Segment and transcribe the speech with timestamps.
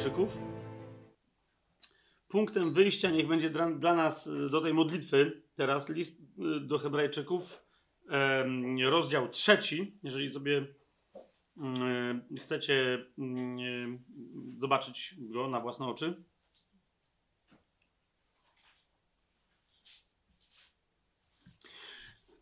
[0.00, 0.38] Hebrajczyków.
[2.28, 6.78] Punktem wyjścia niech będzie dla, dla nas e, do tej modlitwy teraz list e, do
[6.78, 7.64] Hebrajczyków,
[8.90, 9.98] rozdział trzeci.
[10.02, 10.66] Jeżeli sobie
[11.56, 13.98] mm, e, chcecie mm,
[14.58, 16.24] zobaczyć go na własne oczy.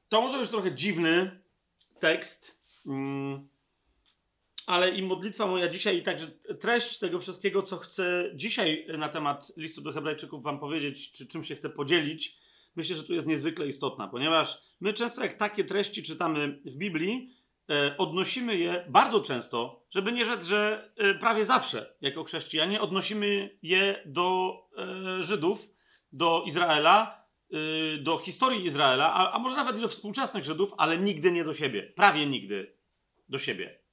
[0.08, 1.40] To może być trochę dziwny
[2.00, 2.58] tekst.
[4.68, 6.26] Ale i modlitwa moja dzisiaj, i także
[6.60, 11.44] treść tego wszystkiego, co chcę dzisiaj na temat listu do Hebrajczyków Wam powiedzieć, czy czym
[11.44, 12.38] się chcę podzielić,
[12.76, 17.34] myślę, że tu jest niezwykle istotna, ponieważ my często, jak takie treści czytamy w Biblii,
[17.70, 23.58] e, odnosimy je bardzo często, żeby nie rzec, że e, prawie zawsze, jako chrześcijanie, odnosimy
[23.62, 25.68] je do e, Żydów,
[26.12, 27.18] do Izraela,
[28.00, 31.82] do historii Izraela, a, może nawet do współczesnych Żydów, ale nigdy nie do siebie.
[31.82, 32.76] Prawie nigdy
[33.28, 33.87] do siebie.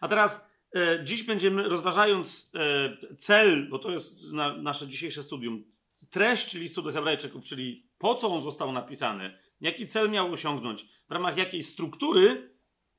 [0.00, 5.64] A teraz e, dziś będziemy, rozważając e, cel, bo to jest na, nasze dzisiejsze studium,
[6.10, 11.12] treść listu do Hebrajczyków, czyli po co on został napisany, jaki cel miał osiągnąć, w
[11.12, 12.50] ramach jakiej struktury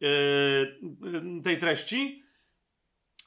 [0.01, 2.23] e, tej treści,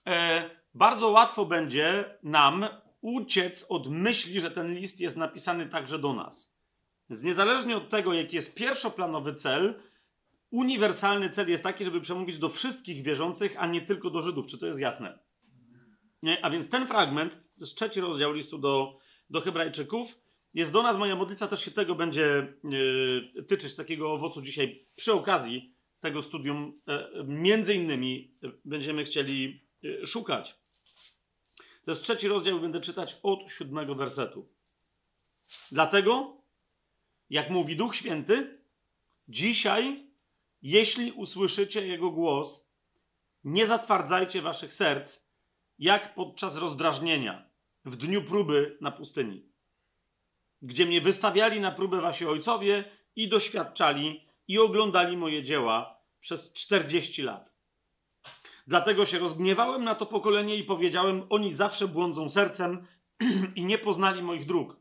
[0.06, 2.66] e, bardzo łatwo będzie nam
[3.00, 6.56] uciec od myśli, że ten list jest napisany także do nas.
[7.10, 9.82] Więc niezależnie od tego, jaki jest pierwszoplanowy cel,
[10.52, 14.46] uniwersalny cel jest taki, żeby przemówić do wszystkich wierzących, a nie tylko do Żydów.
[14.46, 15.18] Czy to jest jasne?
[16.22, 16.44] Nie?
[16.44, 18.98] A więc ten fragment, to jest trzeci rozdział listu do,
[19.30, 20.18] do Hebrajczyków,
[20.54, 22.54] jest do nas, moja modlitwa też się tego będzie
[23.34, 29.66] yy, tyczyć, takiego owocu dzisiaj przy okazji tego studium, yy, między innymi yy, będziemy chcieli
[30.06, 30.56] szukać.
[31.84, 34.48] To jest trzeci rozdział, będę czytać od siódmego wersetu.
[35.72, 36.36] Dlatego,
[37.30, 38.58] jak mówi Duch Święty,
[39.28, 40.11] dzisiaj
[40.62, 42.72] jeśli usłyszycie Jego głos,
[43.44, 45.22] nie zatwardzajcie waszych serc,
[45.78, 47.48] jak podczas rozdrażnienia,
[47.84, 49.46] w dniu próby na pustyni,
[50.62, 52.84] gdzie mnie wystawiali na próbę wasi ojcowie
[53.16, 57.52] i doświadczali i oglądali moje dzieła przez 40 lat.
[58.66, 62.86] Dlatego się rozgniewałem na to pokolenie i powiedziałem: Oni zawsze błądzą sercem
[63.56, 64.76] i nie poznali moich dróg.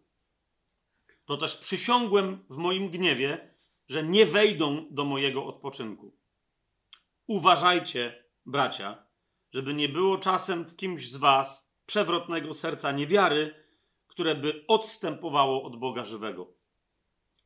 [1.26, 3.51] To też przysiągłem w moim gniewie,
[3.92, 6.18] że nie wejdą do mojego odpoczynku.
[7.28, 9.06] Uważajcie, bracia,
[9.54, 13.56] żeby nie było czasem w kimś z was przewrotnego serca niewiary,
[14.08, 16.54] które by odstępowało od Boga żywego.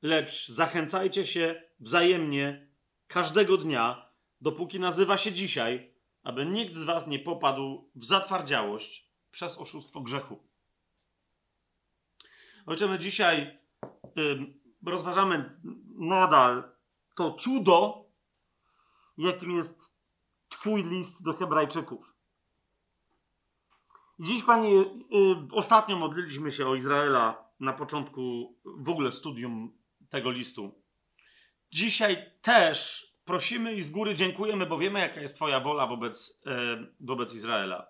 [0.02, 2.68] Lecz zachęcajcie się wzajemnie
[3.08, 4.10] każdego dnia,
[4.42, 10.44] dopóki nazywa się dzisiaj, aby nikt z was nie popadł w zatwardziałość przez oszustwo grzechu.
[12.66, 13.60] Ojcze, dzisiaj
[14.86, 15.60] rozważamy
[15.98, 16.64] nadal
[17.16, 18.06] to cudo,
[19.18, 19.96] jakim jest
[20.50, 22.14] Twój list do Hebrajczyków.
[24.20, 24.86] Dziś, Panie, y,
[25.52, 29.78] ostatnio modliliśmy się o Izraela na początku w ogóle studium
[30.10, 30.82] tego listu.
[31.72, 36.88] Dzisiaj też prosimy i z góry dziękujemy, bo wiemy, jaka jest Twoja wola wobec, y,
[37.00, 37.88] wobec Izraela.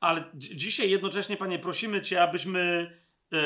[0.00, 2.90] Ale dzisiaj jednocześnie, Panie, prosimy Cię, abyśmy
[3.32, 3.36] y,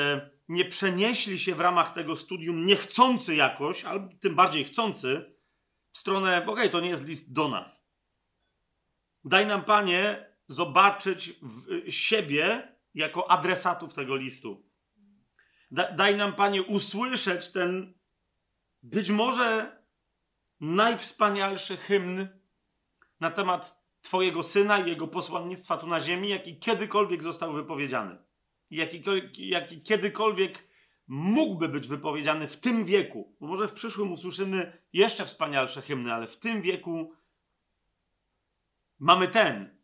[0.51, 5.35] nie przenieśli się w ramach tego studium niechcący jakoś, albo tym bardziej chcący,
[5.93, 7.87] w stronę, okej, okay, to nie jest list do nas.
[9.25, 11.41] Daj nam, Panie, zobaczyć
[11.89, 14.67] siebie jako adresatów tego listu.
[15.71, 17.95] Da, daj nam, Panie, usłyszeć ten
[18.83, 19.79] być może
[20.61, 22.29] najwspanialszy hymn
[23.21, 28.30] na temat Twojego syna i jego posłannictwa tu na ziemi, jaki kiedykolwiek został wypowiedziany
[28.71, 29.03] jaki,
[29.85, 30.71] kiedykolwiek
[31.09, 33.37] mógłby być wypowiedziany w tym wieku.
[33.41, 37.13] Bo może w przyszłym usłyszymy jeszcze wspanialsze hymny, ale w tym wieku
[38.99, 39.81] mamy ten.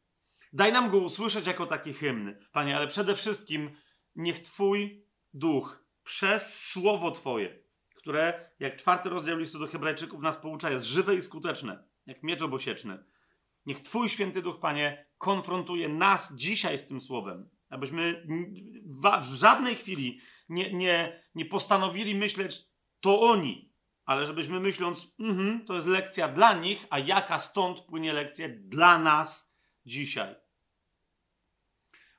[0.53, 3.71] Daj nam go usłyszeć jako taki hymn, Panie, ale przede wszystkim
[4.17, 7.59] niech Twój duch przez słowo Twoje,
[7.95, 12.43] które, jak czwarty rozdział listu do Hebrajczyków nas poucza, jest żywe i skuteczne, jak miecz
[12.43, 13.05] obosieczny.
[13.67, 18.27] Niech Twój święty duch, Panie, konfrontuje nas dzisiaj z tym słowem Abyśmy
[19.21, 22.63] w żadnej chwili nie, nie, nie postanowili myśleć,
[23.01, 23.73] to oni,
[24.05, 28.99] ale żebyśmy myśląc, mm to jest lekcja dla nich, a jaka stąd płynie lekcja dla
[28.99, 30.35] nas dzisiaj.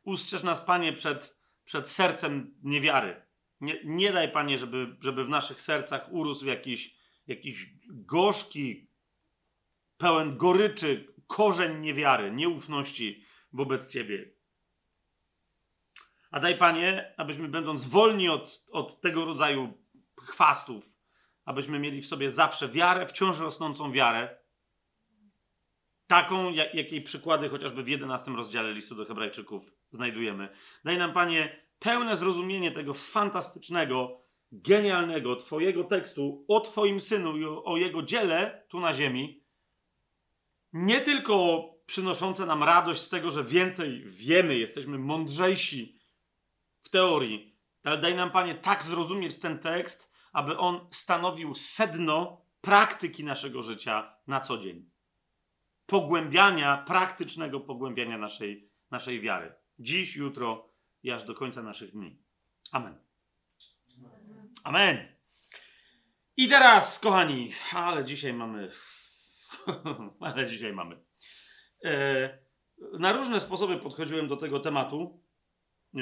[0.03, 3.21] Ustrzeż nas, Panie, przed, przed sercem niewiary.
[3.61, 6.95] Nie, nie daj, Panie, żeby, żeby w naszych sercach urósł jakiś,
[7.27, 8.89] jakiś gorzki,
[9.97, 13.23] pełen goryczy korzeń niewiary, nieufności
[13.53, 14.36] wobec Ciebie.
[16.31, 19.73] A daj Panie, abyśmy będąc wolni od, od tego rodzaju
[20.21, 20.97] chwastów,
[21.45, 24.37] abyśmy mieli w sobie zawsze wiarę, wciąż rosnącą wiarę,
[26.07, 30.49] taką, jak, jakiej przykłady chociażby w 11 rozdziale listu do Hebrajczyków znajdujemy.
[30.83, 34.21] Daj nam, Panie, pełne zrozumienie tego fantastycznego,
[34.51, 39.43] genialnego Twojego tekstu o Twoim synu i o, o jego dziele tu na ziemi.
[40.73, 45.96] Nie tylko przynoszące nam radość z tego, że więcej wiemy, jesteśmy mądrzejsi
[46.87, 53.23] w teorii, ale daj nam, Panie, tak zrozumieć ten tekst, aby on stanowił sedno praktyki
[53.23, 54.89] naszego życia na co dzień.
[55.85, 59.53] Pogłębiania, praktycznego pogłębiania naszej, naszej wiary.
[59.79, 60.69] Dziś, jutro
[61.03, 62.17] i aż do końca naszych dni.
[62.71, 62.97] Amen.
[64.63, 65.07] Amen.
[66.37, 68.71] I teraz, kochani, ale dzisiaj mamy.
[70.19, 70.99] ale dzisiaj mamy.
[71.83, 72.39] E,
[72.99, 75.23] na różne sposoby podchodziłem do tego tematu,
[75.95, 75.99] e,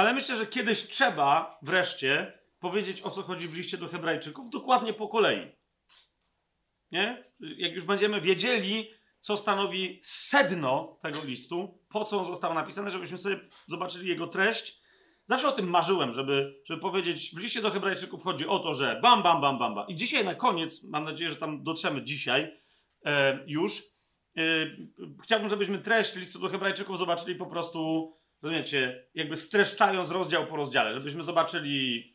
[0.00, 4.92] ale myślę, że kiedyś trzeba wreszcie powiedzieć, o co chodzi w liście do Hebrajczyków, dokładnie
[4.92, 5.52] po kolei.
[6.92, 7.24] Nie?
[7.40, 13.18] Jak już będziemy wiedzieli, co stanowi sedno tego listu, po co on został napisany, żebyśmy
[13.18, 14.80] sobie zobaczyli jego treść.
[15.24, 19.00] Zawsze o tym marzyłem, żeby, żeby powiedzieć, w liście do Hebrajczyków chodzi o to, że
[19.02, 19.88] bam, bam, bam, bam, bam.
[19.88, 22.56] I dzisiaj na koniec, mam nadzieję, że tam dotrzemy dzisiaj
[23.04, 23.82] e, już,
[24.36, 24.42] e,
[25.22, 30.94] chciałbym, żebyśmy treść listu do Hebrajczyków zobaczyli po prostu, rozumiecie, jakby streszczając rozdział po rozdziale,
[30.94, 32.10] żebyśmy zobaczyli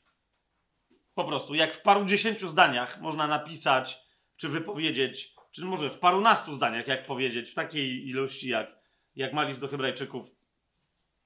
[1.14, 4.02] po prostu, jak w paru dziesięciu zdaniach można napisać,
[4.36, 8.68] czy wypowiedzieć, czy może w parunastu zdaniach, jak powiedzieć, w takiej ilości, jak,
[9.16, 10.28] jak ma list do Hebrajczyków.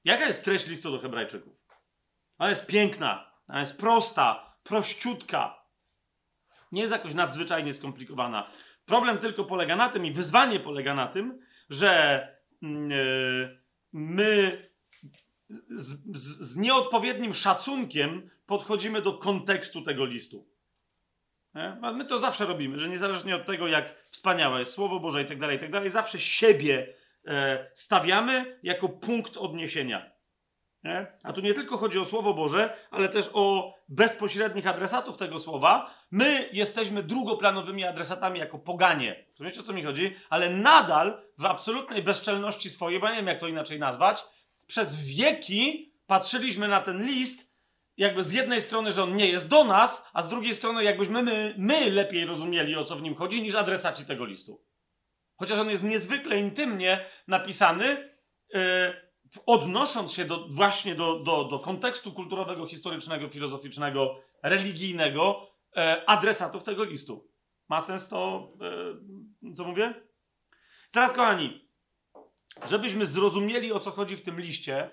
[0.04, 1.54] Jaka jest treść listu do Hebrajczyków?
[2.38, 5.66] Ona jest piękna, ona jest prosta, prościutka.
[6.72, 8.52] Nie jest jakoś nadzwyczajnie skomplikowana.
[8.86, 12.22] Problem tylko polega na tym i wyzwanie polega na tym, że
[12.62, 13.64] yy,
[13.94, 14.69] my
[15.70, 20.48] z, z, z nieodpowiednim szacunkiem podchodzimy do kontekstu tego listu.
[21.56, 21.78] Nie?
[21.94, 25.40] My to zawsze robimy, że niezależnie od tego, jak wspaniałe jest Słowo Boże i tak
[25.40, 26.94] dalej, i tak dalej, zawsze siebie
[27.28, 30.12] e, stawiamy jako punkt odniesienia.
[30.84, 31.08] Nie?
[31.24, 35.94] A tu nie tylko chodzi o Słowo Boże, ale też o bezpośrednich adresatów tego słowa.
[36.12, 39.26] My jesteśmy drugoplanowymi adresatami jako poganie.
[39.40, 40.16] Wiecie o co mi chodzi?
[40.30, 44.26] Ale nadal w absolutnej bezczelności swojej, bo nie wiem jak to inaczej nazwać,
[44.70, 47.54] przez wieki patrzyliśmy na ten list,
[47.98, 51.24] jakby z jednej strony, że on nie jest do nas, a z drugiej strony, jakbyśmy
[51.24, 54.64] my, my lepiej rozumieli, o co w nim chodzi, niż adresaci tego listu.
[55.36, 58.14] Chociaż on jest niezwykle intymnie napisany,
[58.54, 58.60] yy,
[59.46, 66.84] odnosząc się do, właśnie do, do, do kontekstu kulturowego, historycznego, filozoficznego, religijnego yy, adresatów tego
[66.84, 67.30] listu.
[67.70, 68.52] Ma sens to,
[69.42, 69.94] yy, co mówię?
[70.94, 71.69] Teraz, kochani,
[72.68, 74.92] żebyśmy zrozumieli, o co chodzi w tym liście,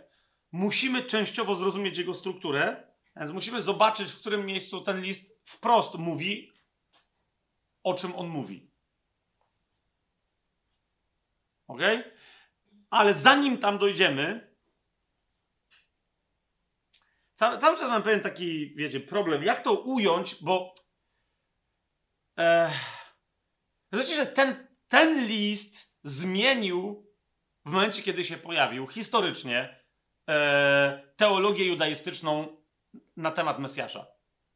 [0.53, 6.53] musimy częściowo zrozumieć jego strukturę, więc musimy zobaczyć, w którym miejscu ten list wprost mówi,
[7.83, 8.71] o czym on mówi.
[11.69, 11.81] Ok?
[12.91, 14.57] Ale zanim tam dojdziemy,
[17.35, 20.75] cały, cały czas mam pewien taki, wiecie, problem, jak to ująć, bo.
[22.39, 22.73] E,
[23.93, 27.06] że ten, ten list zmienił
[27.67, 29.81] w momencie, kiedy się pojawił historycznie
[30.29, 32.57] e, teologię judaistyczną
[33.17, 34.07] na temat Mesjasza.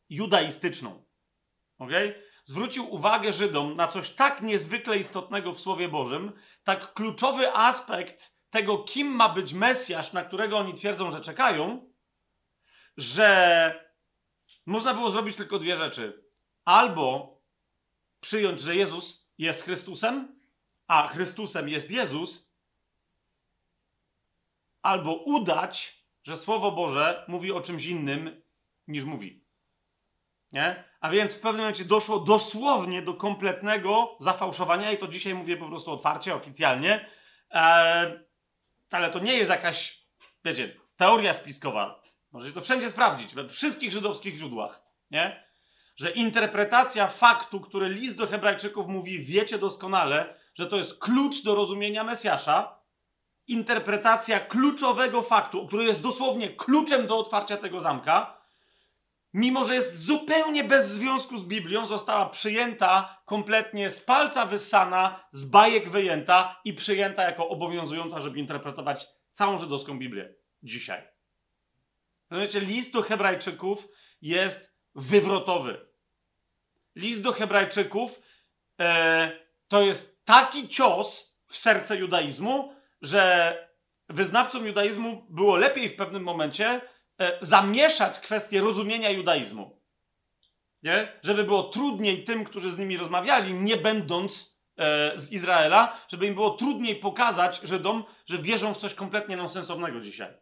[0.08, 1.04] Judaistyczną.
[1.78, 1.90] ok?
[2.44, 6.32] Zwrócił uwagę Żydom na coś tak niezwykle istotnego w Słowie Bożym,
[6.64, 11.92] tak kluczowy aspekt tego, kim ma być Mesjasz, na którego oni twierdzą, że czekają,
[12.96, 13.90] że
[14.66, 16.24] można było zrobić tylko dwie rzeczy.
[16.64, 17.36] Albo
[18.20, 20.40] przyjąć, że Jezus jest Chrystusem,
[20.86, 22.49] a Chrystusem jest Jezus,
[24.82, 28.42] albo udać, że Słowo Boże mówi o czymś innym
[28.88, 29.44] niż mówi.
[30.52, 30.84] Nie?
[31.00, 35.66] A więc w pewnym momencie doszło dosłownie do kompletnego zafałszowania, i to dzisiaj mówię po
[35.66, 37.06] prostu otwarcie, oficjalnie.
[37.50, 38.18] Eee,
[38.90, 40.06] ale to nie jest jakaś,
[40.44, 42.02] wiecie, teoria spiskowa.
[42.32, 44.82] Możecie to wszędzie sprawdzić, we wszystkich żydowskich źródłach.
[45.10, 45.50] Nie?
[45.96, 51.54] Że interpretacja faktu, który list do Hebrajczyków mówi, wiecie doskonale, że to jest klucz do
[51.54, 52.79] rozumienia Mesjasza,
[53.50, 58.40] interpretacja kluczowego faktu, który jest dosłownie kluczem do otwarcia tego zamka,
[59.32, 65.44] mimo że jest zupełnie bez związku z Biblią, została przyjęta kompletnie z palca wyssana, z
[65.44, 71.08] bajek wyjęta i przyjęta jako obowiązująca, żeby interpretować całą żydowską Biblię dzisiaj.
[72.30, 73.88] Rozumiecie, list do Hebrajczyków
[74.22, 75.86] jest wywrotowy.
[76.96, 78.22] List do Hebrajczyków
[78.80, 79.32] e,
[79.68, 83.54] to jest taki cios w serce judaizmu, że
[84.08, 86.80] wyznawcom judaizmu było lepiej w pewnym momencie
[87.18, 89.80] e, zamieszać kwestię rozumienia judaizmu.
[90.82, 91.12] Nie?
[91.22, 96.34] Żeby było trudniej tym, którzy z nimi rozmawiali, nie będąc e, z Izraela, żeby im
[96.34, 100.34] było trudniej pokazać Żydom, że wierzą w coś kompletnie nonsensownego dzisiaj.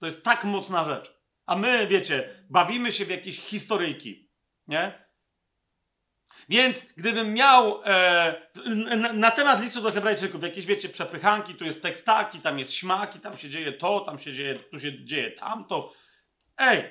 [0.00, 1.14] To jest tak mocna rzecz.
[1.46, 4.30] A my, wiecie, bawimy się w jakieś historyjki,
[4.68, 5.03] nie?
[6.48, 8.34] Więc gdybym miał e,
[8.96, 12.72] na, na, temat listu do Hebrajczyków jakieś, wiecie, przepychanki, tu jest tekst taki, tam jest
[12.72, 15.92] śmaki, tam się dzieje to, tam się dzieje, tu się dzieje tamto.
[16.58, 16.84] Ej,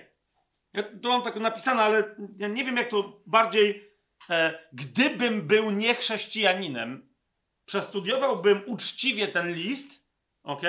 [0.74, 3.94] ja tu mam tak napisane, ale ja nie wiem, jak to bardziej.
[4.30, 7.14] E, gdybym był niechrześcijaninem,
[7.66, 10.08] przestudiowałbym uczciwie ten list,
[10.44, 10.62] ok?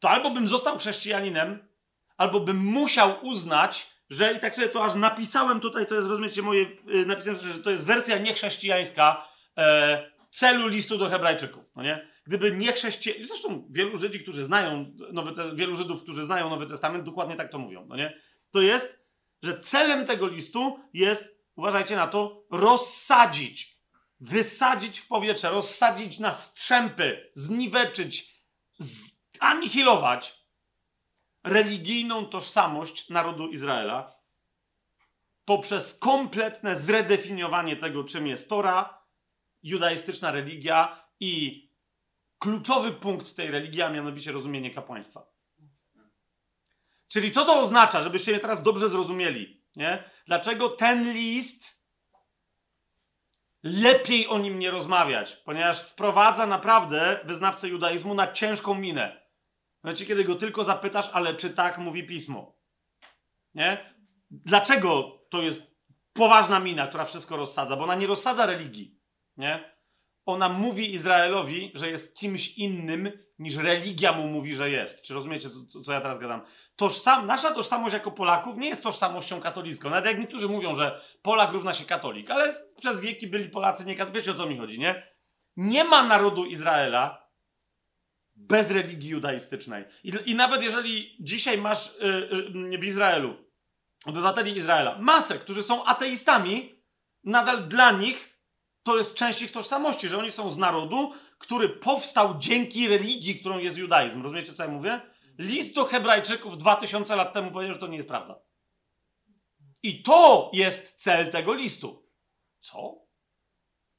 [0.00, 1.68] To albo bym został chrześcijaninem,
[2.16, 6.42] albo bym musiał uznać, że i tak sobie to aż napisałem tutaj, to jest, rozumiecie,
[6.42, 12.08] moje, yy, napisałem, że to jest wersja niechrześcijańska e, celu listu do Hebrajczyków, no nie?
[12.26, 13.26] Gdyby nie chrześcijan...
[13.26, 15.54] Zresztą wielu Żydzi, którzy znają Nowy Te...
[15.54, 18.20] wielu Żydów, którzy znają Nowy Testament, dokładnie tak to mówią, no nie?
[18.50, 19.06] To jest,
[19.42, 23.78] że celem tego listu jest, uważajcie na to, rozsadzić,
[24.20, 28.42] wysadzić w powietrze, rozsadzić na strzępy, zniweczyć,
[29.40, 30.41] anihilować
[31.44, 34.14] religijną tożsamość narodu Izraela
[35.44, 39.02] poprzez kompletne zredefiniowanie tego, czym jest Tora,
[39.62, 41.62] judaistyczna religia i
[42.38, 45.26] kluczowy punkt tej religii, a mianowicie rozumienie kapłaństwa.
[47.08, 49.62] Czyli co to oznacza, żebyście mnie teraz dobrze zrozumieli?
[49.76, 50.10] Nie?
[50.26, 51.82] Dlaczego ten list
[53.62, 55.36] lepiej o nim nie rozmawiać?
[55.36, 59.21] Ponieważ wprowadza naprawdę wyznawcę judaizmu na ciężką minę.
[59.84, 62.56] Znaczy, kiedy go tylko zapytasz, ale czy tak mówi pismo?
[63.54, 63.94] Nie?
[64.30, 65.76] Dlaczego to jest
[66.12, 67.76] poważna mina, która wszystko rozsadza?
[67.76, 68.98] Bo ona nie rozsadza religii.
[69.36, 69.72] Nie?
[70.26, 75.02] Ona mówi Izraelowi, że jest kimś innym, niż religia mu mówi, że jest.
[75.02, 76.42] Czy rozumiecie, co, co ja teraz gadam?
[76.76, 79.90] Tożsam, nasza tożsamość jako Polaków nie jest tożsamością katolicką.
[79.90, 83.96] Nawet jak niektórzy mówią, że Polak równa się katolik, ale przez wieki byli Polacy nie
[84.12, 85.06] Wiecie o co mi chodzi, nie?
[85.56, 87.21] Nie ma narodu Izraela,
[88.48, 89.84] bez religii judaistycznej.
[90.04, 91.94] I, i nawet jeżeli dzisiaj masz
[92.70, 93.36] yy, w Izraelu
[94.06, 96.74] obywateli Izraela masę, którzy są ateistami,
[97.24, 98.38] nadal dla nich
[98.82, 103.58] to jest część ich tożsamości, że oni są z narodu, który powstał dzięki religii, którą
[103.58, 104.22] jest judaizm.
[104.22, 105.00] Rozumiecie, co ja mówię?
[105.38, 108.40] List do Hebrajczyków 2000 lat temu powiedział, że to nie jest prawda.
[109.82, 112.08] I to jest cel tego listu.
[112.60, 113.02] Co?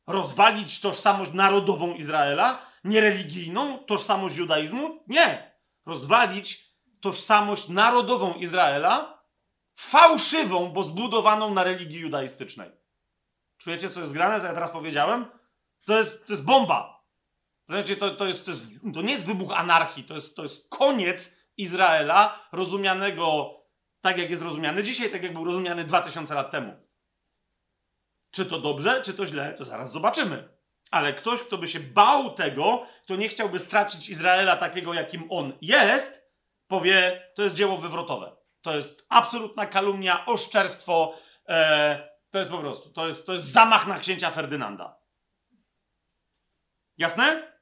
[0.08, 2.73] Rozwalić tożsamość narodową Izraela?
[2.84, 5.04] Niereligijną tożsamość judaizmu?
[5.08, 5.54] Nie.
[5.86, 9.24] Rozwalić tożsamość narodową Izraela,
[9.76, 12.72] fałszywą, bo zbudowaną na religii judaistycznej.
[13.58, 15.26] Czujecie, co jest grane, co ja teraz powiedziałem?
[15.86, 17.04] To jest, to jest bomba.
[17.70, 20.70] Wiecie, to, to, jest, to, jest, to nie jest wybuch anarchii, to jest, to jest
[20.70, 23.56] koniec Izraela rozumianego
[24.02, 26.74] tak, jak jest rozumiany dzisiaj, tak jak był rozumiany 2000 lat temu.
[28.32, 30.53] Czy to dobrze, czy to źle, to zaraz zobaczymy.
[30.94, 35.58] Ale ktoś, kto by się bał tego, kto nie chciałby stracić Izraela takiego, jakim on
[35.62, 36.32] jest,
[36.68, 38.36] powie, to jest dzieło wywrotowe.
[38.62, 41.18] To jest absolutna kalumnia, oszczerstwo.
[41.50, 45.00] E, to jest po prostu, to jest, to jest zamach na księcia Ferdynanda.
[46.98, 47.54] Jasne?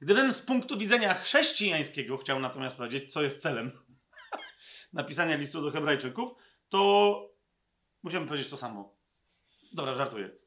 [0.00, 3.84] Gdybym z punktu widzenia chrześcijańskiego chciał natomiast powiedzieć, co jest celem
[4.92, 6.30] napisania listu do Hebrajczyków,
[6.68, 7.30] to
[8.02, 8.96] musiałbym powiedzieć to samo.
[9.72, 10.43] Dobra, żartuję.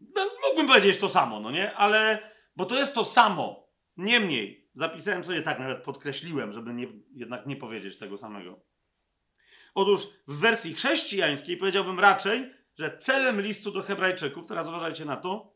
[0.00, 1.76] No, mógłbym powiedzieć to samo, no nie?
[1.76, 3.68] Ale, bo to jest to samo.
[3.96, 8.60] Niemniej, zapisałem sobie tak, nawet podkreśliłem, żeby nie, jednak nie powiedzieć tego samego.
[9.74, 15.54] Otóż w wersji chrześcijańskiej powiedziałbym raczej, że celem listu do Hebrajczyków, teraz uważajcie na to,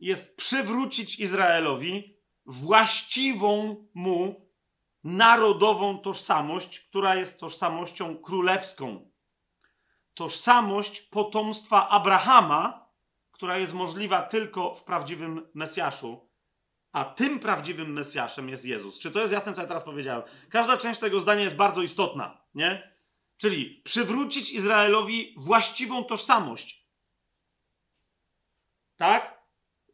[0.00, 2.16] jest przywrócić Izraelowi
[2.46, 4.46] właściwą mu
[5.04, 9.10] narodową tożsamość, która jest tożsamością królewską.
[10.14, 12.85] Tożsamość potomstwa Abrahama,
[13.36, 16.30] która jest możliwa tylko w prawdziwym Mesjaszu.
[16.92, 18.98] A tym prawdziwym Mesjaszem jest Jezus.
[18.98, 20.22] Czy to jest jasne, co ja teraz powiedziałem?
[20.50, 22.96] Każda część tego zdania jest bardzo istotna, nie?
[23.36, 26.86] Czyli przywrócić Izraelowi właściwą tożsamość.
[28.96, 29.42] Tak?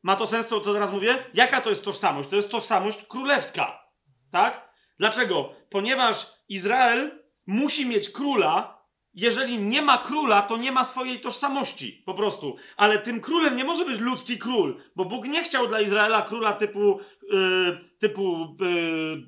[0.03, 1.25] Ma to sens, to co teraz mówię?
[1.35, 2.29] Jaka to jest tożsamość?
[2.29, 3.89] To jest tożsamość królewska.
[4.31, 4.75] Tak?
[4.99, 5.55] Dlaczego?
[5.71, 8.82] Ponieważ Izrael musi mieć króla,
[9.15, 12.57] jeżeli nie ma króla, to nie ma swojej tożsamości, po prostu.
[12.77, 16.53] Ale tym królem nie może być ludzki król, bo Bóg nie chciał dla Izraela króla
[16.53, 17.01] typu,
[17.31, 18.57] yy, typu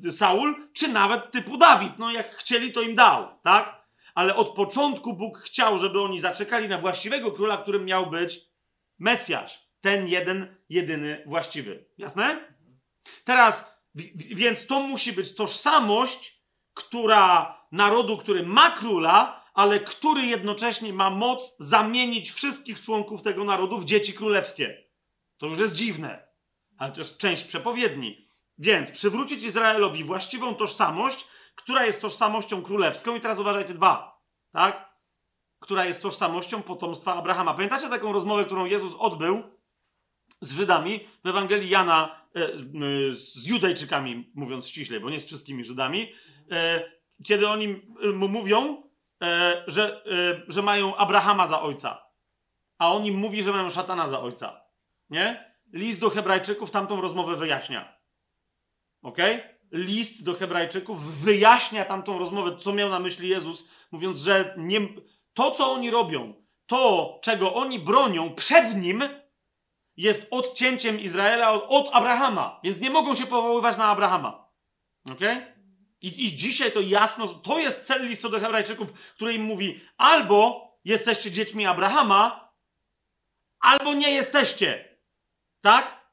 [0.03, 1.99] yy, Saul, czy nawet typu Dawid.
[1.99, 3.85] No jak chcieli, to im dał, tak?
[4.15, 8.41] Ale od początku Bóg chciał, żeby oni zaczekali na właściwego króla, którym miał być
[8.99, 9.65] Mesjasz.
[9.81, 11.85] Ten jeden, jedyny właściwy.
[11.99, 12.55] Jasne?
[13.25, 13.81] Teraz,
[14.15, 16.43] więc to musi być tożsamość,
[16.75, 23.79] która narodu, który ma króla, ale który jednocześnie ma moc zamienić wszystkich członków tego narodu
[23.79, 24.85] w dzieci królewskie.
[25.39, 26.29] To już jest dziwne,
[26.79, 28.29] ale to jest część przepowiedni.
[28.59, 33.17] Więc przywrócić Izraelowi właściwą tożsamość, która jest tożsamością królewską.
[33.17, 34.95] I teraz uważajcie, dwa, tak?
[35.61, 37.55] Która jest tożsamością potomstwa Abrahama.
[37.55, 39.43] Pamiętacie taką rozmowę, którą Jezus odbył
[40.41, 42.59] z Żydami w Ewangelii Jana, e, e,
[43.15, 46.13] z Judejczykami, mówiąc ściślej, bo nie z wszystkimi Żydami,
[46.51, 46.91] e,
[47.25, 47.81] kiedy oni
[48.15, 48.83] mu mówią,
[49.67, 50.03] że,
[50.49, 52.05] że mają Abrahama za ojca,
[52.79, 54.61] a on im mówi, że mają szatana za ojca.
[55.11, 55.55] Nie?
[55.73, 57.99] List do Hebrajczyków tamtą rozmowę wyjaśnia.
[59.03, 59.19] Ok?
[59.73, 64.81] List do Hebrajczyków wyjaśnia tamtą rozmowę, co miał na myśli Jezus, mówiąc, że nie,
[65.35, 66.35] to, co oni robią,
[66.67, 69.03] to, czego oni bronią przed nim,
[69.97, 74.49] jest odcięciem Izraela od, od Abrahama, więc nie mogą się powoływać na Abrahama.
[75.11, 75.21] Ok?
[76.05, 80.69] I, I dzisiaj to jasno, to jest cel listu do Hebrajczyków, który im mówi: albo
[80.85, 82.53] jesteście dziećmi Abrahama,
[83.61, 84.99] albo nie jesteście.
[85.61, 86.05] Tak?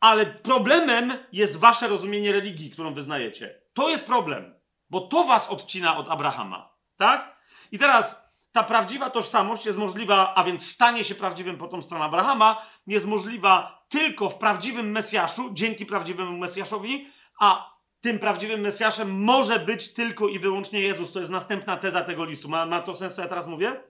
[0.00, 3.62] Ale problemem jest wasze rozumienie religii, którą wyznajecie.
[3.72, 6.74] To jest problem, bo to was odcina od Abrahama.
[6.96, 7.36] Tak?
[7.72, 13.06] I teraz ta prawdziwa tożsamość jest możliwa, a więc stanie się prawdziwym potomstwem Abrahama, jest
[13.06, 17.08] możliwa tylko w prawdziwym Mesjaszu, dzięki prawdziwemu Mesjaszowi,
[17.40, 21.12] a tym prawdziwym Mesjaszem może być tylko i wyłącznie Jezus.
[21.12, 22.48] To jest następna teza tego listu.
[22.48, 23.80] Ma, ma to sens, co ja teraz mówię?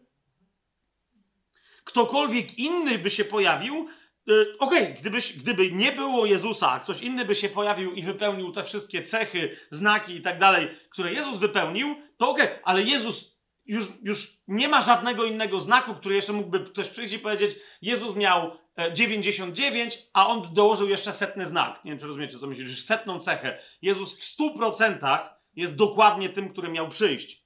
[1.85, 3.89] Ktokolwiek inny by się pojawił,
[4.27, 8.03] yy, okej, okay, gdyby, gdyby nie było Jezusa, a ktoś inny by się pojawił i
[8.03, 12.83] wypełnił te wszystkie cechy, znaki i tak dalej, które Jezus wypełnił, to okej, okay, ale
[12.83, 13.38] Jezus
[13.69, 18.17] już, już nie ma żadnego innego znaku, który jeszcze mógłby ktoś przyjść i powiedzieć, Jezus
[18.17, 18.59] miał
[18.93, 21.85] 99, e, a on dołożył jeszcze setny znak.
[21.85, 23.59] Nie wiem, czy rozumiecie, co myślę, już setną cechę.
[23.83, 27.45] Jezus w 100% jest dokładnie tym, który miał przyjść.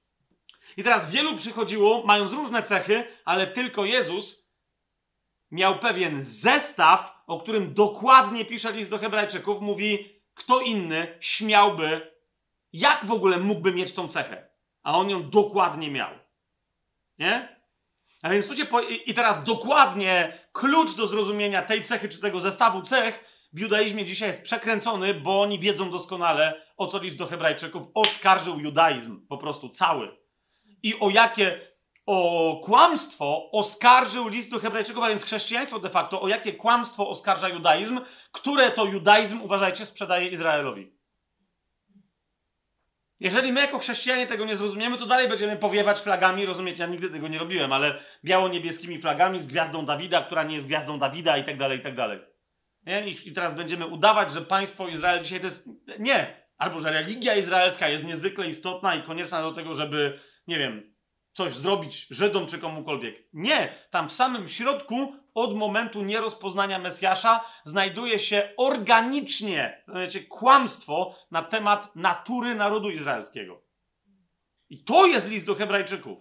[0.77, 4.49] I teraz wielu przychodziło, mając różne cechy, ale tylko Jezus
[5.51, 9.61] miał pewien zestaw, o którym dokładnie pisze list do Hebrajczyków.
[9.61, 12.11] Mówi, kto inny śmiałby,
[12.73, 14.52] jak w ogóle mógłby mieć tą cechę
[14.83, 16.11] a on ją dokładnie miał.
[17.19, 17.63] Nie?
[18.21, 18.81] A więc tu po...
[18.81, 24.27] I teraz dokładnie klucz do zrozumienia tej cechy czy tego zestawu cech w judaizmie dzisiaj
[24.27, 29.69] jest przekręcony, bo oni wiedzą doskonale, o co list do Hebrajczyków oskarżył judaizm, po prostu
[29.69, 30.17] cały.
[30.83, 31.73] I o jakie
[32.05, 37.49] o kłamstwo oskarżył list do Hebrajczyków, a więc chrześcijaństwo de facto, o jakie kłamstwo oskarża
[37.49, 37.99] judaizm,
[38.31, 40.91] które to judaizm, uważajcie, sprzedaje Izraelowi.
[43.23, 47.09] Jeżeli my jako chrześcijanie tego nie zrozumiemy, to dalej będziemy powiewać flagami, rozumiecie, ja nigdy
[47.09, 51.45] tego nie robiłem, ale biało-niebieskimi flagami z gwiazdą Dawida, która nie jest gwiazdą Dawida i
[51.45, 52.19] tak dalej, i tak dalej.
[52.85, 53.09] Nie?
[53.09, 55.69] I teraz będziemy udawać, że państwo Izrael dzisiaj to jest...
[55.99, 56.43] Nie!
[56.57, 60.93] Albo, że religia izraelska jest niezwykle istotna i konieczna do tego, żeby, nie wiem,
[61.31, 63.23] coś zrobić Żydom czy komukolwiek.
[63.33, 63.73] Nie!
[63.89, 71.95] Tam w samym środku od momentu nierozpoznania Mesjasza znajduje się organicznie znaczy kłamstwo na temat
[71.95, 73.61] natury narodu izraelskiego.
[74.69, 76.19] I to jest list do Hebrajczyków.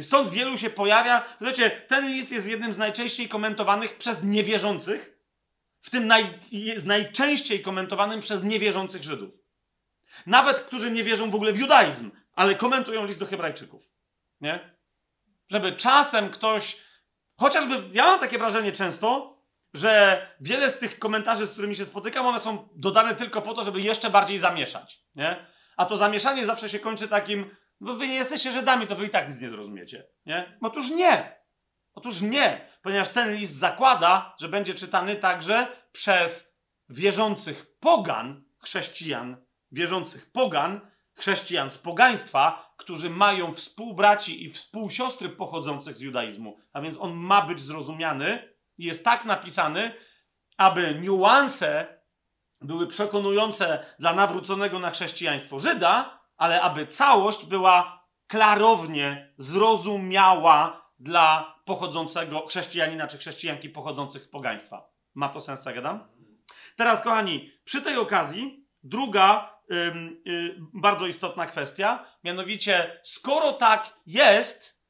[0.00, 1.24] Stąd wielu się pojawia.
[1.40, 5.18] Wiecie, ten list jest jednym z najczęściej komentowanych przez niewierzących,
[5.80, 9.34] w tym naj, jest najczęściej komentowanym przez niewierzących Żydów.
[10.26, 13.82] Nawet którzy nie wierzą w ogóle w judaizm, ale komentują list do Hebrajczyków.
[14.40, 14.76] Nie?
[15.48, 16.83] Żeby czasem ktoś
[17.36, 19.38] Chociażby ja mam takie wrażenie często,
[19.74, 23.64] że wiele z tych komentarzy, z którymi się spotykam, one są dodane tylko po to,
[23.64, 25.00] żeby jeszcze bardziej zamieszać.
[25.14, 25.46] Nie?
[25.76, 29.10] A to zamieszanie zawsze się kończy takim, bo wy nie jesteście Żydami, to wy i
[29.10, 30.06] tak nic nie zrozumiecie.
[30.26, 30.58] Nie?
[30.60, 31.44] Otóż nie.
[31.94, 39.36] Otóż nie, ponieważ ten list zakłada, że będzie czytany także przez wierzących pogan, chrześcijan,
[39.72, 40.80] wierzących pogan,
[41.14, 46.58] chrześcijan z pogaństwa, którzy mają współbraci i współsiostry pochodzących z judaizmu.
[46.72, 49.94] A więc on ma być zrozumiany i jest tak napisany,
[50.56, 51.98] aby niuanse
[52.60, 62.46] były przekonujące dla nawróconego na chrześcijaństwo Żyda, ale aby całość była klarownie zrozumiała dla pochodzącego
[62.46, 64.88] chrześcijanina czy chrześcijanki pochodzących z pogaństwa.
[65.14, 66.08] Ma to sens, co gadam?
[66.76, 72.06] Teraz, kochani, przy tej okazji druga Y, bardzo istotna kwestia.
[72.24, 74.80] Mianowicie, skoro tak jest,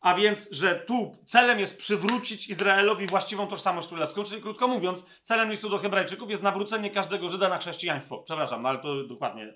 [0.00, 5.50] a więc, że tu celem jest przywrócić Izraelowi właściwą tożsamość królewską, czyli krótko mówiąc, celem
[5.50, 8.18] listu do Hebrajczyków jest nawrócenie każdego Żyda na chrześcijaństwo.
[8.18, 9.54] Przepraszam, no ale to dokładnie.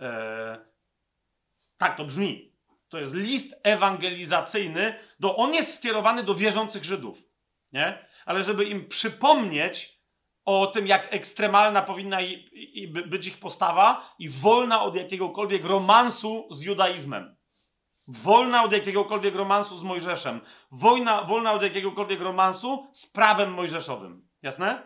[0.00, 0.64] E,
[1.76, 2.50] tak to brzmi.
[2.88, 7.22] To jest list ewangelizacyjny, do, on jest skierowany do wierzących Żydów.
[7.72, 8.06] Nie?
[8.24, 9.99] Ale żeby im przypomnieć,
[10.44, 12.18] o tym, jak ekstremalna powinna
[13.06, 17.36] być ich postawa i wolna od jakiegokolwiek romansu z judaizmem.
[18.08, 24.28] wolna od jakiegokolwiek romansu z Mojżeszem, wojna, wolna od jakiegokolwiek romansu z prawem mojżeszowym.
[24.42, 24.82] Jasne?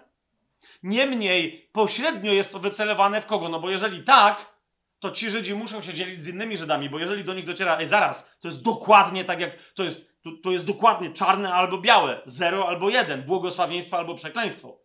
[0.83, 3.49] Niemniej pośrednio jest to wycelowane w kogo?
[3.49, 4.55] No bo jeżeli tak,
[4.99, 7.89] to ci Żydzi muszą się dzielić z innymi Żydami, bo jeżeli do nich dociera, ej
[7.89, 12.23] zaraz, to jest dokładnie tak jak, to jest, to, to jest dokładnie czarne albo białe,
[12.25, 14.84] zero albo jeden, błogosławieństwo albo przekleństwo.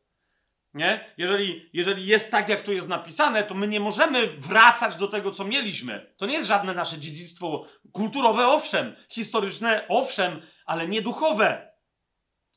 [0.73, 1.13] Nie?
[1.17, 5.32] Jeżeli, jeżeli jest tak, jak tu jest napisane, to my nie możemy wracać do tego,
[5.32, 6.13] co mieliśmy.
[6.17, 11.69] To nie jest żadne nasze dziedzictwo kulturowe, owszem, historyczne, owszem, ale nie duchowe.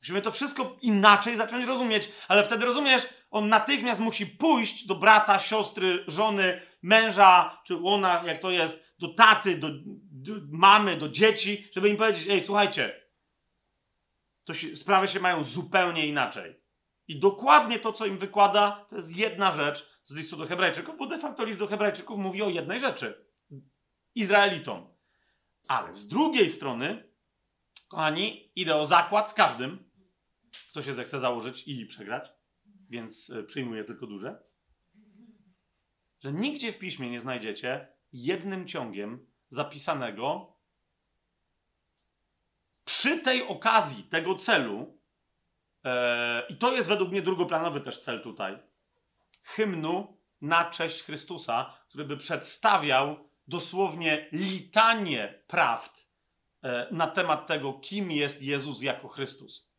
[0.01, 5.39] Musimy to wszystko inaczej zacząć rozumieć, ale wtedy rozumiesz, on natychmiast musi pójść do brata,
[5.39, 9.69] siostry, żony, męża, czy ona, jak to jest, do taty, do,
[10.11, 13.01] do mamy, do dzieci, żeby im powiedzieć: Ej, słuchajcie,
[14.43, 16.62] to się, sprawy się mają zupełnie inaczej.
[17.07, 21.07] I dokładnie to, co im wykłada, to jest jedna rzecz z listu do Hebrajczyków, bo
[21.07, 23.25] de facto list do Hebrajczyków mówi o jednej rzeczy:
[24.15, 24.93] Izraelitom.
[25.67, 27.09] Ale z drugiej strony,
[27.87, 29.91] kochani, idę o zakład z każdym,
[30.69, 32.29] kto się zechce założyć i przegrać,
[32.89, 34.43] więc e, przyjmuję tylko duże.
[36.19, 40.53] Że nigdzie w piśmie nie znajdziecie jednym ciągiem zapisanego
[42.85, 45.02] przy tej okazji tego celu,
[46.49, 48.59] i to jest według mnie drugoplanowy też cel tutaj,
[49.43, 56.07] hymnu na cześć Chrystusa, który by przedstawiał dosłownie litanie prawd
[56.63, 59.73] e, na temat tego, kim jest Jezus jako Chrystus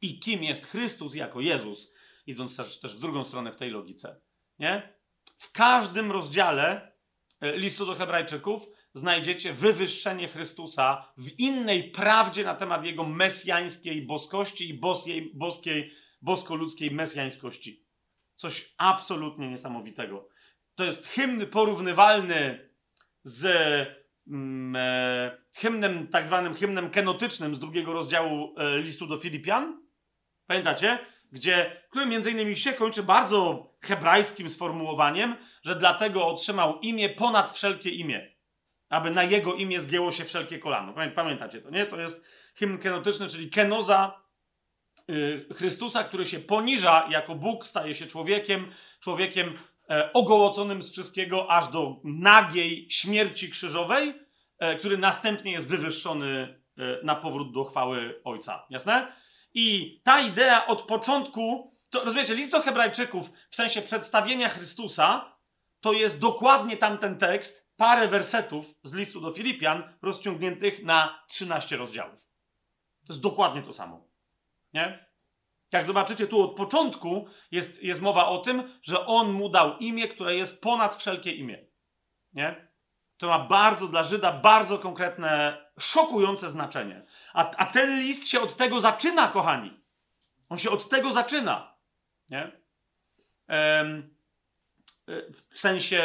[0.00, 1.94] i kim jest Chrystus jako Jezus,
[2.26, 4.20] idąc też, też w drugą stronę w tej logice.
[4.58, 4.92] Nie?
[5.38, 6.92] W każdym rozdziale
[7.40, 14.68] e, listu do Hebrajczyków znajdziecie wywyższenie Chrystusa w innej prawdzie na temat jego mesjańskiej boskości
[14.68, 17.86] i boskiej, boskiej, bosko-ludzkiej mesjańskości.
[18.34, 20.28] Coś absolutnie niesamowitego.
[20.74, 22.68] To jest hymn porównywalny
[23.24, 23.46] z
[24.28, 29.82] mm, e, hymnem, tak zwanym hymnem kenotycznym z drugiego rozdziału e, listu do Filipian,
[30.52, 30.98] Pamiętacie?
[31.32, 37.90] Gdzie, który między innymi się kończy bardzo hebrajskim sformułowaniem, że dlatego otrzymał imię ponad wszelkie
[37.90, 38.31] imię.
[38.92, 40.94] Aby na jego imię zgięło się wszelkie kolano.
[41.14, 41.86] Pamiętacie to, nie?
[41.86, 44.22] To jest hymn kenotyczny, czyli kenoza
[45.08, 49.58] yy, Chrystusa, który się poniża jako Bóg, staje się człowiekiem, człowiekiem
[49.90, 54.14] e, ogołoconym z wszystkiego, aż do nagiej śmierci krzyżowej,
[54.58, 58.66] e, który następnie jest wywyższony e, na powrót do chwały Ojca.
[58.70, 59.12] Jasne?
[59.54, 65.36] I ta idea od początku, to rozumiecie, list do Hebrajczyków w sensie przedstawienia Chrystusa,
[65.80, 72.20] to jest dokładnie tamten tekst, parę wersetów z listu do Filipian, rozciągniętych na 13 rozdziałów.
[73.06, 74.08] To jest dokładnie to samo.
[74.74, 75.12] Nie?
[75.72, 80.08] Jak zobaczycie, tu od początku jest, jest mowa o tym, że on mu dał imię,
[80.08, 81.66] które jest ponad wszelkie imię.
[82.32, 82.68] Nie?
[83.16, 87.06] To ma bardzo dla Żyda bardzo konkretne, szokujące znaczenie.
[87.34, 89.80] A, a ten list się od tego zaczyna, kochani.
[90.48, 91.74] On się od tego zaczyna.
[92.28, 92.52] Nie?
[93.48, 94.11] Ehm,
[95.06, 96.02] w sensie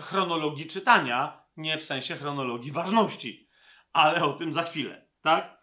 [0.00, 3.48] chronologii czytania, nie w sensie chronologii ważności.
[3.92, 5.56] Ale o tym za chwilę, tak?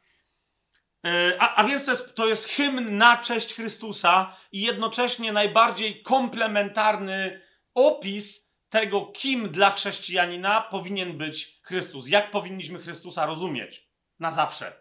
[1.06, 6.02] E, a, a, więc to jest, to jest hymn na cześć Chrystusa i jednocześnie najbardziej
[6.04, 7.41] komplementarny
[7.74, 12.08] opis tego, kim dla chrześcijanina powinien być Chrystus.
[12.08, 14.74] Jak powinniśmy Chrystusa rozumieć na zawsze.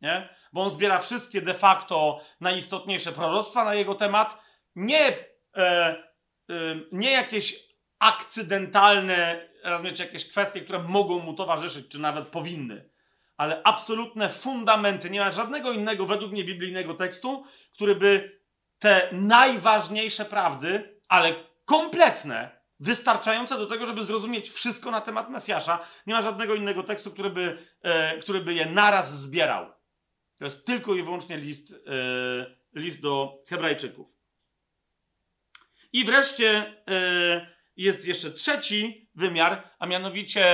[0.00, 0.28] Nie?
[0.52, 4.38] Bo on zbiera wszystkie de facto najistotniejsze proroctwa na jego temat.
[4.74, 5.16] Nie,
[5.56, 6.07] e,
[6.92, 12.90] nie jakieś akcydentalne, rozumiecie, jakieś kwestie, które mogą mu towarzyszyć, czy nawet powinny.
[13.36, 15.10] Ale absolutne fundamenty.
[15.10, 18.40] Nie ma żadnego innego, według mnie, biblijnego tekstu, który by
[18.78, 21.34] te najważniejsze prawdy, ale
[21.64, 25.78] kompletne, wystarczające do tego, żeby zrozumieć wszystko na temat Mesjasza.
[26.06, 29.72] Nie ma żadnego innego tekstu, który by, e, który by je naraz zbierał.
[30.38, 34.17] To jest tylko i wyłącznie list, e, list do Hebrajczyków.
[35.92, 37.46] I wreszcie e,
[37.76, 40.44] jest jeszcze trzeci wymiar, a mianowicie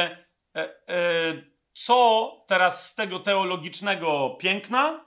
[0.56, 5.04] e, e co teraz z tego teologicznego piękna,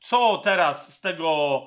[0.00, 1.60] co teraz z tego,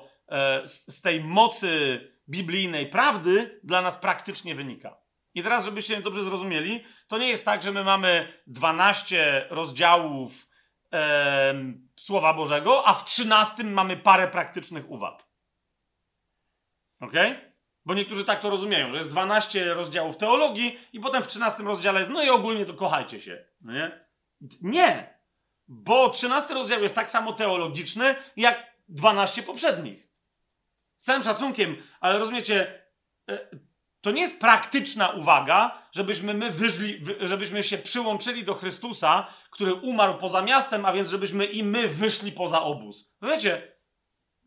[0.64, 4.96] z, tej mocy biblijnej prawdy dla nas praktycznie wynika.
[5.34, 10.48] I teraz, żebyście dobrze zrozumieli, to nie jest tak, że my mamy 12 rozdziałów
[10.92, 11.54] e,
[11.96, 15.28] Słowa Bożego, a w 13 mamy parę praktycznych uwag.
[17.00, 17.12] Ok?
[17.88, 21.98] Bo niektórzy tak to rozumieją, że jest 12 rozdziałów teologii i potem w 13 rozdziale
[21.98, 23.44] jest, no i ogólnie to kochajcie się.
[23.60, 24.04] No nie?
[24.62, 25.18] Nie!
[25.68, 30.08] Bo 13 rozdział jest tak samo teologiczny, jak 12 poprzednich.
[30.98, 32.82] Z całym szacunkiem, ale rozumiecie,
[33.28, 33.38] e,
[34.00, 40.18] To nie jest praktyczna uwaga, żebyśmy my wyszli, żebyśmy się przyłączyli do Chrystusa, który umarł
[40.18, 43.14] poza miastem, a więc żebyśmy i my wyszli poza obóz.
[43.22, 43.72] Wiecie,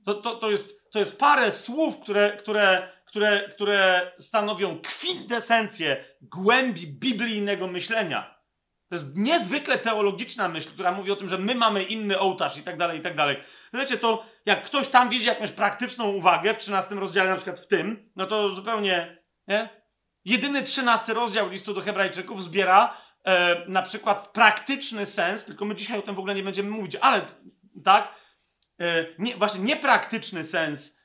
[0.06, 6.88] to, to, to, jest, to jest parę słów, które, które, które, które stanowią kwintesencję głębi
[6.88, 8.42] biblijnego myślenia.
[8.90, 12.64] To jest niezwykle teologiczna myśl, która mówi o tym, że my mamy inny ołtarz i
[12.64, 13.38] tak dalej, i tak dalej.
[13.74, 17.68] Wiecie, to jak ktoś tam widzi jakąś praktyczną uwagę w 13 rozdziale, na przykład w
[17.68, 19.70] tym, no to zupełnie, nie?
[20.26, 26.00] Jedyny 13 rozdział listu do Hebrajczyków zbiera e, na przykład praktyczny sens, tylko my dzisiaj
[26.00, 27.22] o tym w ogóle nie będziemy mówić, ale
[27.84, 28.16] tak,
[28.80, 31.01] e, nie, właśnie niepraktyczny sens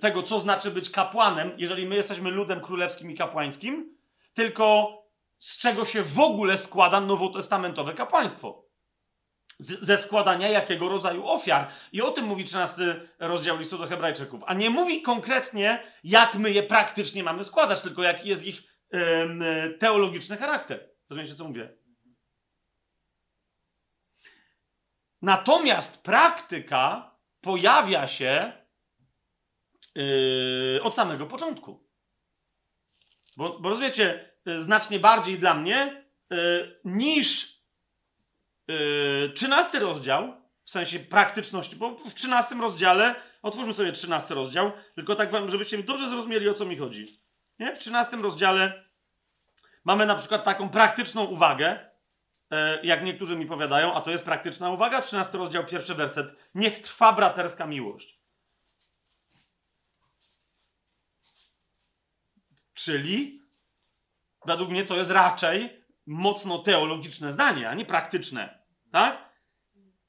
[0.00, 3.96] tego, co znaczy być kapłanem, jeżeli my jesteśmy ludem królewskim i kapłańskim,
[4.34, 4.92] tylko
[5.38, 8.64] z czego się w ogóle składa nowotestamentowe kapłaństwo.
[9.58, 11.68] Z, ze składania jakiego rodzaju ofiar.
[11.92, 14.42] I o tym mówi 13 rozdział listu do Hebrajczyków.
[14.46, 18.62] A nie mówi konkretnie, jak my je praktycznie mamy składać, tylko jaki jest ich
[19.78, 20.90] teologiczny charakter.
[21.10, 21.74] Rozumiecie, co mówię?
[25.22, 28.52] Natomiast praktyka pojawia się
[29.98, 31.88] yy, od samego początku.
[33.36, 36.36] Bo, bo rozumiecie, Y, znacznie bardziej dla mnie y,
[36.84, 37.58] niż
[39.34, 40.32] 13 y, rozdział,
[40.64, 45.82] w sensie praktyczności, bo w 13 rozdziale, otwórzmy sobie 13 rozdział, tylko tak wam, żebyście
[45.82, 47.20] dobrze zrozumieli, o co mi chodzi.
[47.58, 47.74] Nie?
[47.74, 48.84] W 13 rozdziale
[49.84, 51.88] mamy na przykład taką praktyczną uwagę,
[52.82, 56.26] jak niektórzy mi powiadają, a to jest praktyczna uwaga, 13 rozdział, pierwszy werset.
[56.54, 58.17] Niech trwa braterska miłość.
[62.78, 63.42] Czyli
[64.46, 68.64] według mnie to jest raczej mocno teologiczne zdanie, a nie praktyczne.
[68.92, 69.32] Tak?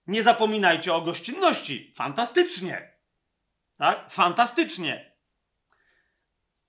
[0.08, 1.94] Nie zapominajcie o gościnności.
[1.96, 2.94] Fantastycznie.
[3.78, 4.12] Tak?
[4.12, 5.16] Fantastycznie.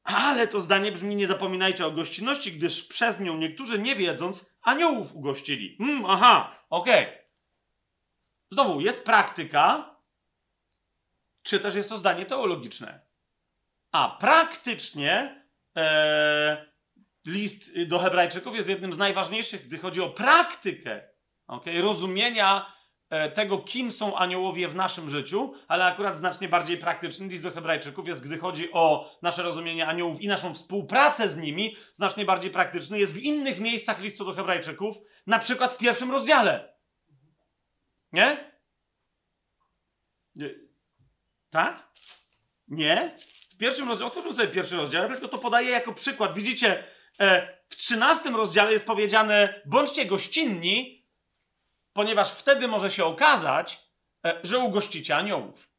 [0.03, 5.15] Ale to zdanie brzmi: Nie zapominajcie o gościnności, gdyż przez nią niektórzy nie wiedząc aniołów
[5.15, 5.77] ugościli.
[5.77, 7.05] Hmm, aha, okej.
[7.05, 7.19] Okay.
[8.51, 9.97] Znowu, jest praktyka,
[11.43, 13.01] czy też jest to zdanie teologiczne.
[13.93, 15.40] A praktycznie
[17.27, 21.09] list do Hebrajczyków jest jednym z najważniejszych, gdy chodzi o praktykę
[21.47, 22.73] okay, rozumienia
[23.11, 27.51] e, tego, kim są aniołowie w naszym życiu, ale akurat znacznie bardziej praktyczny list do
[27.51, 32.51] Hebrajczyków jest, gdy chodzi o nasze rozumienie aniołów i naszą współpracę z nimi, znacznie bardziej
[32.51, 36.75] praktyczny jest w innych miejscach listu do Hebrajczyków, na przykład w pierwszym rozdziale.
[38.13, 38.51] Nie?
[40.35, 40.55] Nie.
[41.51, 41.89] Tak?
[42.69, 43.17] Nie?
[43.61, 46.35] Pierwszym rozdziale, otwórzmy sobie pierwszy rozdział, tylko to podaję jako przykład.
[46.35, 46.85] Widzicie,
[47.21, 51.07] E, w 13 rozdziale jest powiedziane: bądźcie gościnni,
[51.93, 53.91] ponieważ wtedy może się okazać,
[54.27, 55.71] e, że ugościcie aniołów.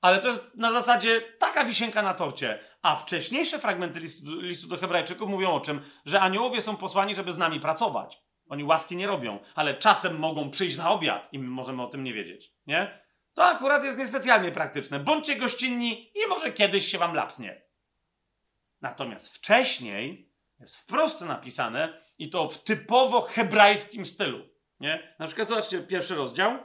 [0.00, 2.58] Ale to jest na zasadzie taka wisienka na torcie.
[2.82, 5.82] A wcześniejsze fragmenty listu, listu do Hebrajczyków mówią o czym?
[6.06, 8.22] Że aniołowie są posłani, żeby z nami pracować.
[8.48, 12.04] Oni łaski nie robią, ale czasem mogą przyjść na obiad i my możemy o tym
[12.04, 12.52] nie wiedzieć.
[12.66, 13.03] Nie?
[13.34, 15.00] To akurat jest niespecjalnie praktyczne.
[15.00, 17.62] Bądźcie gościnni i może kiedyś się wam lapsnie.
[18.80, 24.48] Natomiast wcześniej jest wprost napisane i to w typowo hebrajskim stylu.
[24.80, 25.14] Nie?
[25.18, 26.58] Na przykład zobaczcie pierwszy rozdział.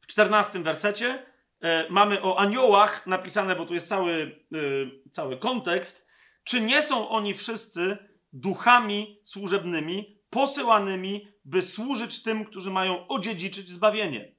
[0.00, 1.26] W czternastym wersecie
[1.60, 6.08] e, mamy o aniołach napisane, bo tu jest cały, e, cały kontekst.
[6.44, 7.96] Czy nie są oni wszyscy
[8.32, 14.32] duchami służebnymi, posyłanymi, by służyć tym, którzy mają odziedziczyć zbawienie?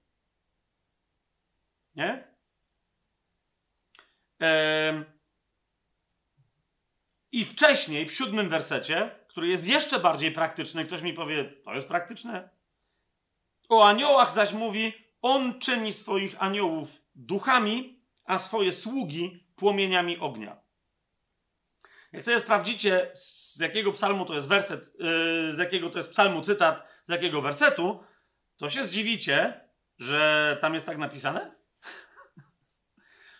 [1.95, 2.27] Nie?
[7.31, 11.87] I wcześniej, w siódmym wersecie, który jest jeszcze bardziej praktyczny, ktoś mi powie, to jest
[11.87, 12.49] praktyczne.
[13.69, 20.61] O aniołach zaś mówi, on czyni swoich aniołów duchami, a swoje sługi płomieniami ognia.
[22.11, 26.41] Jak sobie sprawdzicie, z jakiego psalmu to jest werset, yy, z jakiego to jest psalmu
[26.41, 28.03] cytat, z jakiego wersetu,
[28.57, 31.55] to się zdziwicie, że tam jest tak napisane.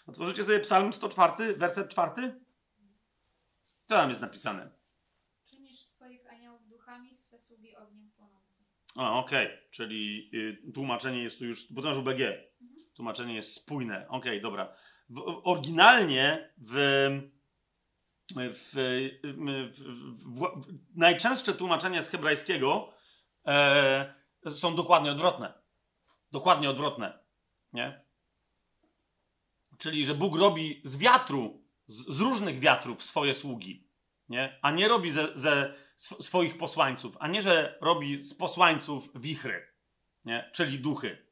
[0.08, 2.40] Otworzycie sobie psalm 104, werset 4.
[3.86, 4.70] Co tam jest napisane?
[5.50, 8.66] Czynisz swoich aniołów duchami, swe sługi ogniem płonącym.
[8.96, 9.70] A, okej, okay.
[9.72, 12.22] czyli y, tłumaczenie jest tu już, bo to masz UBG.
[12.22, 12.50] Mhm.
[12.96, 14.08] Tłumaczenie jest spójne.
[14.08, 14.76] Okej, okay, dobra.
[15.10, 16.74] W, oryginalnie w,
[18.36, 18.74] w,
[20.36, 20.48] w,
[20.96, 22.99] najczęstsze tłumaczenia z hebrajskiego
[23.46, 24.14] e,
[24.54, 25.54] są dokładnie odwrotne.
[26.32, 27.20] Dokładnie odwrotne.
[27.74, 28.02] Nie?
[29.78, 33.88] Czyli, że Bóg robi z wiatru z, z różnych wiatrów swoje sługi,
[34.30, 34.60] nie?
[34.62, 39.68] a nie robi ze, ze swoich posłańców, a nie, że robi z posłańców wichry,
[40.26, 40.50] nie?
[40.54, 41.28] czyli duchy.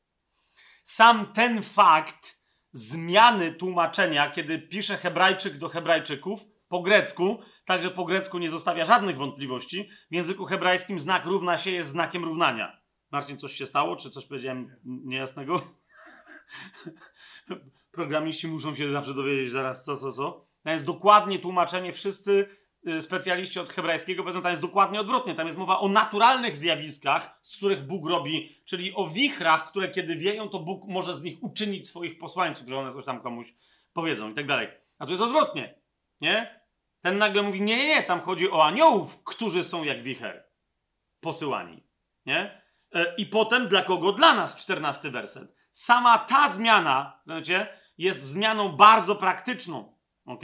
[0.83, 2.41] Sam ten fakt
[2.71, 9.17] zmiany tłumaczenia, kiedy pisze Hebrajczyk do Hebrajczyków po grecku, także po grecku nie zostawia żadnych
[9.17, 9.89] wątpliwości.
[10.11, 12.81] W języku hebrajskim znak równa się jest znakiem równania.
[13.11, 13.95] Marcin, coś się stało?
[13.95, 15.61] Czy coś powiedziałem niejasnego?
[17.91, 20.45] Programiści muszą się zawsze dowiedzieć zaraz co, co, co.
[20.63, 21.93] To jest dokładnie tłumaczenie.
[21.93, 22.49] Wszyscy
[22.87, 25.35] y, specjaliści od hebrajskiego powiedzą, tam jest dokładnie odwrotnie.
[25.35, 30.15] Tam jest mowa o naturalnych zjawiskach, z których Bóg robi, czyli o wichrach, które kiedy
[30.15, 33.53] wieją, to Bóg może z nich uczynić swoich posłańców, że one coś tam komuś
[33.93, 34.67] powiedzą i tak dalej.
[34.99, 35.75] A to jest odwrotnie.
[36.21, 36.66] Nie?
[37.07, 40.43] Ten nagle mówi, nie, nie, nie, tam chodzi o aniołów, którzy są jak wicher.
[41.19, 41.83] Posyłani.
[42.25, 42.61] Nie?
[42.93, 44.11] E, I potem dla kogo?
[44.11, 45.55] Dla nas, czternasty werset.
[45.71, 47.67] Sama ta zmiana, wiecie,
[47.97, 49.97] jest zmianą bardzo praktyczną.
[50.25, 50.43] Ok?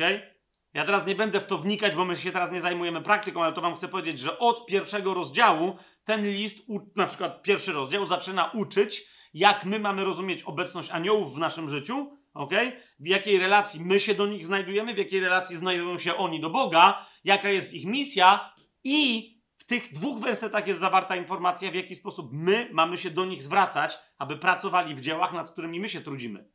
[0.73, 3.53] Ja teraz nie będę w to wnikać, bo my się teraz nie zajmujemy praktyką, ale
[3.53, 8.51] to wam chcę powiedzieć, że od pierwszego rozdziału ten list, na przykład pierwszy rozdział, zaczyna
[8.51, 12.53] uczyć, jak my mamy rozumieć obecność aniołów w naszym życiu, ok?
[12.99, 16.49] W jakiej relacji my się do nich znajdujemy, w jakiej relacji znajdują się oni do
[16.49, 21.95] Boga, jaka jest ich misja i w tych dwóch wersetach jest zawarta informacja, w jaki
[21.95, 26.01] sposób my mamy się do nich zwracać, aby pracowali w dziełach, nad którymi my się
[26.01, 26.49] trudzimy.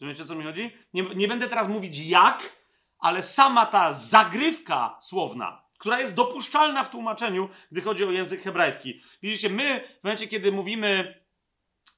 [0.00, 0.70] Rozumiecie, o co mi chodzi?
[0.94, 2.56] Nie, nie będę teraz mówić jak,
[2.98, 9.02] ale sama ta zagrywka słowna, która jest dopuszczalna w tłumaczeniu, gdy chodzi o język hebrajski.
[9.22, 11.20] Widzicie, my w momencie, kiedy mówimy,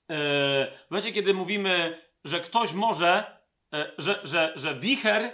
[0.09, 0.17] yy,
[0.87, 3.41] w momencie, kiedy mówimy, że ktoś może,
[3.73, 5.33] yy, że, że, że wicher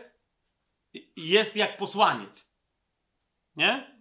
[1.16, 2.58] jest jak posłaniec,
[3.56, 3.98] nie?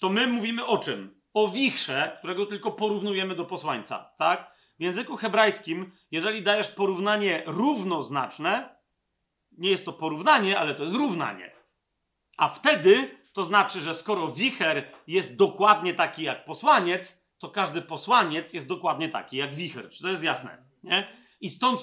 [0.00, 1.22] To my mówimy o czym?
[1.34, 4.52] O wichrze, którego tylko porównujemy do posłańca, tak?
[4.78, 8.76] W języku hebrajskim, jeżeli dajesz porównanie równoznaczne,
[9.58, 11.52] nie jest to porównanie, ale to jest równanie.
[12.36, 18.52] A wtedy to znaczy, że skoro wicher jest dokładnie taki jak posłaniec, to każdy posłaniec
[18.52, 19.90] jest dokładnie taki jak wicher.
[19.90, 20.64] Czy to jest jasne?
[20.82, 21.08] Nie?
[21.40, 21.80] I stąd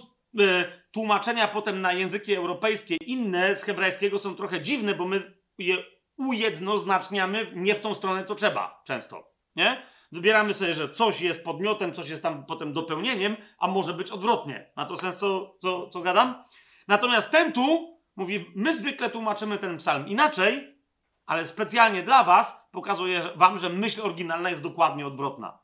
[0.92, 5.78] tłumaczenia potem na języki europejskie inne z hebrajskiego są trochę dziwne, bo my je
[6.18, 9.32] ujednoznaczniamy nie w tą stronę, co trzeba często.
[9.56, 9.82] Nie?
[10.12, 14.72] Wybieramy sobie, że coś jest podmiotem, coś jest tam potem dopełnieniem, a może być odwrotnie.
[14.76, 16.44] Ma to sens, co, co, co gadam?
[16.88, 20.80] Natomiast ten tu mówi, my zwykle tłumaczymy ten psalm inaczej,
[21.26, 25.60] ale specjalnie dla was pokazuję wam, że myśl oryginalna jest dokładnie odwrotna.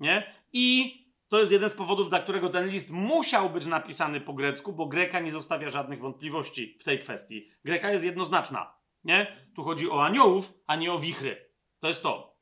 [0.00, 0.34] Nie?
[0.52, 0.94] I
[1.28, 4.86] to jest jeden z powodów, dla którego ten list musiał być napisany po grecku, bo
[4.86, 7.50] Greka nie zostawia żadnych wątpliwości w tej kwestii.
[7.64, 8.74] Greka jest jednoznaczna.
[9.04, 9.36] Nie?
[9.56, 11.50] Tu chodzi o aniołów, a nie o wichry.
[11.80, 12.36] To jest to.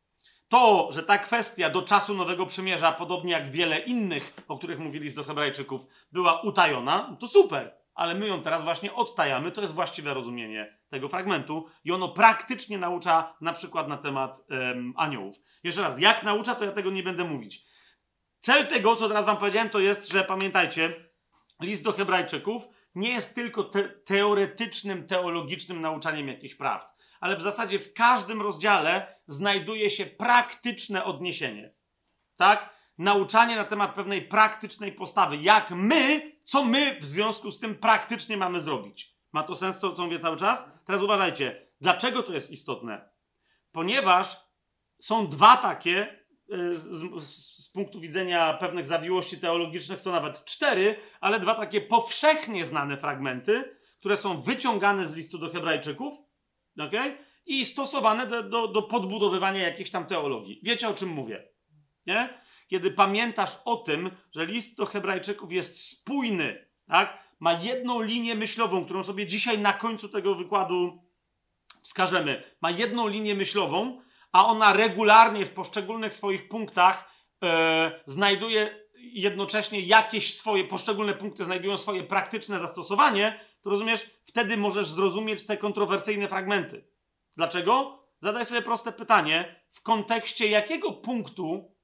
[0.48, 5.14] To, że ta kwestia do czasu Nowego Przymierza, podobnie jak wiele innych, o których mówili
[5.14, 9.52] do Hebrajczyków, była utajona, to super ale my ją teraz właśnie odtajamy.
[9.52, 14.94] To jest właściwe rozumienie tego fragmentu i ono praktycznie naucza na przykład na temat um,
[14.96, 15.36] aniołów.
[15.64, 17.66] Jeszcze raz, jak naucza, to ja tego nie będę mówić.
[18.44, 21.10] Cel tego, co teraz wam powiedziałem, to jest, że pamiętajcie,
[21.60, 27.78] list do Hebrajczyków nie jest tylko te teoretycznym, teologicznym nauczaniem jakichś prawd, ale w zasadzie
[27.78, 31.74] w każdym rozdziale znajduje się praktyczne odniesienie.
[32.36, 32.74] Tak?
[32.98, 35.36] Nauczanie na temat pewnej praktycznej postawy.
[35.36, 39.14] Jak my co my w związku z tym praktycznie mamy zrobić.
[39.32, 40.72] Ma to sens, co, co mówię cały czas?
[40.84, 43.08] Teraz uważajcie, dlaczego to jest istotne?
[43.72, 44.36] Ponieważ
[45.00, 51.40] są dwa takie, z, z, z, punktu widzenia pewnych zawiłości teologicznych, to nawet cztery, ale
[51.40, 56.14] dwa takie powszechnie znane fragmenty, które są wyciągane z listu do Hebrajczyków
[56.78, 57.18] okay?
[57.46, 60.60] i stosowane do, do, do podbudowywania jakiejś tam teologii.
[60.62, 61.48] Wiecie o czym mówię?
[62.06, 62.44] Nie?
[62.68, 67.24] kiedy pamiętasz o tym, że list do Hebrajczyków jest spójny, tak?
[67.40, 71.02] Ma jedną linię myślową, którą sobie dzisiaj na końcu tego wykładu
[71.82, 72.42] wskażemy.
[72.60, 74.02] Ma jedną linię myślową,
[74.34, 77.10] a ona regularnie w poszczególnych swoich punktach
[77.42, 84.88] e, znajduje jednocześnie jakieś swoje, poszczególne punkty znajdują swoje praktyczne zastosowanie, to rozumiesz, wtedy możesz
[84.88, 86.88] zrozumieć te kontrowersyjne fragmenty.
[87.36, 88.04] Dlaczego?
[88.20, 91.74] Zadaj sobie proste pytanie, w kontekście jakiego punktu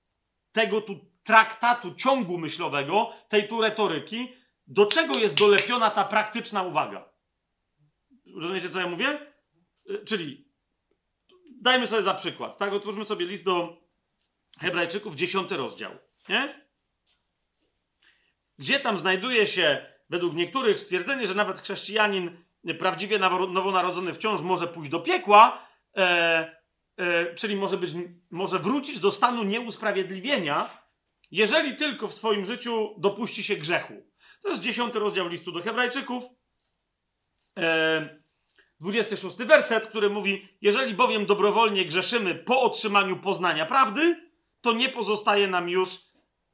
[0.53, 4.33] tego tu traktatu, ciągu myślowego, tej tu retoryki,
[4.67, 7.09] do czego jest dolepiona ta praktyczna uwaga.
[8.37, 9.21] Rozumiecie, co ja mówię?
[9.91, 10.50] Y, czyli
[11.61, 12.73] dajmy sobie za przykład, tak?
[12.73, 13.77] Otwórzmy sobie list do
[14.61, 15.93] Hebrajczyków, dziesiąty rozdział,
[16.29, 16.67] nie?
[18.59, 22.45] Gdzie tam znajduje się, według niektórych, stwierdzenie, że nawet chrześcijanin
[22.79, 26.61] prawdziwie nowonarodzony wciąż może pójść do piekła, e,
[27.01, 27.91] E, czyli może, być,
[28.31, 30.85] może wrócić do stanu nieusprawiedliwienia,
[31.31, 33.95] jeżeli tylko w swoim życiu dopuści się grzechu.
[34.43, 36.25] To jest dziesiąty rozdział listu do Hebrajczyków,
[37.59, 38.20] e,
[38.81, 45.47] 26 werset, który mówi: Jeżeli bowiem dobrowolnie grzeszymy po otrzymaniu poznania prawdy, to nie pozostaje
[45.47, 45.99] nam już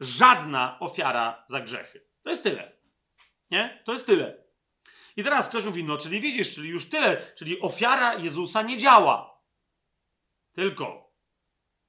[0.01, 2.07] żadna ofiara za grzechy.
[2.23, 2.73] To jest tyle.
[3.51, 3.83] Nie?
[3.85, 4.47] To jest tyle.
[5.17, 9.41] I teraz ktoś mówi, no czyli widzisz, czyli już tyle, czyli ofiara Jezusa nie działa.
[10.53, 11.07] Tylko.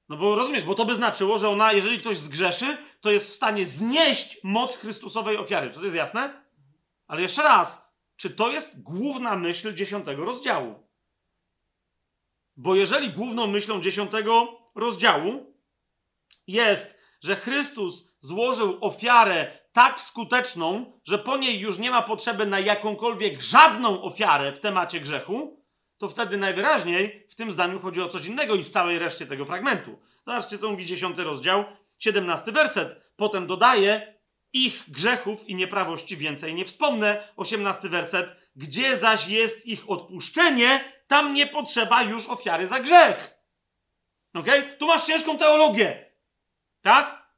[0.08, 3.34] No bo rozumiesz, bo to by znaczyło, że ona, jeżeli ktoś zgrzeszy, to jest w
[3.34, 5.70] stanie znieść moc Chrystusowej ofiary.
[5.70, 6.44] Czy to jest jasne?
[7.06, 7.87] Ale jeszcze raz,
[8.18, 10.88] czy to jest główna myśl dziesiątego rozdziału?
[12.56, 15.54] Bo jeżeli główną myślą dziesiątego rozdziału
[16.46, 22.60] jest, że Chrystus złożył ofiarę tak skuteczną, że po niej już nie ma potrzeby na
[22.60, 25.64] jakąkolwiek żadną ofiarę w temacie grzechu,
[25.98, 29.44] to wtedy najwyraźniej w tym zdaniu chodzi o coś innego i w całej reszcie tego
[29.44, 29.98] fragmentu.
[30.26, 31.64] Zobaczcie, co mówi dziesiąty rozdział,
[31.98, 33.10] siedemnasty werset.
[33.16, 34.17] Potem dodaje,
[34.52, 37.28] ich grzechów i nieprawości więcej nie wspomnę.
[37.36, 38.36] Osiemnasty werset.
[38.56, 43.38] Gdzie zaś jest ich odpuszczenie, tam nie potrzeba już ofiary za grzech.
[44.34, 44.46] Ok?
[44.78, 46.12] Tu masz ciężką teologię.
[46.82, 47.28] Tak?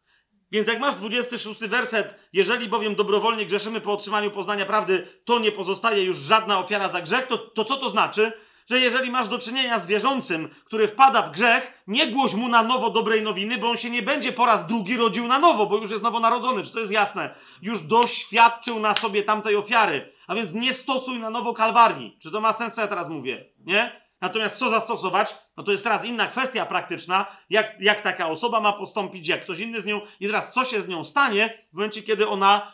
[0.53, 5.53] Więc jak masz 26 werset, jeżeli bowiem dobrowolnie grzeszymy po otrzymaniu poznania prawdy, to nie
[5.53, 8.33] pozostaje już żadna ofiara za grzech, to, to co to znaczy?
[8.71, 12.63] Że jeżeli masz do czynienia z wierzącym, który wpada w grzech, nie głoś mu na
[12.63, 15.77] nowo dobrej nowiny, bo on się nie będzie po raz drugi rodził na nowo, bo
[15.77, 17.35] już jest nowonarodzony, czy to jest jasne?
[17.63, 22.17] Już doświadczył na sobie tamtej ofiary, a więc nie stosuj na nowo kalwarii.
[22.23, 23.45] Czy to ma sens, co ja teraz mówię?
[23.67, 24.01] Nie?
[24.21, 25.35] Natomiast co zastosować?
[25.57, 29.61] No to jest teraz inna kwestia praktyczna, jak, jak taka osoba ma postąpić, jak ktoś
[29.61, 30.01] inny z nią.
[30.21, 32.73] I teraz co się z nią stanie w momencie, kiedy ona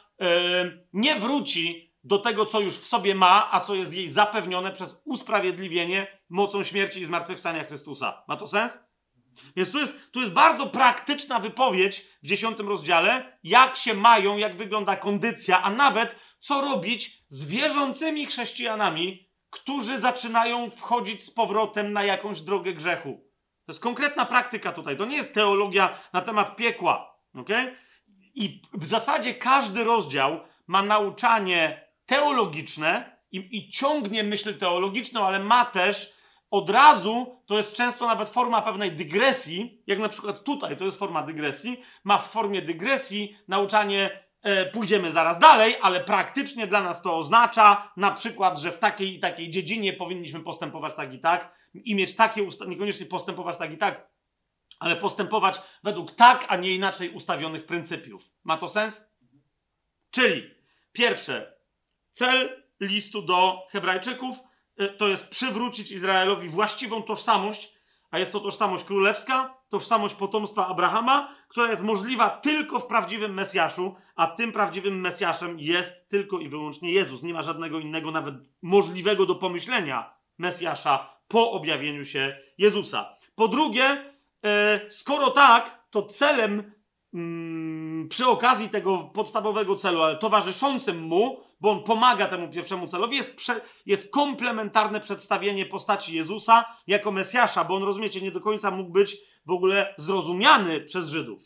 [0.92, 5.02] nie wróci do tego, co już w sobie ma, a co jest jej zapewnione przez
[5.04, 8.22] usprawiedliwienie mocą śmierci i zmartwychwstania Chrystusa.
[8.28, 8.78] Ma to sens?
[9.56, 14.56] Więc tu jest, tu jest bardzo praktyczna wypowiedź w dziesiątym rozdziale, jak się mają, jak
[14.56, 22.04] wygląda kondycja, a nawet co robić z wierzącymi chrześcijanami, którzy zaczynają wchodzić z powrotem na
[22.04, 23.26] jakąś drogę grzechu.
[23.66, 24.96] To jest konkretna praktyka tutaj.
[24.96, 27.16] To nie jest teologia na temat piekła.
[27.34, 27.76] Okay?
[28.34, 35.64] I w zasadzie każdy rozdział ma nauczanie teologiczne i, i ciągnie myśl teologiczną, ale ma
[35.64, 36.16] też
[36.50, 40.98] od razu, to jest często nawet forma pewnej dygresji, jak na przykład tutaj to jest
[40.98, 47.02] forma dygresji, ma w formie dygresji nauczanie E, pójdziemy zaraz dalej, ale praktycznie dla nas
[47.02, 51.54] to oznacza na przykład, że w takiej i takiej dziedzinie powinniśmy postępować tak i tak
[51.74, 54.08] i mieć takie, usta- niekoniecznie postępować tak i tak,
[54.78, 58.30] ale postępować według tak, a nie inaczej ustawionych pryncypiów.
[58.44, 59.10] Ma to sens?
[60.10, 60.50] Czyli
[60.92, 61.55] pierwsze,
[62.16, 64.36] cel listu do Hebrajczyków
[64.76, 67.74] e, to jest przywrócić Izraelowi właściwą tożsamość,
[68.10, 73.94] a jest to tożsamość królewska, tożsamość potomstwa Abrahama, która jest możliwa tylko w prawdziwym Mesjaszu,
[74.14, 77.22] a tym prawdziwym Mesjaszem jest tylko i wyłącznie Jezus.
[77.22, 83.16] Nie ma żadnego innego, nawet możliwego do pomyślenia Mesjasza po objawieniu się Jezusa.
[83.34, 84.14] Po drugie,
[84.44, 86.72] e, skoro tak, to celem
[87.14, 93.16] mm, przy okazji tego podstawowego celu, ale towarzyszącym mu, bo on pomaga temu pierwszemu celowi,
[93.16, 98.70] jest, prze, jest komplementarne przedstawienie postaci Jezusa jako Mesjasza, bo on, rozumiecie, nie do końca
[98.70, 101.42] mógł być w ogóle zrozumiany przez Żydów.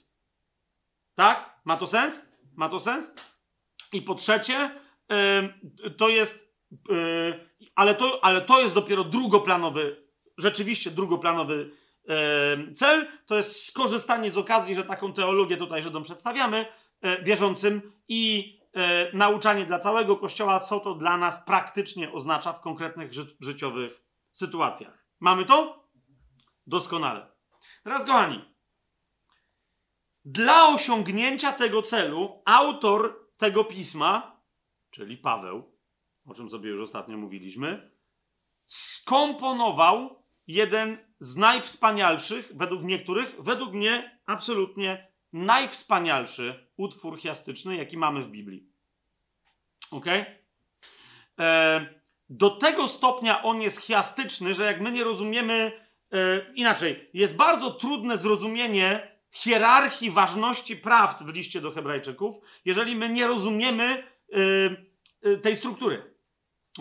[1.15, 1.61] Tak?
[1.65, 2.31] Ma to sens?
[2.57, 3.15] Ma to sens?
[3.93, 4.71] I po trzecie,
[5.09, 6.55] yy, to jest,
[6.89, 10.07] yy, ale, to, ale to jest dopiero drugoplanowy,
[10.39, 11.71] rzeczywiście drugoplanowy
[12.09, 13.07] yy, cel.
[13.27, 16.67] To jest skorzystanie z okazji, że taką teologię tutaj Żydom przedstawiamy,
[17.23, 18.60] wierzącym i
[19.13, 24.03] nauczanie dla całego Kościoła, co to dla nas praktycznie oznacza w konkretnych ży życiowych
[24.33, 25.07] sytuacjach.
[25.21, 25.89] Mamy to?
[26.67, 27.33] Doskonale.
[27.85, 28.45] Teraz, kochani,
[30.25, 34.41] dla osiągnięcia tego celu autor tego pisma,
[34.91, 35.79] czyli Paweł,
[36.27, 37.91] o czym sobie już ostatnio mówiliśmy,
[38.67, 48.31] skomponował jeden z najwspanialszych, według niektórych, według mnie absolutnie najwspanialszy utwór chiastyczny, jaki mamy w
[48.31, 48.67] Biblii.
[49.91, 50.07] Ok?
[51.39, 51.87] E,
[52.29, 55.73] do tego stopnia on jest chiastyczny, że jak my nie rozumiemy
[56.13, 63.09] e, inaczej, jest bardzo trudne zrozumienie hierarchii ważności prawd w liście do Hebrajczyków, jeżeli my
[63.09, 64.05] nie rozumiemy
[65.23, 66.10] yy, tej struktury.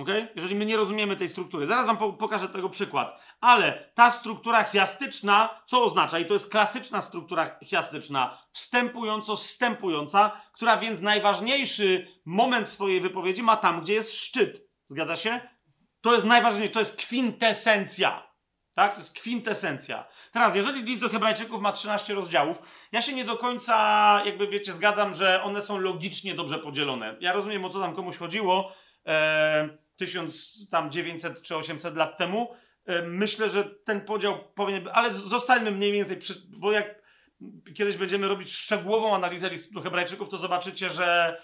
[0.01, 0.27] Okay?
[0.35, 1.67] Jeżeli my nie rozumiemy tej struktury.
[1.67, 3.21] Zaraz wam po pokażę tego przykład.
[3.41, 6.19] Ale ta struktura chiastyczna, co oznacza?
[6.19, 13.57] I to jest klasyczna struktura chiastyczna, wstępująco wstępująca, która więc najważniejszy moment swojej wypowiedzi ma
[13.57, 14.69] tam, gdzie jest szczyt.
[14.87, 15.41] Zgadza się?
[16.01, 18.29] To jest najważniejsze, to jest kwintesencja.
[18.73, 18.91] Tak?
[18.91, 20.07] To jest kwintesencja.
[20.31, 23.75] Teraz, jeżeli list do Hebrajczyków ma 13 rozdziałów, ja się nie do końca,
[24.25, 27.15] jakby wiecie, zgadzam, że one są logicznie dobrze podzielone.
[27.19, 28.71] Ja rozumiem, o co tam komuś chodziło
[29.05, 32.55] e, 1900 czy 800 lat temu.
[32.85, 37.01] E, myślę, że ten podział powinien być, ale zostańmy mniej więcej, przy, bo jak
[37.75, 41.41] kiedyś będziemy robić szczegółową analizę listu Hebrajczyków, to zobaczycie, że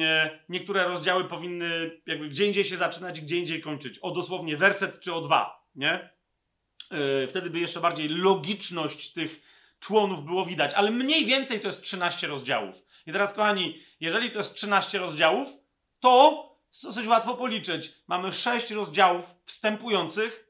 [0.00, 3.98] e, niektóre rozdziały powinny jakby gdzie indziej się zaczynać, gdzie indziej kończyć.
[3.98, 6.10] O dosłownie werset czy o dwa, nie?
[6.90, 9.42] E, wtedy by jeszcze bardziej logiczność tych
[9.80, 12.82] członów było widać, ale mniej więcej to jest 13 rozdziałów.
[13.06, 15.48] I teraz, kochani, jeżeli to jest 13 rozdziałów,
[16.00, 17.92] to dosyć łatwo policzyć.
[18.06, 20.46] Mamy 6 rozdziałów wstępujących,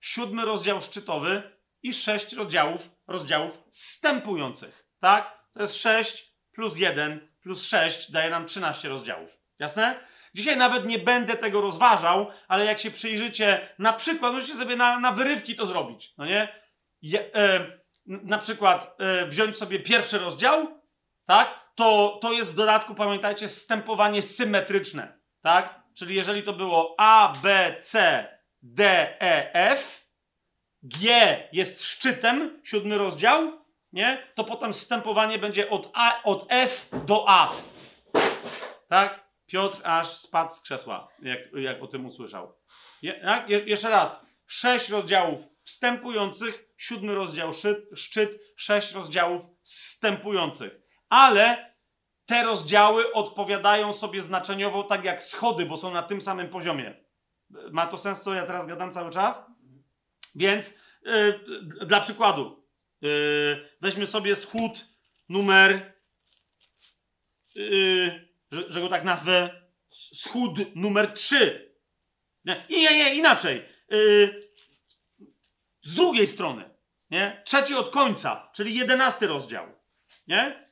[0.00, 1.42] siódmy rozdział szczytowy
[1.82, 4.86] i 6 rozdziałów, rozdziałów wstępujących.
[5.00, 5.40] Tak?
[5.54, 9.30] To jest 6 plus 1 plus 6 daje nam 13 rozdziałów.
[9.58, 10.00] Jasne?
[10.34, 15.00] Dzisiaj nawet nie będę tego rozważał, ale jak się przyjrzycie, na przykład, musicie sobie na,
[15.00, 16.48] na wyrywki to zrobić, no nie?
[17.02, 17.66] Je, e,
[18.06, 20.80] na przykład e, wziąć sobie pierwszy rozdział,
[21.26, 21.60] tak?
[21.74, 25.80] To, to jest w dodatku, pamiętajcie, stępowanie symetryczne, tak?
[25.94, 28.24] Czyli jeżeli to było A, B, C,
[28.62, 28.84] D,
[29.20, 30.10] E, F,
[30.82, 33.60] G jest szczytem, siódmy rozdział,
[33.92, 34.26] nie?
[34.34, 37.52] To potem stępowanie będzie od, A, od F do A.
[38.88, 39.30] Tak?
[39.46, 42.54] Piotr aż spadł z krzesła, jak, jak o tym usłyszał.
[43.02, 43.48] Je, tak?
[43.48, 44.26] Je, jeszcze raz.
[44.46, 50.80] Sześć rozdziałów wstępujących, siódmy rozdział szczyt, szczyt, sześć rozdziałów wstępujących.
[51.08, 51.69] Ale
[52.30, 56.94] te rozdziały odpowiadają sobie znaczeniowo tak jak schody, bo są na tym samym poziomie.
[57.70, 59.42] Ma to sens, co ja teraz gadam cały czas?
[60.34, 61.40] Więc yy,
[61.86, 62.66] dla przykładu,
[63.00, 64.86] yy, weźmy sobie schód
[65.28, 65.92] numer,
[67.54, 71.74] yy, że, że, go tak nazwę, schód numer 3.
[72.44, 73.64] Nie, nie, nie inaczej.
[73.88, 74.50] Yy,
[75.82, 76.70] z drugiej strony,
[77.10, 77.42] nie?
[77.44, 79.66] Trzeci od końca, czyli jedenasty rozdział,
[80.26, 80.69] nie?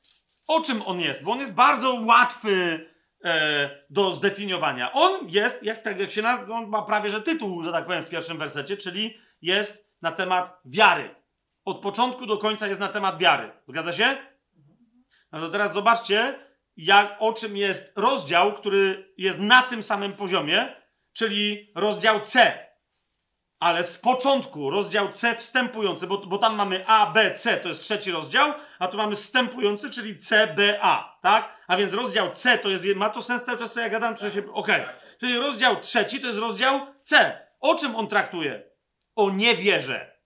[0.48, 1.22] O czym on jest?
[1.22, 2.86] Bo on jest bardzo łatwy
[3.24, 4.92] e, do zdefiniowania.
[4.92, 8.04] On jest, jak, tak jak się nazywa, on ma prawie że tytuł, że tak powiem,
[8.04, 11.14] w pierwszym wersecie, czyli jest na temat wiary.
[11.64, 13.50] Od początku do końca jest na temat wiary.
[13.68, 14.16] Zgadza się?
[15.32, 16.38] No to teraz zobaczcie,
[16.76, 20.76] jak, o czym jest rozdział, który jest na tym samym poziomie,
[21.12, 22.58] czyli rozdział C.
[23.60, 27.82] Ale z początku rozdział C wstępujący, bo, bo tam mamy A, B, C, to jest
[27.82, 31.58] trzeci rozdział, a tu mamy wstępujący, czyli C, B, A, tak?
[31.66, 34.30] A więc rozdział C to jest, ma to sens cały czas, co ja gadam, czy
[34.30, 34.82] się, okej.
[34.82, 34.94] Okay.
[35.20, 37.38] Czyli rozdział trzeci to jest rozdział C.
[37.60, 38.62] O czym on traktuje?
[39.16, 40.18] O niewierze.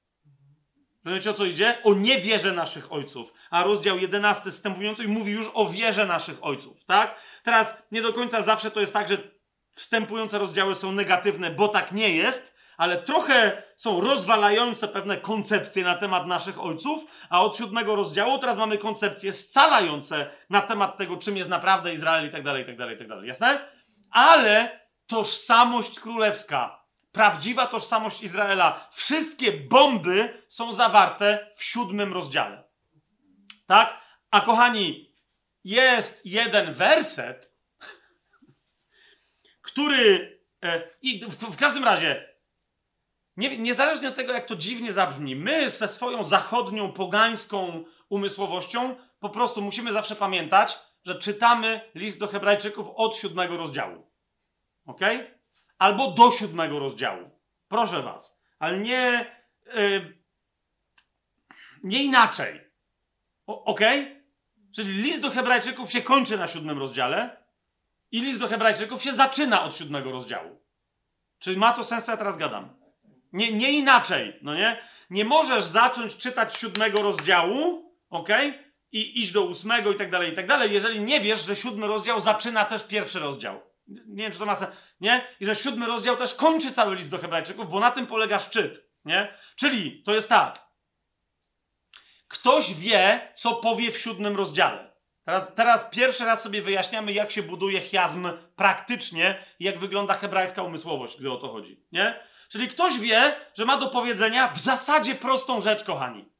[1.05, 1.78] Rozumiecie o co idzie?
[1.85, 3.33] O niewierze naszych ojców.
[3.51, 7.14] A rozdział 11 wstępujący mówi już o wierze naszych ojców, tak?
[7.43, 9.18] Teraz nie do końca zawsze to jest tak, że
[9.70, 15.95] wstępujące rozdziały są negatywne, bo tak nie jest, ale trochę są rozwalające pewne koncepcje na
[15.95, 21.37] temat naszych ojców, a od siódmego rozdziału teraz mamy koncepcje scalające na temat tego, czym
[21.37, 23.29] jest naprawdę Izrael i tak dalej, i tak dalej, i tak dalej.
[23.29, 23.68] Jasne?
[24.11, 32.64] Ale tożsamość królewska, prawdziwa tożsamość Izraela, wszystkie bomby są zawarte w siódmym rozdziale.
[33.66, 34.03] Tak?
[34.31, 35.12] A kochani,
[35.64, 37.53] jest jeden werset,
[39.62, 40.39] który.
[40.62, 42.32] E, I w, w każdym razie,
[43.37, 49.30] nie, niezależnie od tego, jak to dziwnie zabrzmi, my ze swoją zachodnią, pogańską umysłowością po
[49.30, 54.07] prostu musimy zawsze pamiętać, że czytamy list do Hebrajczyków od siódmego rozdziału.
[54.87, 55.01] Ok?
[55.78, 57.30] Albo do siódmego rozdziału.
[57.68, 58.39] Proszę was.
[58.59, 59.37] Ale nie.
[59.66, 60.22] Yy,
[61.83, 62.61] nie inaczej.
[63.47, 63.80] O, ok?
[64.74, 67.45] Czyli list do Hebrajczyków się kończy na siódmym rozdziale
[68.11, 70.61] i list do Hebrajczyków się zaczyna od siódmego rozdziału.
[71.39, 72.82] Czyli ma to sens, co ja teraz gadam.
[73.33, 74.76] Nie, nie inaczej, no nie?
[75.11, 78.28] Nie możesz zacząć czytać siódmego rozdziału, ok?
[78.93, 81.87] I iść do ósmego i tak dalej, i tak dalej, jeżeli nie wiesz, że siódmy
[81.87, 83.61] rozdział zaczyna też pierwszy rozdział.
[83.89, 84.70] Nie wiem, czy to ma sens,
[85.01, 85.24] nie?
[85.41, 88.89] I że siódmy rozdział też kończy cały list do Hebrajczyków, bo na tym polega szczyt,
[89.05, 89.35] nie?
[89.57, 90.66] Czyli to jest tak.
[92.28, 94.93] Ktoś wie, co powie w siódmym rozdziale.
[95.24, 101.18] Teraz, teraz pierwszy raz sobie wyjaśniamy, jak się buduje chiasm praktycznie, jak wygląda hebrajska umysłowość,
[101.20, 102.32] gdy o to chodzi, nie?
[102.53, 106.32] Czyli ktoś wie, że ma do powiedzenia w zasadzie prostą rzecz, kochani.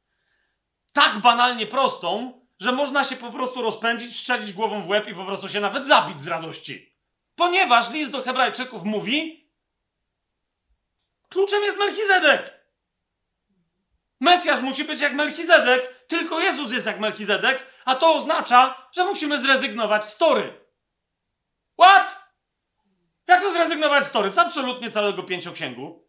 [0.93, 5.25] Tak banalnie prostą, że można się po prostu rozpędzić, strzelić głową w łeb i po
[5.25, 6.97] prostu się nawet zabić z radości.
[7.37, 9.51] Ponieważ list do Hebrajczyków mówi,
[11.29, 12.67] kluczem jest Melchizedek.
[14.21, 19.39] Mesjasz musi być jak Melchizedek, tylko Jezus jest jak Melchizedek, a to oznacza, że musimy
[19.39, 20.67] zrezygnować z tory.
[21.81, 22.22] What?
[23.27, 24.31] Jak to zrezygnować z tory?
[24.31, 26.09] Z absolutnie całego pięcioksięgu,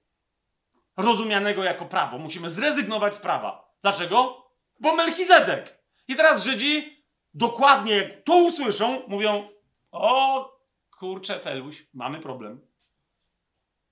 [0.98, 2.18] rozumianego jako prawo.
[2.18, 3.74] Musimy zrezygnować z prawa.
[3.82, 4.48] Dlaczego?
[4.80, 5.84] Bo Melchizedek.
[6.08, 7.04] I teraz Żydzi
[7.34, 9.50] dokładnie jak to usłyszą, mówią:
[9.92, 10.60] O
[11.00, 12.68] kurczę, Feluś, mamy problem.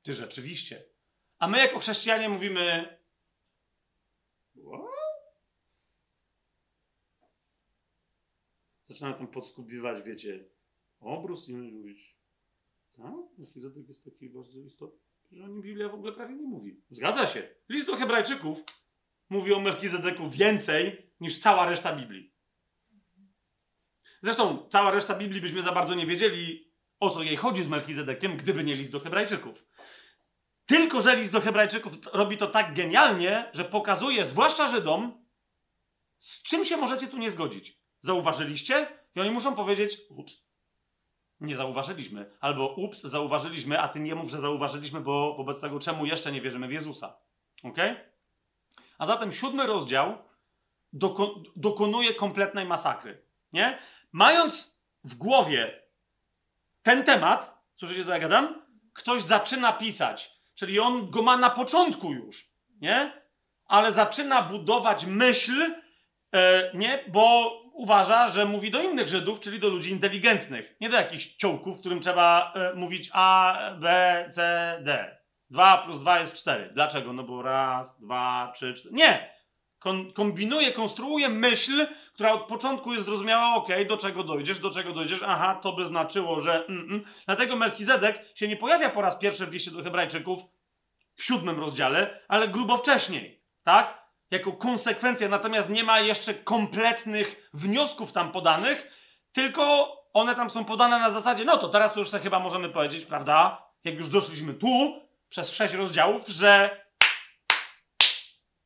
[0.04, 0.84] Ty rzeczywiście.
[1.40, 2.98] A my jako chrześcijanie mówimy:
[8.88, 10.44] Zaczynamy tam podskubiwać, wiecie,
[11.00, 12.21] obrus i mówisz,
[12.98, 13.14] tak?
[13.38, 15.00] Melchizedek jest taki bardzo istotny,
[15.32, 16.82] że o nim Biblia w ogóle prawie nie mówi.
[16.92, 17.50] Zgadza się.
[17.70, 18.64] List do Hebrajczyków
[19.30, 22.34] mówi o Melchizedeku więcej niż cała reszta Biblii.
[24.22, 28.38] Zresztą cała reszta Biblii byśmy za bardzo nie wiedzieli, o co jej chodzi z Melchizedekiem,
[28.38, 29.66] gdyby nie list do Hebrajczyków.
[30.66, 35.26] Tylko, że list do Hebrajczyków robi to tak genialnie, że pokazuje, zwłaszcza Żydom,
[36.18, 37.82] z czym się możecie tu nie zgodzić.
[38.00, 38.88] Zauważyliście?
[39.16, 40.51] I oni muszą powiedzieć, ups,
[41.42, 42.32] nie zauważyliśmy.
[42.40, 46.42] Albo ups, zauważyliśmy, a ty nie mów, że zauważyliśmy, bo wobec tego czemu jeszcze nie
[46.42, 47.18] wierzymy w Jezusa.
[47.64, 47.78] Ok?
[48.98, 50.18] A zatem siódmy rozdział
[50.94, 53.22] doko dokonuje kompletnej masakry.
[53.54, 53.78] Nie?
[54.12, 55.82] Mając w głowie
[56.84, 58.62] ten temat, słyszycie co ja gadam?
[58.94, 63.22] Ktoś zaczyna pisać, czyli on go ma na początku już, nie?
[63.66, 65.76] Ale zaczyna budować myśl,
[66.34, 67.06] e, nie?
[67.08, 67.52] Bo
[67.82, 70.76] uważa, że mówi do innych Żydów, czyli do ludzi inteligentnych.
[70.82, 75.18] Nie do jakichś ciołków, którym trzeba e, mówić A, B, C, D.
[75.50, 76.70] 2 plus 2 jest 4.
[76.74, 77.14] Dlaczego?
[77.14, 78.96] No bo raz, dwa, trzy, cztery.
[78.96, 79.34] Nie!
[79.80, 84.94] Kon kombinuje, konstruuje myśl, która od początku jest zrozumiała, ok, do czego dojdziesz, do czego
[84.94, 87.04] dojdziesz, aha, to by znaczyło, że mm, mm.
[87.26, 90.40] Dlatego Melchizedek się nie pojawia po raz pierwszy w liście do hebrajczyków
[91.16, 94.01] w siódmym rozdziale, ale grubo wcześniej, tak?
[94.32, 98.92] Jako konsekwencja, natomiast nie ma jeszcze kompletnych wniosków tam podanych,
[99.32, 103.06] tylko one tam są podane na zasadzie, no to teraz to już chyba możemy powiedzieć,
[103.06, 103.66] prawda?
[103.84, 106.82] Jak już doszliśmy tu, przez sześć rozdziałów, że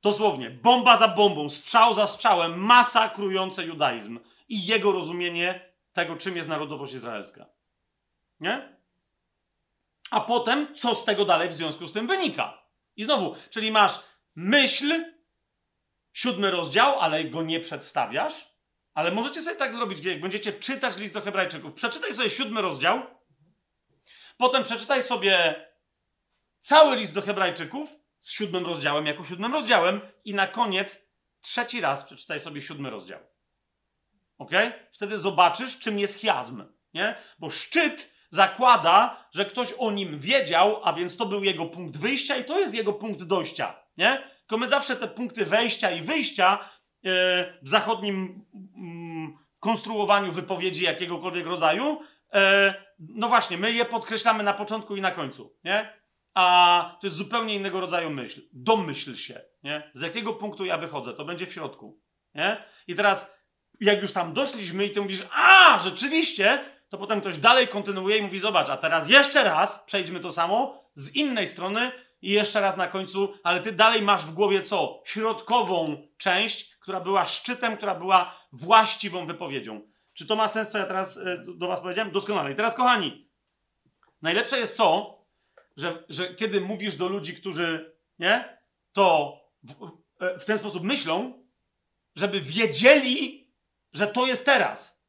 [0.02, 6.50] dosłownie bomba za bombą, strzał za strzałem, masakrujące judaizm i jego rozumienie tego, czym jest
[6.50, 7.46] narodowość izraelska.
[8.40, 8.78] Nie?
[10.12, 12.62] A potem, co z tego dalej w związku z tym wynika?
[12.96, 14.00] I znowu, czyli masz
[14.36, 15.15] myśl,
[16.16, 18.56] siódmy rozdział, ale go nie przedstawiasz,
[18.94, 21.74] ale możecie sobie tak zrobić, jak będziecie czytać list do Hebrajczyków.
[21.74, 23.02] Przeczytaj sobie siódmy rozdział,
[24.38, 25.56] potem przeczytaj sobie
[26.62, 31.10] cały list do Hebrajczyków z siódmym rozdziałem jako siódmym rozdziałem i na koniec
[31.42, 33.20] trzeci raz przeczytaj sobie siódmy rozdział.
[34.38, 34.52] Ok?
[34.94, 36.64] Wtedy zobaczysz, czym jest chiazm.
[36.94, 37.16] Nie?
[37.40, 42.36] Bo szczyt zakłada, że ktoś o nim wiedział, a więc to był jego punkt wyjścia
[42.36, 43.84] i to jest jego punkt dojścia.
[43.98, 44.35] Nie?
[44.48, 46.70] Tylko my zawsze te punkty wejścia i wyjścia
[47.04, 47.12] yy,
[47.62, 52.00] w zachodnim yy, konstruowaniu wypowiedzi jakiegokolwiek rodzaju,
[52.34, 52.40] yy,
[53.00, 55.56] no właśnie, my je podkreślamy na początku i na końcu.
[55.64, 56.06] Nie?
[56.36, 58.42] a to jest zupełnie innego rodzaju myśl.
[58.54, 59.92] Domyśl się, nie?
[59.94, 61.14] Z jakiego punktu ja wychodzę?
[61.14, 62.02] To będzie w środku,
[62.36, 62.58] nie?
[62.88, 63.36] I teraz,
[63.80, 68.22] jak już tam doszliśmy i ty mówisz, a, rzeczywiście, to potem ktoś dalej kontynuuje i
[68.22, 71.92] mówi, zobacz, a teraz jeszcze raz przejdźmy to samo z innej strony
[72.22, 75.02] i jeszcze raz na końcu, ale ty dalej masz w głowie co?
[75.06, 79.82] Środkową część, która była szczytem, która była właściwą wypowiedzią.
[80.14, 82.12] Czy to ma sens, co ja teraz e, do was powiedziałem?
[82.12, 82.52] Doskonale.
[82.52, 83.30] I teraz, kochani,
[84.22, 85.16] najlepsze jest co?
[85.78, 88.58] że, że kiedy mówisz do ludzi, którzy, nie,
[88.94, 89.74] to w,
[90.40, 91.46] w ten sposób myślą,
[92.16, 93.48] żeby wiedzieli,
[93.94, 95.06] że to jest teraz.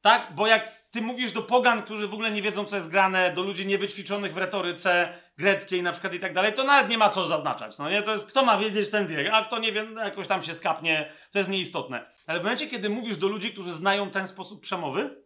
[0.00, 0.34] Tak?
[0.34, 3.42] Bo jak ty mówisz do pogan, którzy w ogóle nie wiedzą, co jest grane, do
[3.42, 7.26] ludzi niewyćwiczonych w retoryce greckiej na przykład i tak dalej, to nawet nie ma co
[7.26, 7.78] zaznaczać.
[7.78, 8.02] No nie?
[8.02, 10.54] To jest, kto ma wiedzieć, ten wie, a kto nie wie, no jakoś tam się
[10.54, 12.10] skapnie, to jest nieistotne.
[12.26, 15.22] Ale w momencie, kiedy mówisz do ludzi, którzy znają ten sposób przemowy,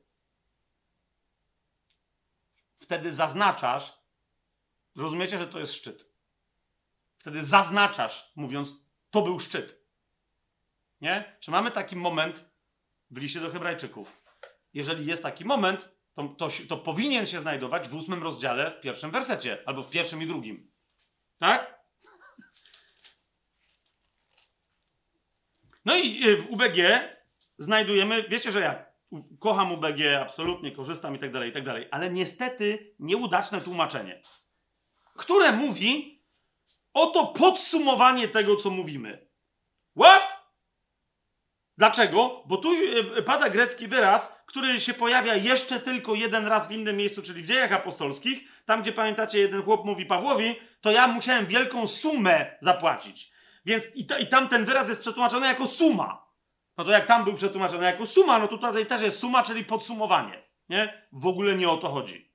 [2.78, 4.00] wtedy zaznaczasz,
[4.96, 6.10] Rozumiecie, że to jest szczyt.
[7.18, 9.80] Wtedy zaznaczasz, mówiąc, to był szczyt.
[11.00, 11.36] Nie?
[11.40, 12.50] Czy mamy taki moment
[13.10, 14.24] w liście do Hebrajczyków?
[14.74, 19.10] Jeżeli jest taki moment, to, to, to powinien się znajdować w ósmym rozdziale, w pierwszym
[19.10, 20.70] wersecie, albo w pierwszym i drugim.
[21.38, 21.80] Tak?
[25.84, 26.76] No i y, w UBG
[27.58, 28.86] znajdujemy, wiecie, że ja
[29.38, 34.22] kocham UBG, absolutnie korzystam i tak dalej, i tak dalej, ale niestety nieudaczne tłumaczenie
[35.20, 36.22] które mówi
[36.94, 39.28] oto podsumowanie tego, co mówimy.
[40.00, 40.39] What?
[41.80, 42.42] Dlaczego?
[42.46, 42.68] Bo tu
[43.16, 47.42] e, pada grecki wyraz, który się pojawia jeszcze tylko jeden raz w innym miejscu, czyli
[47.42, 48.44] w dziejach apostolskich.
[48.66, 53.32] Tam, gdzie pamiętacie, jeden chłop mówi Pawłowi, to ja musiałem wielką sumę zapłacić.
[53.64, 56.26] Więc i, to, i tam ten wyraz jest przetłumaczony jako suma.
[56.78, 59.64] No to jak tam był przetłumaczony jako suma, no to tutaj też jest suma, czyli
[59.64, 60.42] podsumowanie.
[60.68, 61.02] Nie?
[61.12, 62.30] W ogóle nie o to chodzi.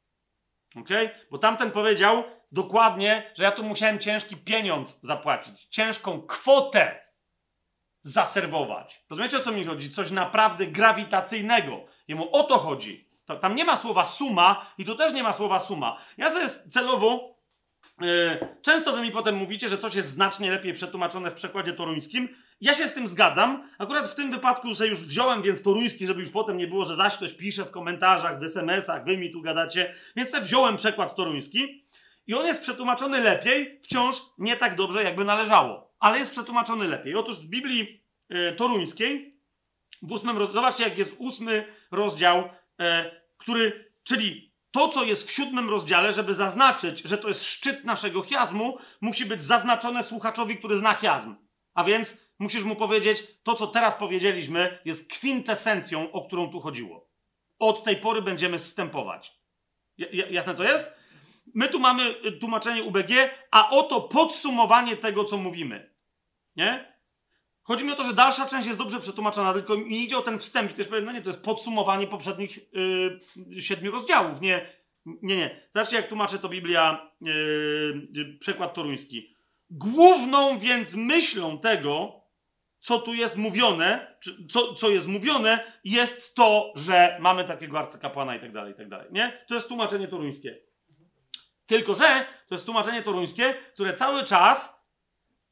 [0.76, 0.90] Ok?
[1.32, 7.05] Bo tamten powiedział, dokładnie, że ja tu musiałem ciężki pieniądz zapłacić, ciężką kwotę
[8.06, 9.06] zaserwować.
[9.10, 9.90] Rozumiecie o co mi chodzi?
[9.90, 11.86] Coś naprawdę grawitacyjnego.
[12.08, 13.10] Jemu o to chodzi.
[13.26, 15.98] To, tam nie ma słowa suma i tu też nie ma słowa suma.
[16.18, 17.36] Ja sobie celowo
[18.02, 22.30] E, często wy mi potem mówicie, że coś jest znacznie lepiej przetłumaczone w przekładzie toruńskim.
[22.62, 23.70] Ja się z tym zgadzam.
[23.78, 26.96] Akurat w tym wypadku sobie już wziąłem więc toruński, żeby już potem nie było, że
[26.96, 29.96] zaś ktoś pisze w komentarzach, w SMS-ach, wy mi tu gadacie.
[30.16, 31.86] Więc sobie wziąłem przekład toruński
[32.28, 35.95] i on jest przetłumaczony lepiej, wciąż nie tak dobrze, jakby należało.
[36.06, 37.16] Ale jest przetłumaczony lepiej.
[37.16, 39.40] Otóż w Biblii e, toruńskiej,
[40.02, 42.50] w ósmym rozdziale, zobaczcie jak jest ósmy rozdział,
[42.80, 47.84] e, który, czyli to, co jest w siódmym rozdziale, żeby zaznaczyć, że to jest szczyt
[47.84, 51.36] naszego chiazmu, musi być zaznaczone słuchaczowi, który zna chiazm.
[51.74, 57.10] A więc musisz mu powiedzieć, to, co teraz powiedzieliśmy, jest kwintesencją, o którą tu chodziło.
[57.60, 59.40] Od tej pory będziemy zstępować.
[60.30, 61.06] jasne to jest?
[61.54, 63.12] My tu mamy y, tłumaczenie UBG,
[63.52, 65.95] a oto podsumowanie tego, co mówimy.
[66.56, 66.96] Nie?
[67.64, 70.40] Chodzi mi o to, że dalsza część jest dobrze przetłumaczona, tylko mi idzie o ten
[70.40, 70.72] wstęp.
[70.72, 74.42] I też powiem, no nie, to jest podsumowanie poprzednich yy, siedmiu rozdziałów.
[74.42, 74.70] Nie,
[75.06, 75.62] nie, nie.
[75.74, 79.36] Zobaczcie, jak tłumaczy to Biblia, yy, przekład toruński.
[79.70, 82.22] Główną więc myślą tego,
[82.80, 84.16] co tu jest mówione,
[84.50, 88.90] co, co jest mówione, jest to, że mamy takiego arcykapłana i tak dalej, i tak
[88.90, 89.08] dalej.
[89.12, 89.44] Nie?
[89.48, 90.58] To jest tłumaczenie toruńskie.
[91.66, 94.75] Tylko, że to jest tłumaczenie toruńskie, które cały czas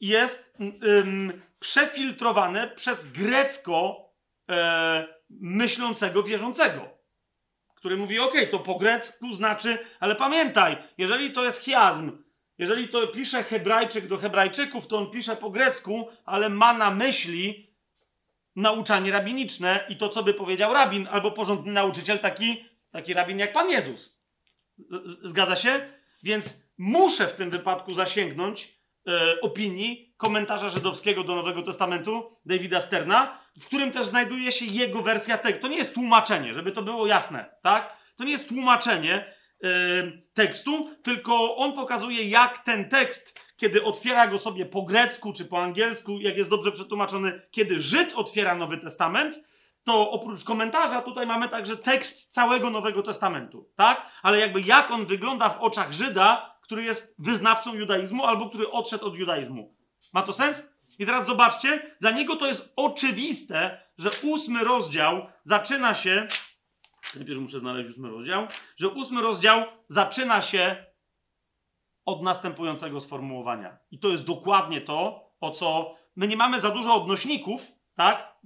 [0.07, 4.09] jest ym, przefiltrowane przez grecko
[4.49, 6.89] e, myślącego, wierzącego,
[7.75, 12.23] który mówi: OK, to po grecku znaczy, ale pamiętaj, jeżeli to jest chiazm,
[12.57, 17.73] jeżeli to pisze Hebrajczyk do Hebrajczyków, to on pisze po grecku, ale ma na myśli
[18.55, 23.53] nauczanie rabiniczne i to, co by powiedział rabin, albo porządny nauczyciel, taki, taki rabin jak
[23.53, 24.19] Pan Jezus.
[25.05, 25.89] Zgadza się?
[26.23, 33.39] Więc muszę w tym wypadku zasięgnąć e, opinii komentarza żydowskiego do Nowego Testamentu, Davida Sterna,
[33.61, 35.61] w którym też znajduje się jego wersja tekstu.
[35.61, 37.97] To nie jest tłumaczenie, żeby to było jasne, tak?
[38.15, 39.15] To nie jest tłumaczenie
[39.63, 39.67] e,
[40.33, 45.61] tekstu, tylko on pokazuje, jak ten tekst, kiedy otwiera go sobie po grecku czy po
[45.63, 49.39] angielsku, jak jest dobrze przetłumaczony, kiedy Żyd otwiera Nowy Testament,
[49.83, 54.11] to oprócz komentarza tutaj mamy także tekst całego Nowego Testamentu, tak?
[54.21, 59.05] Ale jakby jak on wygląda w oczach Żyda, który jest wyznawcą judaizmu albo który odszedł
[59.05, 59.75] od judaizmu.
[60.13, 60.73] Ma to sens?
[60.99, 66.27] I teraz zobaczcie, dla niego to jest oczywiste, że ósmy rozdział zaczyna się.
[67.15, 68.47] Najpierw muszę znaleźć ósmy rozdział,
[68.77, 70.85] że ósmy rozdział zaczyna się
[72.05, 73.77] od następującego sformułowania.
[73.91, 78.37] I to jest dokładnie to, o co my nie mamy za dużo odnośników, tak,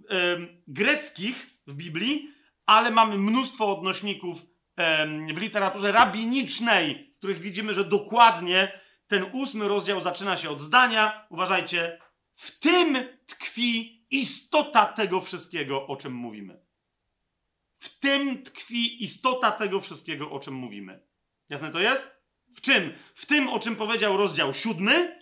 [0.68, 2.32] greckich w Biblii,
[2.66, 4.46] ale mamy mnóstwo odnośników
[5.34, 11.28] w literaturze rabinicznej, w których widzimy, że dokładnie ten ósmy rozdział zaczyna się od zdania.
[11.30, 12.02] Uważajcie,
[12.36, 16.60] w tym tkwi istota tego wszystkiego, o czym mówimy.
[17.80, 21.04] W tym tkwi istota tego wszystkiego, o czym mówimy.
[21.50, 22.12] Jasne to jest?
[22.56, 22.94] W czym?
[23.16, 25.22] W tym, o czym powiedział rozdział siódmy,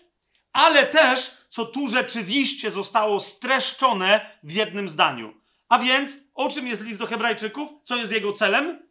[0.52, 5.42] ale też, co tu rzeczywiście zostało streszczone w jednym zdaniu.
[5.70, 7.72] A więc, o czym jest list do Hebrajczyków?
[7.84, 8.85] Co jest jego celem?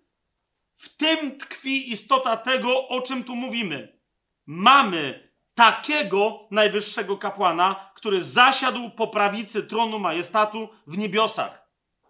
[0.84, 3.98] W tym tkwi istota tego, o czym tu mówimy.
[4.46, 11.68] Mamy takiego najwyższego kapłana, który zasiadł po prawicy tronu majestatu w niebiosach.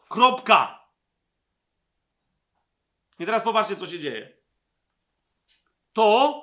[0.09, 0.89] Kropka.
[3.19, 4.37] I teraz popatrzcie, co się dzieje.
[5.93, 6.41] To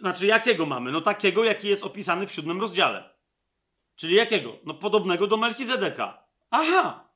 [0.00, 0.92] znaczy, jakiego mamy?
[0.92, 3.14] No takiego, jaki jest opisany w siódmym rozdziale.
[3.96, 4.56] Czyli jakiego?
[4.64, 6.24] No podobnego do Melchizedeka.
[6.50, 7.08] Aha!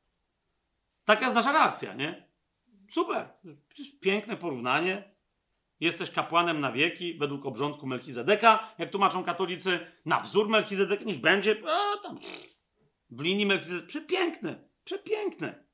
[1.04, 2.31] Taka jest nasza reakcja, nie?
[2.92, 3.28] Super.
[4.00, 5.12] Piękne porównanie.
[5.80, 11.56] Jesteś kapłanem na wieki według obrządku Melchizedeka, jak tłumaczą katolicy, na wzór Melchizedeka, niech będzie
[11.68, 12.18] a, tam,
[13.10, 13.86] w linii Melchizedeka.
[13.88, 15.64] Przepiękne, przepiękne.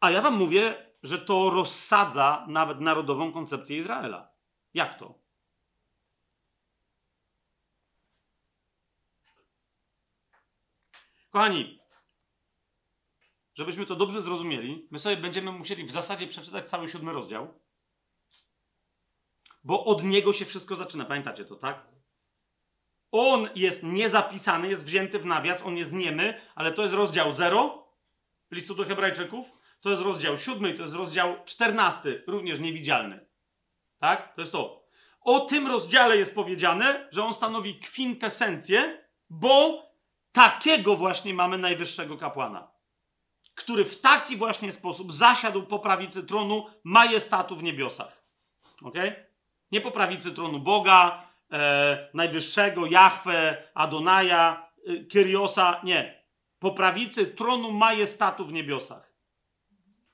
[0.00, 4.32] A ja wam mówię, że to rozsadza nawet narodową koncepcję Izraela.
[4.74, 5.18] Jak to?
[11.30, 11.81] Kochani,
[13.54, 17.60] żebyśmy to dobrze zrozumieli, my sobie będziemy musieli w zasadzie przeczytać cały siódmy rozdział,
[19.64, 21.04] bo od niego się wszystko zaczyna.
[21.04, 21.86] Pamiętacie to, tak?
[23.10, 27.88] On jest niezapisany, jest wzięty w nawias, on jest niemy, ale to jest rozdział 0
[28.50, 33.26] listu do Hebrajczyków, to jest rozdział 7, to jest rozdział 14, również niewidzialny.
[33.98, 34.34] Tak?
[34.34, 34.82] To jest to.
[35.20, 39.82] O tym rozdziale jest powiedziane, że on stanowi kwintesencję, bo
[40.32, 42.70] Takiego właśnie mamy najwyższego kapłana,
[43.62, 48.22] który w taki właśnie sposób zasiadł po prawicy tronu majestatu w niebiosach.
[48.82, 48.94] Ok?
[49.72, 56.22] Nie po prawicy tronu Boga, e, najwyższego, Jahwe, Adonaja, e, Kyriosa, nie.
[56.58, 59.12] Po prawicy tronu majestatu w niebiosach.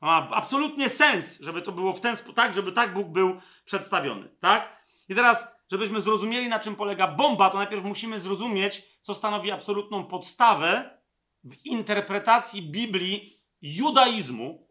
[0.00, 4.28] Ma absolutnie sens, żeby to było w ten sposób, tak, żeby tak Bóg był przedstawiony,
[4.40, 4.82] tak?
[5.08, 10.04] I teraz żebyśmy zrozumieli, na czym polega bomba, to najpierw musimy zrozumieć, co stanowi absolutną
[10.04, 10.98] podstawę
[11.44, 14.68] w interpretacji Biblii judaizmu,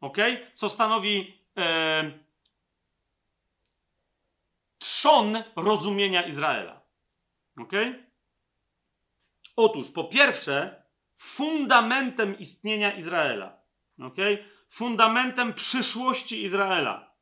[0.00, 0.16] ok?
[0.54, 2.18] Co stanowi e,
[4.78, 6.82] trzon rozumienia Izraela.
[7.58, 7.72] Ok?
[9.56, 10.84] Otóż, po pierwsze,
[11.16, 13.62] fundamentem istnienia Izraela,
[13.98, 14.16] ok?
[14.68, 17.14] Fundamentem przyszłości Izraela,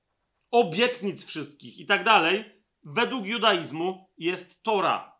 [0.50, 2.44] obietnic wszystkich i tak dalej,
[2.84, 5.16] według judaizmu jest Tora.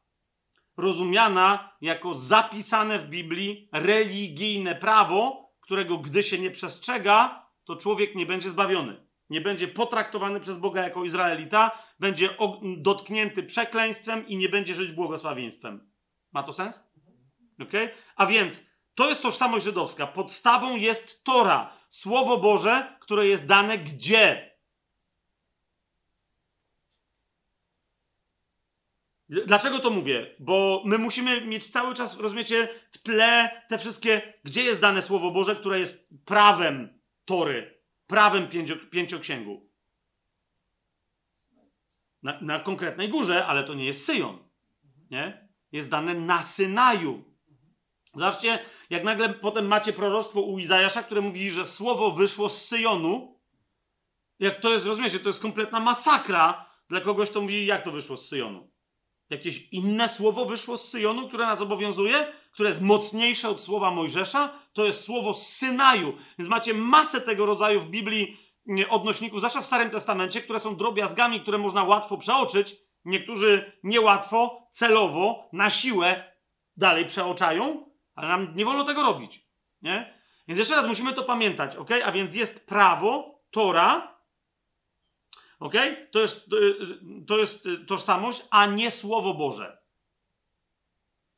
[0.77, 5.40] Rozumiana jako zapisane w Biblii religijne prawo,
[5.71, 9.07] którego gdy się nie przestrzega, to człowiek nie będzie zbawiony.
[9.29, 12.31] Nie będzie potraktowany przez Boga jako Izraelita, będzie
[12.77, 15.91] dotknięty przekleństwem i nie będzie żyć błogosławieństwem.
[16.33, 16.91] Ma to sens?
[17.63, 17.73] Ok?
[18.17, 20.07] A więc to jest tożsamość żydowska.
[20.07, 24.50] Podstawą jest Tora, Słowo Boże, które jest dane gdzie?
[29.31, 30.35] Dlaczego to mówię?
[30.39, 35.31] Bo my musimy mieć cały czas, rozumiecie, w tle te wszystkie, gdzie jest dane Słowo
[35.31, 39.71] Boże, które jest prawem Tory, prawem pięcio, pięcioksięgu.
[42.23, 44.39] Na, na konkretnej górze, ale to nie jest Syjon.
[45.11, 45.49] Nie?
[45.73, 47.25] Jest dane na Synaju.
[48.15, 48.59] Zobaczcie,
[48.91, 53.41] jak nagle potem macie proroctwo u Izajasza, które mówi, że słowo wyszło z Syjonu.
[54.39, 58.17] Jak to jest, rozumiecie, to jest kompletna masakra dla kogoś, kto mówi, jak to wyszło
[58.17, 58.71] z Syjonu.
[59.31, 64.53] Jakieś inne słowo wyszło z Syjonu, które nas obowiązuje, które jest mocniejsze od słowa Mojżesza,
[64.73, 66.17] to jest słowo z Synaju.
[66.39, 68.37] Więc macie masę tego rodzaju w Biblii
[68.89, 72.77] odnośników, zwłaszcza w Starym Testamencie, które są drobiazgami, które można łatwo przeoczyć.
[73.05, 76.33] Niektórzy niełatwo, celowo, na siłę
[76.77, 79.47] dalej przeoczają, ale nam nie wolno tego robić.
[79.83, 80.15] Nie?
[80.49, 81.91] Więc jeszcze raz musimy to pamiętać, ok?
[82.05, 84.10] A więc jest prawo, Tora,
[85.61, 85.75] ok?
[86.11, 86.51] To jest,
[87.27, 89.79] to jest tożsamość, a nie Słowo Boże.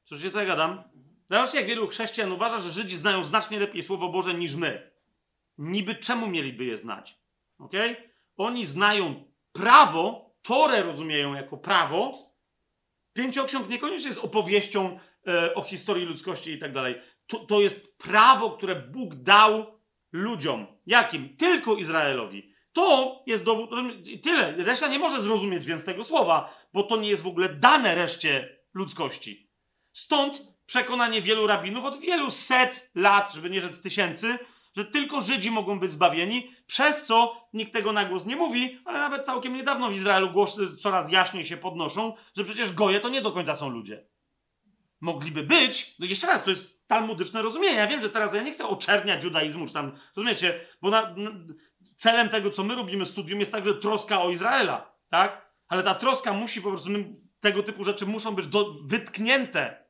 [0.04, 0.82] Słyszycie, co ja gadam?
[1.30, 4.90] Zobaczcie, jak wielu chrześcijan uważa, że Żydzi znają znacznie lepiej Słowo Boże niż my.
[5.58, 7.22] Niby czemu mieliby je znać?
[7.58, 7.72] ok?
[8.36, 12.32] Oni znają prawo, Torę rozumieją jako prawo.
[13.12, 17.00] Pięcioksiąg niekoniecznie jest opowieścią e, o historii ludzkości i tak dalej.
[17.26, 19.80] To, to jest prawo, które Bóg dał
[20.12, 20.66] ludziom.
[20.86, 21.36] Jakim?
[21.36, 22.51] Tylko Izraelowi.
[22.72, 23.70] To jest dowód.
[24.22, 24.52] Tyle.
[24.52, 28.58] Reszta nie może zrozumieć więc tego słowa, bo to nie jest w ogóle dane reszcie
[28.74, 29.50] ludzkości.
[29.92, 34.38] Stąd przekonanie wielu rabinów od wielu set lat, żeby nie rzec tysięcy,
[34.76, 38.98] że tylko Żydzi mogą być zbawieni, przez co nikt tego na głos nie mówi, ale
[38.98, 43.22] nawet całkiem niedawno w Izraelu głosy coraz jaśniej się podnoszą, że przecież goje to nie
[43.22, 44.06] do końca są ludzie.
[45.00, 47.76] Mogliby być, no jeszcze raz, to jest talmudyczne rozumienie.
[47.76, 51.30] Ja wiem, że teraz ja nie chcę oczerniać judaizmu, czy tam, rozumiecie, bo na, na,
[51.96, 55.52] celem tego, co my robimy studium, jest także troska o Izraela, tak?
[55.68, 56.90] Ale ta troska musi po prostu,
[57.40, 59.84] tego typu rzeczy muszą być do, wytknięte.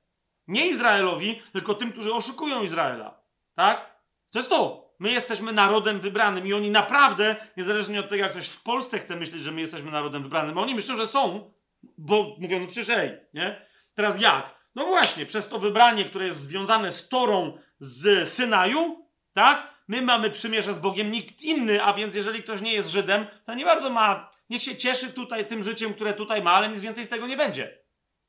[0.46, 3.20] Nie Izraelowi, tylko tym, którzy oszukują Izraela,
[3.54, 4.00] tak?
[4.30, 4.92] To jest to.
[4.98, 9.16] My jesteśmy narodem wybranym i oni naprawdę, niezależnie od tego, jak ktoś w Polsce chce
[9.16, 11.52] myśleć, że my jesteśmy narodem wybranym, oni myślą, że są,
[11.98, 13.66] bo mówią, no przecież ej, nie?
[13.94, 14.61] Teraz jak?
[14.74, 19.72] No właśnie, przez to wybranie, które jest związane z Torą z Synaju, tak?
[19.88, 23.54] My mamy przymierze z Bogiem, nikt inny, a więc jeżeli ktoś nie jest Żydem, to
[23.54, 27.06] nie bardzo ma, niech się cieszy tutaj tym życiem, które tutaj ma, ale nic więcej
[27.06, 27.78] z tego nie będzie.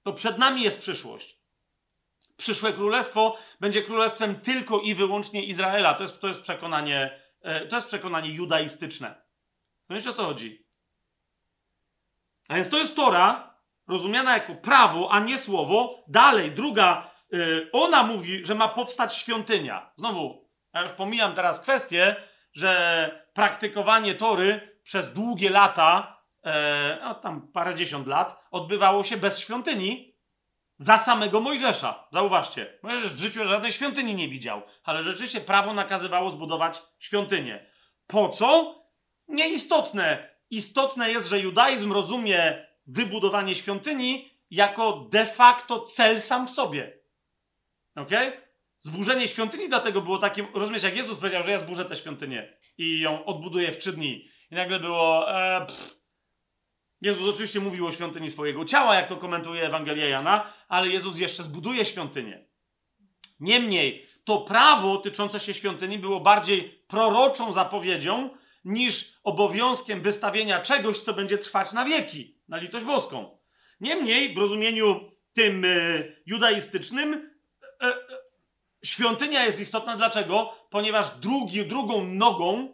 [0.03, 1.43] To przed nami jest przyszłość
[2.37, 5.93] przyszłe królestwo będzie królestwem tylko i wyłącznie Izraela.
[5.93, 9.21] To jest, to jest, przekonanie, e, to jest przekonanie judaistyczne.
[9.89, 10.65] No wiecie o co chodzi?
[12.47, 13.52] A więc to jest Tora,
[13.93, 16.03] rozumiana jako prawo, a nie słowo.
[16.07, 19.91] Dalej, druga, yy, ona mówi, że ma powstać świątynia.
[19.95, 22.15] Znowu, ja już pomijam teraz kwestię,
[22.53, 30.13] że praktykowanie Tory przez długie lata, e, no tam parędziesiąt lat, odbywało się bez świątyni,
[30.77, 32.07] za samego Mojżesza.
[32.11, 37.65] Zauważcie, Mojżesz w życiu żadnej świątyni nie widział, ale rzeczywiście prawo nakazywało zbudować świątynię.
[38.07, 38.75] Po co?
[39.27, 40.33] Nieistotne.
[40.49, 46.99] Istotne jest, że judaizm rozumie wybudowanie świątyni jako de facto cel sam w sobie.
[47.95, 48.11] Ok?
[48.81, 52.99] Zburzenie świątyni dlatego było takim, rozumiesz, jak Jezus powiedział, że ja zburzę tę świątynię i
[52.99, 54.27] ją odbuduję w trzy dni.
[54.51, 55.67] I nagle było, e,
[57.01, 61.43] Jezus oczywiście mówił o świątyni swojego ciała, jak to komentuje Ewangelia Jana, ale Jezus jeszcze
[61.43, 62.45] zbuduje świątynię.
[63.39, 68.29] Niemniej, to prawo tyczące się świątyni było bardziej proroczą zapowiedzią
[68.65, 73.37] niż obowiązkiem wystawienia czegoś, co będzie trwać na wieki, na litość boską.
[73.79, 77.91] Niemniej, w rozumieniu tym y, judaistycznym, y, y,
[78.83, 79.97] świątynia jest istotna.
[79.97, 80.53] Dlaczego?
[80.69, 82.73] Ponieważ drugi, drugą nogą,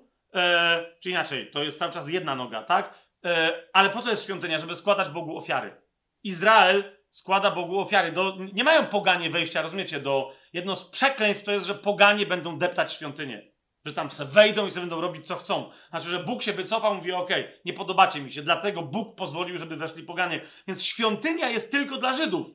[1.00, 2.94] czy inaczej, to jest cały czas jedna noga, tak?
[3.26, 4.60] E, ale po co jest świątynia?
[4.60, 5.82] Żeby składać Bogu ofiary.
[6.24, 8.12] Izrael składa Bogu ofiary.
[8.12, 10.00] Do, nie mają poganie wejścia, rozumiecie?
[10.00, 13.49] Do, jedno z przekleństw to jest, że poganie będą deptać świątynię.
[13.86, 15.72] Że tam se wejdą i sobie będą robić co chcą.
[15.90, 17.30] Znaczy, że Bóg się wycofał, mówi: OK,
[17.66, 20.42] nie podobacie mi się, dlatego Bóg pozwolił, żeby weszli poganie.
[20.68, 22.48] Więc świątynia jest tylko dla Żydów.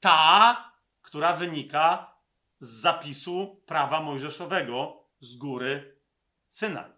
[0.00, 0.72] Ta,
[1.02, 2.14] która wynika
[2.60, 6.00] z zapisu prawa mojżeszowego z góry
[6.50, 6.90] Synaj.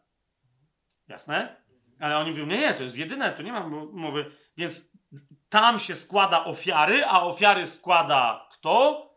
[1.09, 1.57] Jasne?
[2.01, 4.31] Ale oni mówią, nie, nie, to jest jedyne, tu nie ma mowy.
[4.57, 4.93] Więc
[5.49, 9.09] tam się składa ofiary, a ofiary składa kto?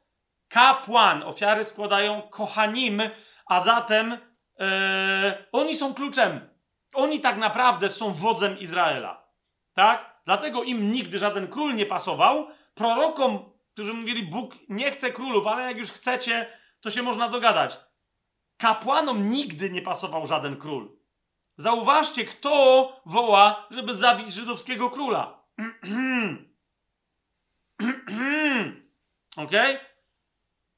[0.48, 1.24] Kapłan.
[1.24, 3.02] Ofiary składają kochanim,
[3.46, 4.18] a zatem
[4.60, 6.50] e, oni są kluczem.
[6.94, 9.28] Oni tak naprawdę są wodzem Izraela.
[9.74, 10.22] Tak?
[10.26, 12.48] Dlatego im nigdy żaden król nie pasował.
[12.74, 17.80] Prorokom, którzy mówili, Bóg nie chce królów, ale jak już chcecie, to się można dogadać.
[18.58, 20.98] Kapłanom nigdy nie pasował żaden król.
[21.58, 22.52] Zauważcie, kto
[23.06, 25.44] woła, żeby zabić żydowskiego króla.
[29.38, 29.52] ok?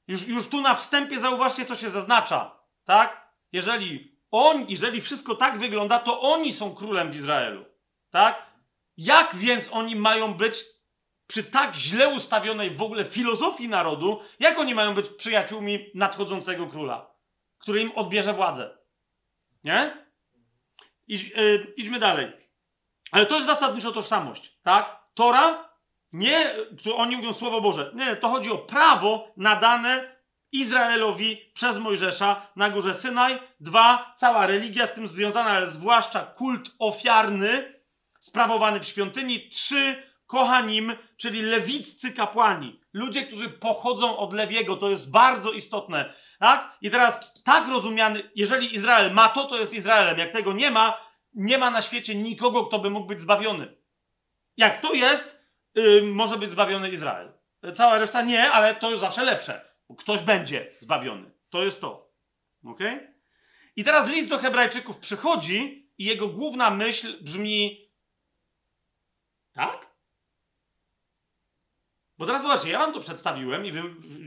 [0.08, 2.57] Już, już tu na wstępie zauważcie, co się zaznacza.
[2.88, 3.32] Tak?
[3.52, 7.66] Jeżeli on, jeżeli wszystko tak wygląda, to oni są królem w Izraelu.
[8.10, 8.52] Tak?
[8.98, 10.64] Jak więc oni mają być
[11.28, 17.12] przy tak źle ustawionej w ogóle filozofii narodu, jak oni mają być przyjaciółmi nadchodzącego króla,
[17.60, 18.78] który im odbierze władzę?
[19.64, 20.08] Nie?
[21.08, 22.32] Idź, yy, idźmy dalej.
[23.12, 25.00] Ale to jest zasadniczo tożsamość, tak?
[25.14, 25.70] Tora,
[26.12, 26.52] nie,
[26.96, 27.92] oni mówią Słowo Boże.
[27.96, 30.17] Nie, to chodzi o prawo nadane
[30.52, 33.40] Izraelowi przez Mojżesza na górze Synaj.
[33.60, 37.74] Dwa, cała religia z tym związana, ale zwłaszcza kult ofiarny
[38.20, 39.50] sprawowany w świątyni.
[39.50, 42.82] Trzy, kochanim, czyli lewiccy kapłani.
[42.94, 46.14] Ludzie, którzy pochodzą od Lewiego, to jest bardzo istotne.
[46.40, 46.78] Tak?
[46.82, 50.18] I teraz tak rozumiany, jeżeli Izrael ma to, to jest Izraelem.
[50.18, 50.98] Jak tego nie ma,
[51.34, 53.78] nie ma na świecie nikogo, kto by mógł być zbawiony.
[54.58, 55.44] Jak to jest,
[55.76, 57.34] yy, może być zbawiony Izrael.
[57.76, 59.77] Cała reszta nie, ale to zawsze lepsze.
[59.96, 61.32] Ktoś będzie zbawiony.
[61.50, 62.12] To jest to.
[62.66, 62.80] Ok?
[63.76, 67.90] I teraz list do Hebrajczyków przychodzi i jego główna myśl brzmi:
[69.54, 69.98] Tak?
[72.18, 73.82] Bo teraz zobaczcie, ja wam to przedstawiłem i wy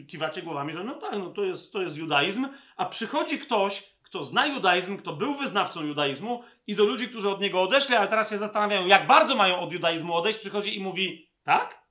[0.06, 4.24] kiwacie głowami, że no tak, no to jest, to jest judaizm, a przychodzi ktoś, kto
[4.24, 8.30] zna judaizm, kto był wyznawcą judaizmu i do ludzi, którzy od niego odeszli, ale teraz
[8.30, 11.86] się zastanawiają, jak bardzo mają od judaizmu odejść, przychodzi i mówi, tak?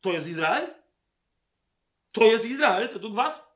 [0.00, 0.83] To jest Izrael?
[2.14, 3.54] To jest Izrael według was?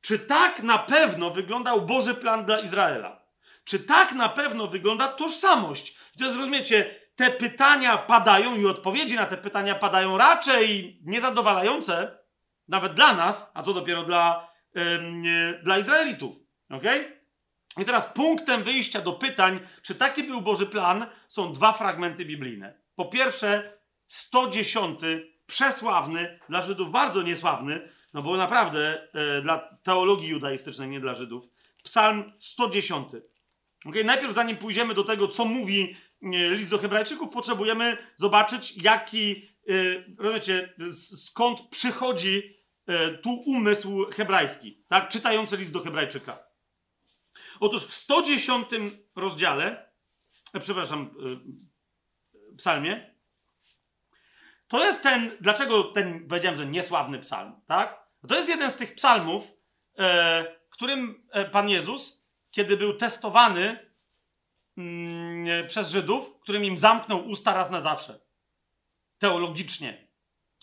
[0.00, 3.26] Czy tak na pewno wyglądał Boży plan dla Izraela?
[3.64, 5.96] Czy tak na pewno wygląda tożsamość?
[6.14, 12.18] I to jest, rozumiecie, te pytania padają i odpowiedzi na te pytania padają raczej niezadowalające,
[12.68, 16.36] nawet dla nas, a co dopiero dla, yy, dla Izraelitów.
[16.70, 16.84] Ok?
[17.78, 22.80] I teraz punktem wyjścia do pytań, czy taki był Boży plan, są dwa fragmenty biblijne.
[22.94, 25.00] Po pierwsze, 110,
[25.46, 31.50] przesławny, dla Żydów bardzo niesławny, no bo naprawdę e, dla teologii judaistycznej, nie dla Żydów,
[31.82, 33.08] psalm 110.
[33.86, 34.04] Okay?
[34.04, 39.72] Najpierw, zanim pójdziemy do tego, co mówi E, list do Hebrajczyków, potrzebujemy zobaczyć, jaki, e,
[40.18, 45.08] rozumiecie, skąd przychodzi e, tu umysł hebrajski, tak?
[45.08, 46.38] czytający list do Hebrajczyka.
[47.60, 48.68] Otóż w 110
[49.16, 49.92] rozdziale,
[50.60, 51.10] przepraszam,
[52.58, 53.15] psalmie,
[54.68, 58.06] to jest ten, dlaczego ten, powiedziałem, że niesławny psalm, tak?
[58.28, 59.52] To jest jeden z tych psalmów,
[60.70, 63.90] którym Pan Jezus, kiedy był testowany
[64.76, 68.20] mm, przez Żydów, którym im zamknął usta raz na zawsze.
[69.18, 70.08] Teologicznie.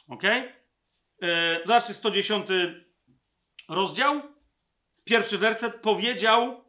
[0.07, 0.23] Ok?
[0.23, 2.47] Yy, zobaczcie, 110
[3.69, 4.21] rozdział.
[5.03, 5.81] Pierwszy werset.
[5.81, 6.63] Powiedział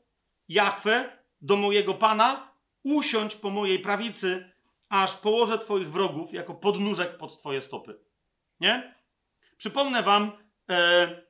[0.48, 4.53] Jahwe do mojego Pana, usiądź po mojej prawicy,
[5.02, 7.98] aż położę Twoich wrogów jako podnóżek pod Twoje stopy.
[8.60, 8.94] Nie?
[9.56, 10.32] Przypomnę Wam,
[10.70, 11.22] e,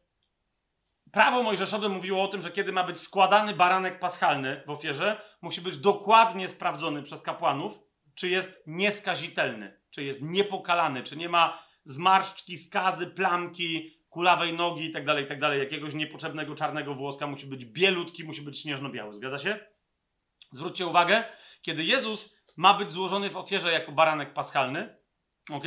[1.13, 5.61] prawo mojżeszowe mówiło o tym, że kiedy ma być składany baranek paschalny w ofierze, musi
[5.61, 7.79] być dokładnie sprawdzony przez kapłanów,
[8.15, 15.07] czy jest nieskazitelny, czy jest niepokalany, czy nie ma zmarszczki, skazy, plamki, kulawej nogi itd.,
[15.07, 19.15] tak itd., tak jakiegoś niepotrzebnego czarnego włoska, musi być bielutki, musi być śnieżno-biały.
[19.15, 19.59] Zgadza się?
[20.53, 21.25] Zwróćcie uwagę,
[21.65, 24.97] kiedy Jezus ma być złożony w ofierze jako baranek paschalny,
[25.51, 25.65] ok?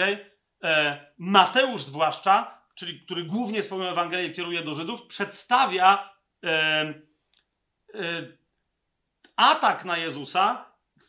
[0.63, 6.93] E, Mateusz zwłaszcza czyli który głównie swoją Ewangelię kieruje do Żydów, przedstawia e, e,
[9.35, 10.65] atak na Jezusa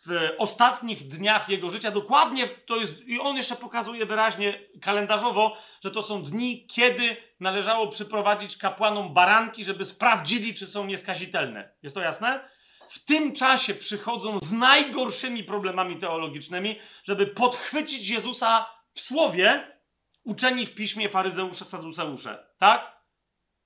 [0.07, 1.91] w ostatnich dniach jego życia.
[1.91, 7.89] Dokładnie to jest, i on jeszcze pokazuje wyraźnie kalendarzowo, że to są dni, kiedy należało
[7.89, 11.73] przyprowadzić kapłanom baranki, żeby sprawdzili, czy są nieskazitelne.
[11.83, 12.49] Jest to jasne?
[12.89, 19.79] W tym czasie przychodzą z najgorszymi problemami teologicznymi, żeby podchwycić Jezusa w słowie,
[20.25, 22.47] uczeni w piśmie faryzeusze, saduceusze.
[22.59, 23.03] Tak?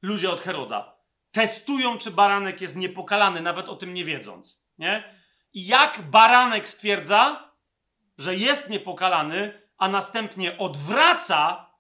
[0.03, 0.97] Ludzie od Heroda.
[1.33, 4.62] Testują, czy baranek jest niepokalany, nawet o tym nie wiedząc.
[4.79, 5.23] Nie?
[5.53, 7.53] I jak baranek stwierdza,
[8.18, 11.70] że jest niepokalany, a następnie odwraca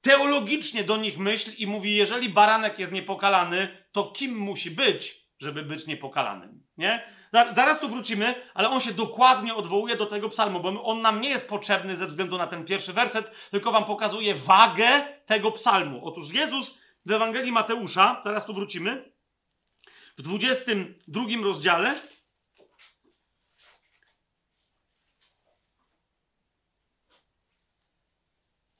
[0.00, 5.62] teologicznie do nich myśl i mówi: Jeżeli baranek jest niepokalany, to kim musi być, żeby
[5.62, 6.62] być niepokalanym?
[6.76, 7.06] Nie?
[7.50, 11.28] Zaraz tu wrócimy, ale on się dokładnie odwołuje do tego psalmu, bo on nam nie
[11.28, 14.88] jest potrzebny ze względu na ten pierwszy werset, tylko wam pokazuje wagę
[15.26, 16.00] tego psalmu.
[16.04, 19.12] Otóż Jezus w Ewangelii Mateusza, teraz tu wrócimy,
[20.18, 21.94] w 22 rozdziale,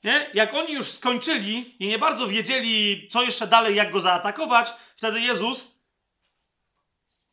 [0.03, 0.29] Nie?
[0.33, 5.21] Jak oni już skończyli i nie bardzo wiedzieli, co jeszcze dalej, jak go zaatakować, wtedy
[5.21, 5.76] Jezus,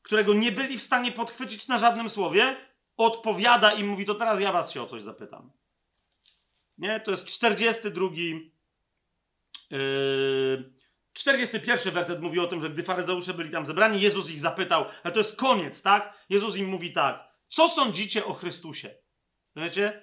[0.04, 2.56] którego nie byli w stanie podchwycić na żadnym słowie,
[2.96, 5.50] odpowiada i mówi: To teraz ja was się o coś zapytam.
[6.78, 7.00] Nie?
[7.00, 8.06] To jest 42.
[9.70, 10.74] Yy,
[11.12, 15.14] 41 werset mówi o tym, że gdy faryzeusze byli tam zebrani, Jezus ich zapytał, ale
[15.14, 16.14] to jest koniec, tak?
[16.28, 18.94] Jezus im mówi tak: Co sądzicie o Chrystusie?
[19.56, 20.02] Wiecie?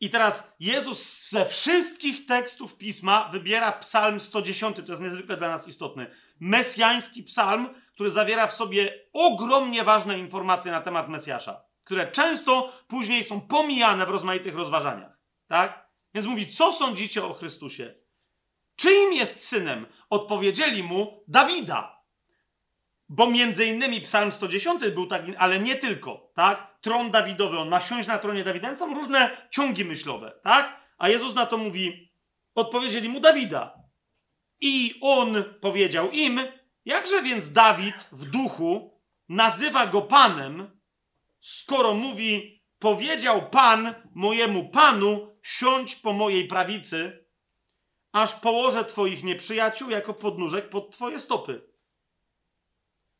[0.00, 5.68] I teraz Jezus ze wszystkich tekstów pisma wybiera psalm 110, to jest niezwykle dla nas
[5.68, 6.10] istotny.
[6.40, 13.22] Mesjański psalm, który zawiera w sobie ogromnie ważne informacje na temat Mesjasza, które często później
[13.22, 15.18] są pomijane w rozmaitych rozważaniach.
[15.46, 15.88] Tak?
[16.14, 17.94] Więc mówi, co sądzicie o Chrystusie?
[18.76, 19.86] Czyim jest synem?
[20.10, 22.02] Odpowiedzieli mu Dawida.
[23.08, 26.76] Bo między innymi Psalm 110 był taki, ale nie tylko, tak?
[26.80, 28.76] Tron Dawidowy, on ma siąść na tronie Dawida.
[28.76, 30.80] Są różne ciągi myślowe, tak?
[30.98, 32.12] A Jezus na to mówi,
[32.54, 33.74] odpowiedzieli mu Dawida.
[34.60, 36.40] I on powiedział im,
[36.86, 40.80] jakże więc Dawid w duchu nazywa go Panem,
[41.40, 47.26] skoro mówi, powiedział Pan mojemu Panu, siądź po mojej prawicy,
[48.12, 51.62] aż położę Twoich nieprzyjaciół jako podnóżek pod Twoje stopy.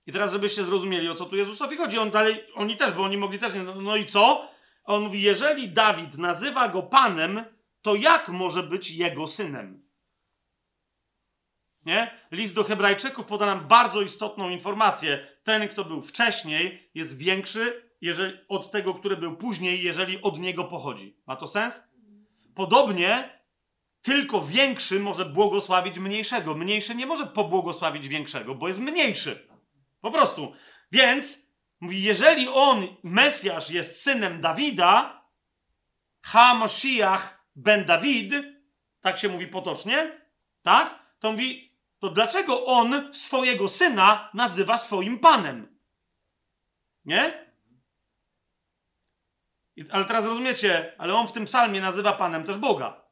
[0.06, 3.16] I teraz, żebyście zrozumieli, o co tu Jezusowi chodzi, on dalej, oni też, bo oni
[3.16, 4.48] mogli też nie, no, no i co?
[4.84, 7.44] On mówi, jeżeli Dawid nazywa go Panem,
[7.82, 9.85] to jak może być jego synem?
[11.86, 12.10] Nie?
[12.30, 15.26] List do Hebrajczyków poda nam bardzo istotną informację.
[15.44, 20.64] Ten, kto był wcześniej, jest większy jeżeli, od tego, który był później, jeżeli od niego
[20.64, 21.16] pochodzi.
[21.26, 21.88] Ma to sens?
[22.54, 23.40] Podobnie,
[24.02, 26.54] tylko większy może błogosławić mniejszego.
[26.54, 29.48] Mniejszy nie może pobłogosławić większego, bo jest mniejszy.
[30.00, 30.52] Po prostu.
[30.92, 35.24] Więc mówi, jeżeli on, Mesjasz, jest synem Dawida,
[36.22, 38.32] Hamashiach ben Dawid,
[39.00, 40.20] tak się mówi potocznie,
[40.62, 41.06] tak?
[41.18, 41.65] To mówi,
[41.98, 45.78] to dlaczego on swojego syna nazywa swoim panem?
[47.04, 47.46] Nie?
[49.90, 53.04] Ale teraz rozumiecie, ale on w tym psalmie nazywa panem też Boga.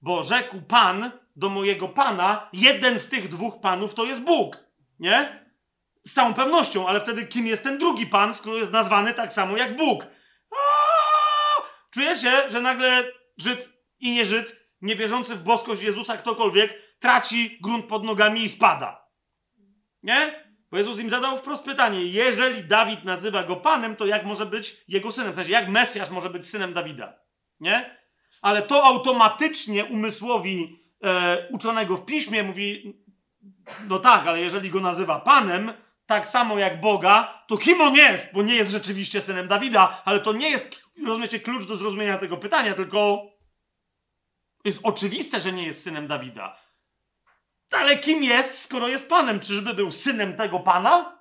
[0.00, 4.64] Bo rzekł pan do mojego pana, jeden z tych dwóch panów to jest Bóg.
[4.98, 5.44] Nie?
[6.04, 9.56] Z całą pewnością, ale wtedy kim jest ten drugi pan, skoro jest nazwany tak samo
[9.56, 10.06] jak Bóg?
[11.90, 13.68] Czuje się, że nagle Żyd
[13.98, 19.08] i nie Żyd, niewierzący w boskość Jezusa ktokolwiek, traci grunt pod nogami i spada.
[20.02, 20.44] Nie?
[20.70, 24.84] Bo Jezus im zadał wprost pytanie: jeżeli Dawid nazywa go panem, to jak może być
[24.88, 25.32] jego synem?
[25.32, 27.18] W sensie, jak Mesjasz może być synem Dawida?
[27.60, 27.98] Nie?
[28.42, 32.98] Ale to automatycznie umysłowi e, uczonego w piśmie mówi:
[33.88, 35.72] no tak, ale jeżeli go nazywa panem,
[36.06, 38.34] tak samo jak Boga, to kim on jest?
[38.34, 42.36] Bo nie jest rzeczywiście synem Dawida, ale to nie jest, rozumiecie, klucz do zrozumienia tego
[42.36, 43.22] pytania, tylko
[44.64, 46.63] jest oczywiste, że nie jest synem Dawida.
[47.76, 49.40] Ale kim jest, skoro jest panem?
[49.40, 51.18] Czyżby był synem tego pana?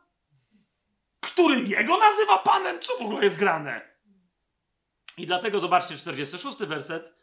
[1.19, 2.81] Który jego nazywa panem?
[2.81, 3.81] Co w ogóle jest grane?
[5.17, 7.13] I dlatego zobaczcie 46 werset,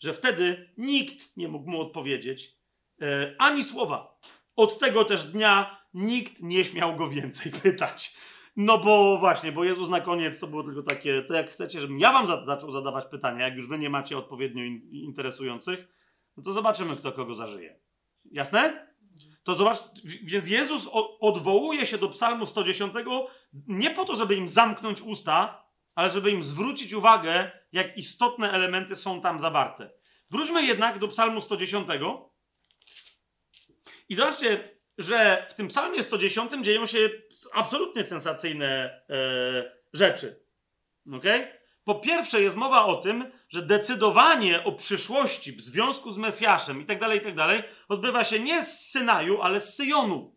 [0.00, 2.56] że wtedy nikt nie mógł mu odpowiedzieć
[3.02, 4.18] e, ani słowa.
[4.56, 8.16] Od tego też dnia nikt nie śmiał go więcej pytać.
[8.56, 11.98] No bo właśnie, bo Jezus na koniec to było tylko takie, to jak chcecie, żebym
[11.98, 15.88] ja wam za zaczął zadawać pytania, jak już wy nie macie odpowiednio in interesujących,
[16.36, 17.80] no to zobaczymy, kto kogo zażyje.
[18.24, 18.90] Jasne?
[19.42, 20.88] To zobacz, więc Jezus
[21.20, 22.94] odwołuje się do psalmu 110
[23.52, 25.64] nie po to, żeby im zamknąć usta,
[25.94, 29.90] ale żeby im zwrócić uwagę, jak istotne elementy są tam zawarte.
[30.30, 31.88] Wróćmy jednak do psalmu 110
[34.08, 37.10] i zobaczcie, że w tym psalmie 110 dzieją się
[37.52, 40.44] absolutnie sensacyjne e, rzeczy.
[41.12, 41.59] Okay?
[41.90, 46.86] Po pierwsze jest mowa o tym, że decydowanie o przyszłości w związku z Mesjaszem i
[46.86, 50.34] tak dalej, i tak dalej, odbywa się nie z Synaju, ale z Syjonu.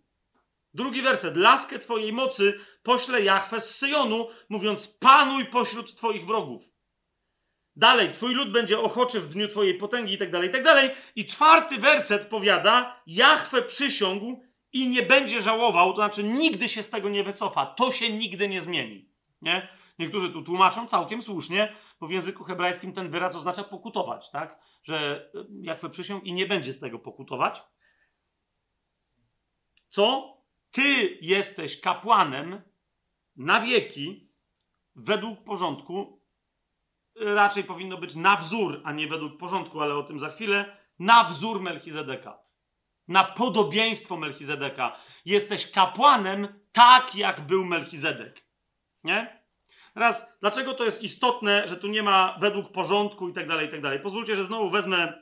[0.74, 1.38] Drugi werset.
[1.38, 6.64] Laskę twojej mocy pośle Jahwe z Syjonu, mówiąc panuj pośród twoich wrogów.
[7.76, 10.90] Dalej, twój lud będzie ochoczy w dniu twojej potęgi i tak dalej, i tak dalej.
[11.16, 16.90] I czwarty werset powiada, Jahwe przysiągł i nie będzie żałował, to znaczy nigdy się z
[16.90, 17.66] tego nie wycofa.
[17.66, 19.10] To się nigdy nie zmieni.
[19.42, 19.83] Nie?
[20.00, 24.60] Niektórzy tu tłumaczą całkiem słusznie, bo w języku hebrajskim ten wyraz oznacza pokutować, tak?
[24.84, 25.30] Że
[25.62, 27.64] Jahwe przysiągł i nie będzie z tego pokutować.
[29.90, 30.38] Co?
[30.72, 32.62] Ty jesteś kapłanem
[33.36, 34.30] na wieki
[34.96, 36.22] według porządku.
[37.16, 40.78] Raczej powinno być na wzór, a nie według porządku, ale o tym za chwilę.
[41.00, 42.40] Na wzór Melchizedeka.
[43.08, 45.00] Na podobieństwo Melchizedeka.
[45.26, 48.46] Jesteś kapłanem tak, jak był Melchizedek.
[49.04, 49.43] Nie?
[49.94, 53.72] Teraz, dlaczego to jest istotne, że tu nie ma według porządku i tak dalej, i
[53.72, 54.00] tak dalej.
[54.00, 55.14] Pozwólcie, że znowu wezmę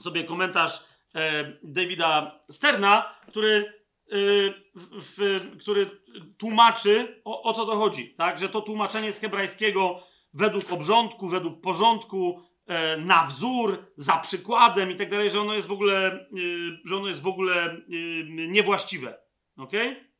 [0.00, 3.78] sobie komentarz e, Davida Sterna, który
[4.12, 5.90] Y, w, w, który
[6.38, 8.14] tłumaczy, o, o, co to chodzi.
[8.14, 8.38] Tak?
[8.38, 10.02] Że to tłumaczenie z hebrajskiego
[10.34, 15.68] według obrządku, według porządku, e, na wzór, za przykładem i tak dalej, że ono jest
[15.68, 19.18] w ogóle, y, że ono jest w ogóle y, niewłaściwe.
[19.56, 20.10] Okay?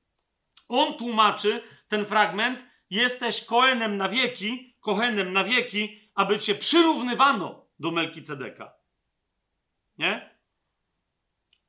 [0.69, 7.90] On tłumaczy ten fragment, jesteś koenem na wieki, kohenem na wieki, aby cię przyrównywano do
[7.90, 8.74] Melkicedeka.
[9.98, 10.39] Nie?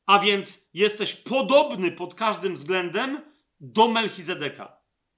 [0.10, 3.22] a więc jesteś podobny pod każdym względem
[3.60, 4.78] do Melchizedeka.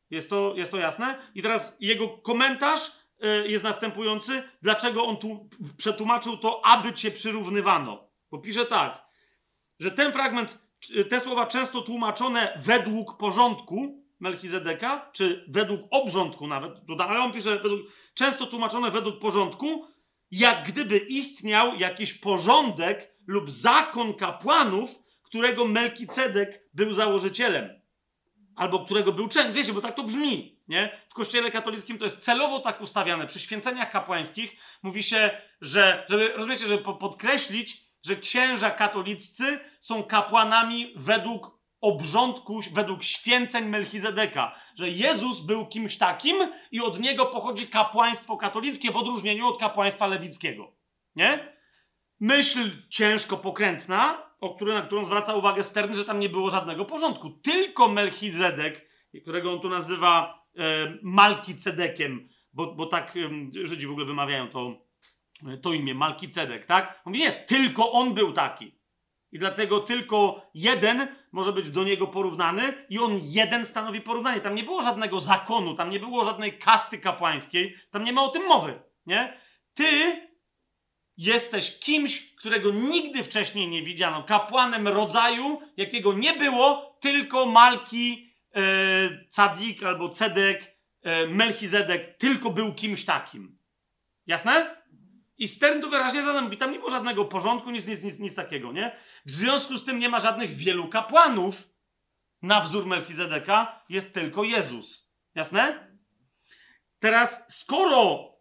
[0.09, 1.19] Jest to, jest to jasne?
[1.35, 4.43] I teraz jego komentarz y, jest następujący.
[4.61, 8.09] Dlaczego on tu przetłumaczył to, aby cię przyrównywano?
[8.31, 9.05] Bo pisze tak,
[9.79, 10.59] że ten fragment,
[11.09, 17.81] te słowa często tłumaczone według porządku Melchizedeka, czy według obrządku nawet, ale on pisze według,
[18.13, 19.87] często tłumaczone według porządku,
[20.31, 27.81] jak gdyby istniał jakiś porządek lub zakon kapłanów, którego Melkicedek był założycielem.
[28.55, 29.53] Albo którego był częścią.
[29.53, 30.59] Wiecie, bo tak to brzmi.
[30.67, 31.01] Nie?
[31.09, 33.27] W kościele katolickim to jest celowo tak ustawiane.
[33.27, 40.93] Przy święceniach kapłańskich mówi się, że, żeby, rozumiecie, żeby podkreślić, że księża katoliccy są kapłanami
[40.95, 48.37] według obrządku, według święceń Melchizedeka, że Jezus był kimś takim i od niego pochodzi kapłaństwo
[48.37, 50.71] katolickie w odróżnieniu od kapłaństwa lewickiego.
[51.15, 51.61] Nie?
[52.21, 56.85] myśl ciężko pokrętna, o którą, na którą zwraca uwagę Stern, że tam nie było żadnego
[56.85, 57.29] porządku.
[57.29, 58.89] Tylko Melchizedek,
[59.21, 64.85] którego on tu nazywa e, Malkicedekiem, bo, bo tak e, Żydzi w ogóle wymawiają to,
[65.61, 67.01] to imię, Malkicedek, tak?
[67.05, 68.80] On mówi, nie, tylko on był taki.
[69.31, 74.41] I dlatego tylko jeden może być do niego porównany i on jeden stanowi porównanie.
[74.41, 78.29] Tam nie było żadnego zakonu, tam nie było żadnej kasty kapłańskiej, tam nie ma o
[78.29, 79.37] tym mowy, nie?
[79.73, 79.85] Ty
[81.17, 88.61] jesteś kimś, którego nigdy wcześniej nie widziano, kapłanem rodzaju, jakiego nie było, tylko Malki, e,
[89.29, 93.57] Cadik albo Cedek, e, Melchizedek, tylko był kimś takim.
[94.27, 94.80] Jasne?
[95.41, 98.35] I Stern tu wyraźnie zadam, mówi, tam nie było żadnego porządku, nic, nic, nic, nic
[98.35, 98.95] takiego, nie?
[99.25, 101.69] W związku z tym nie ma żadnych wielu kapłanów
[102.41, 105.11] na wzór Melchizedeka, jest tylko Jezus.
[105.35, 105.91] Jasne?
[106.99, 108.31] Teraz, skoro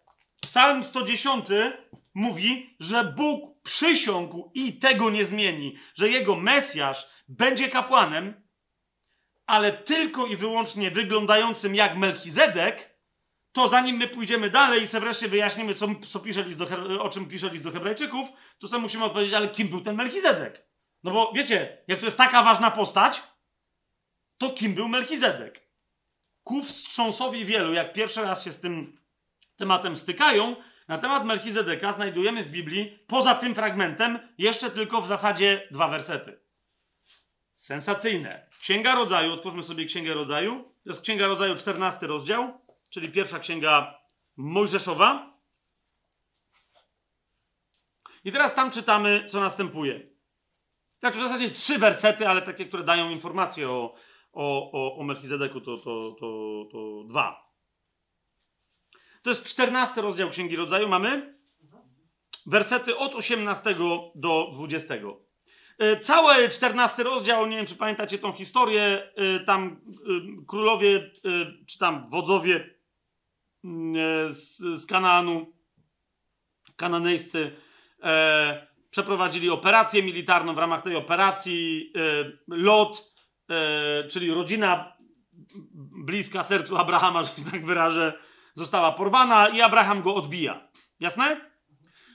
[0.41, 1.47] Psalm 110
[2.15, 8.43] mówi, że Bóg przysiągł i tego nie zmieni, że jego Mesjasz będzie kapłanem,
[9.47, 12.90] ale tylko i wyłącznie wyglądającym jak Melchizedek,
[13.53, 16.67] to zanim my pójdziemy dalej i sobie wreszcie wyjaśnimy, co, co pisze list do,
[17.03, 18.29] o czym pisze list do Hebrajczyków,
[18.59, 20.67] to sobie musimy odpowiedzieć, ale kim był ten Melchizedek?
[21.05, 23.23] No bo wiecie, jak to jest taka ważna postać,
[24.39, 25.61] to kim był Melchizedek?
[26.45, 29.01] Ku wstrząsowi wielu, jak pierwszy raz się z tym
[29.57, 30.57] tematem stykają,
[30.89, 36.41] na temat Melchizedeka znajdujemy w Biblii, poza tym fragmentem, jeszcze tylko w zasadzie dwa wersety.
[37.55, 38.47] Sensacyjne.
[38.61, 40.65] Księga Rodzaju, otwórzmy sobie Księgę Rodzaju.
[40.85, 42.61] To jest Księga Rodzaju, 14 rozdział,
[42.91, 44.01] czyli pierwsza księga
[44.37, 45.41] Mojżeszowa.
[48.25, 50.11] I teraz tam czytamy, co następuje.
[51.01, 53.95] Znaczy w zasadzie trzy wersety, ale takie, które dają informacje o,
[54.33, 57.51] o, o, o Melchizedeku, to, to, to, to dwa.
[59.23, 60.89] To jest 14 rozdział Księgi Rodzaju.
[60.89, 61.39] Mamy
[62.47, 63.77] wersety od 18
[64.15, 64.95] do 20.
[65.79, 69.81] E, cały 14 rozdział, nie wiem czy pamiętacie tą historię, e, tam
[70.41, 71.11] e, królowie,
[71.67, 72.80] czy tam wodzowie
[74.29, 75.53] z, z Kanaanu,
[76.77, 77.57] kananejscy,
[78.91, 80.55] przeprowadzili operację militarną.
[80.55, 81.93] W ramach tej operacji
[82.49, 83.15] Lot,
[84.11, 84.97] czyli rodzina
[86.05, 88.13] bliska sercu Abrahama, że się tak wyrażę,
[88.55, 90.69] została porwana i Abraham go odbija.
[91.01, 91.51] Jasne?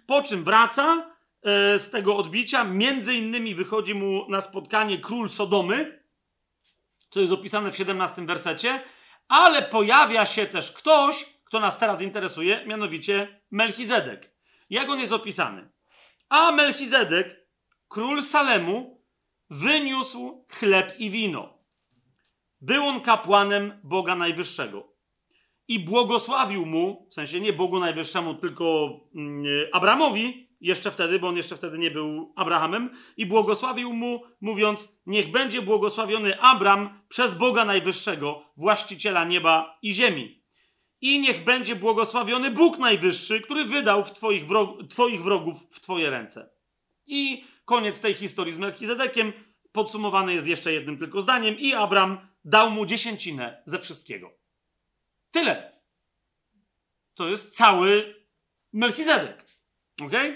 [0.07, 1.11] Po czym wraca
[1.43, 6.03] e, z tego odbicia, między innymi wychodzi mu na spotkanie król Sodomy,
[7.09, 8.83] co jest opisane w 17 wersecie,
[9.27, 14.35] ale pojawia się też ktoś, kto nas teraz interesuje, mianowicie Melchizedek.
[14.69, 15.69] Jak on jest opisany?
[16.29, 17.47] A Melchizedek,
[17.87, 19.01] król Salemu,
[19.49, 21.57] wyniósł chleb i wino.
[22.61, 24.93] Był on kapłanem Boga Najwyższego.
[25.67, 31.37] I błogosławił mu, w sensie nie Bogu Najwyższemu, tylko mm, Abramowi, jeszcze wtedy, bo on
[31.37, 37.65] jeszcze wtedy nie był Abrahamem, i błogosławił mu, mówiąc: Niech będzie błogosławiony Abram przez Boga
[37.65, 40.44] Najwyższego, właściciela nieba i ziemi.
[41.05, 46.09] I niech będzie błogosławiony Bóg Najwyższy, który wydał w twoich, wrog twoich wrogów w Twoje
[46.09, 46.49] ręce.
[47.05, 49.33] I koniec tej historii z Melchizedekiem
[49.71, 51.59] podsumowany jest jeszcze jednym tylko zdaniem.
[51.59, 54.31] I Abram dał mu dziesięcinę ze wszystkiego.
[55.31, 55.81] Tyle.
[57.15, 58.15] To jest cały
[58.73, 59.45] Melchizedek.
[60.01, 60.13] Ok?
[60.13, 60.35] Eee,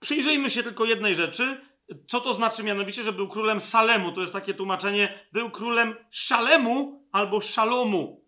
[0.00, 1.60] przyjrzyjmy się tylko jednej rzeczy.
[2.08, 4.12] Co to znaczy mianowicie, że był królem Salemu?
[4.12, 5.26] To jest takie tłumaczenie.
[5.32, 8.24] Był królem Szalemu albo Szalomu.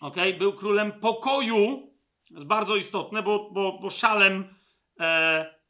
[0.00, 0.16] Ok?
[0.38, 1.90] Był królem pokoju.
[2.28, 4.54] To jest bardzo istotne, bo, bo, bo Szalem.
[5.00, 5.60] E,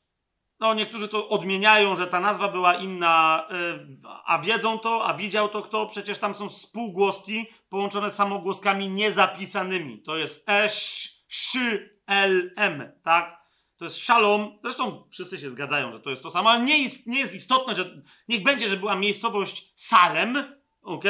[0.61, 3.87] no, niektórzy to odmieniają, że ta nazwa była inna, e,
[4.25, 5.87] a wiedzą to, a widział to kto?
[5.87, 10.03] Przecież tam są spółgłoski połączone samogłoskami niezapisanymi.
[10.03, 13.41] To jest Esz, Szy, L, M, tak?
[13.77, 14.59] To jest szalom.
[14.63, 17.75] Zresztą wszyscy się zgadzają, że to jest to samo, ale nie jest, nie jest istotne,
[17.75, 21.05] że niech będzie, że była miejscowość Salem, ok?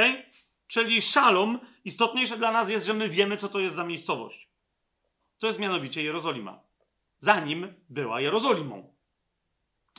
[0.70, 1.58] Czyli szalom.
[1.84, 4.48] Istotniejsze dla nas jest, że my wiemy, co to jest za miejscowość.
[5.38, 6.62] To jest mianowicie Jerozolima.
[7.18, 8.94] Zanim była Jerozolimą.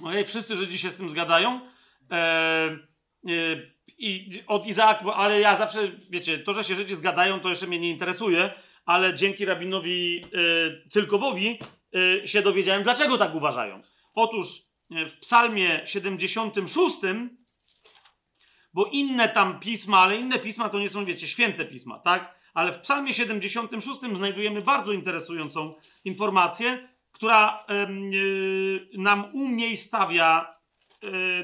[0.02, 0.26] Okay?
[0.26, 1.62] Wszyscy Żydzi się z tym zgadzają.
[2.10, 2.80] Eee,
[3.98, 7.80] i od Izaaka, ale ja zawsze, wiecie, to, że się Żydzi zgadzają, to jeszcze mnie
[7.80, 8.54] nie interesuje,
[8.86, 11.60] ale dzięki rabinowi e, Cylkowowi
[12.22, 13.82] e, się dowiedziałem, dlaczego tak uważają.
[14.14, 14.48] Otóż
[14.92, 16.98] e, w psalmie 76,
[18.74, 22.42] bo inne tam pisma, ale inne pisma to nie są, wiecie, święte pisma, tak?
[22.54, 25.74] Ale w psalmie 76 znajdujemy bardzo interesującą
[26.06, 27.66] informację, która
[28.98, 30.54] nam umiejscawia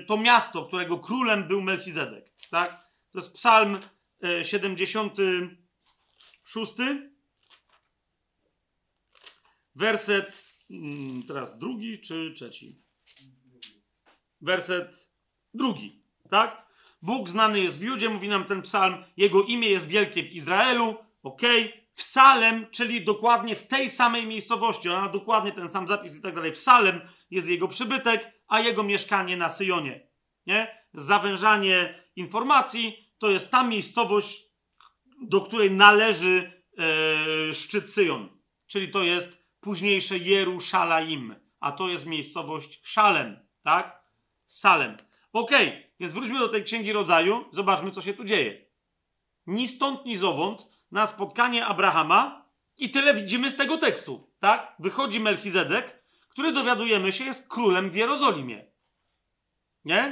[0.08, 2.32] to miasto, którego królem był Melchizedek.
[2.52, 2.88] Tak?
[3.12, 3.80] To jest psalm
[4.44, 6.74] 76,
[9.76, 12.82] werset mm, teraz drugi czy trzeci?
[14.42, 15.12] Werset
[15.54, 16.67] drugi, tak?
[17.02, 20.96] Bóg znany jest w Judzie, mówi nam ten psalm, jego imię jest wielkie w Izraelu,
[21.24, 21.42] ok?
[21.94, 26.22] W Salem, czyli dokładnie w tej samej miejscowości, ona ma dokładnie ten sam zapis i
[26.22, 26.52] tak dalej.
[26.52, 27.02] W Salem
[27.32, 30.08] jest jego przybytek, a jego mieszkanie na Syjonie.
[30.46, 30.86] Nie?
[30.94, 34.46] Zawężanie informacji to jest ta miejscowość,
[35.22, 38.30] do której należy e, szczyt Syjon.
[38.68, 44.04] Czyli to jest późniejsze Jeruszalaim, a to jest miejscowość Szalem, tak?
[44.46, 44.98] Salem.
[45.38, 45.52] Ok,
[46.00, 48.66] więc wróćmy do tej księgi rodzaju, zobaczmy, co się tu dzieje.
[49.48, 52.46] Ni stąd, ni zowąd na spotkanie Abrahama
[52.78, 54.76] i tyle widzimy z tego tekstu, tak?
[54.80, 58.66] Wychodzi Melchizedek, który dowiadujemy się jest królem w Jerozolimie.
[59.86, 60.12] Nie?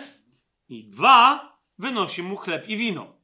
[0.69, 3.15] I dwa, wynosi mu chleb i wino.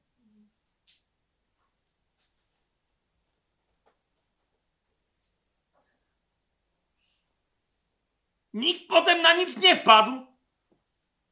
[8.53, 10.30] Nikt potem na nic nie wpadł,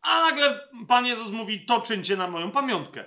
[0.01, 3.05] a nagle Pan Jezus mówi, to czyńcie na moją pamiątkę.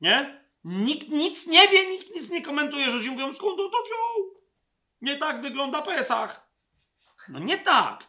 [0.00, 0.42] Nie?
[0.64, 4.42] Nikt nic nie wie, nikt nic nie komentuje, że mówią, skąd on to wziął?
[5.00, 6.50] Nie tak wygląda Pesach.
[7.28, 8.08] No nie tak.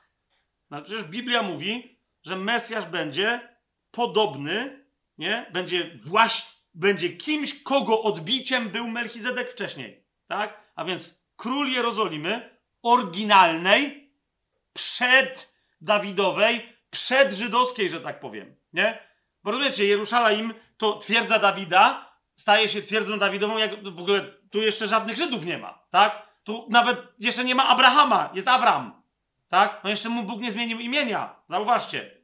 [0.69, 3.57] No przecież Biblia mówi, że Mesjasz będzie
[3.91, 4.85] podobny,
[5.17, 5.45] nie?
[5.53, 10.03] Będzie właśnie, będzie kimś, kogo odbiciem był Melchizedek wcześniej.
[10.27, 10.71] Tak?
[10.75, 14.11] A więc król Jerozolimy, oryginalnej,
[14.73, 18.55] przed Dawidowej, przed żydowskiej, że tak powiem.
[18.73, 19.07] Nie?
[19.43, 24.87] Bo rozumiecie, Jerusalem to twierdza Dawida, staje się twierdzą Dawidową, jak w ogóle tu jeszcze
[24.87, 26.27] żadnych Żydów nie ma, tak?
[26.43, 29.03] Tu nawet jeszcze nie ma Abrahama, jest Avram,
[29.47, 29.81] tak?
[29.83, 32.17] No jeszcze mu Bóg nie zmienił imienia, zauważcie.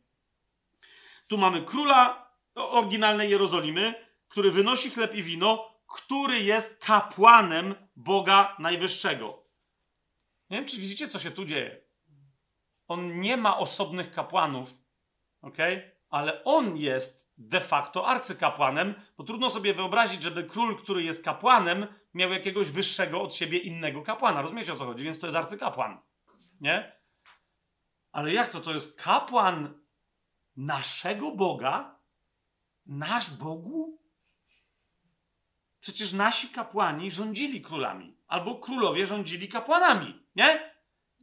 [1.27, 9.43] Tu mamy króla oryginalnej Jerozolimy, który wynosi chleb i wino, który jest kapłanem Boga Najwyższego.
[10.49, 11.88] Nie wiem, czy widzicie, co się tu dzieje.
[12.89, 14.69] On nie ma osobnych kapłanów,
[15.41, 15.57] ok?
[16.09, 21.87] Ale on jest de facto arcykapłanem, bo trudno sobie wyobrazić, żeby król, który jest kapłanem,
[22.13, 24.41] miał jakiegoś wyższego od siebie innego kapłana.
[24.41, 25.03] Rozumiecie o co chodzi?
[25.03, 25.99] Więc to jest arcykapłan.
[26.61, 26.99] Nie?
[28.11, 28.61] Ale jak to?
[28.61, 29.79] To jest kapłan
[30.55, 31.99] naszego Boga?
[32.85, 33.99] Nasz Bogu?
[35.79, 40.73] Przecież nasi kapłani rządzili królami, albo królowie rządzili kapłanami, nie?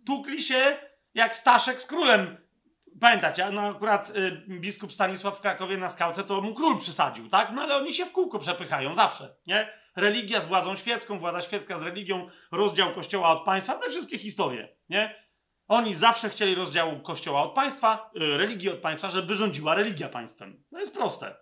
[0.06, 0.85] Tukli się
[1.16, 2.36] jak Staszek z królem
[3.01, 7.52] pamiętacie, no akurat y, biskup Stanisław w Krakowie na skałce to mu król przysadził, tak?
[7.55, 9.68] No ale oni się w kółko przepychają zawsze, nie?
[9.97, 14.68] Religia z władzą świecką, władza świecka z religią, rozdział kościoła od państwa, te wszystkie historie,
[14.88, 15.26] nie?
[15.68, 20.64] Oni zawsze chcieli rozdziału kościoła od państwa, y, religii od państwa, żeby rządziła religia państwem.
[20.70, 21.36] To jest proste.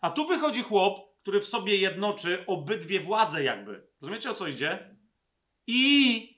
[0.00, 3.86] A tu wychodzi chłop, który w sobie jednoczy obydwie władze jakby.
[4.00, 4.96] Rozumiecie o co idzie?
[5.66, 6.33] I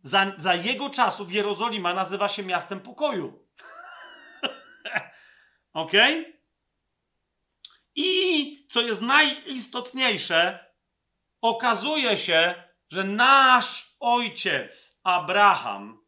[0.00, 3.48] za, za jego czasów Jerozolima nazywa się miastem pokoju.
[5.72, 5.92] ok?
[7.94, 10.66] I co jest najistotniejsze,
[11.40, 12.54] okazuje się,
[12.90, 15.98] że nasz ojciec Abraham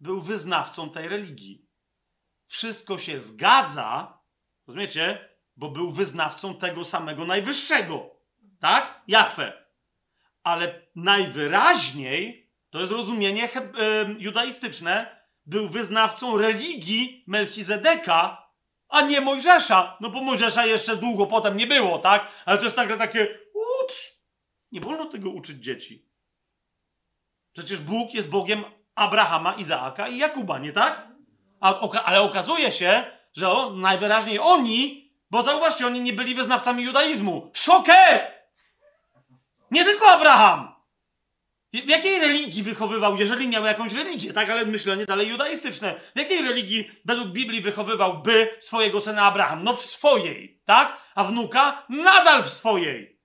[0.00, 1.68] był wyznawcą tej religii.
[2.46, 4.18] Wszystko się zgadza,
[4.66, 5.28] rozumiecie?
[5.56, 8.10] Bo był wyznawcą tego samego najwyższego,
[8.60, 9.02] tak?
[9.08, 9.66] Jahwe.
[10.42, 12.41] Ale najwyraźniej,
[12.72, 13.48] to jest rozumienie
[14.18, 18.48] judaistyczne, był wyznawcą religii Melchizedeka,
[18.88, 19.96] a nie Mojżesza.
[20.00, 22.28] No bo Mojżesza jeszcze długo potem nie było, tak?
[22.44, 23.94] Ale to jest nagle takie, ucz,
[24.72, 26.08] nie wolno tego uczyć dzieci.
[27.52, 31.08] Przecież Bóg jest Bogiem Abrahama, Izaaka i Jakuba, nie tak?
[31.60, 33.04] A, ale okazuje się,
[33.36, 37.50] że o, najwyraźniej oni, bo zauważcie, oni nie byli wyznawcami judaizmu.
[37.54, 38.32] Szoker!
[39.70, 40.81] Nie tylko Abraham!
[41.72, 44.50] W jakiej religii wychowywał, jeżeli miał jakąś religię, tak?
[44.50, 46.00] Ale myślenie dalej judaistyczne.
[46.14, 49.64] W jakiej religii według Biblii wychowywał by swojego syna Abraham?
[49.64, 50.96] No w swojej, tak?
[51.14, 53.18] A wnuka nadal w swojej.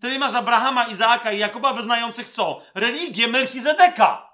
[0.00, 2.62] Ty masz Abrahama, Izaaka i Jakuba wyznających co?
[2.74, 4.30] Religię Melchizedeka.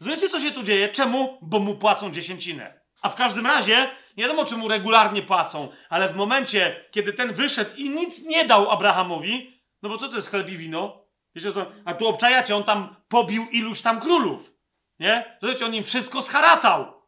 [0.00, 0.88] Wiecie, co się tu dzieje?
[0.88, 1.38] Czemu?
[1.42, 2.80] Bo mu płacą dziesięcinę.
[3.02, 7.34] A w każdym razie, nie wiadomo, czy mu regularnie płacą, ale w momencie, kiedy ten
[7.34, 11.03] wyszedł i nic nie dał Abrahamowi, no bo co to jest chleb i wino?
[11.34, 11.66] Wiecie co?
[11.84, 14.54] A tu obczajacie, on tam pobił iluś tam królów.
[14.98, 15.38] Nie?
[15.42, 17.04] Wiecie, on im wszystko scharatał.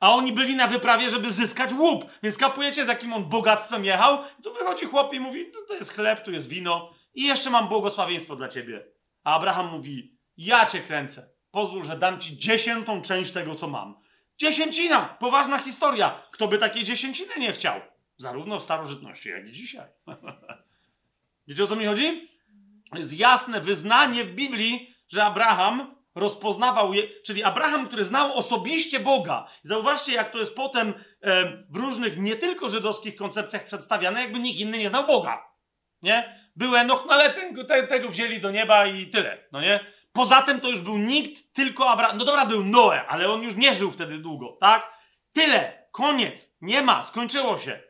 [0.00, 2.04] A oni byli na wyprawie, żeby zyskać łup.
[2.22, 4.18] Więc kapujecie, z jakim on bogactwem jechał?
[4.42, 8.36] Tu wychodzi chłop i mówi, to jest chleb, tu jest wino i jeszcze mam błogosławieństwo
[8.36, 8.86] dla ciebie.
[9.24, 11.30] A Abraham mówi, ja cię kręcę.
[11.50, 14.00] Pozwól, że dam ci dziesiętą część tego, co mam.
[14.38, 15.16] Dziesięcina!
[15.20, 16.22] Poważna historia.
[16.30, 17.80] Kto by takiej dziesięciny nie chciał?
[18.16, 19.86] Zarówno w starożytności, jak i dzisiaj.
[21.48, 22.28] Wiecie o co mi chodzi?
[22.94, 29.48] Jest jasne wyznanie w Biblii, że Abraham rozpoznawał je, czyli Abraham, który znał osobiście Boga.
[29.62, 34.60] Zauważcie, jak to jest potem e, w różnych, nie tylko żydowskich koncepcjach przedstawiane, jakby nikt
[34.60, 35.44] inny nie znał Boga.
[36.02, 36.40] Nie?
[36.56, 39.38] Był Enoch, no ale ten, te, tego wzięli do nieba i tyle.
[39.52, 39.80] No nie?
[40.12, 42.18] Poza tym to już był nikt, tylko Abraham.
[42.18, 44.92] No dobra, był Noe, ale on już nie żył wtedy długo, tak?
[45.32, 47.80] Tyle, koniec, nie ma, skończyło się.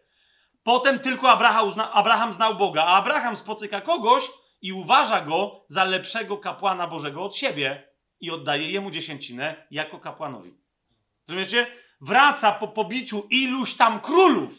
[0.62, 4.22] Potem tylko Abraham, Abraham znał Boga, a Abraham spotyka kogoś
[4.62, 7.88] i uważa go za lepszego kapłana Bożego od siebie
[8.20, 10.54] i oddaje jemu dziesięcinę jako kapłanowi.
[11.28, 11.66] Rozumiecie?
[12.00, 14.58] Wraca po pobiciu iluś tam królów,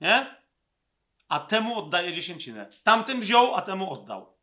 [0.00, 0.36] nie?
[1.28, 2.70] A temu oddaje dziesięcinę.
[2.82, 4.38] Tamtym wziął, a temu oddał.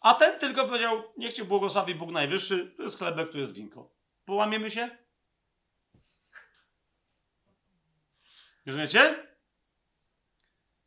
[0.00, 3.90] A ten tylko powiedział, niech cię błogosławi Bóg Najwyższy, to jest chlebek, tu jest winko.
[4.24, 4.90] Połamiemy się?
[8.66, 9.27] Rozumiecie?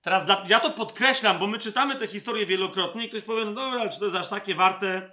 [0.01, 3.51] Teraz dla, ja to podkreślam, bo my czytamy te historie wielokrotnie i ktoś powie, no
[3.51, 5.11] dobra, czy to jest aż takie warte,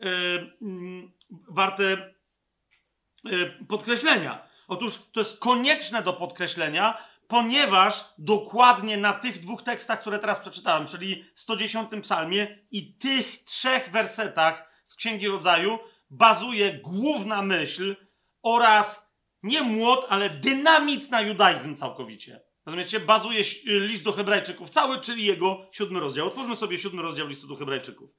[0.00, 0.10] yy,
[0.60, 1.08] yy,
[1.48, 2.12] warte
[3.24, 4.48] yy, podkreślenia.
[4.68, 6.98] Otóż to jest konieczne do podkreślenia,
[7.28, 13.90] ponieważ dokładnie na tych dwóch tekstach, które teraz przeczytałem, czyli 110 psalmie i tych trzech
[13.90, 15.78] wersetach z Księgi Rodzaju,
[16.10, 17.96] bazuje główna myśl
[18.42, 19.12] oraz
[19.42, 22.47] nie młot, ale dynamit na judaizm całkowicie.
[22.68, 23.00] Rozumiecie?
[23.00, 26.26] Bazuje list do Hebrajczyków cały, czyli jego siódmy rozdział.
[26.26, 28.10] Otwórzmy sobie siódmy rozdział listu do Hebrajczyków.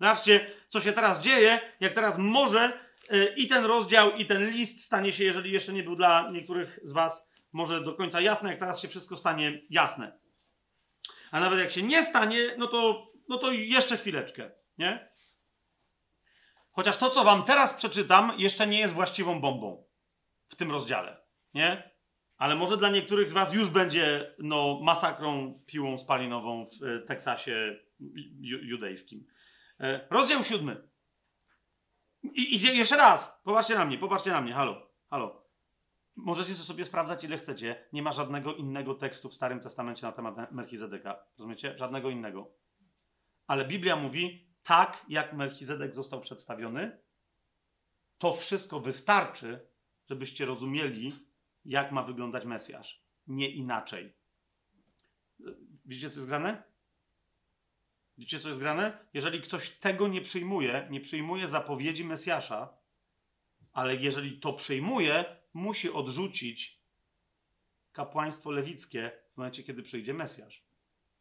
[0.00, 4.84] Zobaczcie, co się teraz dzieje, jak teraz może yy, i ten rozdział, i ten list
[4.84, 8.58] stanie się, jeżeli jeszcze nie był dla niektórych z Was może do końca jasne, jak
[8.58, 10.18] teraz się wszystko stanie jasne.
[11.30, 15.10] A nawet jak się nie stanie, no to, no to jeszcze chwileczkę, nie?
[16.72, 19.84] Chociaż to, co wam teraz przeczytam, jeszcze nie jest właściwą bombą
[20.48, 21.22] w tym rozdziale,
[21.54, 21.89] nie?
[22.40, 27.78] Ale może dla niektórych z was już będzie no, masakrą piłą spalinową w e, Teksasie
[28.40, 29.26] ju judejskim.
[29.80, 30.88] E, rozdział siódmy.
[32.22, 33.40] I idzie jeszcze raz.
[33.44, 34.52] Popatrzcie na mnie, popatrzcie na mnie.
[34.52, 35.44] Halo, halo.
[36.16, 37.88] Możecie sobie sprawdzać, ile chcecie.
[37.92, 41.24] Nie ma żadnego innego tekstu w Starym Testamencie na temat Melchizedeka.
[41.38, 41.78] Rozumiecie?
[41.78, 42.50] Żadnego innego.
[43.46, 46.98] Ale Biblia mówi, tak jak Melchizedek został przedstawiony,
[48.18, 49.68] to wszystko wystarczy,
[50.08, 51.29] żebyście rozumieli,
[51.64, 53.02] jak ma wyglądać Mesjasz.
[53.26, 54.12] Nie inaczej.
[55.84, 56.62] Widzicie, co jest grane?
[58.18, 58.98] Widzicie, co jest grane?
[59.14, 62.68] Jeżeli ktoś tego nie przyjmuje, nie przyjmuje zapowiedzi Mesjasza,
[63.72, 66.80] ale jeżeli to przyjmuje, musi odrzucić
[67.92, 70.64] kapłaństwo lewickie w momencie, kiedy przyjdzie Mesjasz.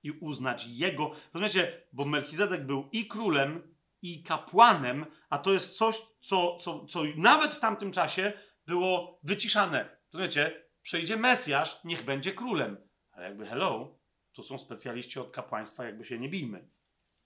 [0.03, 1.11] I uznać jego.
[1.33, 7.03] Rozumiecie, bo Melchizedek był i królem, i kapłanem, a to jest coś, co, co, co
[7.15, 8.33] nawet w tamtym czasie
[8.67, 9.98] było wyciszane.
[10.13, 12.77] Rozumiecie, przyjdzie Mesjasz, niech będzie królem.
[13.11, 13.99] Ale jakby hello,
[14.33, 16.69] to są specjaliści od kapłaństwa, jakby się nie bijmy.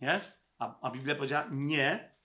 [0.01, 0.22] Nie?
[0.60, 2.15] A, a Biblia powiedziała, nie,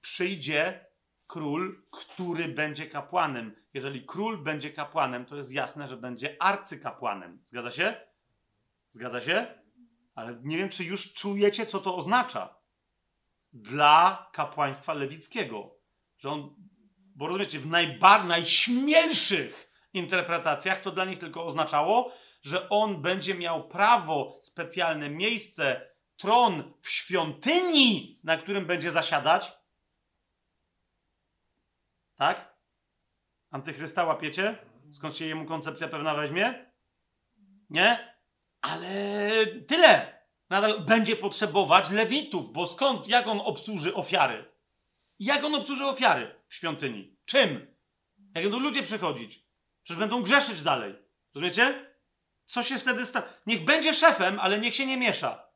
[0.00, 0.86] przyjdzie
[1.26, 3.56] król, który będzie kapłanem.
[3.74, 7.42] Jeżeli król będzie kapłanem, to jest jasne, że będzie arcykapłanem.
[7.46, 8.00] Zgadza się?
[8.90, 9.46] Zgadza się?
[10.14, 12.54] Ale nie wiem, czy już czujecie, co to oznacza
[13.52, 15.74] dla kapłaństwa lewickiego.
[16.18, 16.54] Że on,
[17.18, 22.12] bo rozumiecie, w najbar, najśmielszych interpretacjach to dla nich tylko oznaczało,
[22.42, 29.52] że on będzie miał prawo, specjalne miejsce, tron w świątyni, na którym będzie zasiadać.
[32.16, 32.54] Tak?
[33.50, 34.58] Antychrysta łapiecie?
[34.92, 36.66] Skąd się jemu koncepcja pewna weźmie?
[37.70, 38.14] Nie?
[38.60, 40.18] Ale tyle.
[40.50, 44.44] Nadal będzie potrzebować lewitów, bo skąd, jak on obsłuży ofiary?
[45.18, 47.16] Jak on obsłuży ofiary w świątyni?
[47.24, 47.76] Czym?
[48.34, 49.44] Jak będą ludzie przychodzić?
[49.82, 50.94] Przecież będą grzeszyć dalej.
[51.34, 51.94] Rozumiecie?
[52.44, 53.26] Co się wtedy stanie?
[53.46, 55.48] Niech będzie szefem, ale niech się nie miesza.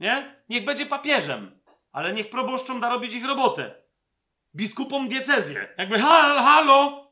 [0.00, 0.42] Nie?
[0.48, 1.60] Niech będzie papieżem,
[1.92, 3.82] ale niech proboszczom da robić ich robotę.
[4.54, 5.74] Biskupom diecezję.
[5.78, 7.10] Jakby halo, halo.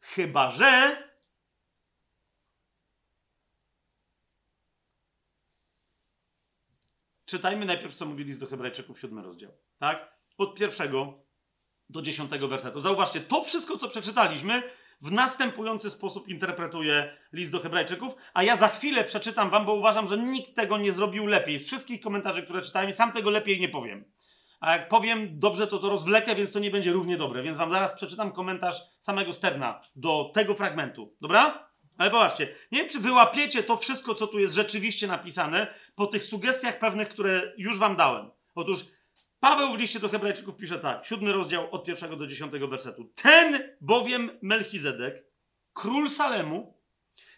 [0.00, 0.96] Chyba, że
[7.24, 9.52] czytajmy najpierw, co mówili z do Hebrajczyków, siódmy rozdział.
[9.78, 10.15] Tak?
[10.38, 11.14] Od pierwszego
[11.90, 12.80] do dziesiątego wersetu.
[12.80, 14.62] Zauważcie, to wszystko, co przeczytaliśmy,
[15.00, 20.08] w następujący sposób interpretuje list do Hebrajczyków, a ja za chwilę przeczytam wam, bo uważam,
[20.08, 21.58] że nikt tego nie zrobił lepiej.
[21.58, 24.04] Z wszystkich komentarzy, które czytałem, sam tego lepiej nie powiem.
[24.60, 27.42] A jak powiem dobrze, to to rozwlekę, więc to nie będzie równie dobre.
[27.42, 31.14] Więc wam zaraz przeczytam komentarz samego Sterna do tego fragmentu.
[31.20, 31.68] Dobra?
[31.98, 36.24] Ale popatrzcie, nie wiem, czy wyłapiecie to wszystko, co tu jest rzeczywiście napisane, po tych
[36.24, 38.30] sugestiach pewnych, które już wam dałem.
[38.54, 38.84] Otóż
[39.46, 43.12] Paweł w liście do Hebrajczyków pisze tak, siódmy rozdział od pierwszego do dziesiątego wersetu.
[43.14, 45.24] Ten bowiem Melchizedek,
[45.72, 46.80] król Salemu,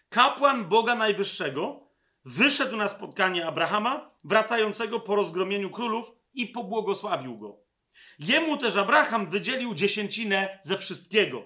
[0.09, 1.89] kapłan Boga Najwyższego,
[2.25, 7.61] wyszedł na spotkanie Abrahama, wracającego po rozgromieniu królów i pobłogosławił go.
[8.19, 11.45] Jemu też Abraham wydzielił dziesięcinę ze wszystkiego.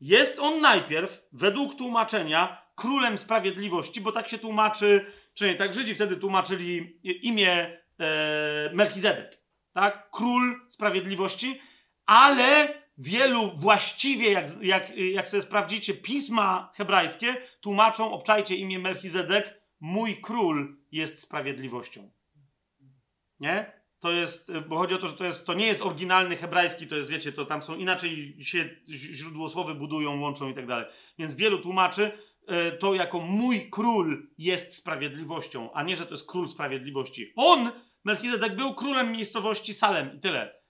[0.00, 6.16] Jest on najpierw, według tłumaczenia, królem sprawiedliwości, bo tak się tłumaczy, przynajmniej tak Żydzi wtedy
[6.16, 9.43] tłumaczyli imię e, Melchizedek,
[9.74, 10.10] tak?
[10.10, 11.60] Król sprawiedliwości,
[12.06, 20.20] ale wielu właściwie, jak, jak, jak sobie sprawdzicie, pisma hebrajskie tłumaczą, obczajcie imię Melchizedek, mój
[20.20, 22.10] król jest sprawiedliwością.
[23.40, 23.84] Nie?
[24.00, 26.96] To jest, bo chodzi o to, że to, jest, to nie jest oryginalny hebrajski, to
[26.96, 30.86] jest, wiecie, to tam są inaczej się źródłosłowy budują, łączą i tak dalej.
[31.18, 36.30] Więc wielu tłumaczy e, to jako mój król jest sprawiedliwością, a nie, że to jest
[36.30, 37.32] król sprawiedliwości.
[37.36, 37.72] On,
[38.04, 40.60] Melchizedek, był królem miejscowości Salem i tyle.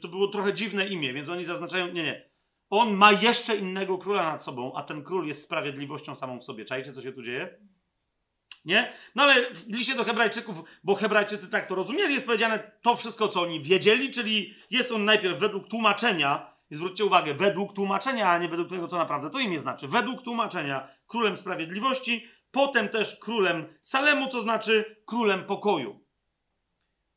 [0.00, 2.30] To było trochę dziwne imię, więc oni zaznaczają, nie, nie.
[2.70, 6.64] On ma jeszcze innego króla nad sobą, a ten król jest sprawiedliwością samą w sobie.
[6.64, 7.58] Czajcie, co się tu dzieje?
[8.64, 8.92] Nie?
[9.14, 13.28] No ale w liście do Hebrajczyków, bo Hebrajczycy tak to rozumieli, jest powiedziane to wszystko,
[13.28, 18.38] co oni wiedzieli, czyli jest on najpierw według tłumaczenia, i zwróćcie uwagę, według tłumaczenia, a
[18.38, 19.88] nie według tego, co naprawdę to imię znaczy.
[19.88, 26.01] Według tłumaczenia królem sprawiedliwości, potem też królem Salemu, co znaczy królem pokoju.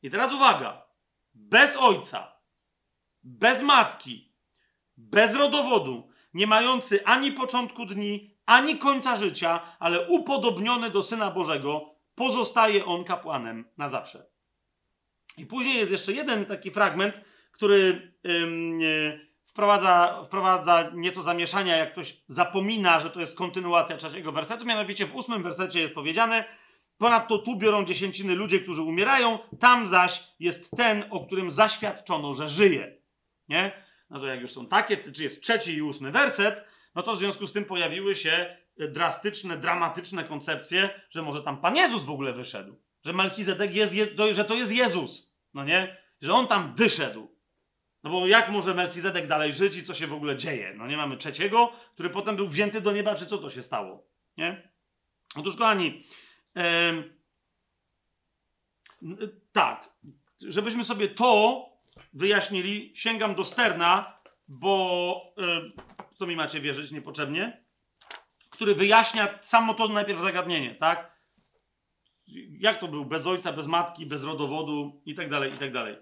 [0.06, 0.82] I teraz uwaga.
[1.34, 2.32] Bez ojca,
[3.22, 4.32] bez matki,
[4.96, 11.94] bez rodowodu, nie mający ani początku dni, ani końca życia, ale upodobniony do Syna Bożego,
[12.14, 14.26] pozostaje on kapłanem na zawsze.
[15.38, 17.20] I później jest jeszcze jeden taki fragment,
[17.52, 24.64] który yy, wprowadza, wprowadza nieco zamieszania, jak ktoś zapomina, że to jest kontynuacja trzeciego wersetu.
[24.64, 26.44] Mianowicie w ósmym wersecie jest powiedziane:
[26.98, 32.48] Ponadto tu biorą dziesięciny ludzie, którzy umierają, tam zaś jest ten, o którym zaświadczono, że
[32.48, 32.96] żyje.
[33.48, 33.72] Nie?
[34.10, 36.64] No to jak już są takie, czy jest trzeci i ósmy werset,
[36.94, 41.60] no to w związku z tym pojawiły się e, drastyczne, dramatyczne koncepcje, że może tam
[41.60, 42.76] Pan Jezus w ogóle wyszedł.
[43.04, 43.94] Że Melchizedek jest,
[44.30, 45.34] że to jest Jezus.
[45.54, 45.96] No nie?
[46.20, 47.36] Że on tam wyszedł.
[48.02, 50.74] No bo jak może Melchizedek dalej żyć i co się w ogóle dzieje?
[50.76, 54.06] No nie mamy trzeciego, który potem był wzięty do nieba, czy co to się stało?
[54.36, 54.70] Nie?
[55.36, 56.02] Otóż, kochani,
[59.52, 59.90] tak,
[60.48, 61.64] żebyśmy sobie to
[62.12, 64.18] wyjaśnili, sięgam do Sterna,
[64.48, 65.34] bo
[66.14, 67.64] co mi macie wierzyć niepotrzebnie,
[68.50, 71.16] który wyjaśnia samo to najpierw zagadnienie, tak?
[72.58, 75.96] Jak to był bez ojca, bez matki, bez rodowodu i tak dalej, i tak dalej.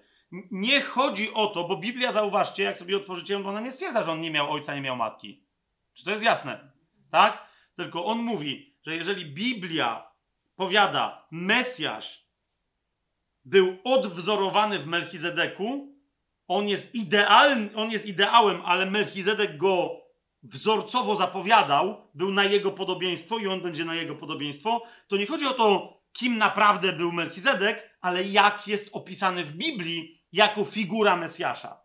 [0.50, 4.20] nie chodzi o to, bo Biblia, zauważcie, jak sobie otworzycie, ona nie stwierdza, że on
[4.20, 5.44] nie miał ojca, nie miał matki.
[5.94, 6.72] Czy to jest jasne?
[7.10, 7.48] Tak?
[7.76, 10.13] Tylko on mówi, że jeżeli Biblia
[10.56, 12.24] powiada, Mesjasz
[13.44, 15.94] był odwzorowany w Melchizedeku,
[16.48, 19.90] on jest idealny, on jest ideałem, ale Melchizedek go
[20.42, 25.46] wzorcowo zapowiadał, był na jego podobieństwo i on będzie na jego podobieństwo, to nie chodzi
[25.46, 31.80] o to, kim naprawdę był Melchizedek, ale jak jest opisany w Biblii jako figura Mesjasza.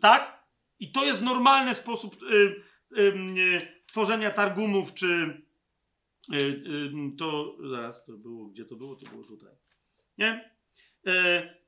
[0.00, 0.42] Tak?
[0.78, 2.26] I to jest normalny sposób y,
[2.98, 3.02] y,
[3.38, 5.42] y, tworzenia targumów, czy
[7.18, 8.96] to zaraz to było, gdzie to było?
[8.96, 9.52] To było tutaj.
[10.18, 10.52] Nie?
[11.06, 11.12] Y,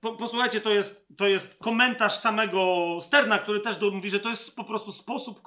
[0.00, 4.56] po, posłuchajcie, to jest, to jest komentarz samego Sterna, który też mówi, że to jest
[4.56, 5.40] po prostu sposób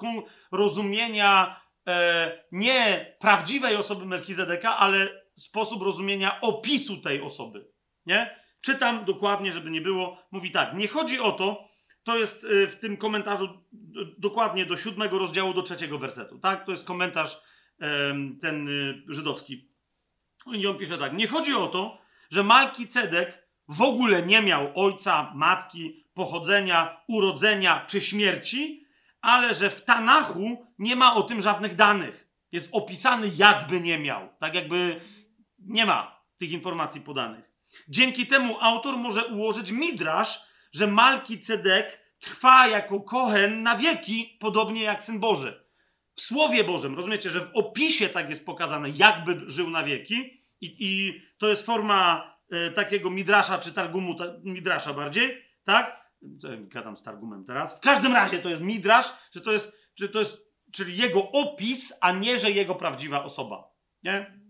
[0.52, 7.68] rozumienia e, nie prawdziwej osoby Melchizedeka, ale sposób rozumienia opisu tej osoby.
[8.06, 8.40] Nie?
[8.60, 10.18] Czytam dokładnie, żeby nie było.
[10.30, 11.68] Mówi tak, nie chodzi o to,
[12.02, 13.48] to jest w tym komentarzu
[14.18, 16.38] dokładnie do siódmego rozdziału, do trzeciego wersetu.
[16.38, 16.64] Tak?
[16.64, 17.40] To jest komentarz
[18.40, 19.68] ten y, żydowski.
[20.52, 21.98] I on pisze tak, nie chodzi o to,
[22.30, 28.86] że Malki Cedek w ogóle nie miał ojca, matki, pochodzenia, urodzenia czy śmierci,
[29.20, 32.28] ale że w Tanachu nie ma o tym żadnych danych.
[32.52, 34.28] Jest opisany, jakby nie miał.
[34.40, 35.00] Tak jakby
[35.58, 37.52] nie ma tych informacji podanych.
[37.88, 40.40] Dzięki temu autor może ułożyć midrasz,
[40.72, 45.67] że Malki Cedek trwa jako kohen na wieki, podobnie jak Syn Boży.
[46.18, 50.76] W Słowie Bożym, rozumiecie, że w opisie tak jest pokazane, jakby żył na wieki i,
[50.78, 56.10] i to jest forma e, takiego midrasza, czy targumu ta, midrasza bardziej, tak?
[56.58, 57.78] Gadam z targumem teraz.
[57.78, 60.38] W każdym razie to jest midrasz, że to jest, że to jest,
[60.72, 63.64] czyli jego opis, a nie, że jego prawdziwa osoba.
[64.02, 64.40] Nie?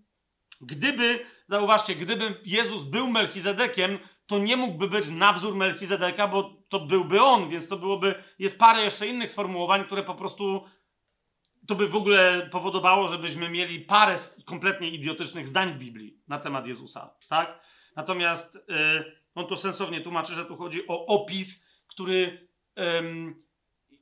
[0.61, 6.81] Gdyby, zauważcie, gdyby Jezus był Melchizedekiem, to nie mógłby być na wzór Melchizedeka, bo to
[6.81, 10.65] byłby on, więc to byłoby, jest parę jeszcze innych sformułowań, które po prostu
[11.69, 16.67] to by w ogóle powodowało, żebyśmy mieli parę kompletnie idiotycznych zdań w Biblii na temat
[16.67, 17.61] Jezusa, tak?
[17.97, 22.49] Natomiast yy, on to sensownie tłumaczy, że tu chodzi o opis, który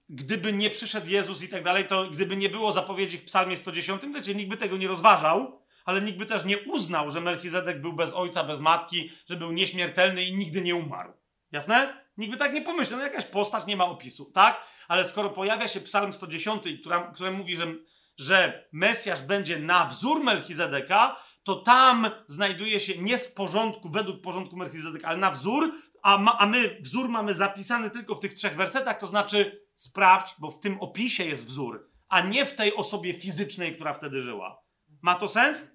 [0.08, 4.02] gdyby nie przyszedł Jezus i tak dalej, to gdyby nie było zapowiedzi w psalmie 110,
[4.02, 7.92] to nikt by tego nie rozważał, ale nikt by też nie uznał, że Melchizedek był
[7.92, 11.12] bez ojca, bez matki, że był nieśmiertelny i nigdy nie umarł.
[11.52, 12.05] Jasne?
[12.16, 14.60] Nikt by tak nie pomyślał, no jakaś postać nie ma opisu, tak?
[14.88, 17.74] Ale skoro pojawia się Psalm 110, która, który mówi, że,
[18.18, 24.56] że Mesjasz będzie na wzór Melchizedeka, to tam znajduje się nie z porządku, według porządku
[24.56, 25.72] Melchizedeka, ale na wzór,
[26.02, 30.34] a, ma, a my wzór mamy zapisany tylko w tych trzech wersetach, to znaczy sprawdź,
[30.38, 34.62] bo w tym opisie jest wzór, a nie w tej osobie fizycznej, która wtedy żyła.
[35.02, 35.70] Ma to sens?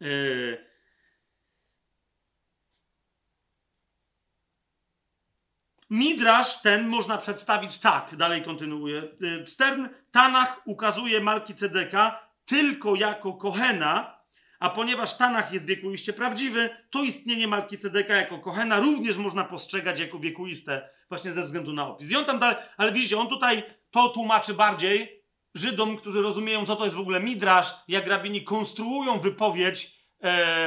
[0.00, 0.71] Yy,
[5.92, 9.08] Midrasz ten można przedstawić tak, dalej kontynuuję.
[9.20, 14.18] Yy, Stern, Tanach ukazuje Malki Cedeka tylko jako Kohena,
[14.60, 20.00] a ponieważ Tanach jest wiekuiście prawdziwy, to istnienie Malki Cedeka jako Kohena również można postrzegać
[20.00, 22.10] jako wiekuiste, właśnie ze względu na opis.
[22.10, 25.22] I on tam dalej, ale widzicie, on tutaj to tłumaczy bardziej,
[25.54, 30.01] Żydom, którzy rozumieją, co to jest w ogóle midrasz, jak rabini konstruują wypowiedź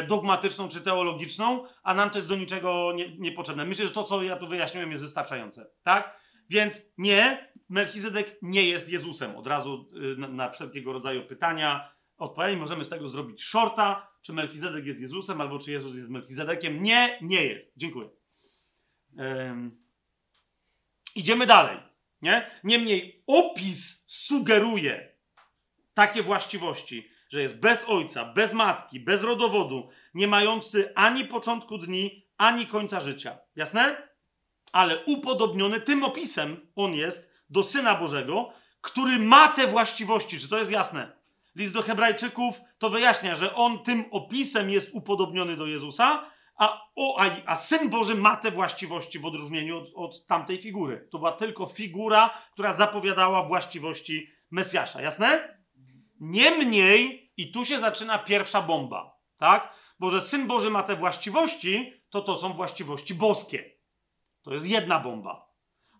[0.07, 3.65] dogmatyczną czy teologiczną, a nam to jest do niczego nie, niepotrzebne.
[3.65, 5.68] Myślę, że to, co ja tu wyjaśniłem, jest wystarczające.
[5.84, 6.19] Tak?
[6.49, 9.36] Więc nie, Melchizedek nie jest Jezusem.
[9.36, 12.60] Od razu y, na, na wszelkiego rodzaju pytania odpowiedź.
[12.60, 16.84] Możemy z tego zrobić shorta, czy Melchizedek jest Jezusem, albo czy Jezus jest Melchizedekiem.
[16.84, 17.73] Nie, nie jest.
[17.77, 18.10] Dziękuję.
[21.15, 21.77] idziemy dalej.
[22.22, 22.52] Nie?
[22.64, 25.15] Niemniej opis sugeruje
[25.94, 32.26] takie właściwości, że jest bez ojca, bez matki, bez rodowodu, nie mający ani początku dni,
[32.38, 33.38] ani końca życia.
[33.56, 34.10] Jasne?
[34.72, 40.40] Ale upodobniony tym opisem on jest do Syna Bożego, który ma te właściwości.
[40.40, 41.12] Czy to jest jasne?
[41.56, 46.26] List do Hebrajczyków to wyjaśnia, że on tym opisem jest upodobniony do Jezusa,
[46.57, 51.07] a, o, a, a Syn Boży ma te właściwości w odróżnieniu od, od tamtej figury.
[51.12, 55.02] To była tylko figura, która zapowiadała właściwości Mesjasza.
[55.02, 55.57] Jasne?
[56.20, 59.74] Niemniej, i tu się zaczyna pierwsza bomba, tak?
[59.99, 63.72] Bo że Syn Boży ma te właściwości, to to są właściwości boskie.
[64.41, 65.45] To jest jedna bomba.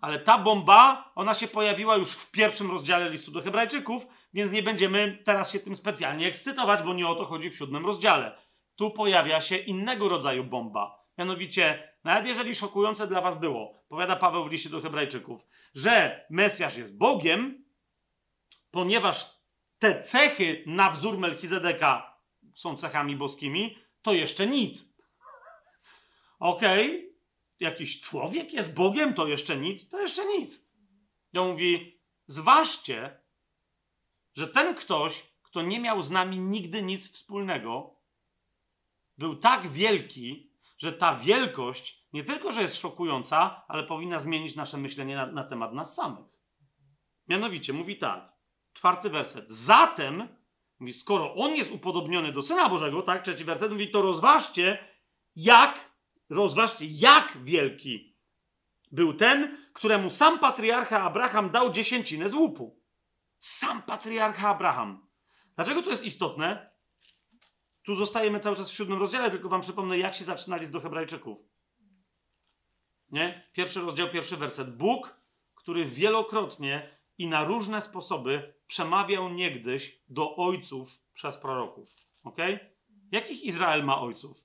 [0.02, 4.64] Ale ta bomba, ona się pojawiła już w pierwszym rozdziale listu do Hebrajczyków, więc nie
[4.64, 8.45] będziemy teraz się tym specjalnie ekscytować, bo nie o to chodzi w siódmym rozdziale
[8.76, 11.06] tu pojawia się innego rodzaju bomba.
[11.18, 16.78] Mianowicie, nawet jeżeli szokujące dla was było, powiada Paweł w liście do Hebrajczyków, że Mesjasz
[16.78, 17.66] jest Bogiem,
[18.72, 19.35] ponieważ
[19.86, 22.20] te cechy na wzór Melchizedeka
[22.56, 24.95] są cechami boskimi, to jeszcze nic.
[26.40, 27.16] Okej, okay.
[27.60, 30.70] jakiś człowiek jest Bogiem, to jeszcze nic, to jeszcze nic.
[31.34, 33.20] I on mówi, zważcie,
[34.34, 37.95] że ten ktoś, kto nie miał z nami nigdy nic wspólnego,
[39.18, 44.78] był tak wielki, że ta wielkość nie tylko, że jest szokująca, ale powinna zmienić nasze
[44.78, 46.26] myślenie na, na temat nas samych.
[47.28, 48.35] Mianowicie mówi tak,
[48.76, 49.45] czwarty werset.
[49.49, 50.27] Zatem,
[50.80, 54.88] mówi, skoro on jest upodobniony do Syna Bożego, tak, trzeci werset mówi, to rozważcie,
[55.35, 55.91] jak,
[56.30, 58.15] rozważcie, jak wielki
[58.91, 62.81] był ten, któremu sam patriarcha Abraham dał dziesięcinę z łupu.
[63.38, 65.07] Sam patriarcha Abraham.
[65.56, 66.69] Dlaczego to jest istotne?
[67.84, 70.80] Tu zostajemy cały czas w siódmym rozdziale, tylko wam przypomnę, jak się zaczyna list do
[70.80, 71.38] Hebrajczyków.
[73.11, 73.49] Nie?
[73.53, 74.77] Pierwszy rozdział, pierwszy werset.
[74.77, 75.19] Bóg,
[75.56, 81.96] który wielokrotnie i na różne sposoby przemawiał niegdyś do ojców przez proroków.
[82.24, 82.38] Ok?
[83.12, 84.38] Jakich Izrael ma ojców?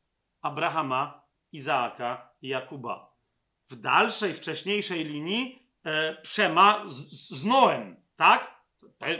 [0.42, 1.22] Abrahama,
[1.52, 3.16] Izaaka i Jakuba.
[3.70, 6.94] W dalszej, wcześniejszej linii e, przema z,
[7.38, 8.60] z Noem, tak?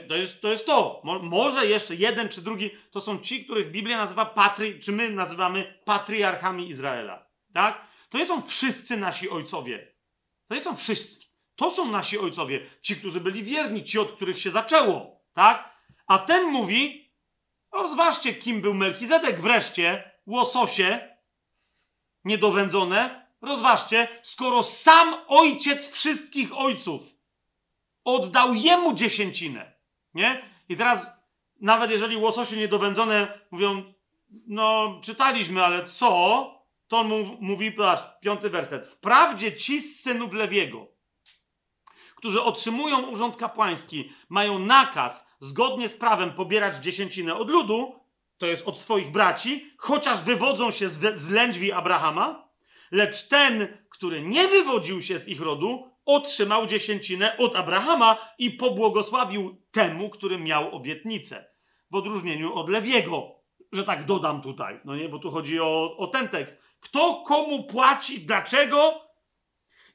[0.09, 1.01] To jest, to jest to.
[1.05, 5.11] Mo, może jeszcze jeden czy drugi to są ci, których Biblia nazywa patri, czy my
[5.11, 7.27] nazywamy patriarchami Izraela.
[7.53, 7.87] Tak?
[8.09, 9.95] To nie są wszyscy nasi ojcowie.
[10.49, 11.30] To nie są wszyscy.
[11.61, 12.67] To są nasi ojcowie.
[12.81, 15.21] Ci, którzy byli wierni, ci, od których się zaczęło.
[15.35, 15.75] Tak?
[16.07, 17.11] A ten mówi,
[17.73, 21.17] rozważcie, kim był Melchizedek wreszcie, łososie,
[22.25, 27.15] niedowędzone, rozważcie, skoro sam ojciec wszystkich ojców
[28.05, 29.73] oddał jemu dziesięcinę.
[30.15, 30.43] Nie?
[30.69, 31.11] I teraz,
[31.61, 33.93] nawet jeżeli łososie niedowędzone mówią,
[34.47, 36.09] no czytaliśmy, ale co?
[36.89, 37.09] To on
[37.41, 38.87] mówi, patrz, piąty werset.
[38.87, 41.00] Wprawdzie ci z synów Lewiego,
[42.21, 47.95] którzy otrzymują urząd kapłański, mają nakaz zgodnie z prawem pobierać dziesięcinę od ludu,
[48.39, 52.49] to jest od swoich braci, chociaż wywodzą się z, z lędźwi Abrahama,
[52.91, 59.57] lecz ten, który nie wywodził się z ich rodu, otrzymał dziesięcinę od Abrahama i pobłogosławił
[59.71, 61.45] temu, który miał obietnicę.
[61.91, 63.35] W odróżnieniu od Lewiego,
[63.73, 66.63] że tak dodam tutaj, no nie, bo tu chodzi o, o ten tekst.
[66.81, 69.01] Kto komu płaci, dlaczego?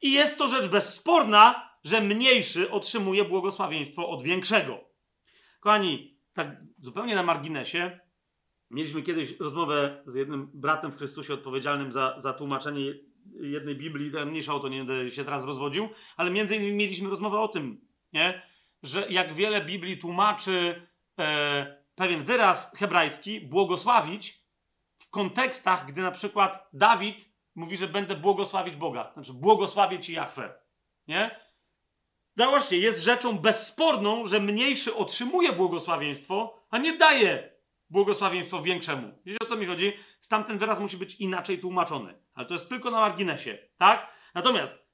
[0.02, 4.80] I jest to rzecz bezsporna, że mniejszy otrzymuje błogosławieństwo od większego.
[5.60, 8.00] Kochani, tak zupełnie na marginesie,
[8.72, 12.94] mieliśmy kiedyś rozmowę z jednym bratem w Chrystusie odpowiedzialnym za, za tłumaczenie
[13.42, 17.40] jednej Biblii, mniejsza o to nie będę się teraz rozwodził, ale między innymi mieliśmy rozmowę
[17.40, 17.82] o tym,
[18.14, 18.42] nie?
[18.84, 20.88] że jak wiele Biblii tłumaczy
[21.20, 24.46] e, pewien wyraz hebrajski, błogosławić,
[24.98, 30.54] w kontekstach, gdy na przykład Dawid mówi, że będę błogosławić Boga, znaczy błogosławię ci Jahwe,
[31.08, 31.45] nie?
[32.36, 37.56] Zobaczcie, jest rzeczą bezsporną, że mniejszy otrzymuje błogosławieństwo, a nie daje
[37.90, 39.12] błogosławieństwo większemu.
[39.26, 39.94] Wiecie o co mi chodzi?
[40.22, 42.14] Stamten wyraz musi być inaczej tłumaczony.
[42.34, 44.08] Ale to jest tylko na marginesie, tak?
[44.34, 44.86] Natomiast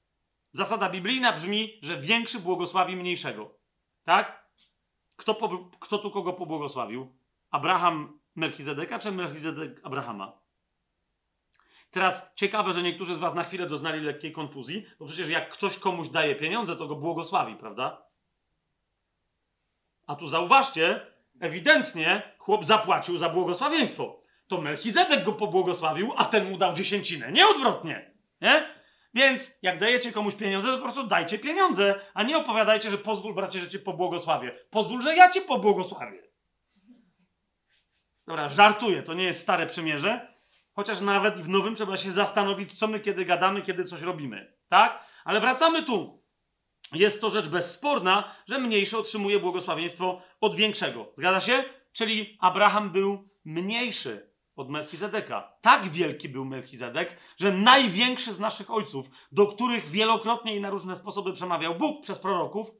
[0.52, 3.58] zasada biblijna brzmi, że większy błogosławi mniejszego.
[4.04, 4.48] Tak?
[5.16, 7.16] Kto, po, kto tu kogo pobłogosławił?
[7.50, 10.41] Abraham Melchizedeka czy Melchizedek Abrahama?
[11.92, 15.78] Teraz ciekawe, że niektórzy z Was na chwilę doznali lekkiej konfuzji, bo przecież jak ktoś
[15.78, 18.02] komuś daje pieniądze, to go błogosławi, prawda?
[20.06, 21.06] A tu zauważcie,
[21.40, 24.20] ewidentnie chłop zapłacił za błogosławieństwo.
[24.48, 27.32] To Melchizedek go pobłogosławił, a ten mu dał dziesięcinę.
[27.32, 28.10] Nie odwrotnie.
[28.40, 28.74] Nie?
[29.14, 33.34] Więc jak dajecie komuś pieniądze, to po prostu dajcie pieniądze, a nie opowiadajcie, że pozwól,
[33.34, 34.58] bracie, że cię pobłogosławię.
[34.70, 36.22] Pozwól, że ja cię pobłogosławię.
[38.26, 40.31] Dobra, żartuję, to nie jest stare przymierze,
[40.74, 44.56] chociaż nawet w nowym trzeba się zastanowić, co my kiedy gadamy, kiedy coś robimy.
[44.68, 45.04] Tak?
[45.24, 46.22] Ale wracamy tu
[46.92, 51.12] jest to rzecz bezsporna, że mniejszy otrzymuje błogosławieństwo od większego.
[51.18, 51.64] Zgadza się?
[51.92, 55.52] Czyli Abraham był mniejszy od Melchizedeka.
[55.60, 60.96] Tak wielki był Melchizedek, że największy z naszych ojców, do których wielokrotnie i na różne
[60.96, 62.70] sposoby przemawiał Bóg przez proroków,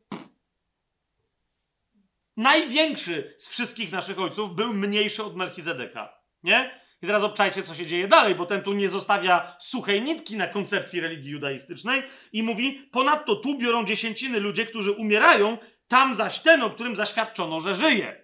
[2.36, 6.18] największy z wszystkich naszych ojców był mniejszy od Melchizedeka.
[6.42, 6.81] Nie?
[7.02, 10.48] I teraz obczajcie, co się dzieje dalej, bo ten tu nie zostawia suchej nitki na
[10.48, 12.02] koncepcji religii judaistycznej
[12.32, 15.58] i mówi, ponadto tu biorą dziesięciny ludzie, którzy umierają,
[15.88, 18.22] tam zaś ten, o którym zaświadczono, że żyje.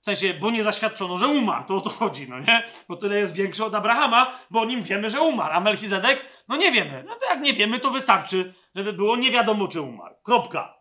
[0.00, 1.64] W sensie, bo nie zaświadczono, że umarł.
[1.68, 2.66] To o to chodzi, no nie?
[2.88, 5.54] Bo tyle jest większy od Abrahama, bo o nim wiemy, że umarł.
[5.54, 6.24] A Melchizedek?
[6.48, 7.04] No nie wiemy.
[7.06, 10.14] No to jak nie wiemy, to wystarczy, żeby było nie wiadomo, czy umarł.
[10.22, 10.74] Kropka.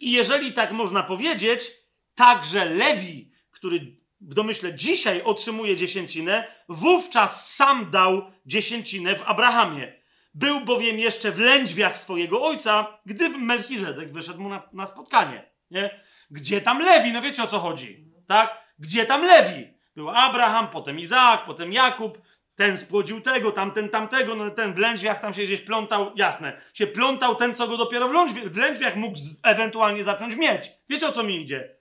[0.00, 1.70] I jeżeli tak można powiedzieć,
[2.14, 10.02] także Lewi, który w domyśle dzisiaj otrzymuje dziesięcinę, wówczas sam dał dziesięcinę w Abrahamie.
[10.34, 15.50] Był bowiem jeszcze w lędźwiach swojego ojca, gdy Melchizedek wyszedł mu na, na spotkanie.
[15.70, 16.00] Nie?
[16.30, 17.12] Gdzie tam Lewi?
[17.12, 18.62] No wiecie o co chodzi, tak?
[18.78, 19.68] Gdzie tam Lewi?
[19.96, 22.18] Był Abraham, potem Izaak, potem Jakub.
[22.54, 26.86] ten spłodził tego, tamten tamtego, no ten w lędźwiach tam się gdzieś plątał, jasne, się
[26.86, 30.70] plątał ten, co go dopiero w, w lędźwiach mógł z, ewentualnie zacząć mieć.
[30.88, 31.76] Wiecie o co mi idzie?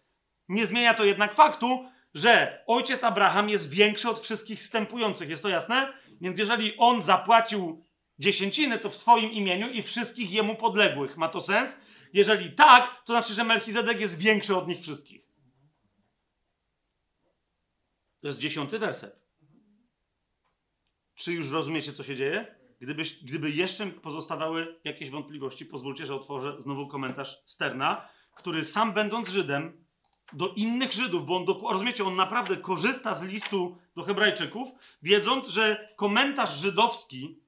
[0.50, 5.50] Nie zmienia to jednak faktu, że ojciec Abraham jest większy od wszystkich wstępujących, jest to
[5.50, 5.94] jasne?
[6.22, 7.86] Więc jeżeli on zapłacił
[8.20, 11.18] dziesięciny, to w swoim imieniu i wszystkich jemu podległych.
[11.18, 11.78] Ma to sens?
[12.14, 15.22] Jeżeli tak, to znaczy, że Melchizedek jest większy od nich wszystkich.
[18.22, 19.26] To jest dziesiąty werset.
[21.16, 22.56] Czy już rozumiecie, co się dzieje?
[22.80, 29.30] Gdybyś, gdyby jeszcze pozostawały jakieś wątpliwości, pozwólcie, że otworzę znowu komentarz Sterna, który sam będąc
[29.30, 29.86] Żydem,
[30.34, 34.70] do innych Żydów, bo on, do, rozumiecie, on naprawdę korzysta z listu do Hebrajczyków,
[35.02, 37.42] wiedząc, że komentarz żydowski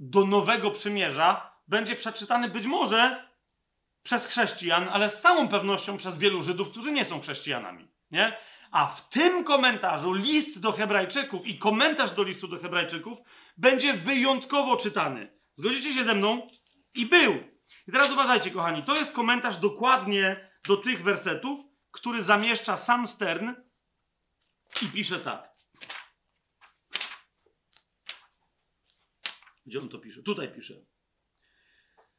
[0.00, 3.26] do Nowego Przymierza będzie przeczytany być może
[4.02, 7.88] przez chrześcijan, ale z całą pewnością przez wielu Żydów, którzy nie są chrześcijanami.
[8.10, 8.36] Nie?
[8.70, 13.18] A w tym komentarzu list do Hebrajczyków i komentarz do listu do Hebrajczyków
[13.56, 15.32] będzie wyjątkowo czytany.
[15.54, 16.48] Zgodzicie się ze mną?
[16.94, 17.32] I był.
[17.88, 21.60] I teraz uważajcie, kochani, to jest komentarz dokładnie do tych wersetów,
[21.96, 23.54] który zamieszcza sam Stern
[24.82, 25.56] i pisze tak.
[29.66, 30.22] Gdzie on to pisze?
[30.22, 30.74] Tutaj pisze.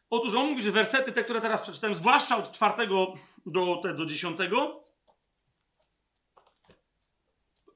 [0.09, 3.13] Otóż on mówi, że wersety, te, które teraz przeczytałem, zwłaszcza od czwartego
[3.45, 4.83] do, te, do dziesiątego,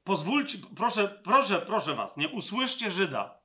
[0.04, 3.42] pozwólcie, proszę, proszę, proszę was, nie usłyszcie Żyda.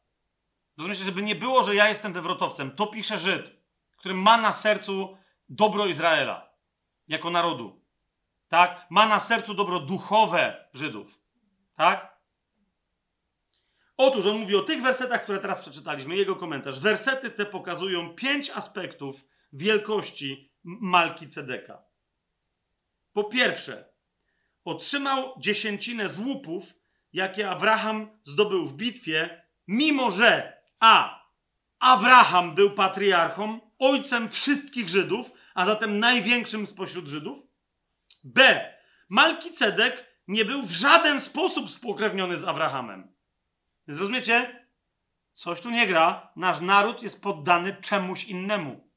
[0.76, 2.70] Rozumiecie, żeby nie było, że ja jestem wywrotowcem.
[2.70, 3.56] To pisze Żyd,
[3.96, 5.16] który ma na sercu
[5.48, 6.52] dobro Izraela
[7.08, 7.85] jako narodu.
[8.56, 8.86] Tak?
[8.90, 11.20] Ma na sercu dobro duchowe Żydów.
[11.76, 12.18] Tak?
[13.96, 16.80] Otóż on mówi o tych wersetach, które teraz przeczytaliśmy, jego komentarz.
[16.80, 21.82] Wersety te pokazują pięć aspektów wielkości Malki Cedeka.
[23.12, 23.88] Po pierwsze,
[24.64, 26.74] otrzymał dziesięcinę z łupów,
[27.12, 31.26] jakie Abraham zdobył w bitwie, mimo że a.
[31.78, 37.45] Abraham był patriarchą, ojcem wszystkich Żydów, a zatem największym spośród Żydów.
[38.27, 38.70] B.
[39.09, 43.15] Malkicedek nie był w żaden sposób spokrewniony z Abrahamem.
[43.89, 44.66] Więc rozumiecie?
[45.32, 46.32] Coś tu nie gra.
[46.36, 48.90] Nasz naród jest poddany czemuś innemu.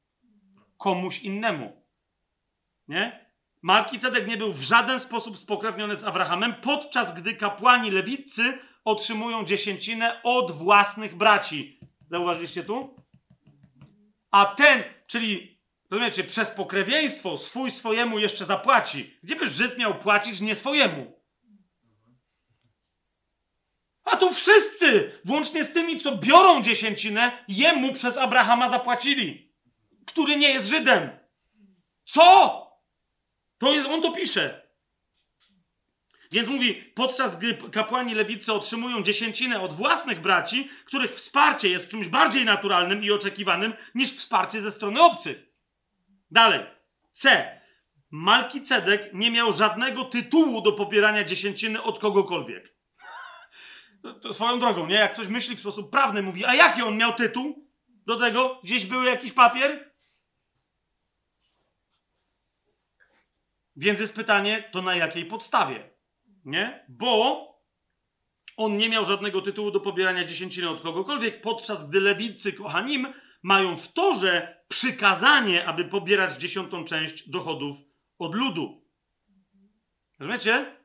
[0.78, 1.86] Komuś innemu.
[2.88, 3.30] Nie?
[3.62, 10.22] Malkicedek nie był w żaden sposób spokrewniony z Abrahamem, podczas gdy kapłani lewiccy otrzymują dziesięcinę
[10.22, 11.80] od własnych braci.
[12.10, 12.96] Zauważyliście tu?
[14.30, 15.49] A ten, czyli,
[15.90, 19.18] rozumiecie, przez pokrewieństwo swój swojemu jeszcze zapłaci.
[19.22, 21.20] Gdzie by Żyd miał płacić nie swojemu?
[24.04, 29.54] A tu wszyscy, włącznie z tymi, co biorą dziesięcinę, jemu przez Abrahama zapłacili,
[30.06, 31.10] który nie jest Żydem.
[32.04, 32.56] Co?
[33.58, 34.70] To jest, on to pisze.
[36.32, 42.08] Więc mówi, podczas gdy kapłani lewicy otrzymują dziesięcinę od własnych braci, których wsparcie jest czymś
[42.08, 45.49] bardziej naturalnym i oczekiwanym niż wsparcie ze strony obcych.
[46.30, 46.60] Dalej.
[47.12, 47.46] C.
[48.10, 52.74] Malkicedek nie miał żadnego tytułu do pobierania dziesięciny od kogokolwiek.
[54.02, 54.94] No, to swoją drogą, nie?
[54.94, 57.68] Jak ktoś myśli w sposób prawny, mówi, a jaki on miał tytuł
[58.06, 58.60] do tego?
[58.64, 59.92] Gdzieś był jakiś papier?
[63.76, 65.90] Więc jest pytanie, to na jakiej podstawie?
[66.44, 66.84] Nie?
[66.88, 67.46] Bo
[68.56, 73.12] on nie miał żadnego tytułu do pobierania dziesięciny od kogokolwiek, podczas gdy lewicy kochanim
[73.42, 77.76] mają w torze przykazanie, aby pobierać dziesiątą część dochodów
[78.18, 78.84] od ludu.
[80.18, 80.76] Rozumiecie?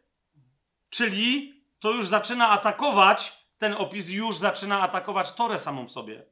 [0.90, 6.26] Czyli to już zaczyna atakować, ten opis już zaczyna atakować Torę samą w sobie.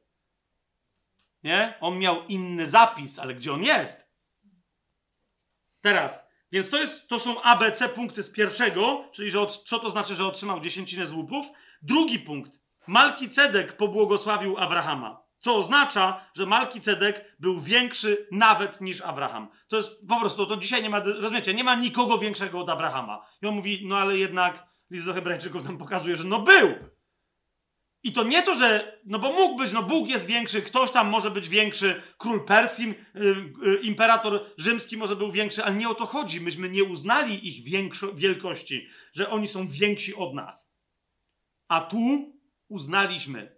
[1.42, 1.74] Nie?
[1.80, 4.14] On miał inny zapis, ale gdzie on jest?
[5.80, 9.90] Teraz, więc to, jest, to są ABC punkty z pierwszego, czyli że od, co to
[9.90, 11.46] znaczy, że otrzymał dziesięcinę z łupów.
[11.82, 12.60] Drugi punkt.
[12.86, 15.23] Malki Cedek pobłogosławił Abrahama.
[15.44, 19.48] Co oznacza, że Malki Cedek był większy nawet niż Abraham.
[19.68, 23.26] To jest po prostu, to dzisiaj nie ma, rozumiecie, nie ma nikogo większego od Abrahama.
[23.42, 26.74] I on mówi, no ale jednak list do Hebrajczyków nam pokazuje, że no był.
[28.02, 31.08] I to nie to, że, no bo mógł być, no Bóg jest większy, ktoś tam
[31.08, 35.94] może być większy, król Persji, yy, yy, imperator rzymski może był większy, ale nie o
[35.94, 36.40] to chodzi.
[36.40, 40.74] Myśmy nie uznali ich większo- wielkości, że oni są więksi od nas.
[41.68, 41.98] A tu
[42.68, 43.53] uznaliśmy,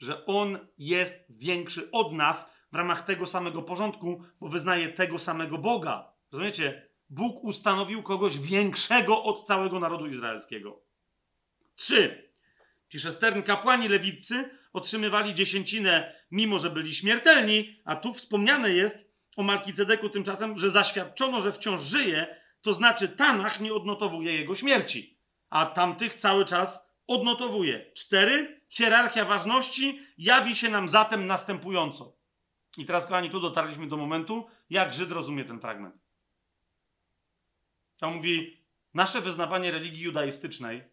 [0.00, 5.58] że on jest większy od nas w ramach tego samego porządku, bo wyznaje tego samego
[5.58, 6.12] Boga.
[6.32, 6.90] Rozumiecie?
[7.10, 10.80] Bóg ustanowił kogoś większego od całego narodu izraelskiego.
[11.76, 12.30] Trzy.
[12.88, 19.42] Pisze Stern, kapłani lewicy otrzymywali dziesięcinę, mimo że byli śmiertelni, a tu wspomniane jest o
[19.42, 25.18] Malkicedeku tymczasem, że zaświadczono, że wciąż żyje, to znaczy Tanach nie odnotowuje jego śmierci,
[25.50, 27.92] a tamtych cały czas odnotowuje.
[27.94, 32.16] Cztery, hierarchia ważności jawi się nam zatem następująco.
[32.76, 35.94] I teraz, kochani, tu dotarliśmy do momentu, jak Żyd rozumie ten fragment.
[38.00, 38.64] On mówi,
[38.94, 40.84] nasze wyznawanie religii judaistycznej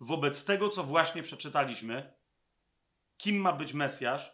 [0.00, 2.14] wobec tego, co właśnie przeczytaliśmy,
[3.16, 4.32] kim ma być Mesjasz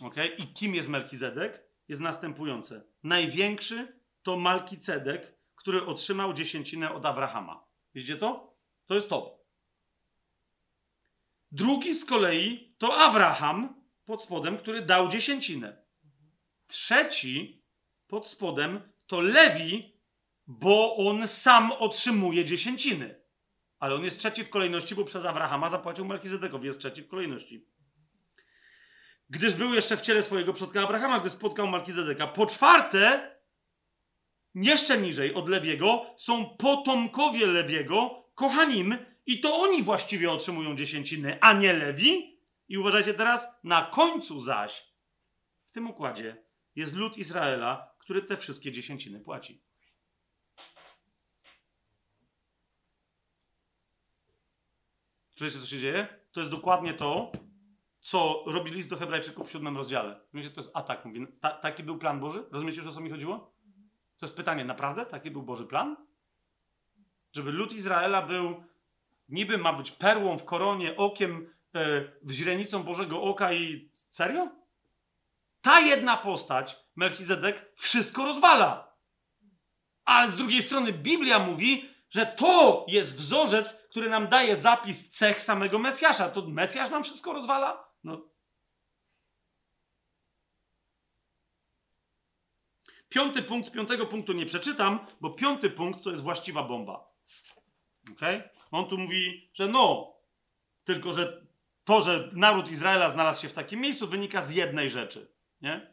[0.00, 2.84] okay, i kim jest Melchizedek, jest następujące.
[3.02, 7.64] Największy to Malkicedek, który otrzymał dziesięcinę od Abrahama.
[7.94, 8.56] Widzicie to?
[8.86, 9.41] To jest top.
[11.52, 15.76] Drugi z kolei to Abraham pod spodem, który dał dziesięcinę.
[16.66, 17.64] Trzeci
[18.06, 20.00] pod spodem to Lewi,
[20.46, 23.22] bo on sam otrzymuje dziesięciny.
[23.78, 27.66] Ale on jest trzeci w kolejności, bo przez Abrahama zapłacił Melchizedekowi, jest trzeci w kolejności.
[29.30, 32.26] Gdyż był jeszcze w ciele swojego przodka Abrahama, gdy spotkał Melchizedeka.
[32.26, 33.30] Po czwarte,
[34.54, 38.96] jeszcze niżej od Lewiego, są potomkowie Lewiego, kochanim,
[39.26, 42.38] i to oni właściwie otrzymują dziesięciny, a nie Lewi.
[42.68, 44.92] I uważajcie teraz, na końcu zaś,
[45.64, 46.44] w tym układzie,
[46.76, 49.62] jest lud Izraela, który te wszystkie dziesięciny płaci.
[55.34, 56.08] Czujecie, co się dzieje?
[56.32, 57.32] To jest dokładnie to,
[58.00, 60.20] co robi list do Hebrajczyków w siódmym rozdziale.
[60.34, 61.04] Wiecie, to jest atak.
[61.04, 62.44] Mówi, ta, taki był plan Boży?
[62.50, 63.54] Rozumiecie już, o co mi chodziło?
[64.16, 65.06] To jest pytanie, naprawdę?
[65.06, 65.96] Taki był Boży plan?
[67.32, 68.64] Żeby lud Izraela był,
[69.32, 74.48] niby ma być perłą w koronie, okiem, e, źrenicą Bożego oka i serio?
[75.60, 78.92] Ta jedna postać, Melchizedek, wszystko rozwala.
[80.04, 85.42] Ale z drugiej strony Biblia mówi, że to jest wzorzec, który nam daje zapis cech
[85.42, 86.28] samego Mesjasza.
[86.28, 87.88] To Mesjasz nam wszystko rozwala?
[88.04, 88.20] No.
[93.08, 97.12] Piąty punkt, piątego punktu nie przeczytam, bo piąty punkt to jest właściwa bomba.
[98.12, 98.42] Okay?
[98.70, 100.12] On tu mówi, że no,
[100.84, 101.46] tylko że
[101.84, 105.32] to, że naród Izraela znalazł się w takim miejscu, wynika z jednej rzeczy.
[105.60, 105.92] Nie?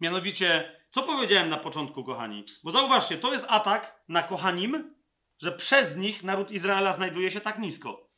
[0.00, 2.44] Mianowicie co powiedziałem na początku, kochani?
[2.64, 4.94] Bo zauważcie, to jest atak na kochanim,
[5.38, 8.10] że przez nich naród Izraela znajduje się tak nisko.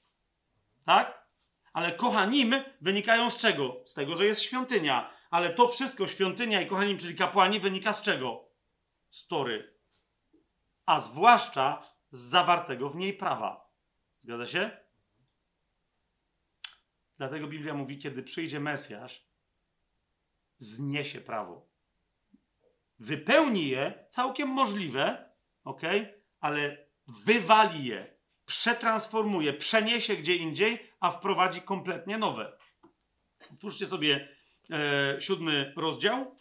[0.84, 1.26] Tak?
[1.72, 3.76] Ale kochanim wynikają z czego?
[3.86, 5.10] Z tego, że jest świątynia.
[5.30, 8.44] Ale to wszystko, świątynia i kochanim, czyli kapłani, wynika z czego?
[9.10, 9.75] Z tory.
[10.86, 13.70] A zwłaszcza z zawartego w niej prawa.
[14.20, 14.70] Zgadza się?
[17.18, 19.26] Dlatego Biblia mówi, kiedy przyjdzie Mesjasz,
[20.58, 21.76] zniesie prawo
[22.98, 25.30] wypełni je, całkiem możliwe,
[25.64, 25.82] ok,
[26.40, 26.86] ale
[27.24, 32.58] wywali je, przetransformuje, przeniesie gdzie indziej, a wprowadzi kompletnie nowe.
[33.52, 34.28] Otwórzcie sobie
[34.70, 36.36] e, siódmy rozdział,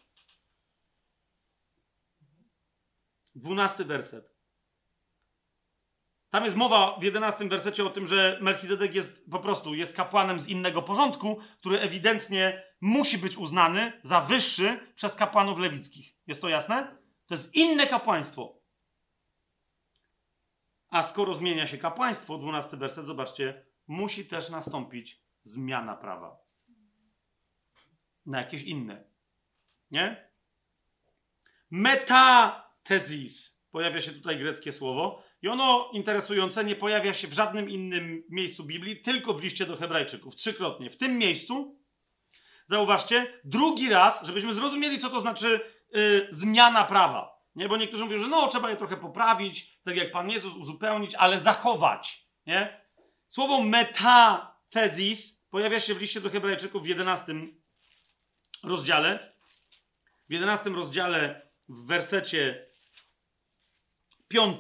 [3.36, 4.35] dwunasty werset.
[6.36, 10.40] Tam jest mowa w jedenastym wersecie o tym, że Melchizedek jest po prostu jest kapłanem
[10.40, 16.16] z innego porządku, który ewidentnie musi być uznany za wyższy przez kapłanów lewickich.
[16.28, 16.98] Jest to jasne?
[17.26, 18.62] To jest inne kapłaństwo.
[20.90, 26.38] A skoro zmienia się kapłaństwo, 12 werset, zobaczcie, musi też nastąpić zmiana prawa.
[28.26, 29.04] Na jakieś inne.
[29.92, 30.30] Nie?
[31.72, 33.66] Metatezis.
[33.72, 35.25] Pojawia się tutaj greckie słowo.
[35.46, 39.78] I ono interesujące nie pojawia się w żadnym innym miejscu Biblii, tylko w liście do
[39.78, 40.36] Hebrajczyków.
[40.36, 40.90] Trzykrotnie.
[40.90, 41.80] W tym miejscu,
[42.68, 45.60] zauważcie, drugi raz, żebyśmy zrozumieli, co to znaczy
[45.92, 47.42] yy, zmiana prawa.
[47.56, 47.70] Nie?
[47.70, 51.40] Bo niektórzy mówią, że no, trzeba je trochę poprawić, tak jak Pan Jezus, uzupełnić, ale
[51.40, 52.28] zachować.
[52.46, 52.82] Nie?
[53.28, 57.34] Słowo metafezis pojawia się w liście do Hebrajczyków w 11
[58.64, 59.34] rozdziale.
[60.30, 62.66] W 11 rozdziale w wersecie
[64.28, 64.60] 5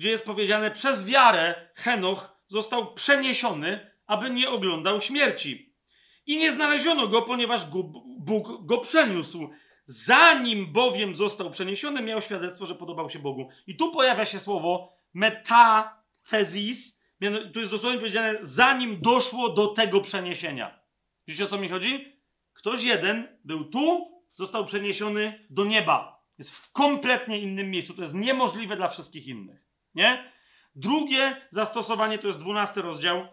[0.00, 5.74] gdzie jest powiedziane, przez wiarę Henoch został przeniesiony, aby nie oglądał śmierci.
[6.26, 7.66] I nie znaleziono go, ponieważ
[8.18, 9.50] Bóg go przeniósł.
[9.86, 13.48] Zanim bowiem został przeniesiony, miał świadectwo, że podobał się Bogu.
[13.66, 17.02] I tu pojawia się słowo metafezis.
[17.52, 20.80] Tu jest dosłownie powiedziane, zanim doszło do tego przeniesienia.
[21.26, 22.20] Wiecie o co mi chodzi?
[22.52, 26.24] Ktoś jeden był tu, został przeniesiony do nieba.
[26.38, 27.94] Jest w kompletnie innym miejscu.
[27.94, 29.69] To jest niemożliwe dla wszystkich innych.
[29.94, 30.32] Nie?
[30.74, 33.26] Drugie zastosowanie to jest 12 rozdział,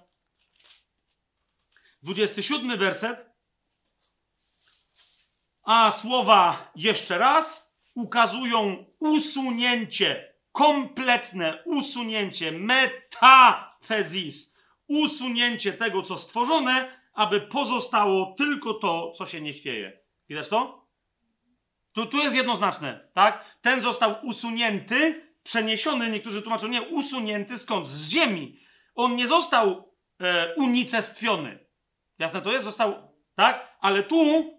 [2.03, 3.29] 27 werset.
[5.63, 14.55] A słowa jeszcze raz ukazują usunięcie, kompletne usunięcie, metafezis,
[14.88, 19.99] usunięcie tego, co stworzone, aby pozostało tylko to, co się nie chwieje.
[20.29, 20.88] Widać to?
[21.91, 23.57] Tu, tu jest jednoznaczne, tak?
[23.61, 27.87] Ten został usunięty, przeniesiony, niektórzy tłumaczą, nie, usunięty skąd?
[27.87, 28.59] Z ziemi.
[28.95, 31.67] On nie został e, unicestwiony.
[32.19, 32.65] Jasne to jest?
[32.65, 32.93] Został,
[33.35, 33.77] tak?
[33.79, 34.53] Ale tu,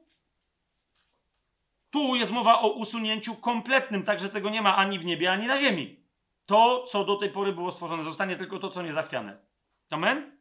[1.90, 5.58] tu jest mowa o usunięciu kompletnym, także tego nie ma ani w niebie, ani na
[5.58, 6.04] ziemi.
[6.46, 9.46] To, co do tej pory było stworzone, zostanie tylko to, co niezachwiane.
[9.90, 10.38] Amen?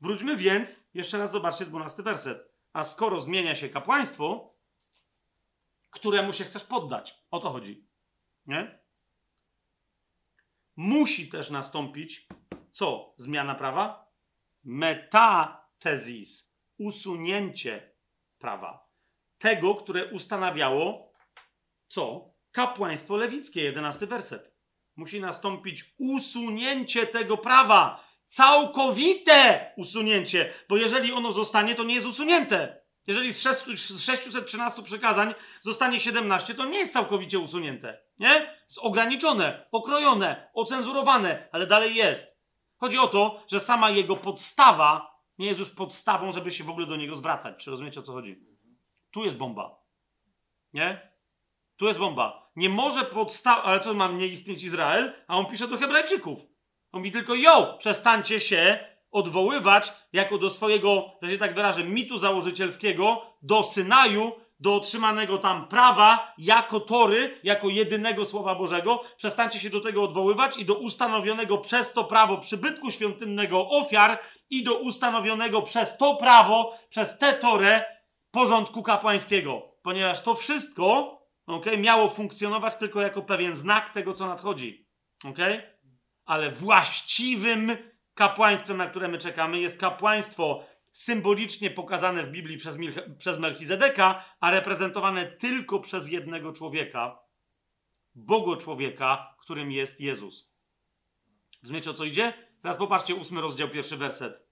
[0.00, 2.50] Wróćmy więc, jeszcze raz zobaczcie 12 werset.
[2.72, 4.54] A skoro zmienia się kapłaństwo,
[5.90, 7.88] któremu się chcesz poddać, o to chodzi.
[8.46, 8.79] Nie?
[10.82, 12.26] Musi też nastąpić
[12.72, 13.14] co?
[13.16, 14.12] Zmiana prawa?
[14.64, 16.56] Metatezis.
[16.78, 17.92] Usunięcie
[18.38, 18.88] prawa.
[19.38, 21.12] Tego, które ustanawiało
[21.88, 22.34] co?
[22.52, 24.54] Kapłaństwo lewickie, jedenasty werset.
[24.96, 28.04] Musi nastąpić usunięcie tego prawa.
[28.28, 32.82] Całkowite usunięcie, bo jeżeli ono zostanie, to nie jest usunięte.
[33.10, 33.42] Jeżeli z
[34.04, 38.00] 613 przekazań zostanie 17, to nie jest całkowicie usunięte.
[38.18, 38.56] Nie?
[38.64, 42.40] Jest ograniczone, okrojone, ocenzurowane, ale dalej jest.
[42.76, 46.86] Chodzi o to, że sama jego podstawa nie jest już podstawą, żeby się w ogóle
[46.86, 47.64] do niego zwracać.
[47.64, 48.44] Czy rozumiecie o co chodzi?
[49.10, 49.80] Tu jest bomba.
[50.72, 51.10] Nie?
[51.76, 52.50] Tu jest bomba.
[52.56, 53.62] Nie może podstawa.
[53.62, 55.12] Ale co ma nie istnieć Izrael?
[55.28, 56.38] A on pisze do Hebrajczyków.
[56.92, 62.18] On mówi tylko: Jo, przestańcie się odwoływać jako do swojego, że się tak wyrażę, mitu
[62.18, 69.02] założycielskiego, do Synaju, do otrzymanego tam prawa, jako tory, jako jedynego Słowa Bożego.
[69.16, 74.18] Przestańcie się do tego odwoływać i do ustanowionego przez to prawo przybytku świątynnego ofiar
[74.50, 77.84] i do ustanowionego przez to prawo, przez tę torę
[78.30, 79.62] porządku kapłańskiego.
[79.82, 84.86] Ponieważ to wszystko okay, miało funkcjonować tylko jako pewien znak tego, co nadchodzi.
[85.24, 85.62] Okay?
[86.24, 87.76] Ale właściwym
[88.20, 94.24] kapłaństwem, na które my czekamy, jest kapłaństwo symbolicznie pokazane w Biblii przez, Mil- przez Melchizedeka,
[94.40, 97.18] a reprezentowane tylko przez jednego człowieka,
[98.14, 100.52] Bogo człowieka, którym jest Jezus.
[101.62, 102.32] Rozumiecie o co idzie?
[102.62, 104.46] Teraz popatrzcie, ósmy rozdział, pierwszy werset.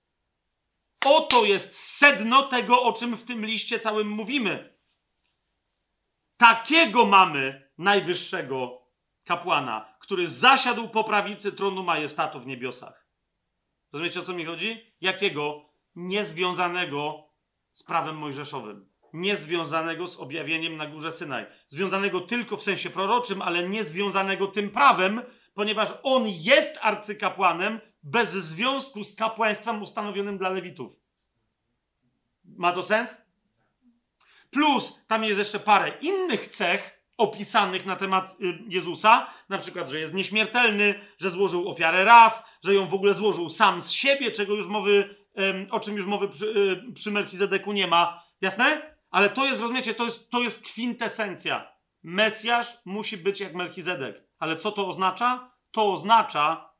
[1.07, 4.78] Oto jest sedno tego, o czym w tym liście całym mówimy.
[6.36, 8.82] Takiego mamy najwyższego
[9.24, 13.07] kapłana, który zasiadł po prawicy tronu majestatu w niebiosach.
[13.93, 14.94] Rozumiecie o co mi chodzi?
[15.01, 15.65] Jakiego?
[15.94, 17.28] Niezwiązanego
[17.73, 18.89] z prawem mojżeszowym.
[19.12, 21.47] Niezwiązanego z objawieniem na górze Synaj.
[21.69, 25.23] Związanego tylko w sensie proroczym, ale niezwiązanego tym prawem,
[25.55, 31.01] ponieważ on jest arcykapłanem bez związku z kapłaństwem ustanowionym dla Lewitów.
[32.44, 33.23] Ma to sens?
[34.51, 40.01] Plus, tam jest jeszcze parę innych cech opisanych na temat y, Jezusa, na przykład, że
[40.01, 44.55] jest nieśmiertelny, że złożył ofiarę raz, że ją w ogóle złożył sam z siebie, czego
[44.55, 45.16] już mowy,
[45.70, 46.47] o czym już mowy przy,
[46.89, 48.24] y, przy Melchizedeku nie ma.
[48.40, 48.95] Jasne?
[49.11, 51.73] Ale to jest, rozumiecie, to jest, to jest kwintesencja.
[52.03, 54.23] Mesjasz musi być jak Melchizedek.
[54.39, 55.51] Ale co to oznacza?
[55.70, 56.70] To oznacza,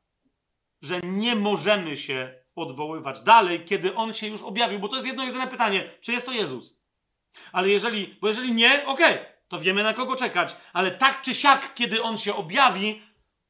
[0.81, 5.23] że nie możemy się odwoływać dalej, kiedy on się już objawił, bo to jest jedno
[5.23, 6.79] jedyne pytanie, czy jest to Jezus.
[7.51, 11.35] Ale jeżeli, bo jeżeli nie, okej, okay, to wiemy na kogo czekać, ale tak czy
[11.35, 13.01] siak, kiedy on się objawi,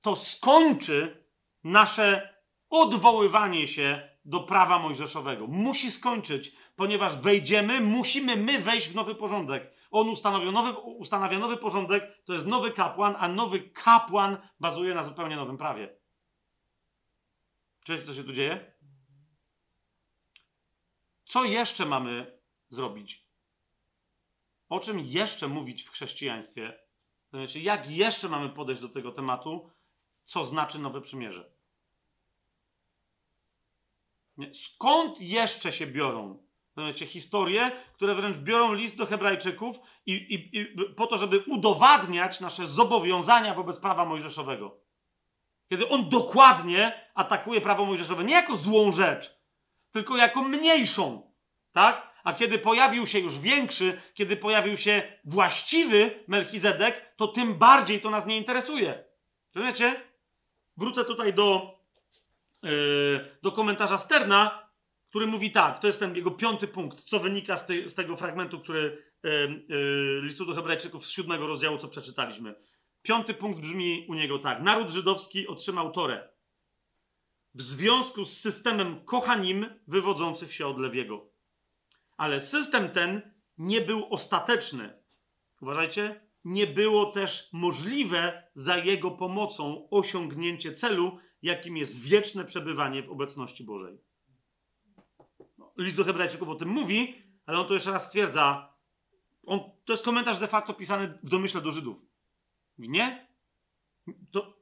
[0.01, 1.25] to skończy
[1.63, 2.33] nasze
[2.69, 5.47] odwoływanie się do prawa mojżeszowego.
[5.47, 9.73] Musi skończyć, ponieważ wejdziemy, musimy my wejść w nowy porządek.
[9.91, 15.03] On ustanawia nowy, ustanawia nowy porządek, to jest nowy kapłan, a nowy kapłan bazuje na
[15.03, 15.95] zupełnie nowym prawie.
[17.83, 18.73] Cześć, co się tu dzieje?
[21.25, 22.39] Co jeszcze mamy
[22.69, 23.28] zrobić?
[24.69, 26.79] O czym jeszcze mówić w chrześcijaństwie?
[27.29, 29.69] Znaczy, jak jeszcze mamy podejść do tego tematu?
[30.25, 31.51] Co znaczy nowe przymierze?
[34.53, 36.49] Skąd jeszcze się biorą
[36.81, 42.39] znaczy, historie, które wręcz biorą list do Hebrajczyków i, i, i po to, żeby udowadniać
[42.39, 44.77] nasze zobowiązania wobec prawa mojżeszowego?
[45.69, 49.39] Kiedy on dokładnie atakuje prawo mojżeszowe nie jako złą rzecz,
[49.91, 51.31] tylko jako mniejszą.
[51.71, 52.08] Tak?
[52.23, 58.09] A kiedy pojawił się już większy, kiedy pojawił się właściwy Melchizedek, to tym bardziej to
[58.09, 59.03] nas nie interesuje.
[59.55, 60.01] Rozumiecie?
[60.77, 61.79] Wrócę tutaj do,
[62.63, 64.69] yy, do komentarza Sterna,
[65.09, 68.59] który mówi tak, to jest ten jego piąty punkt, co wynika z, z tego fragmentu,
[68.59, 72.55] który yy, yy, listu do Hebrajczyków z siódmego rozdziału, co przeczytaliśmy.
[73.01, 74.61] Piąty punkt brzmi u niego tak.
[74.61, 76.29] Naród żydowski otrzymał Torę
[77.53, 81.29] w związku z systemem kochanim wywodzących się od Lewiego.
[82.19, 83.21] Ale system ten
[83.57, 85.03] nie był ostateczny.
[85.61, 93.09] Uważajcie, nie było też możliwe za jego pomocą osiągnięcie celu, jakim jest wieczne przebywanie w
[93.09, 93.97] obecności Bożej.
[95.57, 97.15] No, list do Hebrajczyków o tym mówi,
[97.45, 98.73] ale on to jeszcze raz stwierdza.
[99.45, 102.05] On, to jest komentarz de facto pisany w domyśle do Żydów.
[102.77, 103.27] Nie?
[104.31, 104.57] To,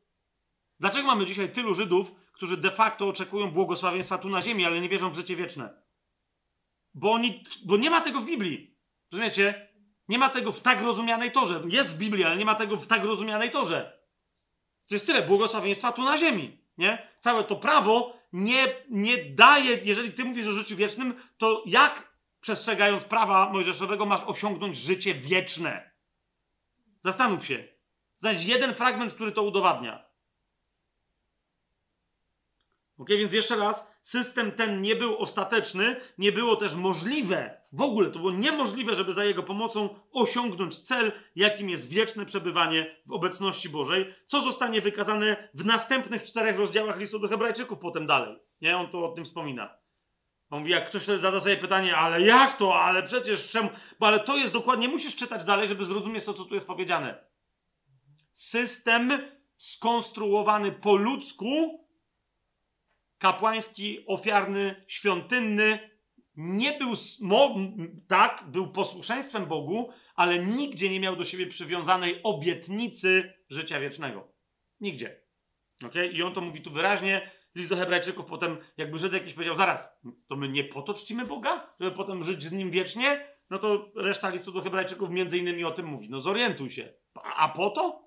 [0.80, 4.90] dlaczego mamy dzisiaj tylu Żydów, którzy de facto oczekują błogosławieństwa tu na ziemi, ale nie
[4.90, 5.87] wierzą w życie wieczne.
[6.98, 8.78] Bo, oni, bo nie ma tego w Biblii.
[9.12, 9.70] Rozumiecie?
[10.08, 11.62] Nie ma tego w tak rozumianej torze.
[11.68, 14.00] Jest w Biblii, ale nie ma tego w tak rozumianej torze.
[14.88, 16.58] To jest tyle błogosławieństwa tu na ziemi.
[16.78, 17.08] Nie?
[17.20, 23.04] Całe to prawo nie, nie daje, jeżeli ty mówisz o życiu wiecznym, to jak przestrzegając
[23.04, 25.92] prawa mojżeszowego masz osiągnąć życie wieczne?
[27.04, 27.68] Zastanów się.
[28.18, 30.08] Znajdź jeden fragment, który to udowadnia.
[32.98, 38.12] Ok, więc jeszcze raz, system ten nie był ostateczny, nie było też możliwe, w ogóle
[38.12, 43.70] to było niemożliwe, żeby za jego pomocą osiągnąć cel, jakim jest wieczne przebywanie w obecności
[43.70, 48.40] Bożej, co zostanie wykazane w następnych czterech rozdziałach listu do Hebrajczyków potem dalej.
[48.62, 49.78] Nie, on tu o tym wspomina.
[50.50, 53.70] On mówi, jak ktoś zada sobie pytanie, ale jak to, ale przecież czemu?
[54.00, 57.24] Bo ale to jest dokładnie, musisz czytać dalej, żeby zrozumieć to, co tu jest powiedziane.
[58.34, 59.12] System
[59.58, 61.87] skonstruowany po ludzku
[63.18, 65.98] kapłański, ofiarny, świątynny,
[66.36, 66.94] nie był,
[68.08, 74.34] tak, był posłuszeństwem Bogu, ale nigdzie nie miał do siebie przywiązanej obietnicy życia wiecznego.
[74.80, 75.22] Nigdzie.
[75.86, 76.08] Okay?
[76.08, 77.32] I on to mówi tu wyraźnie.
[77.56, 81.26] List do Hebrajczyków potem, jakby Żyd jakiś powiedział, zaraz, to my nie po to czcimy
[81.26, 83.28] Boga, żeby potem żyć z Nim wiecznie?
[83.50, 86.10] No to reszta listu do Hebrajczyków między innymi o tym mówi.
[86.10, 86.94] No zorientuj się.
[87.16, 88.07] A, a po to?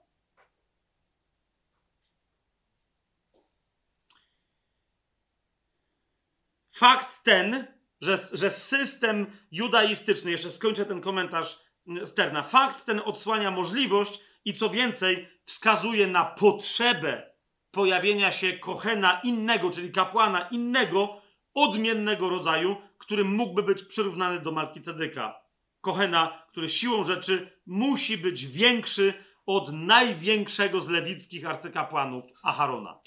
[6.80, 7.66] Fakt ten,
[8.00, 11.58] że, że system judaistyczny, jeszcze skończę ten komentarz
[11.88, 17.32] mm, Sterna, fakt ten odsłania możliwość i co więcej, wskazuje na potrzebę
[17.70, 21.20] pojawienia się kochena innego, czyli kapłana innego,
[21.54, 25.40] odmiennego rodzaju, który mógłby być przyrównany do Malkicedyka.
[25.80, 29.14] Kochena, który siłą rzeczy musi być większy
[29.46, 33.00] od największego z lewickich arcykapłanów Aharona.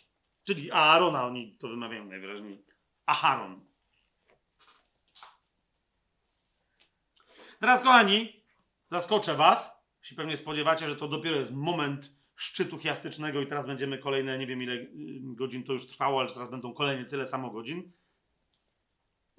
[0.48, 2.73] Czyli Aarona, oni to wymawiają najwyraźniej.
[3.06, 3.66] Aharon.
[7.60, 8.44] Teraz, kochani,
[8.92, 9.84] zaskoczę Was.
[10.02, 14.48] Się pewnie spodziewacie, że to dopiero jest moment szczytu chiastycznego i teraz będziemy kolejne, nie
[14.48, 14.90] wiem ile y,
[15.24, 17.92] godzin to już trwało, ale teraz będą kolejne tyle samo godzin.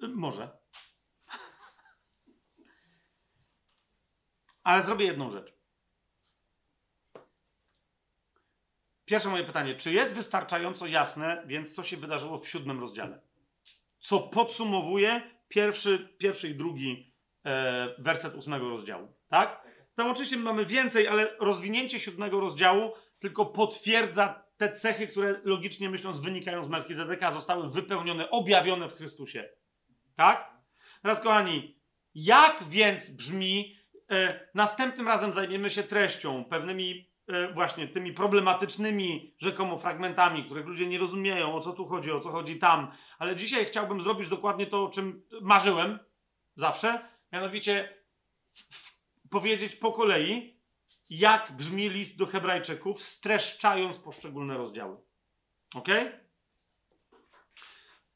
[0.03, 0.57] Y, może.
[4.63, 5.53] Ale zrobię jedną rzecz.
[9.05, 13.24] Pierwsze moje pytanie, czy jest wystarczająco jasne, więc co się wydarzyło w siódmym rozdziale?
[14.05, 17.13] Co podsumowuje pierwszy, pierwszy i drugi
[17.45, 19.07] e, werset ósmego rozdziału.
[19.27, 19.67] Tak?
[19.95, 26.19] Tam oczywiście mamy więcej, ale rozwinięcie siódmego rozdziału tylko potwierdza te cechy, które logicznie myśląc
[26.19, 29.49] wynikają z Melchizedeka, zostały wypełnione, objawione w Chrystusie.
[30.15, 30.53] Tak?
[31.01, 31.79] Teraz, kochani,
[32.15, 33.75] jak więc brzmi,
[34.11, 37.09] e, następnym razem zajmiemy się treścią, pewnymi
[37.53, 42.31] właśnie tymi problematycznymi rzekomo fragmentami, których ludzie nie rozumieją, o co tu chodzi, o co
[42.31, 42.91] chodzi tam.
[43.19, 45.99] Ale dzisiaj chciałbym zrobić dokładnie to, o czym marzyłem
[46.55, 47.97] zawsze, mianowicie
[49.29, 50.55] powiedzieć po kolei,
[51.09, 54.97] jak brzmi list do Hebrajczyków, streszczając poszczególne rozdziały.
[55.75, 55.87] Ok?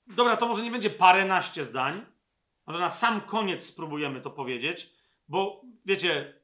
[0.08, 2.06] Dobra, to może nie będzie paręnaście zdań.
[2.68, 4.94] Może na sam koniec spróbujemy to powiedzieć,
[5.28, 6.39] bo wiecie,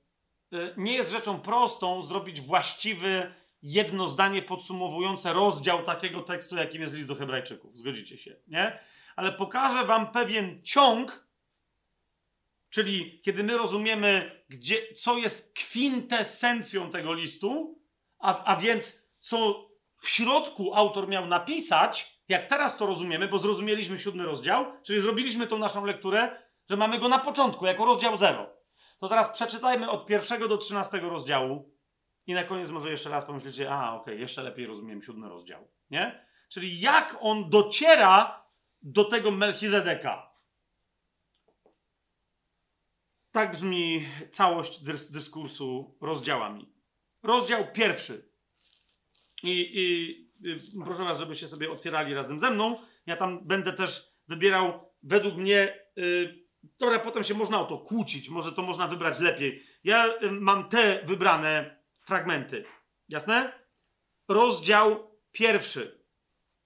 [0.77, 3.33] nie jest rzeczą prostą zrobić właściwy,
[3.63, 7.77] jedno zdanie podsumowujące rozdział takiego tekstu, jakim jest list do Hebrajczyków.
[7.77, 8.79] Zgodzicie się, nie?
[9.15, 11.27] Ale pokażę wam pewien ciąg,
[12.69, 17.79] czyli kiedy my rozumiemy, gdzie, co jest kwintesencją tego listu,
[18.19, 19.69] a, a więc co
[20.01, 25.47] w środku autor miał napisać, jak teraz to rozumiemy, bo zrozumieliśmy siódmy rozdział, czyli zrobiliśmy
[25.47, 28.49] tą naszą lekturę, że mamy go na początku, jako rozdział zero.
[28.99, 31.75] To teraz przeczytajmy od pierwszego do trzynastego rozdziału
[32.27, 35.67] i na koniec może jeszcze raz pomyślicie, a okej, okay, jeszcze lepiej rozumiem siódmy rozdział,
[35.89, 36.25] nie?
[36.49, 38.45] Czyli jak on dociera
[38.81, 40.31] do tego Melchizedeka.
[43.31, 46.73] Tak brzmi całość dys dyskursu rozdziałami.
[47.23, 48.29] Rozdział pierwszy.
[49.43, 50.11] I, i,
[50.49, 52.79] i proszę was, żebyście sobie otwierali razem ze mną.
[53.05, 56.44] Ja tam będę też wybierał według mnie y,
[56.79, 59.63] Dobra, potem się można o to kłócić, może to można wybrać lepiej.
[59.83, 62.65] Ja y, mam te wybrane fragmenty.
[63.09, 63.65] Jasne?
[64.27, 66.05] Rozdział pierwszy.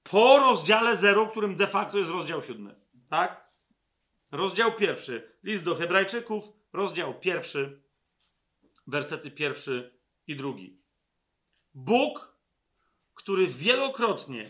[0.03, 2.75] Po rozdziale 0, którym de facto jest rozdział siódmy.
[3.09, 3.49] Tak?
[4.31, 5.37] Rozdział pierwszy.
[5.43, 7.81] List do Hebrajczyków, rozdział pierwszy,
[8.87, 10.81] wersety pierwszy i drugi.
[11.73, 12.37] Bóg,
[13.13, 14.49] który wielokrotnie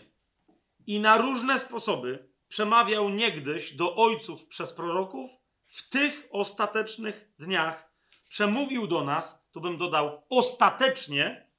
[0.86, 5.30] i na różne sposoby przemawiał niegdyś do ojców przez proroków,
[5.66, 7.92] w tych ostatecznych dniach
[8.28, 11.50] przemówił do nas, tu bym dodał, ostatecznie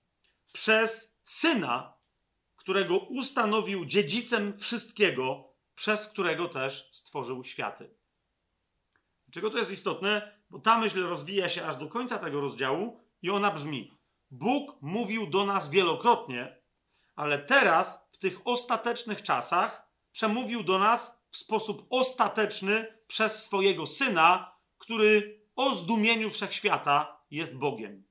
[0.54, 1.94] przez syna,
[2.56, 7.96] którego ustanowił dziedzicem wszystkiego, przez którego też stworzył światy.
[9.28, 10.40] Dlaczego to jest istotne?
[10.50, 13.98] Bo ta myśl rozwija się aż do końca tego rozdziału i ona brzmi:
[14.32, 16.62] Bóg mówił do nas wielokrotnie,
[17.16, 19.81] ale teraz, w tych ostatecznych czasach,
[20.12, 28.04] przemówił do nas w sposób ostateczny przez swojego syna, który o zdumieniu wszechświata jest Bogiem.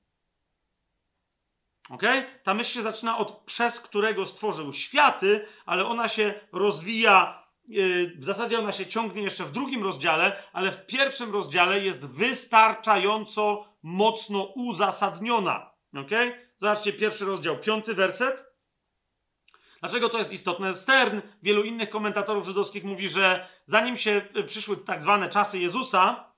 [1.90, 2.02] Ok?
[2.43, 8.24] Ta myśl się zaczyna od przez którego stworzył światy, ale ona się rozwija, yy, w
[8.24, 14.44] zasadzie ona się ciągnie jeszcze w drugim rozdziale, ale w pierwszym rozdziale jest wystarczająco mocno
[14.44, 15.70] uzasadniona.
[15.94, 16.10] Ok?
[16.56, 18.49] Zobaczcie pierwszy rozdział, piąty werset.
[19.81, 20.74] Dlaczego to jest istotne?
[20.74, 26.32] Stern, wielu innych komentatorów żydowskich mówi, że zanim się przyszły tak zwane czasy Jezusa,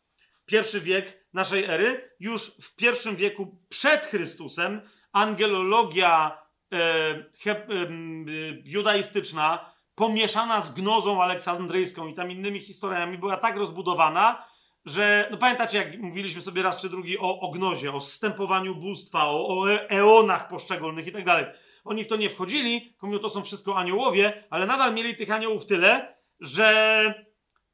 [0.46, 4.80] pierwszy wiek naszej ery, już w pierwszym wieku przed Chrystusem
[5.12, 6.38] angelologia
[6.72, 6.78] e,
[7.44, 7.66] he, e,
[8.64, 14.44] judaistyczna pomieszana z gnozą aleksandryjską i tam innymi historiami była tak rozbudowana,
[14.84, 19.26] że, no pamiętacie, jak mówiliśmy sobie raz czy drugi o, o gnozie, o zstępowaniu bóstwa,
[19.26, 21.46] o, o eonach poszczególnych i tak dalej.
[21.84, 25.66] Oni w to nie wchodzili, pomimo to są wszystko aniołowie, ale nadal mieli tych aniołów
[25.66, 27.24] tyle, że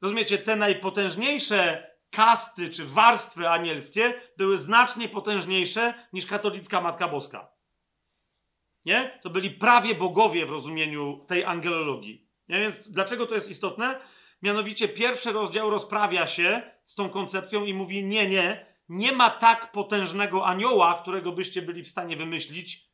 [0.01, 7.51] rozumiecie, te najpotężniejsze kasty czy warstwy anielskie były znacznie potężniejsze niż katolicka Matka Boska.
[8.85, 9.19] Nie?
[9.23, 12.27] To byli prawie bogowie w rozumieniu tej angelologii.
[12.47, 12.59] Nie?
[12.59, 13.99] Więc dlaczego to jest istotne?
[14.41, 19.71] Mianowicie pierwszy rozdział rozprawia się z tą koncepcją i mówi: Nie, nie, nie ma tak
[19.71, 22.88] potężnego anioła, którego byście byli w stanie wymyślić,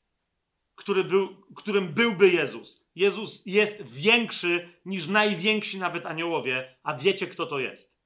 [0.76, 2.90] który był, którym byłby Jezus.
[2.96, 8.00] Jezus jest większy niż najwięksi nawet aniołowie, a wiecie, kto to jest.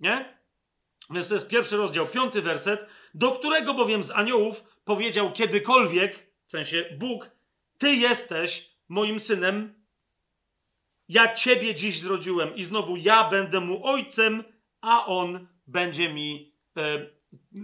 [0.00, 0.38] Nie?
[1.10, 6.52] Więc to jest pierwszy rozdział, piąty werset, do którego bowiem z aniołów powiedział kiedykolwiek, w
[6.52, 7.30] sensie Bóg,
[7.78, 9.74] Ty jesteś moim synem,
[11.08, 14.44] ja Ciebie dziś zrodziłem i znowu ja będę mu ojcem,
[14.80, 17.06] a on będzie mi e,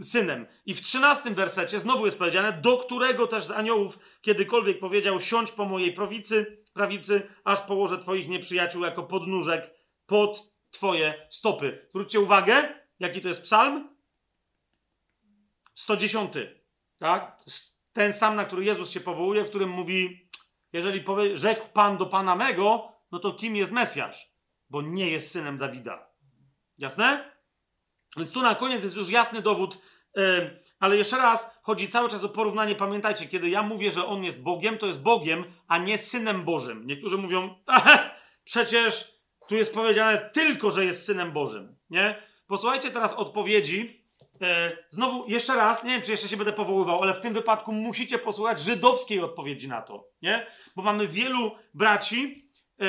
[0.02, 0.46] synem.
[0.66, 5.52] I w trzynastym wersecie znowu jest powiedziane, do którego też z aniołów kiedykolwiek powiedział, siądź
[5.52, 9.74] po mojej prawicy, prawicy, aż położę Twoich nieprzyjaciół jako podnóżek
[10.06, 11.86] pod Twoje stopy.
[11.90, 12.68] Zwróćcie uwagę,
[12.98, 13.96] Jaki to jest psalm?
[15.74, 16.32] 110.
[16.98, 17.42] Tak?
[17.92, 20.28] Ten sam, na który Jezus się powołuje, w którym mówi:
[20.72, 24.32] Jeżeli powie, rzekł Pan do Pana mego, no to kim jest Mesjasz?
[24.70, 26.10] Bo nie jest synem Dawida.
[26.78, 27.37] Jasne?
[28.16, 29.82] Więc tu na koniec jest już jasny dowód,
[30.16, 32.74] yy, ale jeszcze raz chodzi cały czas o porównanie.
[32.74, 36.86] Pamiętajcie, kiedy ja mówię, że on jest Bogiem, to jest Bogiem, a nie synem Bożym.
[36.86, 37.54] Niektórzy mówią,
[38.44, 39.18] przecież
[39.48, 41.76] tu jest powiedziane tylko, że jest synem Bożym.
[41.90, 42.22] Nie?
[42.46, 44.04] Posłuchajcie teraz odpowiedzi.
[44.42, 47.72] E, znowu, jeszcze raz, nie wiem, czy jeszcze się będę powoływał, ale w tym wypadku
[47.72, 50.46] musicie posłuchać żydowskiej odpowiedzi na to, nie?
[50.76, 52.84] Bo mamy wielu braci, e,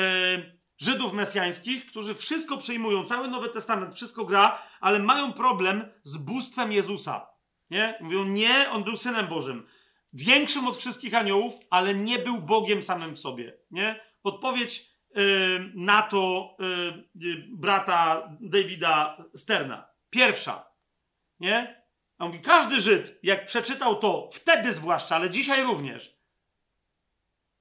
[0.80, 6.72] Żydów mesjańskich, którzy wszystko przyjmują, cały Nowy Testament, wszystko gra, ale mają problem z bóstwem
[6.72, 7.26] Jezusa,
[7.70, 7.98] nie?
[8.00, 9.66] Mówią, nie, on był Synem Bożym.
[10.12, 14.00] Większym od wszystkich aniołów, ale nie był Bogiem samym w sobie, nie?
[14.22, 14.90] Odpowiedź
[15.74, 16.56] na to
[17.48, 19.88] brata Davida Sterna.
[20.10, 20.66] Pierwsza,
[21.40, 21.82] nie?
[22.18, 26.16] On mówi, każdy Żyd, jak przeczytał to, wtedy zwłaszcza, ale dzisiaj również,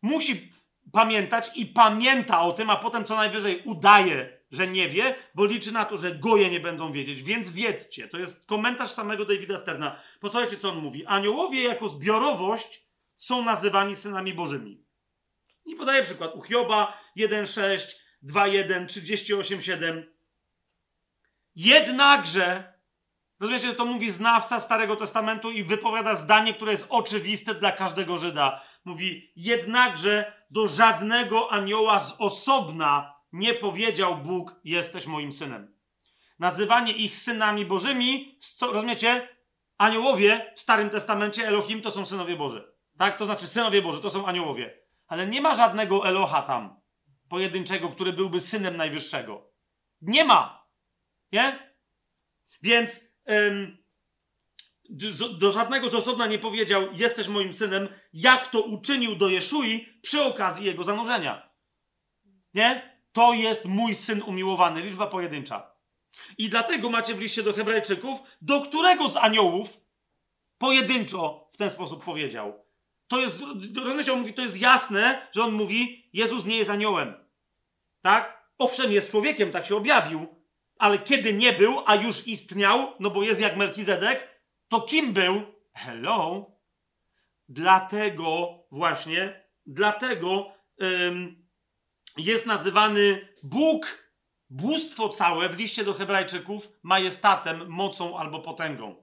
[0.02, 0.54] musi
[0.91, 5.72] pamiętać i pamięta o tym, a potem co najwyżej udaje, że nie wie, bo liczy
[5.72, 7.24] na to, że goje nie będą wiedzieć.
[7.24, 9.99] Więc wiedzcie, to jest komentarz samego Davida Sterna.
[10.20, 11.06] Posłuchajcie, co on mówi.
[11.06, 12.86] Aniołowie jako zbiorowość
[13.16, 14.84] są nazywani synami bożymi.
[15.66, 20.03] I podaję przykład u Hioba 1,6, 2,1, 38,7.
[21.56, 22.74] Jednakże,
[23.40, 28.61] rozumiecie, to mówi znawca Starego Testamentu i wypowiada zdanie, które jest oczywiste dla każdego Żyda.
[28.86, 35.76] Mówi, jednakże do żadnego anioła z osobna nie powiedział Bóg, jesteś moim synem.
[36.39, 39.27] Nazywanie ich synami bożymi, co, rozumiecie?
[39.77, 42.73] Aniołowie w Starym Testamencie Elohim to są synowie Boży.
[42.97, 43.17] Tak?
[43.17, 46.81] To znaczy synowie Boży to są aniołowie ale nie ma żadnego Eloha tam,
[47.30, 49.51] pojedynczego, który byłby synem najwyższego.
[50.01, 50.67] Nie ma.
[51.31, 51.73] Nie?
[52.61, 53.78] Więc ym,
[55.40, 60.24] do żadnego z osobna nie powiedział, jesteś moim synem, jak to uczynił do Jeszui przy
[60.24, 61.49] okazji jego zanurzenia.
[62.53, 62.99] Nie?
[63.11, 65.72] To jest mój syn umiłowany, liczba pojedyncza.
[66.38, 69.78] I dlatego macie w liście do Hebrajczyków, do którego z aniołów
[70.57, 72.70] pojedynczo w ten sposób powiedział
[73.10, 73.41] to jest,
[74.11, 77.14] on mówi, to jest jasne, że on mówi, Jezus nie jest aniołem.
[78.02, 78.49] Tak?
[78.57, 80.28] Owszem, jest człowiekiem, tak się objawił,
[80.78, 84.39] ale kiedy nie był, a już istniał, no bo jest jak Melchizedek,
[84.70, 85.41] to kim był?
[85.74, 86.52] Hello?
[87.50, 90.52] Dlatego właśnie, dlatego
[90.82, 91.46] ym,
[92.18, 94.10] jest nazywany Bóg,
[94.50, 98.96] bóstwo całe w liście do Hebrajczyków majestatem, mocą albo potęgą.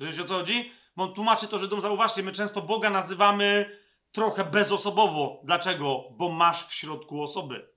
[0.00, 0.72] Wiecie o co chodzi?
[0.96, 3.78] Bo tłumaczy to Żydom, zauważcie, my często Boga nazywamy
[4.12, 5.40] trochę bezosobowo.
[5.44, 6.04] Dlaczego?
[6.10, 7.68] Bo masz w środku osoby.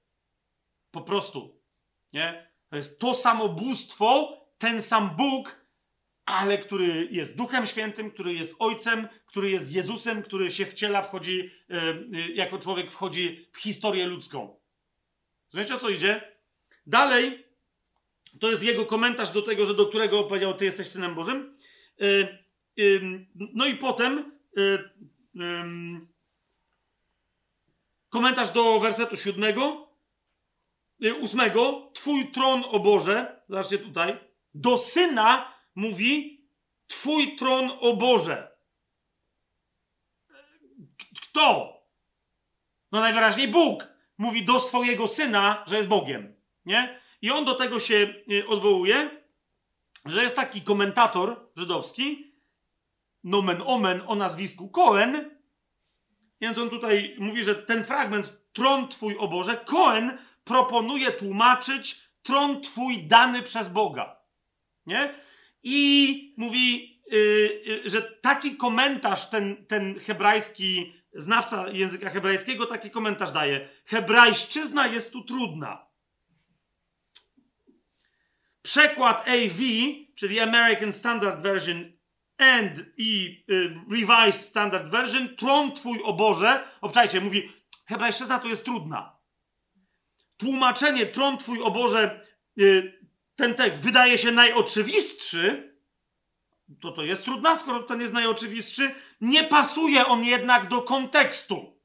[0.91, 1.61] Po prostu.
[2.13, 2.51] Nie?
[2.69, 5.60] To jest to samo bóstwo, ten sam Bóg,
[6.25, 11.51] ale który jest Duchem Świętym, który jest Ojcem, który jest Jezusem, który się wciela, wchodzi,
[11.69, 14.59] yy, jako człowiek wchodzi w historię ludzką.
[15.53, 16.37] Wiecie o co idzie?
[16.85, 17.45] Dalej,
[18.39, 21.57] to jest jego komentarz do tego, że do którego powiedział, ty jesteś Synem Bożym.
[21.97, 24.31] Yy, no i potem
[28.09, 29.87] komentarz do wersetu siódmego,
[31.19, 31.91] ósmego.
[31.93, 34.17] Twój tron, o Boże, zobaczcie tutaj,
[34.53, 36.41] do Syna mówi
[36.87, 38.51] Twój tron, o Boże.
[41.21, 41.73] Kto?
[42.91, 43.87] No najwyraźniej Bóg
[44.17, 46.35] mówi do swojego Syna, że jest Bogiem.
[46.65, 46.99] Nie?
[47.21, 49.21] I on do tego się y, odwołuje,
[50.05, 52.33] że jest taki komentator żydowski,
[53.23, 55.39] nomen omen o nazwisku Cohen,
[56.41, 62.61] więc on tutaj mówi, że ten fragment, tron Twój, o Boże, Cohen proponuje tłumaczyć tron
[62.61, 64.15] Twój dany przez Boga.
[64.85, 65.15] Nie?
[65.63, 73.31] I mówi, yy, yy, że taki komentarz ten, ten hebrajski, znawca języka hebrajskiego, taki komentarz
[73.31, 73.69] daje.
[73.85, 75.87] Hebrajszczyzna jest tu trudna.
[78.61, 79.59] Przekład AV,
[80.15, 81.91] czyli American Standard Version
[82.37, 87.51] and i y, Revised Standard Version, tron Twój o Boże, obczajcie, mówi,
[87.85, 89.17] hebrajszczyzna to jest trudna.
[90.37, 92.25] Tłumaczenie tron Twój o Boże
[92.59, 93.00] y,
[93.35, 95.75] ten tekst wydaje się najoczywistszy,
[96.81, 101.81] to to jest trudna, skoro ten jest najoczywistszy, nie pasuje on jednak do kontekstu.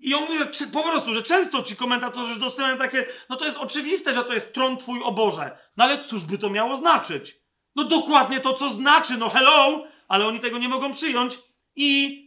[0.00, 3.58] I on mówi, że po prostu, że często ci komentatorzy dostają takie, no to jest
[3.58, 5.58] oczywiste, że to jest tron twój o Boże.
[5.76, 7.36] No ale cóż by to miało znaczyć?
[7.76, 11.38] No dokładnie to, co znaczy, no hello, ale oni tego nie mogą przyjąć.
[11.76, 12.18] I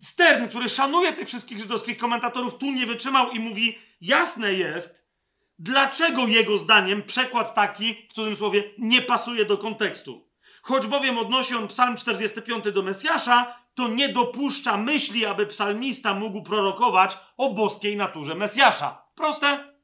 [0.00, 5.05] Stern, który szanuje tych wszystkich żydowskich komentatorów, tu nie wytrzymał i mówi, jasne jest,
[5.58, 10.28] Dlaczego jego zdaniem przekład taki, w cudzysłowie, nie pasuje do kontekstu?
[10.62, 16.42] Choć bowiem odnosi on psalm 45 do Mesjasza, to nie dopuszcza myśli, aby psalmista mógł
[16.42, 19.02] prorokować o boskiej naturze Mesjasza.
[19.14, 19.74] Proste?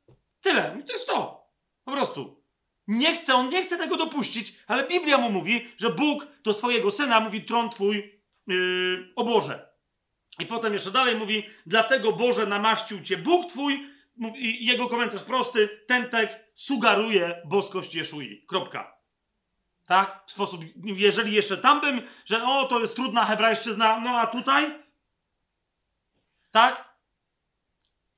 [0.41, 0.83] Tyle.
[0.87, 1.47] To jest to.
[1.85, 2.43] Po prostu.
[2.87, 6.91] Nie chce, on nie chce tego dopuścić, ale Biblia mu mówi, że Bóg do swojego
[6.91, 9.69] syna mówi tron twój yy, o Boże.
[10.39, 13.92] I potem jeszcze dalej mówi, dlatego Boże namaścił cię Bóg twój,
[14.61, 18.45] jego komentarz prosty, ten tekst sugeruje boskość Jeszui.
[18.49, 18.97] Kropka.
[19.87, 20.23] Tak?
[20.27, 24.83] W sposób, jeżeli jeszcze tam bym, że o, to jest trudna hebrajszczyzna, no a tutaj?
[26.51, 26.93] Tak?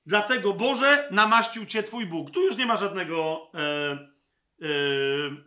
[0.06, 2.30] Dlatego Boże namaścił cię Twój Bóg.
[2.30, 4.68] Tu już nie ma żadnego e, e,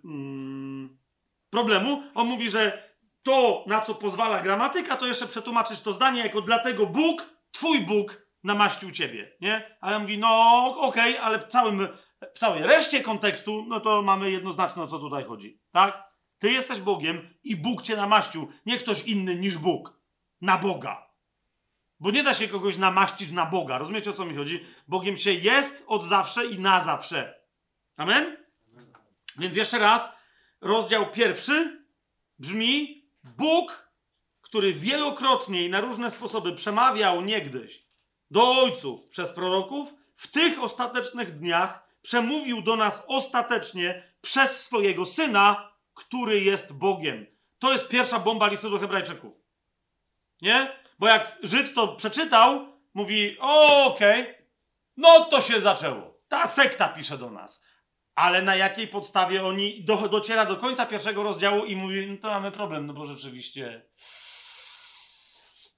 [0.05, 0.97] mm,
[1.49, 2.03] problemu.
[2.13, 2.93] On mówi, że
[3.23, 8.26] to, na co pozwala gramatyka, to jeszcze przetłumaczyć to zdanie jako dlatego Bóg, Twój Bóg
[8.43, 9.77] namaścił ciebie, nie?
[9.81, 11.87] Ale mówi, no okej, okay, ale w całym,
[12.35, 16.07] w całej reszcie kontekstu, no to mamy jednoznaczne o co tutaj chodzi, tak?
[16.39, 19.97] Ty jesteś Bogiem i Bóg cię namaścił, nie ktoś inny niż Bóg.
[20.41, 21.07] Na Boga.
[21.99, 23.77] Bo nie da się kogoś namaścić na Boga.
[23.77, 24.65] Rozumiecie o co mi chodzi?
[24.87, 27.41] Bogiem się jest od zawsze i na zawsze.
[27.95, 28.37] Amen?
[29.37, 30.15] Więc jeszcze raz,
[30.61, 31.85] rozdział pierwszy
[32.39, 33.91] brzmi: Bóg,
[34.41, 37.86] który wielokrotnie i na różne sposoby przemawiał niegdyś
[38.31, 45.71] do ojców przez proroków, w tych ostatecznych dniach przemówił do nas ostatecznie przez swojego syna,
[45.93, 47.25] który jest Bogiem.
[47.59, 49.41] To jest pierwsza bomba listu do Hebrajczyków.
[50.41, 50.71] Nie?
[50.99, 54.35] Bo jak Żyd to przeczytał, mówi: Okej, okay,
[54.97, 56.17] no to się zaczęło.
[56.27, 57.65] Ta sekta pisze do nas.
[58.15, 62.27] Ale na jakiej podstawie oni do, dociera do końca pierwszego rozdziału i mówi: No to
[62.27, 63.85] mamy problem, no bo rzeczywiście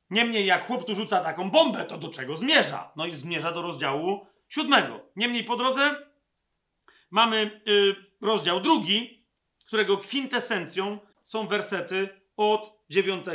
[0.10, 2.92] Niemniej jak chłop tu rzuca taką bombę, to do czego zmierza?
[2.96, 5.00] No i zmierza do rozdziału siódmego.
[5.16, 5.96] Niemniej po drodze
[7.12, 9.26] mamy y, rozdział drugi,
[9.68, 13.26] którego kwintesencją są wersety od 9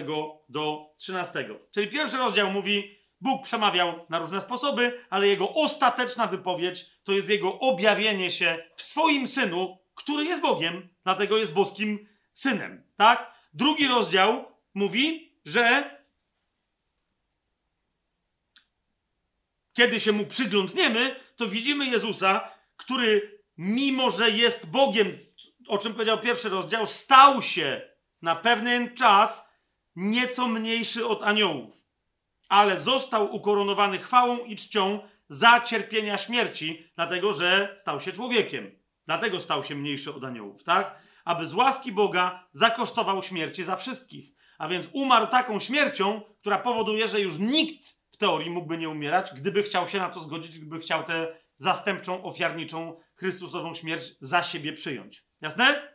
[0.49, 1.49] do 13.
[1.71, 7.31] Czyli pierwszy rozdział mówi, Bóg przemawiał na różne sposoby, ale jego ostateczna wypowiedź to jest
[7.31, 12.83] jego objawienie się w swoim synu, który jest Bogiem, dlatego jest boskim synem.
[12.97, 13.35] Tak?
[13.55, 14.45] Drugi rozdział
[14.75, 15.91] mówi, że
[19.75, 25.19] kiedy się mu przyglądniemy, to widzimy Jezusa, który mimo, że jest Bogiem,
[25.69, 27.83] o czym powiedział pierwszy rozdział, stał się
[28.23, 29.55] na pewien czas
[29.97, 31.85] nieco mniejszy od aniołów.
[32.49, 38.79] ale został ukoronowany chwałą i czcią za cierpienia śmierci, dlatego że stał się człowiekiem.
[39.07, 40.99] Dlatego stał się mniejszy od aniołów, tak?
[41.25, 44.35] Aby z łaski Boga zakosztował śmierci za wszystkich.
[44.59, 49.63] A więc umarł taką śmiercią, która powoduje, że już nikt teorii mógłby nie umierać, gdyby
[49.63, 55.25] chciał się na to zgodzić, gdyby chciał tę zastępczą, ofiarniczą, Chrystusową śmierć za siebie przyjąć.
[55.41, 55.95] Jasne?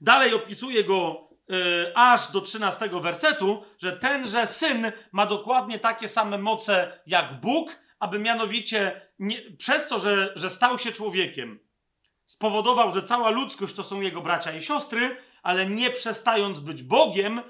[0.00, 6.38] Dalej opisuje go yy, aż do 13 wersetu, że tenże syn ma dokładnie takie same
[6.38, 11.58] moce jak Bóg, aby mianowicie nie, przez to, że, że stał się człowiekiem,
[12.26, 17.42] spowodował, że cała ludzkość to są jego bracia i siostry, ale nie przestając być Bogiem,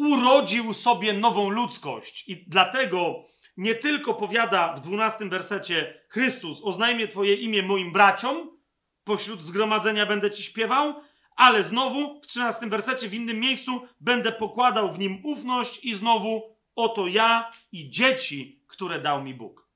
[0.00, 2.28] urodził sobie nową ludzkość.
[2.28, 3.24] I dlatego
[3.56, 8.58] nie tylko powiada w 12 wersecie Chrystus, oznajmię Twoje imię moim braciom,
[9.04, 10.94] pośród zgromadzenia będę Ci śpiewał,
[11.36, 16.56] ale znowu w 13 wersecie, w innym miejscu, będę pokładał w nim ufność i znowu
[16.76, 19.68] oto ja i dzieci, które dał mi Bóg.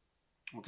[0.55, 0.67] Ok?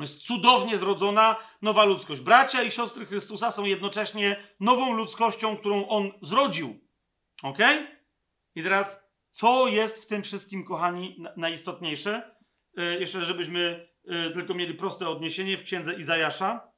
[0.00, 2.20] Jest cudownie zrodzona nowa ludzkość.
[2.20, 6.80] Bracia i siostry Chrystusa są jednocześnie nową ludzkością, którą On zrodził.
[7.42, 7.58] Ok?
[8.54, 12.36] I teraz, co jest w tym wszystkim, kochani, najistotniejsze?
[12.76, 16.72] Yy, jeszcze, żebyśmy yy, tylko mieli proste odniesienie w księdze Izajasza.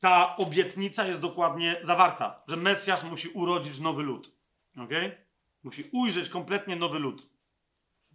[0.00, 4.32] Ta obietnica jest dokładnie zawarta, że Mesjasz musi urodzić nowy lud.
[4.76, 4.90] Ok?
[5.62, 7.30] Musi ujrzeć kompletnie nowy lud.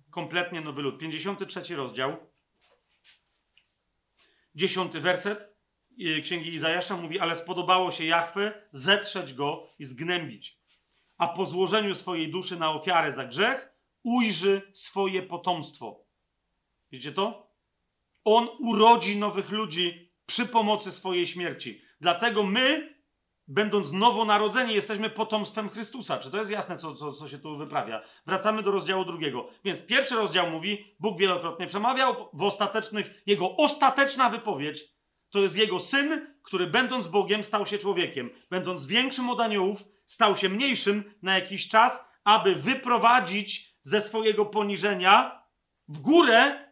[0.10, 1.00] Kompletnie nowy lud.
[1.00, 2.18] 53 rozdział.
[4.56, 5.54] 10 werset
[6.24, 10.62] Księgi Izajasza mówi, ale spodobało się Jachwę zetrzeć go i zgnębić
[11.24, 13.74] a po złożeniu swojej duszy na ofiarę za grzech
[14.04, 16.06] ujrzy swoje potomstwo.
[16.91, 17.48] Wiecie to?
[18.24, 21.82] On urodzi nowych ludzi przy pomocy swojej śmierci.
[22.02, 22.95] Dlatego my,
[23.48, 26.18] będąc nowonarodzeni, jesteśmy potomstwem Chrystusa.
[26.18, 28.02] Czy to jest jasne, co, co, co się tu wyprawia?
[28.26, 29.50] Wracamy do rozdziału drugiego.
[29.66, 34.94] Więc pierwszy rozdział mówi, Bóg wielokrotnie przemawiał, w ostatecznych, jego ostateczna wypowiedź
[35.34, 38.30] to jest jego syn, który będąc Bogiem stał się człowiekiem.
[38.50, 45.43] Będąc większym od aniołów, stał się mniejszym na jakiś czas, aby wyprowadzić ze swojego poniżenia
[45.88, 46.69] w górę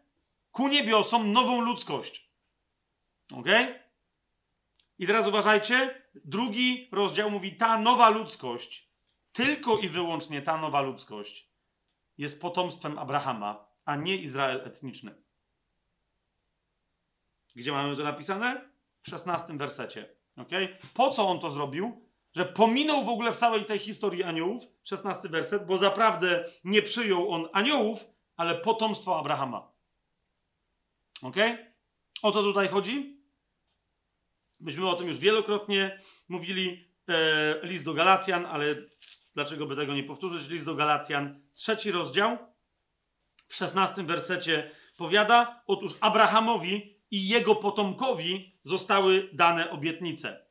[0.51, 2.31] ku niebiosom nową ludzkość.
[3.33, 3.47] Ok?
[4.99, 8.91] I teraz uważajcie, drugi rozdział mówi: ta nowa ludzkość,
[9.31, 11.51] tylko i wyłącznie ta nowa ludzkość
[12.17, 15.23] jest potomstwem Abrahama, a nie Izrael etniczny.
[17.55, 18.71] Gdzie mamy to napisane?
[19.01, 20.15] W szesnastym wersecie.
[20.37, 20.77] Okay?
[20.93, 22.00] Po co on to zrobił?
[22.35, 27.31] Że pominął w ogóle w całej tej historii aniołów, szesnasty werset, bo zaprawdę nie przyjął
[27.31, 28.05] on aniołów,
[28.37, 29.71] ale potomstwo Abrahama.
[31.21, 31.35] Ok?
[32.21, 33.21] O co tutaj chodzi?
[34.59, 36.91] Myśmy o tym już wielokrotnie mówili.
[37.09, 38.75] E, list do Galacjan, ale
[39.33, 40.49] dlaczego by tego nie powtórzyć?
[40.49, 42.37] List do Galacjan, trzeci rozdział,
[43.47, 50.45] w szesnastym wersecie powiada: Otóż Abrahamowi i jego potomkowi zostały dane obietnice.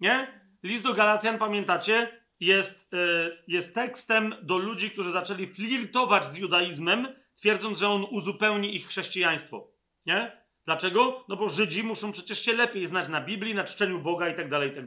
[0.00, 0.40] Nie?
[0.62, 7.08] List do Galacjan, pamiętacie, jest, yy, jest tekstem do ludzi, którzy zaczęli flirtować z judaizmem,
[7.36, 9.70] twierdząc, że on uzupełni ich chrześcijaństwo.
[10.06, 10.42] Nie?
[10.64, 11.24] Dlaczego?
[11.28, 14.50] No bo Żydzi muszą przecież się lepiej znać na Biblii, na czczeniu Boga i tak
[14.50, 14.86] dalej, i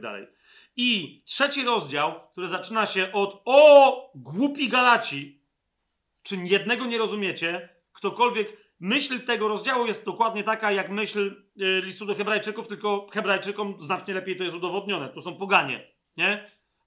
[0.76, 5.42] I trzeci rozdział, który zaczyna się od o głupi Galaci,
[6.22, 12.06] czy jednego nie rozumiecie, ktokolwiek myśl tego rozdziału jest dokładnie taka, jak myśl y, listu
[12.06, 15.08] do Hebrajczyków, tylko Hebrajczykom znacznie lepiej to jest udowodnione.
[15.08, 16.44] Tu są poganie, nie?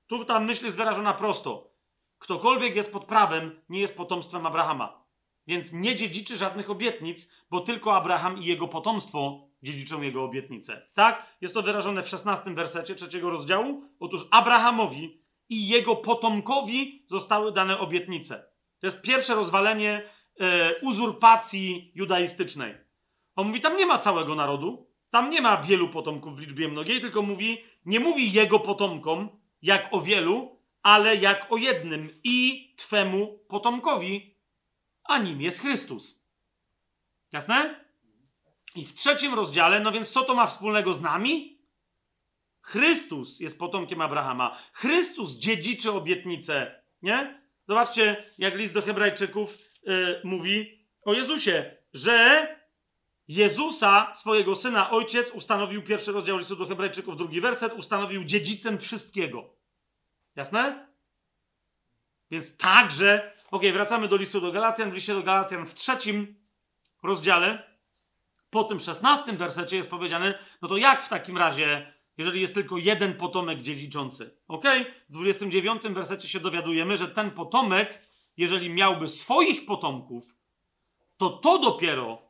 [0.07, 1.73] Tu ta myśl jest wyrażona prosto.
[2.19, 5.03] Ktokolwiek jest pod prawem, nie jest potomstwem Abrahama.
[5.47, 10.89] Więc nie dziedziczy żadnych obietnic, bo tylko Abraham i jego potomstwo dziedziczą jego obietnice.
[10.93, 11.25] Tak?
[11.41, 13.83] Jest to wyrażone w 16 wersecie trzeciego rozdziału.
[13.99, 18.45] Otóż Abrahamowi i jego potomkowi zostały dane obietnice.
[18.79, 22.75] To jest pierwsze rozwalenie e, uzurpacji judaistycznej.
[23.35, 27.01] On mówi, tam nie ma całego narodu, tam nie ma wielu potomków w liczbie mnogiej,
[27.01, 29.29] tylko mówi, nie mówi jego potomkom
[29.61, 34.35] jak o wielu, ale jak o jednym i twemu potomkowi,
[35.03, 36.23] a nim jest Chrystus.
[37.33, 37.85] Jasne?
[38.75, 41.59] I w trzecim rozdziale, no więc co to ma wspólnego z nami?
[42.61, 44.57] Chrystus jest potomkiem Abrahama.
[44.73, 47.43] Chrystus dziedziczy obietnicę, nie?
[47.67, 52.47] Zobaczcie, jak list do Hebrajczyków yy, mówi o Jezusie, że
[53.27, 59.53] Jezusa, swojego syna, ojciec, ustanowił pierwszy rozdział listu do Hebrajczyków, drugi werset, ustanowił dziedzicem wszystkiego.
[60.35, 60.87] Jasne?
[62.31, 64.91] Więc także, ok, wracamy do listu do Galacjan.
[64.91, 66.35] W liście do Galacjan w trzecim
[67.03, 67.73] rozdziale,
[68.49, 72.77] po tym szesnastym wersecie jest powiedziane, no to jak w takim razie, jeżeli jest tylko
[72.77, 74.37] jeden potomek dziedziczący?
[74.47, 74.65] Ok,
[75.09, 77.99] w 29 wersecie się dowiadujemy, że ten potomek
[78.37, 80.35] jeżeli miałby swoich potomków,
[81.17, 82.21] to to dopiero,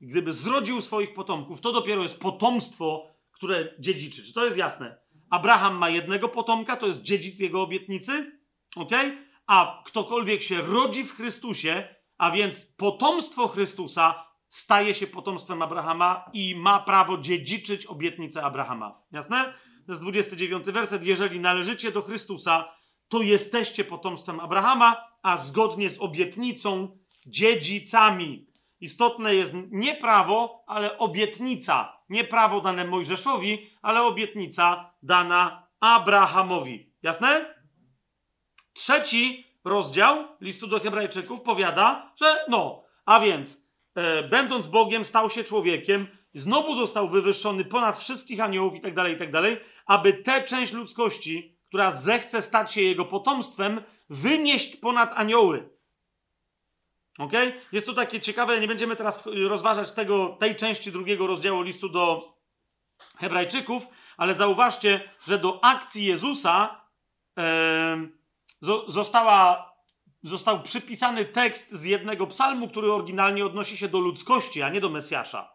[0.00, 4.24] gdyby zrodził swoich potomków, to dopiero jest potomstwo, które dziedziczy.
[4.24, 4.98] Czy to jest jasne?
[5.30, 8.40] Abraham ma jednego potomka, to jest dziedzic jego obietnicy,
[8.76, 8.92] ok?
[9.46, 16.56] A ktokolwiek się rodzi w Chrystusie, a więc potomstwo Chrystusa staje się potomstwem Abrahama i
[16.56, 19.02] ma prawo dziedziczyć obietnicę Abrahama.
[19.12, 19.54] Jasne?
[19.86, 21.06] To jest 29 werset.
[21.06, 22.74] Jeżeli należycie do Chrystusa,
[23.08, 28.46] to jesteście potomstwem Abrahama, a zgodnie z obietnicą dziedzicami.
[28.80, 32.00] Istotne jest nie prawo, ale obietnica.
[32.08, 36.92] Nie prawo dane Mojżeszowi, ale obietnica dana Abrahamowi.
[37.02, 37.54] Jasne?
[38.72, 45.44] Trzeci rozdział listu do Hebrajczyków powiada, że no, a więc, e, będąc Bogiem, stał się
[45.44, 50.42] człowiekiem, znowu został wywyższony ponad wszystkich aniołów i tak dalej, i tak dalej, aby tę
[50.42, 55.68] część ludzkości, która zechce stać się jego potomstwem, wynieść ponad anioły.
[57.18, 57.32] Ok?
[57.72, 62.34] Jest to takie ciekawe, nie będziemy teraz rozważać tego, tej części drugiego rozdziału listu do
[63.18, 63.86] Hebrajczyków,
[64.16, 66.84] ale zauważcie, że do akcji Jezusa
[67.38, 68.08] e,
[68.88, 69.72] została,
[70.22, 74.88] został przypisany tekst z jednego psalmu, który oryginalnie odnosi się do ludzkości, a nie do
[74.88, 75.52] Mesjasza.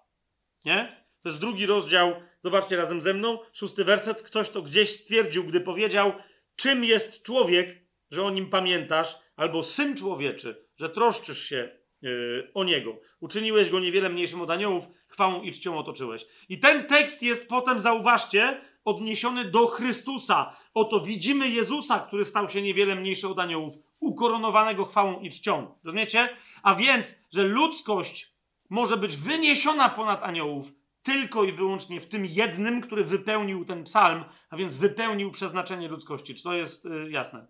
[0.66, 1.05] Nie?
[1.26, 4.22] To jest drugi rozdział, zobaczcie razem ze mną, szósty werset.
[4.22, 6.14] Ktoś to gdzieś stwierdził, gdy powiedział,
[6.56, 7.82] czym jest człowiek,
[8.12, 11.70] że o nim pamiętasz, albo syn człowieczy, że troszczysz się
[12.02, 13.00] yy, o niego.
[13.20, 16.26] Uczyniłeś go niewiele mniejszym od aniołów, chwałą i czcią otoczyłeś.
[16.50, 20.56] I ten tekst jest potem, zauważcie, odniesiony do Chrystusa.
[20.74, 25.76] Oto widzimy Jezusa, który stał się niewiele mniejszy od aniołów, ukoronowanego chwałą i czcią.
[25.84, 26.30] Rozumiecie?
[26.64, 28.36] A więc, że ludzkość
[28.70, 34.24] może być wyniesiona ponad aniołów tylko i wyłącznie w tym jednym, który wypełnił ten psalm,
[34.50, 36.36] a więc wypełnił przeznaczenie ludzkości.
[36.36, 37.48] Czy to jest y, jasne?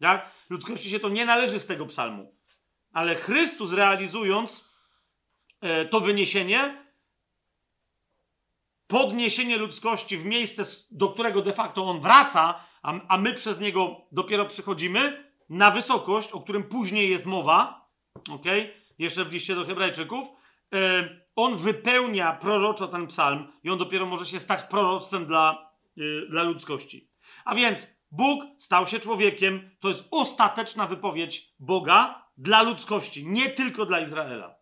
[0.00, 0.30] Tak?
[0.50, 2.34] Ludzkości się to nie należy z tego psalmu.
[2.92, 4.74] Ale Chrystus realizując
[5.82, 6.84] y, to wyniesienie,
[8.86, 14.00] podniesienie ludzkości w miejsce, do którego de facto on wraca, a, a my przez niego
[14.12, 17.88] dopiero przychodzimy na wysokość, o którym później jest mowa,
[18.30, 18.46] ok?
[18.98, 20.28] Jeszcze w liście do Hebrajczyków,
[20.74, 26.26] e, on wypełnia proroczo ten psalm i on dopiero może się stać proroctwem dla, e,
[26.30, 27.10] dla ludzkości.
[27.44, 33.86] A więc Bóg stał się człowiekiem, to jest ostateczna wypowiedź Boga dla ludzkości, nie tylko
[33.86, 34.54] dla Izraela.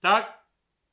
[0.00, 0.42] Tak?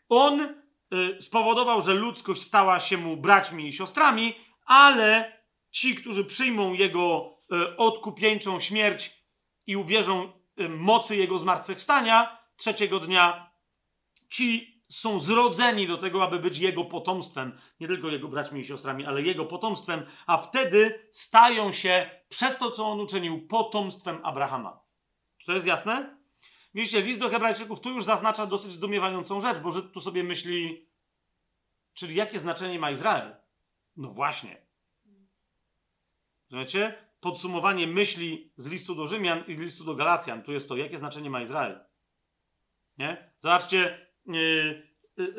[0.09, 0.59] On
[0.93, 4.35] Y, spowodował, że ludzkość stała się mu braćmi i siostrami,
[4.65, 5.39] ale
[5.71, 9.23] ci, którzy przyjmą jego y, odkupieńczą śmierć
[9.67, 13.51] i uwierzą y, mocy jego zmartwychwstania trzeciego dnia,
[14.29, 19.05] ci są zrodzeni do tego, aby być jego potomstwem, nie tylko jego braćmi i siostrami,
[19.05, 24.79] ale jego potomstwem, a wtedy stają się przez to, co on uczynił, potomstwem Abrahama.
[25.37, 26.17] Czy to jest jasne?
[26.73, 30.87] Widzicie, list do Hebrajczyków tu już zaznacza dosyć zdumiewającą rzecz, bo Żyd tu sobie myśli,
[31.93, 33.35] czyli jakie znaczenie ma Izrael?
[33.97, 34.61] No właśnie.
[36.51, 37.09] Wiecie?
[37.19, 40.43] Podsumowanie myśli z listu do Rzymian i z listu do Galacjan.
[40.43, 41.79] Tu jest to, jakie znaczenie ma Izrael.
[42.97, 43.31] Nie?
[43.39, 44.08] Zobaczcie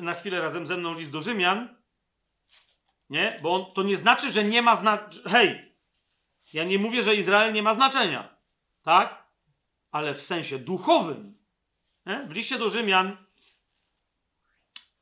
[0.03, 1.77] na chwilę razem ze mną list do Rzymian.
[3.11, 3.39] Nie?
[3.43, 5.31] Bo on, to nie znaczy, że nie ma znaczenia.
[5.31, 5.75] Hej!
[6.53, 8.37] Ja nie mówię, że Izrael nie ma znaczenia.
[8.83, 9.21] Tak?
[9.91, 11.39] ale w sensie duchowym.
[12.07, 12.27] Nie?
[12.29, 13.17] W liście do Rzymian,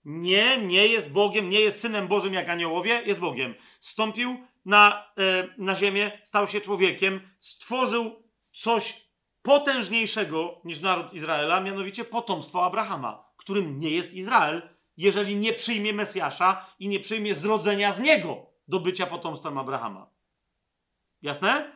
[0.06, 3.56] Nie, nie jest Bogiem, nie jest Synem Bożym jak aniołowie, jest Bogiem.
[3.80, 8.29] Stąpił na, yy, na ziemię, stał się człowiekiem, stworzył
[8.60, 9.10] coś
[9.42, 16.66] potężniejszego niż naród Izraela, mianowicie potomstwo Abrahama, którym nie jest Izrael, jeżeli nie przyjmie Mesjasza
[16.80, 20.10] i nie przyjmie zrodzenia z niego do bycia potomstwem Abrahama.
[21.22, 21.72] Jasne?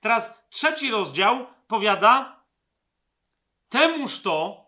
[0.00, 2.44] Teraz trzeci rozdział powiada,
[3.68, 4.66] temuż to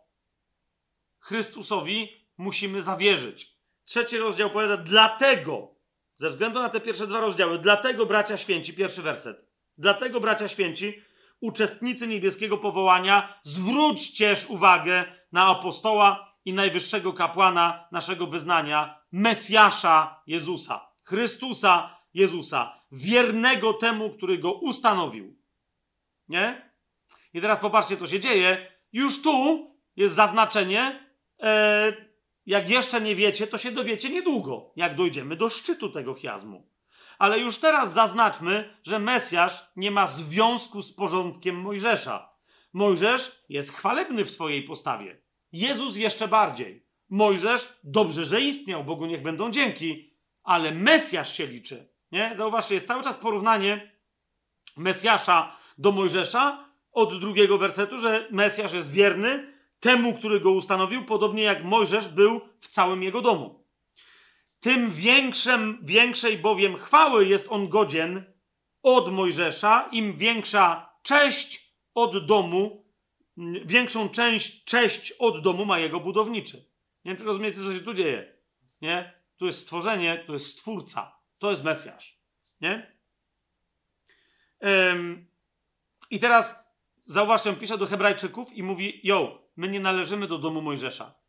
[1.19, 3.57] Chrystusowi musimy zawierzyć.
[3.85, 5.75] Trzeci rozdział powiada, dlatego,
[6.17, 9.47] ze względu na te pierwsze dwa rozdziały, dlatego bracia święci, pierwszy werset,
[9.79, 11.03] dlatego bracia święci,
[11.43, 21.97] uczestnicy niebieskiego powołania, zwróćcież uwagę na apostoła i najwyższego kapłana naszego wyznania, Mesjasza Jezusa, Chrystusa
[22.15, 25.37] Jezusa, wiernego temu, który go ustanowił.
[26.29, 26.73] Nie?
[27.35, 28.73] I teraz popatrzcie, co się dzieje.
[28.93, 31.07] Już tu jest zaznaczenie,
[31.41, 31.93] e,
[32.47, 36.72] jak jeszcze nie wiecie, to się dowiecie niedługo, jak dojdziemy do szczytu tego chiazmu.
[37.23, 42.33] Ale już teraz zaznaczmy, że Mesjasz nie ma związku z porządkiem Mojżesza.
[42.73, 45.23] Mojżesz jest chwalebny w swojej postawie.
[45.53, 46.87] Jezus jeszcze bardziej.
[47.09, 51.89] Mojżesz dobrze, że istniał, Bogu niech będą dzięki, ale Mesjasz się liczy.
[52.13, 52.33] Nie?
[52.37, 53.93] Zauważcie, jest cały czas porównanie
[54.77, 61.43] Mesjasza do Mojżesza od drugiego wersetu, że Mesjasz jest wierny temu, który go ustanowił, podobnie
[61.43, 63.62] jak Mojżesz był w całym jego domu.
[64.63, 68.25] Tym większym, większej bowiem chwały jest on godzien
[68.83, 72.85] od Mojżesza, im większa cześć od domu,
[73.65, 76.57] większą część, cześć od domu ma jego budowniczy.
[77.05, 78.37] Nie wiem, czy rozumiecie, co się tu dzieje.
[78.81, 79.13] Nie?
[79.37, 81.17] Tu jest stworzenie, tu jest stwórca.
[81.39, 82.19] To jest Mesjasz.
[82.61, 82.97] Nie?
[84.65, 85.27] Ym,
[86.11, 86.65] I teraz
[87.05, 91.22] zauważcie, on pisze do Hebrajczyków i mówi: Jo, my nie należymy do domu Mojżesza.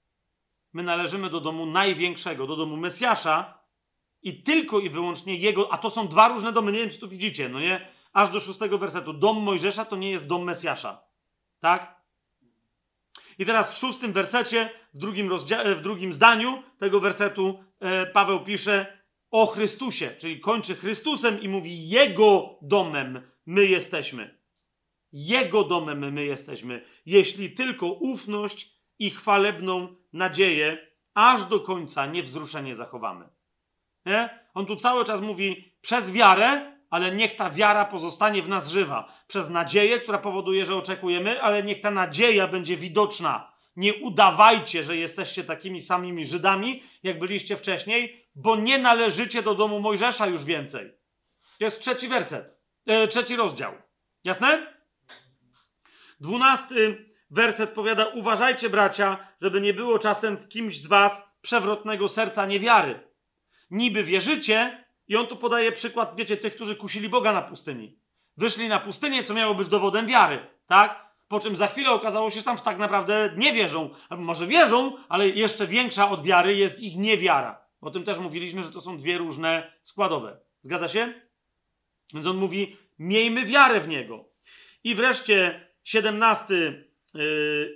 [0.74, 3.64] My należymy do domu największego, do domu Mesjasza
[4.22, 7.10] i tylko i wyłącznie jego, a to są dwa różne domy, nie wiem, czy tu
[7.10, 7.88] widzicie, no nie?
[8.14, 9.14] Aż do szóstego wersetu.
[9.14, 11.04] Dom Mojżesza to nie jest dom Mesjasza.
[11.60, 12.04] Tak?
[13.40, 15.38] I teraz w szóstym wersecie, w drugim,
[15.76, 21.90] w drugim zdaniu tego wersetu e, Paweł pisze o Chrystusie, czyli kończy Chrystusem i mówi
[21.90, 24.38] Jego domem my jesteśmy.
[25.12, 33.30] Jego domem my jesteśmy, jeśli tylko ufność i chwalebną nadzieję aż do końca niewzruszenie zachowamy.
[34.06, 34.30] Nie?
[34.54, 39.14] On tu cały czas mówi przez wiarę, ale niech ta wiara pozostanie w nas żywa.
[39.28, 43.54] Przez nadzieję, która powoduje, że oczekujemy, ale niech ta nadzieja będzie widoczna.
[43.76, 49.80] Nie udawajcie, że jesteście takimi samymi Żydami, jak byliście wcześniej, bo nie należycie do domu
[49.80, 50.92] Mojżesza już więcej.
[51.60, 53.74] Jest trzeci werset, e, trzeci rozdział.
[54.24, 54.74] Jasne?
[56.20, 62.46] Dwunasty werset powiada: Uważajcie, bracia, żeby nie było czasem w kimś z was przewrotnego serca
[62.46, 63.00] niewiary.
[63.72, 67.98] Niby wierzycie, i on tu podaje przykład, wiecie, tych, którzy kusili Boga na pustyni.
[68.38, 71.14] Wyszli na pustynię, co miało być dowodem wiary, tak?
[71.28, 73.90] Po czym za chwilę okazało się, że tam tak naprawdę nie wierzą.
[74.10, 77.62] Może wierzą, ale jeszcze większa od wiary jest ich niewiara.
[77.82, 80.38] O tym też mówiliśmy, że to są dwie różne składowe.
[80.62, 81.14] Zgadza się?
[82.14, 84.26] Więc on mówi: miejmy wiarę w niego.
[84.84, 86.93] I wreszcie 17 yy,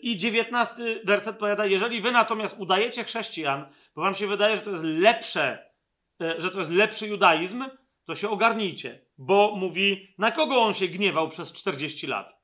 [0.02, 4.72] i 19 werset powiada: Jeżeli wy natomiast udajecie chrześcijan, bo wam się wydaje, że to
[4.72, 5.72] jest lepsze,
[6.20, 7.66] yy, że to jest lepszy judaizm,
[8.06, 12.42] to się ogarnijcie, bo mówi, na kogo on się gniewał przez 40 lat?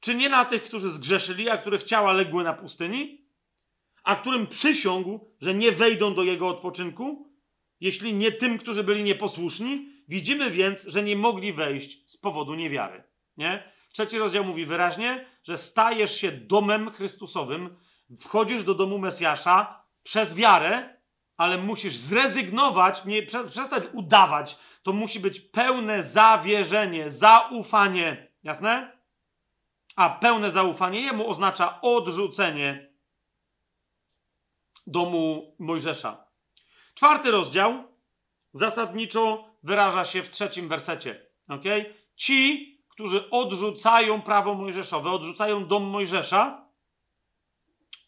[0.00, 3.24] Czy nie na tych, którzy zgrzeszyli, a których ciała legły na pustyni?
[4.04, 7.30] A którym przysiągł, że nie wejdą do jego odpoczynku?
[7.80, 9.88] Jeśli nie tym, którzy byli nieposłuszni?
[10.08, 13.02] Widzimy więc, że nie mogli wejść z powodu niewiary.
[13.36, 13.72] Nie?
[13.92, 17.76] Trzeci rozdział mówi wyraźnie, że stajesz się domem Chrystusowym,
[18.18, 20.96] wchodzisz do domu Mesjasza przez wiarę,
[21.36, 24.58] ale musisz zrezygnować, nie, przestać udawać.
[24.82, 28.28] To musi być pełne zawierzenie, zaufanie.
[28.42, 29.00] Jasne?
[29.96, 32.90] A pełne zaufanie jemu oznacza odrzucenie
[34.86, 36.24] domu Mojżesza.
[36.94, 37.84] Czwarty rozdział
[38.52, 41.26] zasadniczo wyraża się w trzecim wersecie.
[41.48, 41.94] Okay?
[42.16, 46.66] Ci, którzy odrzucają prawo mojżeszowe, odrzucają dom Mojżesza,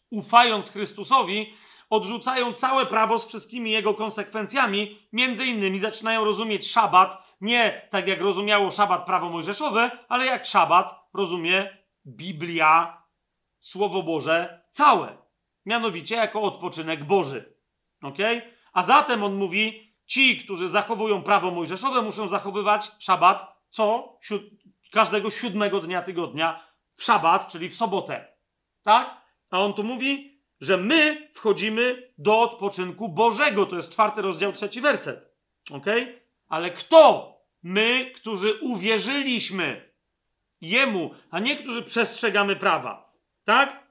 [0.09, 1.53] ufając Chrystusowi,
[1.89, 8.21] odrzucają całe prawo z wszystkimi jego konsekwencjami, między innymi zaczynają rozumieć szabat nie tak jak
[8.21, 13.03] rozumiało szabat prawo mojżeszowe, ale jak szabat rozumie Biblia,
[13.59, 15.17] Słowo Boże całe.
[15.65, 17.55] Mianowicie jako odpoczynek Boży.
[18.03, 18.17] Ok?
[18.73, 24.17] A zatem on mówi, ci, którzy zachowują prawo mojżeszowe, muszą zachowywać szabat co?
[24.93, 28.27] Każdego siódmego dnia tygodnia w szabat, czyli w sobotę.
[28.83, 29.21] Tak?
[29.49, 33.65] A on tu mówi, że my wchodzimy do odpoczynku Bożego.
[33.65, 35.33] To jest czwarty rozdział, trzeci werset.
[35.71, 35.85] Ok?
[36.47, 37.33] Ale kto?
[37.63, 39.93] My, którzy uwierzyliśmy
[40.61, 43.13] Jemu, a nie którzy przestrzegamy prawa.
[43.45, 43.87] Tak?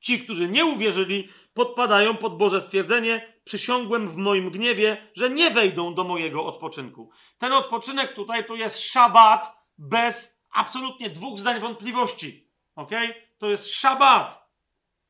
[0.00, 5.94] Ci, którzy nie uwierzyli, podpadają pod Boże stwierdzenie, przysiągłem w moim gniewie, że nie wejdą
[5.94, 7.10] do mojego odpoczynku.
[7.38, 12.50] Ten odpoczynek tutaj to jest szabat bez absolutnie dwóch zdań wątpliwości.
[12.74, 12.90] Ok?
[13.38, 14.46] To jest szabat.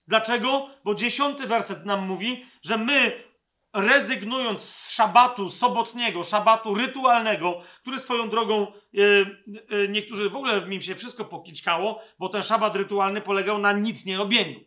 [0.07, 0.69] Dlaczego?
[0.85, 3.25] Bo dziesiąty werset nam mówi, że my
[3.73, 10.83] rezygnując z szabatu sobotniego, szabatu rytualnego, który swoją drogą yy, yy, niektórzy w ogóle mi
[10.83, 14.61] się wszystko pokiczkało, bo ten szabat rytualny polegał na nic nie robieniu.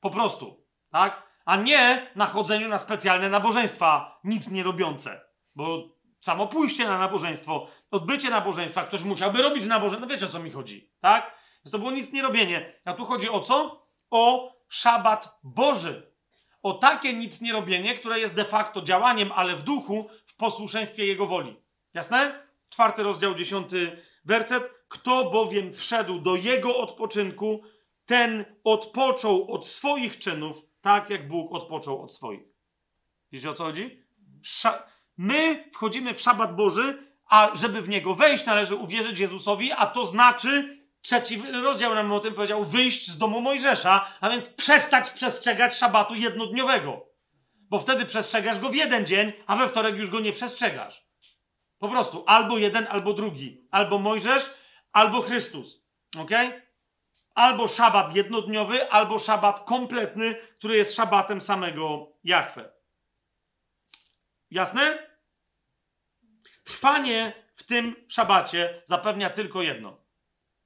[0.00, 1.30] Po prostu, tak?
[1.44, 5.20] A nie na chodzeniu na specjalne nabożeństwa, nic nie robiące.
[5.54, 5.88] Bo
[6.20, 10.50] samo pójście na nabożeństwo, odbycie nabożeństwa, ktoś musiałby robić nabożeństwo, no wiecie o co mi
[10.50, 11.40] chodzi, tak?
[11.64, 12.80] Więc to było nic nie robienie.
[12.84, 13.86] A tu chodzi o co?
[14.10, 16.12] O szabat Boży.
[16.62, 21.06] O takie nic nie robienie, które jest de facto działaniem, ale w duchu, w posłuszeństwie
[21.06, 21.56] Jego woli.
[21.94, 22.46] Jasne?
[22.68, 24.74] Czwarty rozdział, dziesiąty werset.
[24.88, 27.62] Kto bowiem wszedł do Jego odpoczynku,
[28.06, 32.42] ten odpoczął od swoich czynów, tak jak Bóg odpoczął od swoich.
[33.32, 34.02] Wiecie o co chodzi?
[34.42, 34.82] Sza
[35.22, 40.06] My wchodzimy w szabat Boży, a żeby w niego wejść, należy uwierzyć Jezusowi, a to
[40.06, 45.76] znaczy, trzeci rozdział nam o tym powiedział, wyjść z domu Mojżesza, a więc przestać przestrzegać
[45.76, 47.06] szabatu jednodniowego.
[47.54, 51.06] Bo wtedy przestrzegasz go w jeden dzień, a we wtorek już go nie przestrzegasz.
[51.78, 53.68] Po prostu albo jeden, albo drugi.
[53.70, 54.54] Albo Mojżesz,
[54.92, 55.84] albo Chrystus.
[56.18, 56.30] Ok?
[57.34, 62.72] Albo szabat jednodniowy, albo szabat kompletny, który jest szabatem samego Jahwe.
[64.50, 65.09] Jasne?
[66.70, 69.96] Trwanie w tym szabacie zapewnia tylko jedno.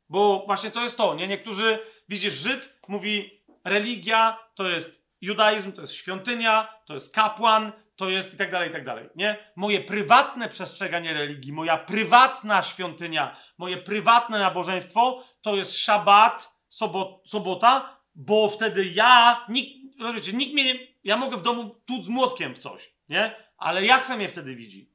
[0.09, 1.29] Bo właśnie to jest to, nie?
[1.29, 8.09] Niektórzy, widzisz, Żyd mówi, religia to jest judaizm, to jest świątynia, to jest kapłan, to
[8.09, 9.37] jest i tak dalej, i tak dalej, nie?
[9.57, 17.99] Moje prywatne przestrzeganie religii, moja prywatna świątynia, moje prywatne nabożeństwo to jest szabat, sobot, sobota,
[18.15, 22.55] bo wtedy ja, nikt, rozumiecie, nikt mnie nie, ja mogę w domu tuc z młotkiem
[22.55, 23.37] w coś, nie?
[23.59, 24.94] Ale Jachwę mnie wtedy widzi.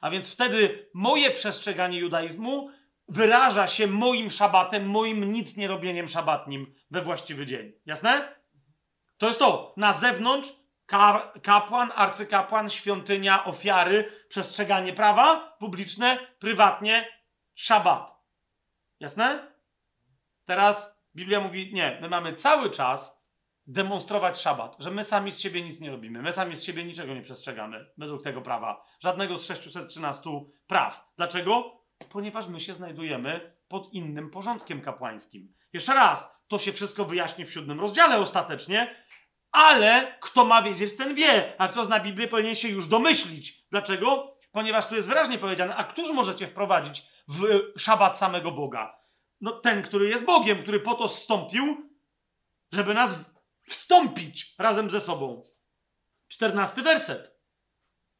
[0.00, 2.70] A więc wtedy moje przestrzeganie judaizmu
[3.08, 7.72] wyraża się moim szabatem, moim nic nie robieniem szabatnim we właściwy dzień.
[7.86, 8.34] Jasne?
[9.18, 9.74] To jest to.
[9.76, 10.48] Na zewnątrz
[11.42, 17.08] kapłan, arcykapłan, świątynia, ofiary, przestrzeganie prawa publiczne, prywatnie,
[17.54, 18.18] szabat.
[19.00, 19.52] Jasne?
[20.44, 23.17] Teraz Biblia mówi, nie, my mamy cały czas
[23.68, 27.14] demonstrować szabat, że my sami z siebie nic nie robimy, my sami z siebie niczego
[27.14, 28.84] nie przestrzegamy według tego prawa.
[29.00, 30.30] Żadnego z 613
[30.66, 31.12] praw.
[31.16, 31.78] Dlaczego?
[32.12, 35.54] Ponieważ my się znajdujemy pod innym porządkiem kapłańskim.
[35.72, 38.94] Jeszcze raz, to się wszystko wyjaśni w siódmym rozdziale ostatecznie,
[39.52, 43.64] ale kto ma wiedzieć, ten wie, a kto zna Biblię, powinien się już domyślić.
[43.70, 44.36] Dlaczego?
[44.52, 48.98] Ponieważ tu jest wyraźnie powiedziane, a któż możecie wprowadzić w szabat samego Boga?
[49.40, 51.90] No ten, który jest Bogiem, który po to stąpił,
[52.72, 53.37] żeby nas
[53.68, 55.44] wstąpić razem ze sobą.
[56.28, 57.38] Czternasty werset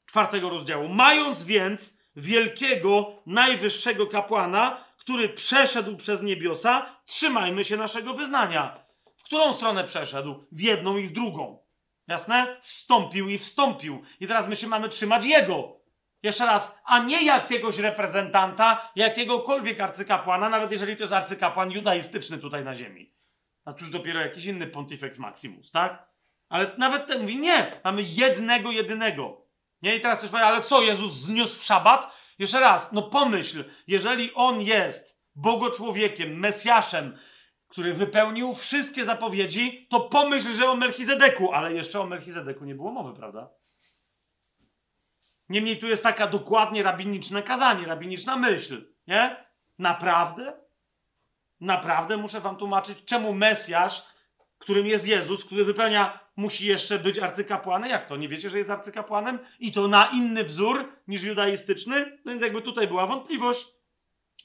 [0.08, 0.88] czwartego rozdziału.
[0.88, 8.84] Mając więc wielkiego, najwyższego kapłana, który przeszedł przez niebiosa, trzymajmy się naszego wyznania.
[9.16, 10.44] W którą stronę przeszedł?
[10.52, 11.58] W jedną i w drugą.
[12.06, 12.56] Jasne?
[12.60, 14.02] Stąpił i wstąpił.
[14.20, 15.78] I teraz my się mamy trzymać jego.
[16.22, 22.64] Jeszcze raz, a nie jakiegoś reprezentanta, jakiegokolwiek arcykapłana, nawet jeżeli to jest arcykapłan judaistyczny tutaj
[22.64, 23.12] na ziemi.
[23.68, 26.08] A cóż dopiero jakiś inny Pontifex Maximus, tak?
[26.48, 29.46] Ale nawet ten mówi, nie, mamy jednego, jedynego.
[29.82, 32.12] Nie, i teraz ktoś powie, ale co, Jezus zniósł w szabat?
[32.38, 37.18] Jeszcze raz, no pomyśl, jeżeli On jest Bogo człowiekiem, Mesjaszem,
[37.68, 42.92] który wypełnił wszystkie zapowiedzi, to pomyśl, że o Melchizedeku, ale jeszcze o Melchizedeku nie było
[42.92, 43.50] mowy, prawda?
[45.48, 49.44] Niemniej tu jest taka dokładnie rabiniczne kazanie, rabiniczna myśl, nie?
[49.78, 50.67] Naprawdę?
[51.60, 54.02] Naprawdę muszę wam tłumaczyć, czemu Mesjasz,
[54.58, 57.90] którym jest Jezus, który wypełnia, musi jeszcze być arcykapłanem?
[57.90, 58.16] Jak to?
[58.16, 59.38] Nie wiecie, że jest arcykapłanem?
[59.60, 62.18] I to na inny wzór niż judaistyczny?
[62.24, 63.66] No więc jakby tutaj była wątpliwość,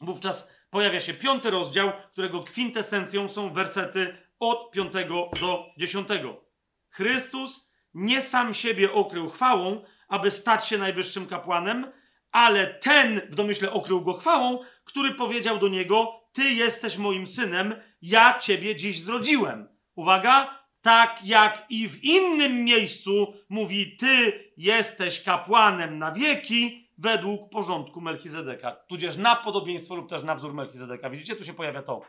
[0.01, 6.43] wówczas pojawia się piąty rozdział, którego kwintesencją są wersety od piątego do dziesiątego.
[6.89, 11.91] Chrystus nie sam siebie okrył chwałą, aby stać się najwyższym kapłanem,
[12.31, 17.75] ale ten w domyśle okrył go chwałą, który powiedział do niego: Ty jesteś moim synem,
[18.01, 19.67] ja ciebie dziś zrodziłem.
[19.95, 28.01] Uwaga, tak jak i w innym miejscu mówi: Ty jesteś kapłanem na wieki według porządku
[28.01, 28.71] Melchizedeka.
[28.71, 31.09] Tudzież na podobieństwo lub też na wzór Melchizedeka.
[31.09, 32.01] Widzicie, tu się pojawia to.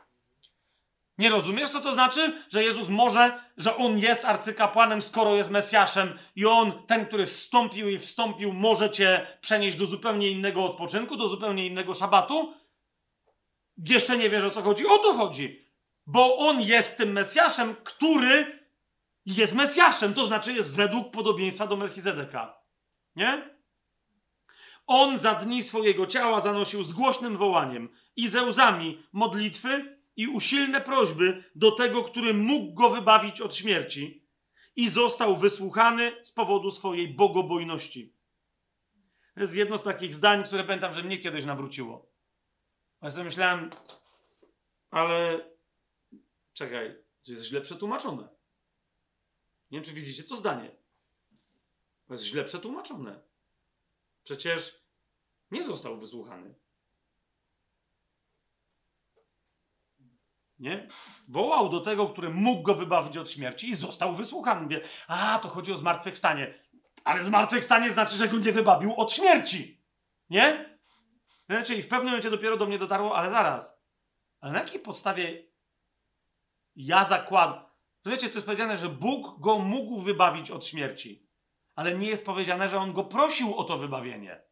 [1.18, 2.32] Nie rozumiesz, co to znaczy?
[2.50, 7.88] Że Jezus może, że On jest arcykapłanem, skoro jest Mesjaszem i On, ten, który zstąpił
[7.88, 12.54] i wstąpił, może cię przenieść do zupełnie innego odpoczynku, do zupełnie innego szabatu?
[13.78, 14.86] Jeszcze nie wiesz, o co chodzi?
[14.86, 15.64] O to chodzi.
[16.06, 18.64] Bo On jest tym Mesjaszem, który
[19.26, 22.58] jest Mesjaszem, to znaczy jest według podobieństwa do Melchizedeka.
[23.16, 23.54] Nie?
[24.86, 30.80] On za dni swojego ciała zanosił z głośnym wołaniem i ze łzami modlitwy i usilne
[30.80, 34.26] prośby do tego, który mógł go wybawić od śmierci
[34.76, 38.14] i został wysłuchany z powodu swojej bogobojności.
[39.34, 42.13] To jest jedno z takich zdań, które pamiętam, że mnie kiedyś nawróciło.
[43.04, 43.70] Ja sobie myślałem,
[44.90, 45.48] ale
[46.52, 46.94] czekaj,
[47.26, 48.22] to jest źle przetłumaczone.
[49.70, 50.70] Nie wiem, czy widzicie to zdanie.
[52.06, 53.20] To jest źle przetłumaczone.
[54.22, 54.84] Przecież
[55.50, 56.54] nie został wysłuchany.
[60.58, 60.88] Nie?
[61.28, 64.60] Wołał do tego, który mógł go wybawić od śmierci i został wysłuchany.
[64.60, 66.64] Mówię, a to chodzi o zmartwychwstanie.
[67.04, 69.80] Ale zmartwychwstanie znaczy, że go nie wybawił od śmierci.
[70.30, 70.73] Nie?
[71.64, 73.80] Czyli w pewnym momencie dopiero do mnie dotarło, ale zaraz.
[74.40, 75.42] Ale na jakiej podstawie
[76.76, 77.64] ja zakładam.
[78.06, 81.26] Wiecie, to jest powiedziane, że Bóg go mógł wybawić od śmierci.
[81.74, 84.42] Ale nie jest powiedziane, że on go prosił o to wybawienie.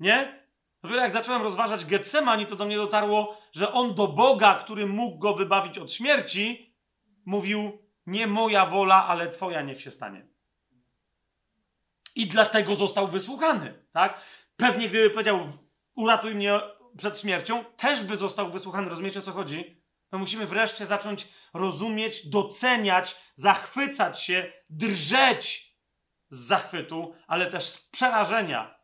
[0.00, 0.46] Nie?
[0.82, 5.18] Dopiero jak zacząłem rozważać Getsemani, to do mnie dotarło, że on do Boga, który mógł
[5.18, 6.74] go wybawić od śmierci,
[7.24, 10.26] mówił: Nie moja wola, ale Twoja niech się stanie.
[12.14, 14.20] I dlatego został wysłuchany, tak?
[14.56, 15.40] Pewnie gdyby powiedział:
[15.96, 16.60] Uratuj mnie
[16.98, 18.88] przed śmiercią, też by został wysłuchany.
[18.90, 19.82] Rozumiecie o co chodzi?
[20.12, 25.76] My musimy wreszcie zacząć rozumieć, doceniać, zachwycać się, drżeć
[26.28, 28.78] z zachwytu, ale też z przerażenia,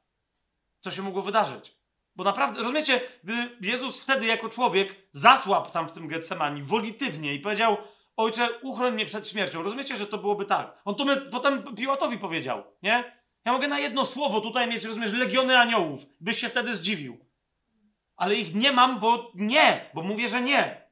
[0.80, 1.76] co się mogło wydarzyć.
[2.16, 7.40] Bo naprawdę, rozumiecie, gdy Jezus wtedy jako człowiek zasłabł tam w tym Getsemani wolitywnie i
[7.40, 7.76] powiedział,
[8.16, 9.62] ojcze, uchroń mnie przed śmiercią.
[9.62, 10.82] Rozumiecie, że to byłoby tak.
[10.84, 13.21] On to potem Piłatowi powiedział, nie?
[13.44, 16.06] Ja mogę na jedno słowo tutaj mieć, rozumiesz, legiony aniołów.
[16.20, 17.26] Byś się wtedy zdziwił.
[18.16, 20.90] Ale ich nie mam, bo nie, bo mówię, że nie.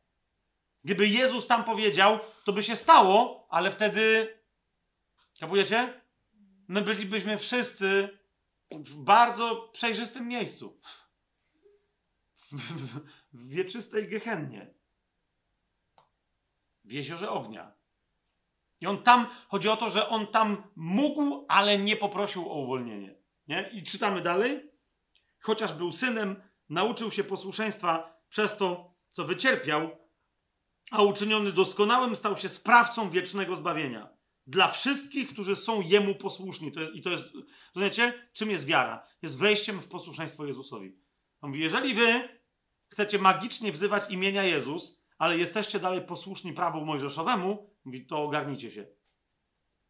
[0.85, 4.35] Gdyby Jezus tam powiedział, to by się stało, ale wtedy.
[5.41, 6.03] Kapujecie?
[6.69, 8.19] My bylibyśmy wszyscy
[8.71, 10.81] w bardzo przejrzystym miejscu.
[12.53, 14.75] W, wieczystej gehennie.
[16.85, 17.80] W jeziorze ognia.
[18.81, 23.15] I on tam, chodzi o to, że on tam mógł, ale nie poprosił o uwolnienie.
[23.49, 23.71] Nie?
[23.73, 24.71] I czytamy dalej.
[25.41, 29.91] Chociaż był synem, nauczył się posłuszeństwa przez to, co wycierpiał,
[30.91, 34.09] a uczyniony doskonałym stał się sprawcą wiecznego zbawienia.
[34.47, 36.73] Dla wszystkich, którzy są Jemu posłuszni.
[36.73, 37.25] To jest, I to jest,
[37.75, 39.07] rozumiecie, czym jest wiara?
[39.23, 40.97] Jest wejściem w posłuszeństwo Jezusowi.
[41.41, 42.29] On mówi, jeżeli wy
[42.89, 48.87] chcecie magicznie wzywać imienia Jezus, ale jesteście dalej posłuszni prawu mojżeszowemu, mówi, to ogarnijcie się.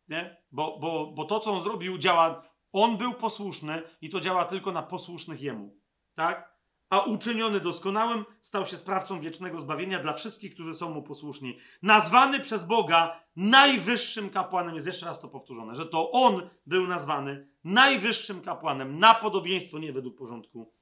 [0.08, 0.36] Nie?
[0.52, 2.50] Bo, bo, bo to, co on zrobił, działa.
[2.72, 5.76] On był posłuszny i to działa tylko na posłusznych jemu.
[6.14, 6.50] Tak?
[6.90, 11.58] a uczyniony doskonałym stał się sprawcą wiecznego zbawienia dla wszystkich, którzy są mu posłuszni.
[11.82, 17.48] Nazwany przez Boga najwyższym kapłanem, jest jeszcze raz to powtórzone, że to on był nazwany
[17.64, 20.72] najwyższym kapłanem na podobieństwo, nie według porządku,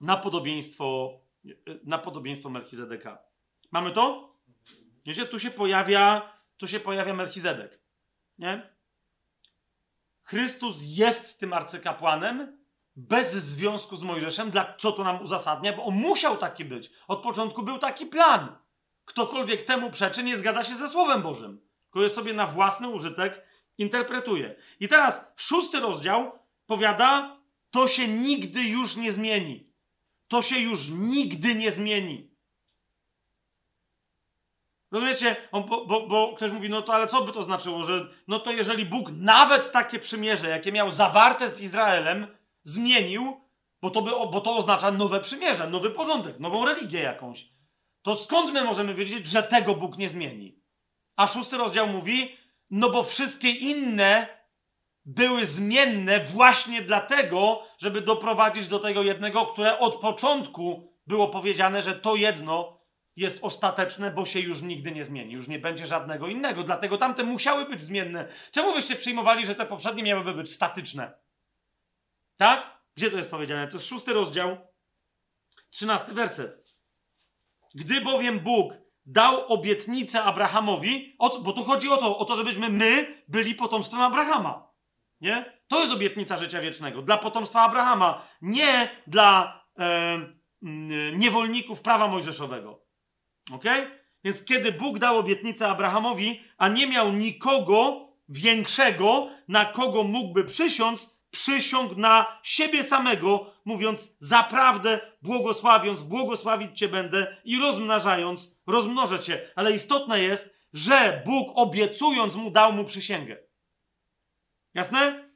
[0.00, 1.18] na podobieństwo,
[1.84, 3.18] na podobieństwo Melchizedeka.
[3.70, 4.28] Mamy to?
[5.06, 7.80] Wiecie, tu się pojawia, tu się pojawia Melchizedek.
[8.38, 8.70] Nie?
[10.22, 12.58] Chrystus jest tym arcykapłanem,
[12.96, 14.50] bez związku z Mojżeszem.
[14.50, 15.76] Dla, co to nam uzasadnia?
[15.76, 16.90] Bo on musiał taki być.
[17.08, 18.56] Od początku był taki plan.
[19.04, 21.60] Ktokolwiek temu przeczy, nie zgadza się ze Słowem Bożym.
[21.94, 23.46] Je sobie na własny użytek
[23.78, 24.56] interpretuje.
[24.80, 26.32] I teraz szósty rozdział
[26.66, 27.36] powiada,
[27.70, 29.69] to się nigdy już nie zmieni.
[30.30, 32.30] To się już nigdy nie zmieni.
[34.90, 35.36] Rozumiecie?
[35.52, 38.40] On, bo, bo, bo, ktoś mówi, no to ale co by to znaczyło, że no
[38.40, 42.26] to jeżeli Bóg nawet takie przymierze, jakie miał zawarte z Izraelem,
[42.62, 43.40] zmienił,
[43.80, 47.48] bo to, by, bo to oznacza nowe przymierze, nowy porządek, nową religię jakąś.
[48.02, 50.60] To skąd my możemy wiedzieć, że tego Bóg nie zmieni?
[51.16, 52.36] A szósty rozdział mówi,
[52.70, 54.39] no bo wszystkie inne
[55.10, 61.94] były zmienne właśnie dlatego, żeby doprowadzić do tego jednego, które od początku było powiedziane, że
[61.94, 62.80] to jedno
[63.16, 66.64] jest ostateczne, bo się już nigdy nie zmieni, już nie będzie żadnego innego.
[66.64, 68.28] Dlatego tamte musiały być zmienne.
[68.50, 71.12] Czemu wyście przyjmowali, że te poprzednie miałyby być statyczne?
[72.36, 72.80] Tak?
[72.96, 73.68] Gdzie to jest powiedziane?
[73.68, 74.56] To jest szósty rozdział,
[75.70, 76.78] trzynasty werset.
[77.74, 78.74] Gdy bowiem Bóg
[79.06, 84.69] dał obietnicę Abrahamowi, bo tu chodzi o to, o to, żebyśmy my byli potomstwem Abrahama.
[85.20, 85.60] Nie?
[85.68, 87.02] To jest obietnica życia wiecznego.
[87.02, 90.18] Dla potomstwa Abrahama, nie dla e,
[91.12, 92.82] niewolników prawa mojżeszowego.
[93.52, 93.64] Ok?
[94.24, 101.20] Więc kiedy Bóg dał obietnicę Abrahamowi, a nie miał nikogo większego, na kogo mógłby przysiąc,
[101.30, 109.50] przysiąg na siebie samego, mówiąc zaprawdę, błogosławiąc, błogosławić Cię będę i rozmnażając, rozmnożę Cię.
[109.56, 113.49] Ale istotne jest, że Bóg obiecując mu dał mu przysięgę.
[114.74, 115.30] Jasne?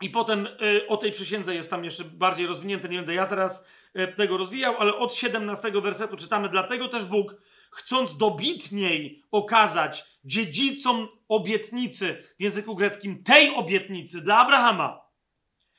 [0.00, 2.88] I potem y, o tej przysiędze jest tam jeszcze bardziej rozwinięte.
[2.88, 3.66] Nie będę ja teraz
[3.96, 6.48] y, tego rozwijał, ale od 17 wersetu czytamy.
[6.48, 7.36] Dlatego też Bóg,
[7.70, 15.00] chcąc dobitniej okazać dziedzicom obietnicy w języku greckim, tej obietnicy dla Abrahama,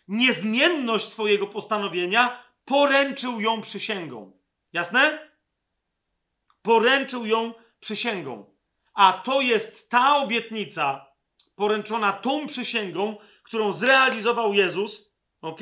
[0.08, 4.38] niezmienność swojego postanowienia, poręczył ją przysięgą.
[4.74, 5.30] Jasne?
[6.62, 8.56] Poręczył ją przysięgą.
[8.94, 11.06] A to jest ta obietnica
[11.56, 15.62] poręczona tą przysięgą, którą zrealizował Jezus, ok?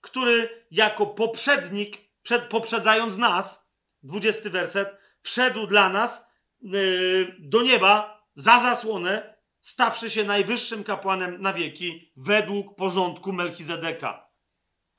[0.00, 4.88] Który jako poprzednik, przed, poprzedzając nas, 20 werset,
[5.22, 6.30] wszedł dla nas
[6.62, 14.30] yy, do nieba za zasłonę, stawszy się najwyższym kapłanem na wieki według porządku Melchizedeka.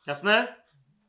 [0.07, 0.61] Jasne?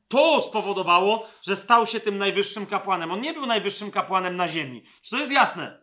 [0.08, 3.12] To spowodowało, że stał się tym najwyższym kapłanem.
[3.12, 4.84] On nie był najwyższym kapłanem na ziemi.
[5.02, 5.81] Czy to jest jasne?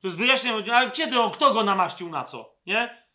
[0.00, 2.54] To jest wyjaśnione, ale kiedy, o, kto go namaścił na co?
[2.66, 3.08] Nie?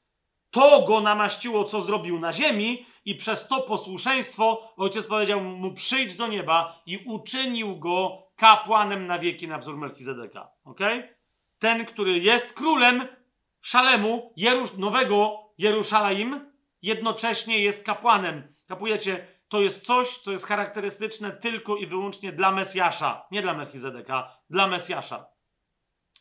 [0.51, 6.15] To go namaściło, co zrobił na ziemi, i przez to posłuszeństwo ojciec powiedział mu: przyjdź
[6.15, 10.49] do nieba i uczynił go kapłanem na wieki na wzór Melchizedeka.
[10.65, 10.79] Ok?
[11.59, 13.07] Ten, który jest królem
[13.61, 18.55] Szalemu, Jerusz, nowego Jeruszalaim, jednocześnie jest kapłanem.
[18.67, 24.37] Kapujecie, to jest coś, co jest charakterystyczne tylko i wyłącznie dla Mesjasza, nie dla Melchizedeka,
[24.49, 25.25] dla Mesjasza.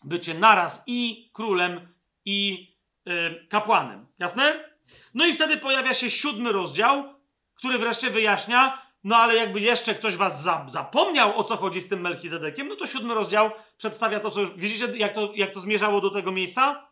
[0.05, 1.89] Bycie naraz i królem,
[2.25, 2.73] i
[3.09, 4.07] Y, kapłanem.
[4.19, 4.65] Jasne?
[5.15, 7.15] No i wtedy pojawia się siódmy rozdział,
[7.55, 11.89] który wreszcie wyjaśnia, no ale jakby jeszcze ktoś was za, zapomniał, o co chodzi z
[11.89, 14.51] tym Melchizedekiem, no to siódmy rozdział przedstawia to, co już...
[14.51, 16.89] Widzicie, jak to, jak to zmierzało do tego miejsca?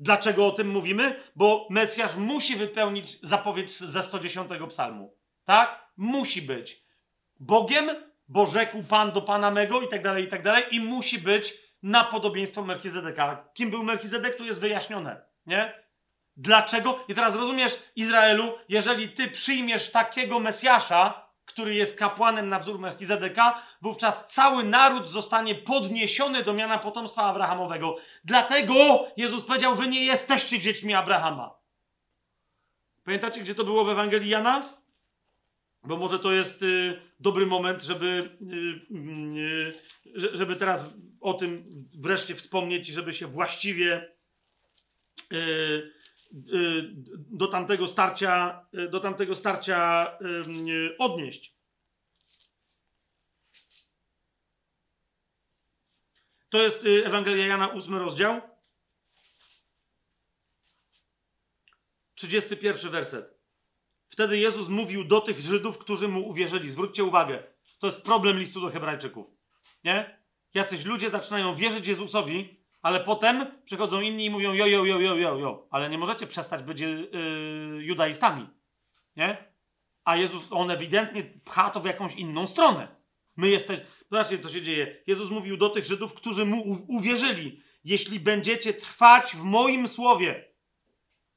[0.00, 1.20] Dlaczego o tym mówimy?
[1.36, 5.14] Bo Mesjasz musi wypełnić zapowiedź ze 110 psalmu.
[5.44, 5.90] Tak?
[5.96, 6.82] Musi być.
[7.40, 7.90] Bogiem,
[8.28, 10.64] bo rzekł Pan do Pana mego i tak dalej, i tak dalej.
[10.70, 13.48] I musi być na podobieństwo Melchizedeka.
[13.54, 15.84] Kim był Melchizedek, tu jest wyjaśnione, nie?
[16.36, 17.04] Dlaczego?
[17.08, 23.62] I teraz rozumiesz, Izraelu, jeżeli ty przyjmiesz takiego Mesjasza, który jest kapłanem na wzór Melchizedeka,
[23.82, 27.96] wówczas cały naród zostanie podniesiony do miana potomstwa Abrahamowego.
[28.24, 31.54] Dlatego Jezus powiedział, wy nie jesteście dziećmi Abrahama.
[33.04, 34.62] Pamiętacie, gdzie to było w Ewangelii Jana?
[35.84, 42.34] Bo może to jest y, dobry moment, żeby, y, y, żeby teraz o tym wreszcie
[42.34, 44.14] wspomnieć i żeby się właściwie
[47.16, 50.10] do tamtego starcia, do tamtego starcia
[50.98, 51.54] odnieść.
[56.48, 58.40] To jest Ewangelia Jana, 8 rozdział.
[62.14, 63.33] 31 werset.
[64.14, 66.70] Wtedy Jezus mówił do tych Żydów, którzy mu uwierzyli.
[66.70, 67.42] Zwróćcie uwagę,
[67.78, 69.30] to jest problem listu do Hebrajczyków.
[69.84, 70.18] Nie?
[70.54, 75.14] Jacyś ludzie zaczynają wierzyć Jezusowi, ale potem przychodzą inni i mówią: Jo, jo, jo, jo,
[75.14, 76.98] jo, jo, ale nie możecie przestać być yy,
[77.80, 78.48] judaistami.
[79.16, 79.54] Nie?
[80.04, 82.88] A Jezus, on ewidentnie pcha to w jakąś inną stronę.
[83.36, 83.86] My jesteśmy.
[84.10, 85.02] Zobaczcie, co się dzieje.
[85.06, 90.44] Jezus mówił do tych Żydów, którzy mu uwierzyli: Jeśli będziecie trwać w moim słowie.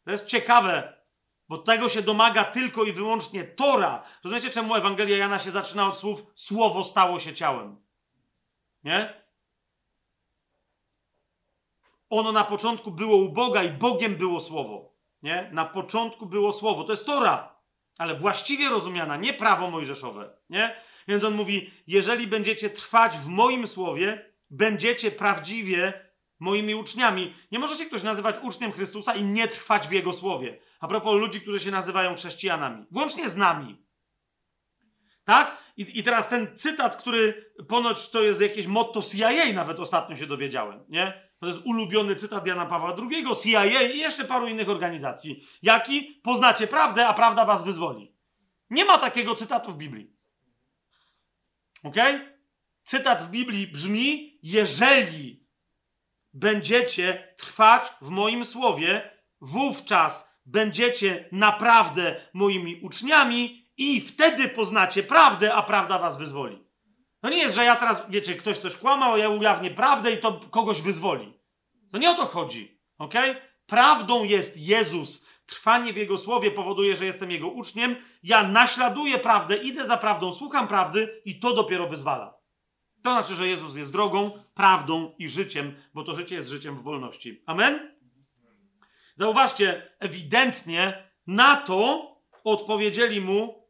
[0.03, 0.96] To jest ciekawe,
[1.49, 4.03] bo tego się domaga tylko i wyłącznie Tora.
[4.23, 7.81] Rozumiecie, czemu Ewangelia Jana się zaczyna od słów: Słowo stało się ciałem?
[8.83, 9.27] Nie?
[12.09, 14.93] Ono na początku było u Boga i Bogiem było Słowo.
[15.23, 15.49] Nie?
[15.53, 16.83] Na początku było Słowo.
[16.83, 17.55] To jest Tora,
[17.97, 20.37] ale właściwie rozumiana, nie prawo mojżeszowe.
[20.49, 20.75] Nie?
[21.07, 26.06] Więc on mówi, jeżeli będziecie trwać w moim Słowie, będziecie prawdziwie
[26.39, 27.35] moimi uczniami.
[27.51, 30.59] Nie możecie ktoś nazywać uczniem Chrystusa i nie trwać w Jego Słowie.
[30.79, 32.85] A propos ludzi, którzy się nazywają chrześcijanami.
[32.91, 33.87] Włącznie z nami.
[35.23, 35.57] Tak?
[35.77, 40.27] I, I teraz ten cytat, który ponoć to jest jakieś motto CIA, nawet ostatnio się
[40.27, 41.27] dowiedziałem, nie?
[41.39, 45.43] To jest ulubiony cytat Jana Pawła II, CIA i jeszcze paru innych organizacji.
[45.61, 46.21] Jaki?
[46.23, 48.15] Poznacie prawdę, a prawda was wyzwoli.
[48.69, 50.13] Nie ma takiego cytatu w Biblii.
[51.83, 51.95] Ok?
[52.83, 55.46] Cytat w Biblii brzmi: Jeżeli
[56.39, 65.63] będziecie trwać w moim słowie, wówczas będziecie naprawdę moimi uczniami i wtedy poznacie prawdę, a
[65.63, 66.67] prawda was wyzwoli.
[67.21, 70.33] To nie jest, że ja teraz, wiecie, ktoś coś kłamał, ja ujawnię prawdę i to
[70.51, 71.33] kogoś wyzwoli.
[71.91, 73.13] To nie o to chodzi, ok?
[73.65, 75.27] Prawdą jest Jezus.
[75.45, 77.95] Trwanie w Jego słowie powoduje, że jestem Jego uczniem.
[78.23, 82.36] Ja naśladuję prawdę, idę za prawdą, słucham prawdy i to dopiero wyzwala.
[83.01, 86.83] To znaczy, że Jezus jest drogą, prawdą i życiem, bo to życie jest życiem w
[86.83, 87.43] wolności.
[87.45, 87.97] Amen?
[89.15, 92.11] Zauważcie, ewidentnie na to
[92.43, 93.67] odpowiedzieli mu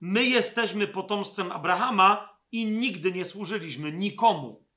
[0.00, 4.68] My jesteśmy potomstwem Abrahama i nigdy nie służyliśmy nikomu.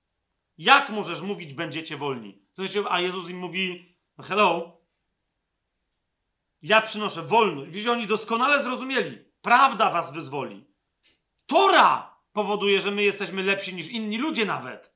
[0.58, 2.46] Jak możesz mówić, będziecie wolni?
[2.56, 4.82] Znaczy, a Jezus im mówi, no hello,
[6.62, 7.72] ja przynoszę wolność.
[7.72, 9.26] Widzicie, oni doskonale zrozumieli.
[9.42, 10.66] Prawda was wyzwoli.
[11.46, 14.96] Tora powoduje, że my jesteśmy lepsi niż inni ludzie nawet.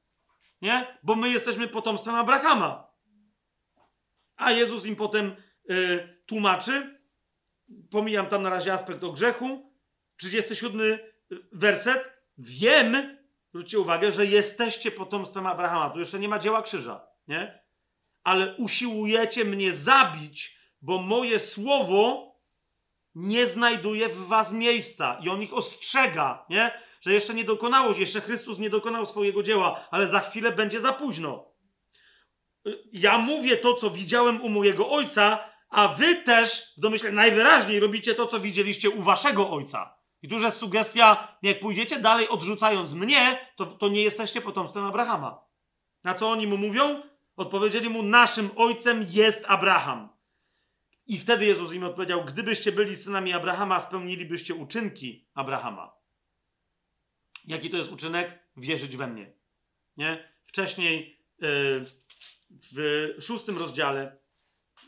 [0.62, 0.98] Nie?
[1.04, 2.88] Bo my jesteśmy potomstwem Abrahama.
[4.36, 5.36] A Jezus im potem
[5.70, 7.00] y, tłumaczy,
[7.92, 9.74] pomijam tam na razie aspekt o grzechu,
[10.18, 11.00] 37
[11.52, 13.18] werset, wiem,
[13.50, 15.90] zwróćcie uwagę, że jesteście potomstwem Abrahama.
[15.90, 17.64] Tu jeszcze nie ma dzieła krzyża, nie?
[18.24, 22.36] Ale usiłujecie mnie zabić, bo moje słowo
[23.16, 26.89] nie znajduje w was miejsca i on ich ostrzega, nie?
[27.02, 30.94] Że jeszcze nie dokonało jeszcze Chrystus nie dokonał swojego dzieła, ale za chwilę będzie za
[30.94, 31.46] późno.
[32.92, 38.16] Ja mówię to, co widziałem u mojego ojca, a wy też w domyśle najwyraźniej robicie
[38.16, 40.00] to, co widzieliście u waszego ojca.
[40.22, 45.42] I tu jest sugestia, jak pójdziecie dalej odrzucając mnie, to, to nie jesteście potomstwem Abrahama.
[46.04, 47.02] Na co oni mu mówią?
[47.36, 50.10] Odpowiedzieli mu, naszym ojcem jest Abraham.
[51.08, 55.99] I wtedy Jezus im odpowiedział: Gdybyście byli synami Abrahama, spełnilibyście uczynki Abrahama.
[57.50, 58.40] Jaki to jest uczynek?
[58.58, 59.34] Wierzyć we mnie.
[59.98, 60.34] Nie?
[60.46, 61.86] Wcześniej yy,
[62.50, 64.18] w szóstym rozdziale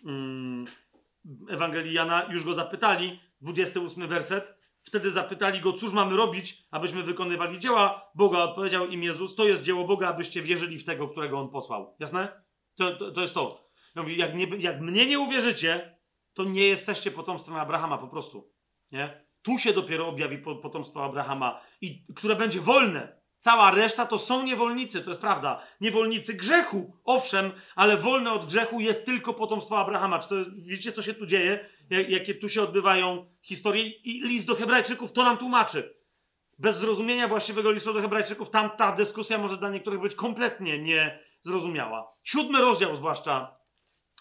[0.06, 4.62] yy, Ewangelii Jana już go zapytali, 28 werset.
[4.84, 8.40] Wtedy zapytali go, cóż mamy robić, abyśmy wykonywali dzieła Boga.
[8.40, 11.96] Odpowiedział im Jezus: To jest dzieło Boga, abyście wierzyli w tego, którego on posłał.
[12.00, 12.44] Jasne?
[12.76, 13.72] To, to, to jest to.
[14.08, 15.98] Jak, nie, jak mnie nie uwierzycie,
[16.34, 18.54] to nie jesteście potomstwem Abrahama po prostu.
[18.92, 19.26] Nie?
[19.42, 23.22] Tu się dopiero objawi potomstwo Abrahama, i, które będzie wolne.
[23.38, 25.62] Cała reszta to są niewolnicy, to jest prawda.
[25.82, 30.20] Niewolnicy grzechu, owszem, ale wolne od grzechu jest tylko potomstwo Abrahama.
[30.20, 31.70] Czy to, widzicie, co się tu dzieje?
[32.08, 33.88] Jakie tu się odbywają historie?
[33.88, 35.96] I list do Hebrajczyków to nam tłumaczy.
[36.60, 42.14] Bez zrozumienia właściwego listu do Hebrajczyków, tam ta dyskusja może dla niektórych być kompletnie niezrozumiała.
[42.24, 43.58] Siódmy rozdział, zwłaszcza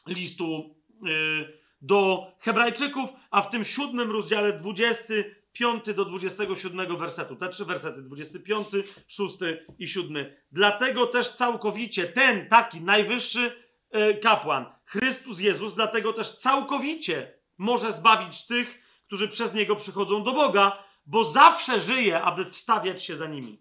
[0.06, 0.74] listu.
[1.02, 7.36] Yy, do Hebrajczyków, a w tym siódmym rozdziale 25 do 27 wersetu.
[7.36, 8.66] Te trzy wersety, 25,
[9.06, 9.38] 6
[9.78, 10.26] i 7.
[10.52, 13.56] Dlatego też całkowicie ten taki najwyższy
[13.90, 20.32] e, kapłan, Chrystus Jezus, dlatego też całkowicie może zbawić tych, którzy przez niego przychodzą do
[20.32, 23.58] Boga, bo zawsze żyje, aby wstawiać się za nimi.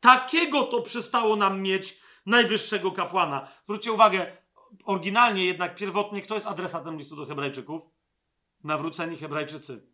[0.00, 3.48] Takiego to przystało nam mieć najwyższego kapłana.
[3.64, 4.36] Zwróćcie uwagę,
[4.84, 7.82] oryginalnie jednak pierwotnie kto jest adresatem listu do Hebrajczyków?
[8.64, 9.86] Nawróceni Hebrajczycy.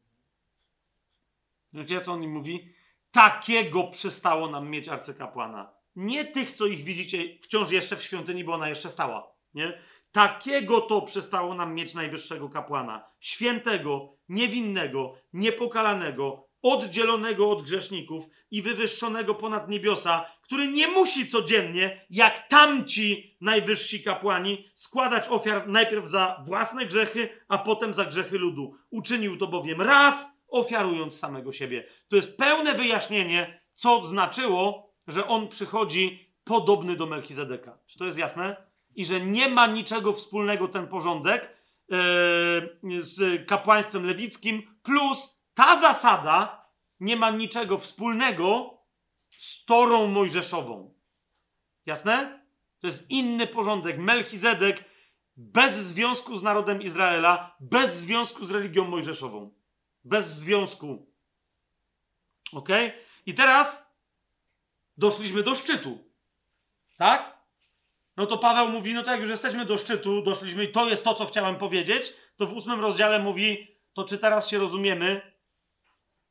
[1.72, 2.74] Wiecie, co on im mówi?
[3.10, 5.74] Takiego przestało nam mieć arcykapłana.
[5.96, 9.34] Nie tych, co ich widzicie wciąż jeszcze w świątyni, bo ona jeszcze stała.
[9.54, 9.82] Nie?
[10.12, 13.04] Takiego to przestało nam mieć najwyższego kapłana.
[13.20, 22.48] Świętego, niewinnego, niepokalanego, oddzielonego od grzeszników i wywyższonego ponad niebiosa, który nie musi codziennie, jak
[22.48, 28.74] tamci najwyżsi kapłani, składać ofiar najpierw za własne grzechy, a potem za grzechy ludu.
[28.90, 31.86] Uczynił to bowiem raz, ofiarując samego siebie.
[32.08, 37.78] To jest pełne wyjaśnienie, co znaczyło, że on przychodzi podobny do Melchizedeka.
[37.86, 38.56] Czy to jest jasne?
[38.94, 41.56] I że nie ma niczego wspólnego ten porządek
[41.88, 46.66] yy, z kapłaństwem lewickim, plus ta zasada
[47.00, 48.78] nie ma niczego wspólnego
[49.28, 50.94] z Torą Mojżeszową.
[51.86, 52.44] Jasne?
[52.81, 53.99] To jest inny porządek.
[53.99, 54.84] Melchizedek
[55.36, 59.55] bez związku z narodem Izraela, bez związku z religią mojżeszową.
[60.05, 61.07] Bez związku.
[62.52, 62.68] Ok?
[63.26, 63.94] I teraz
[64.97, 65.99] doszliśmy do szczytu.
[66.97, 67.39] Tak?
[68.16, 71.05] No to Paweł mówi, no to jak już jesteśmy do szczytu, doszliśmy i to jest
[71.05, 75.33] to, co chciałem powiedzieć, to w ósmym rozdziale mówi, to czy teraz się rozumiemy,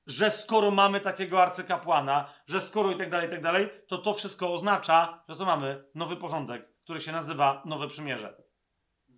[0.08, 4.14] że skoro mamy takiego arcykapłana, że skoro i tak dalej, i tak dalej, to to
[4.14, 5.84] wszystko oznacza, że co mamy?
[5.96, 8.36] Nowy porządek, który się nazywa Nowe Przymierze.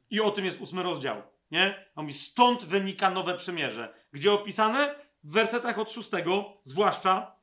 [0.10, 1.86] I o tym jest ósmy rozdział, nie?
[1.96, 3.94] On mówi, stąd wynika Nowe Przymierze.
[4.12, 4.96] Gdzie opisane?
[5.24, 7.36] W wersetach od szóstego, zwłaszcza,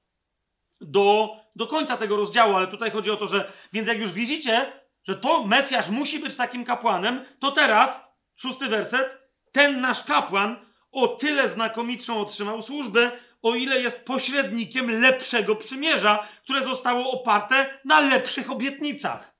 [0.80, 4.72] do, do końca tego rozdziału, ale tutaj chodzi o to, że, więc jak już widzicie,
[5.04, 9.18] że to Mesjasz musi być takim kapłanem, to teraz, szósty werset,
[9.52, 10.56] ten nasz kapłan
[10.92, 13.10] o tyle znakomitszą otrzymał służbę,
[13.42, 19.36] o ile jest pośrednikiem lepszego przymierza, które zostało oparte na lepszych obietnicach.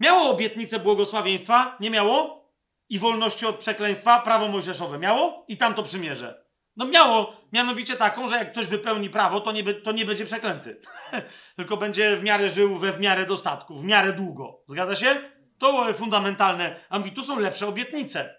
[0.00, 1.76] Miało obietnicę błogosławieństwa?
[1.80, 2.46] Nie miało?
[2.88, 4.20] I wolności od przekleństwa?
[4.20, 5.44] Prawo mojżeszowe miało?
[5.48, 6.46] I tamto przymierze.
[6.76, 10.80] No miało mianowicie taką, że jak ktoś wypełni prawo, to nie, to nie będzie przeklęty.
[11.56, 14.62] Tylko będzie w miarę żył we w miarę dostatku, w miarę długo.
[14.68, 15.16] Zgadza się?
[15.58, 16.80] To fundamentalne.
[16.88, 18.34] A mówi, tu są lepsze obietnice.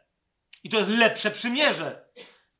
[0.63, 2.05] I to jest lepsze przymierze.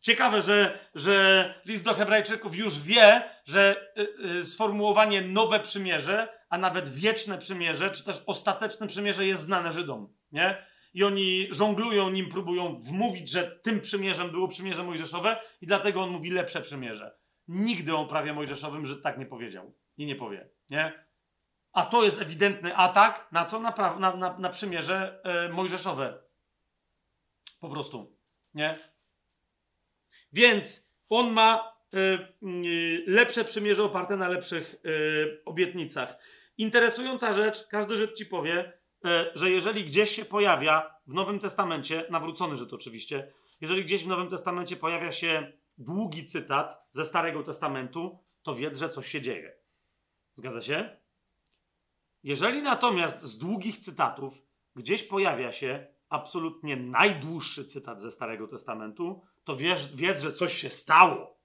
[0.08, 6.58] Ciekawe, że, że list do Hebrajczyków już wie, że y, y, sformułowanie nowe przymierze a
[6.58, 10.66] nawet wieczne przymierze, czy też ostateczne przymierze jest znane Żydom, nie?
[10.94, 16.10] I oni żonglują nim, próbują wmówić, że tym przymierzem było przymierze mojżeszowe i dlatego on
[16.10, 17.18] mówi lepsze przymierze.
[17.48, 21.06] Nigdy o prawie mojżeszowym Żyd tak nie powiedział i nie powie, nie?
[21.74, 23.60] A to jest ewidentny atak na co?
[23.60, 26.18] Na, pra- na, na, na przymierze e, mojżeszowe.
[27.60, 28.18] Po prostu,
[28.54, 28.97] nie?
[30.34, 31.98] Więc on ma e,
[32.48, 34.90] y, lepsze przymierze oparte na lepszych e,
[35.46, 36.18] obietnicach.
[36.58, 38.74] Interesująca rzecz, każdy Żyd ci powie,
[39.06, 44.08] e, że jeżeli gdzieś się pojawia w Nowym Testamencie, nawrócony Żyd oczywiście, jeżeli gdzieś w
[44.08, 49.58] Nowym Testamencie pojawia się długi cytat ze Starego Testamentu, to wiedz, że coś się dzieje.
[50.36, 50.98] Zgadza się?
[52.24, 54.42] Jeżeli natomiast z długich cytatów
[54.76, 60.70] gdzieś pojawia się absolutnie najdłuższy cytat ze Starego Testamentu, to wiesz, wiedz, że coś się
[60.70, 61.38] stało.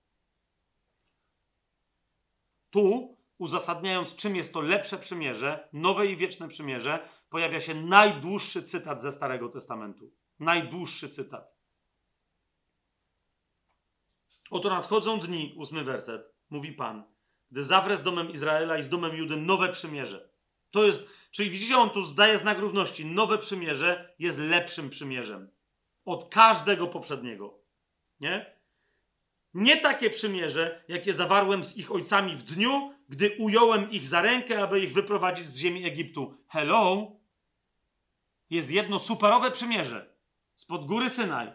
[2.70, 9.00] Tu, uzasadniając, czym jest to lepsze przymierze, nowe i wieczne przymierze, pojawia się najdłuższy cytat
[9.00, 10.10] ze Starego Testamentu.
[10.38, 11.56] Najdłuższy cytat.
[14.50, 17.04] Oto nadchodzą dni, ósmy werset, mówi Pan,
[17.50, 20.30] gdy zawrę z domem Izraela i z domem Judy nowe przymierze.
[20.70, 23.06] To jest, czyli widzicie, on tu zdaje znak równości.
[23.06, 25.50] Nowe przymierze jest lepszym przymierzem
[26.04, 27.58] od każdego poprzedniego.
[28.20, 28.56] Nie?
[29.54, 34.62] Nie takie przymierze, jakie zawarłem z ich ojcami w dniu, gdy ująłem ich za rękę,
[34.62, 36.36] aby ich wyprowadzić z ziemi Egiptu.
[36.48, 37.12] Hello!
[38.50, 40.12] Jest jedno superowe przymierze
[40.56, 41.52] spod góry Synaj,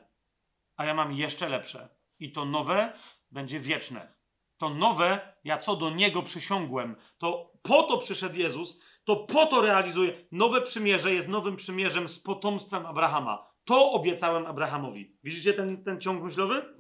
[0.76, 1.90] a ja mam jeszcze lepsze.
[2.20, 2.94] I to nowe
[3.32, 4.14] będzie wieczne.
[4.58, 9.62] To nowe, ja co do niego przysiągłem, to po to przyszedł Jezus, to po to
[9.62, 10.28] realizuje.
[10.32, 13.48] Nowe przymierze jest nowym przymierzem z potomstwem Abrahama.
[13.66, 15.18] To obiecałem Abrahamowi.
[15.24, 16.76] Widzicie ten, ten ciąg myślowy?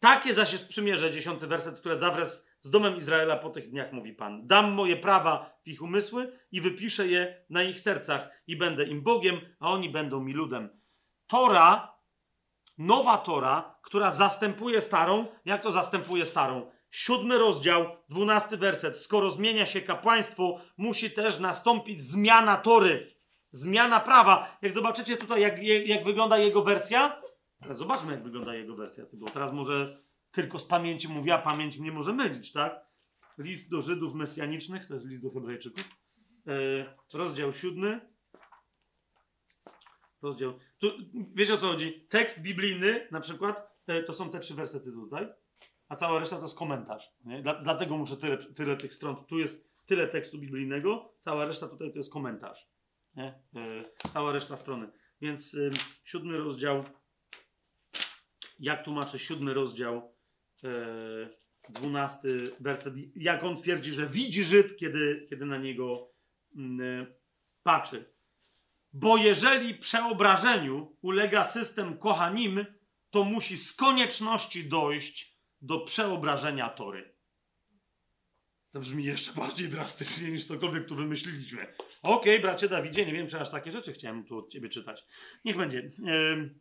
[0.00, 3.92] Takie zaś jest przymierze, dziesiąty werset, które zawrę z, z domem Izraela po tych dniach,
[3.92, 4.46] mówi Pan.
[4.46, 9.02] Dam moje prawa w ich umysły i wypiszę je na ich sercach i będę im
[9.02, 10.80] Bogiem, a oni będą mi ludem.
[11.26, 11.94] Tora,
[12.78, 16.70] nowa Tora, która zastępuje starą, jak to zastępuje starą?
[16.90, 18.96] Siódmy rozdział, dwunasty werset.
[18.96, 23.14] Skoro zmienia się kapłaństwo, musi też nastąpić zmiana Tory.
[23.50, 24.58] Zmiana prawa.
[24.62, 27.22] Jak zobaczycie tutaj, jak, jak wygląda jego wersja,
[27.74, 31.92] zobaczmy, jak wygląda jego wersja, bo teraz może tylko z pamięci mówię, a pamięć mnie
[31.92, 32.88] może mylić, tak?
[33.38, 35.84] List do Żydów mesjanicznych, to jest list do Hebrajczyków.
[36.46, 38.00] E, rozdział siódmy.
[40.22, 40.58] Rozdział.
[40.78, 40.90] Tu,
[41.34, 42.06] wiecie o co chodzi?
[42.08, 45.28] Tekst biblijny, na przykład, e, to są te trzy wersety tutaj,
[45.88, 47.12] a cała reszta to jest komentarz.
[47.24, 47.42] Nie?
[47.42, 49.24] Dla, dlatego muszę tyle, tyle tych stron.
[49.24, 52.68] Tu jest tyle tekstu biblijnego, cała reszta tutaj to jest komentarz.
[53.16, 53.42] Nie?
[53.54, 54.90] E, cała reszta strony.
[55.20, 55.70] Więc e,
[56.04, 56.84] siódmy rozdział
[58.58, 60.14] jak tłumaczy siódmy rozdział,
[60.64, 60.68] e,
[61.68, 66.10] dwunasty werset, jak on twierdzi, że widzi Żyd, kiedy, kiedy na niego
[66.56, 67.06] mm,
[67.62, 68.12] patrzy.
[68.92, 72.66] Bo jeżeli przeobrażeniu ulega system kohanim,
[73.10, 77.14] to musi z konieczności dojść do przeobrażenia tory.
[78.70, 81.62] To brzmi jeszcze bardziej drastycznie niż cokolwiek tu wymyśliliśmy.
[81.62, 85.04] Okej, okay, bracie Dawidzie, nie wiem, czy aż takie rzeczy chciałem tu od ciebie czytać.
[85.44, 85.90] Niech będzie.
[85.98, 86.54] Yy,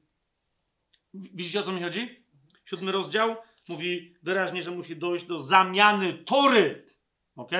[1.13, 2.25] Widzicie o co mi chodzi?
[2.65, 3.35] Siódmy rozdział
[3.69, 6.87] mówi wyraźnie, że musi dojść do zamiany tory.
[7.35, 7.51] Ok?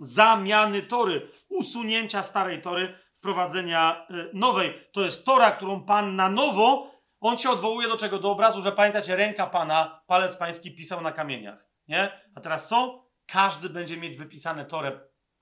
[0.00, 4.74] Zamiany tory, usunięcia starej tory, wprowadzenia y, nowej.
[4.92, 6.90] To jest tora, którą Pan na nowo,
[7.20, 8.18] on się odwołuje do czego?
[8.18, 11.68] Do obrazu, że pamiętacie, ręka Pana, palec Pański pisał na kamieniach.
[11.88, 12.20] Nie?
[12.34, 13.08] A teraz co?
[13.26, 15.00] Każdy będzie mieć wypisane torę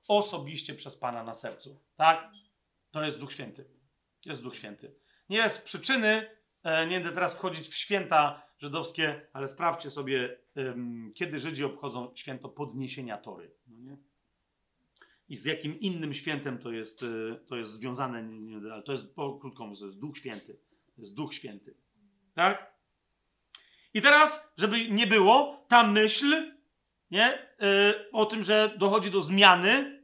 [0.09, 1.81] osobiście przez Pana na sercu.
[1.97, 2.31] Tak?
[2.91, 3.71] To jest Duch Święty.
[4.25, 4.95] Jest Duch Święty.
[5.29, 10.39] Nie jest przyczyny, E, nie będę teraz wchodzić w święta żydowskie, ale sprawdźcie sobie,
[11.15, 13.51] kiedy Żydzi obchodzą święto podniesienia Tory.
[13.67, 13.97] No
[15.29, 18.29] I z jakim innym świętem to jest, e, to jest związane,
[18.73, 20.59] ale to jest, po krótko mówiąc, to jest Duch Święty.
[20.97, 21.75] To jest Duch Święty.
[22.35, 22.77] Tak?
[23.95, 26.53] I teraz, żeby nie było, ta myśl
[27.11, 29.97] nie, e, o tym, że dochodzi do zmiany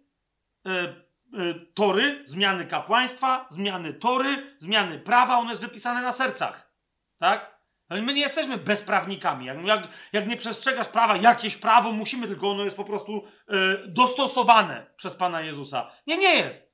[1.35, 6.73] Y, tory, zmiany kapłaństwa, zmiany tory, zmiany prawa, one jest wypisane na sercach.
[7.19, 7.59] Tak?
[7.89, 9.47] Ale my nie jesteśmy bezprawnikami.
[9.47, 13.89] Jak, jak, jak, nie przestrzegasz prawa, jakieś prawo musimy, tylko ono jest po prostu y,
[13.89, 15.91] dostosowane przez Pana Jezusa.
[16.07, 16.72] Nie, nie jest.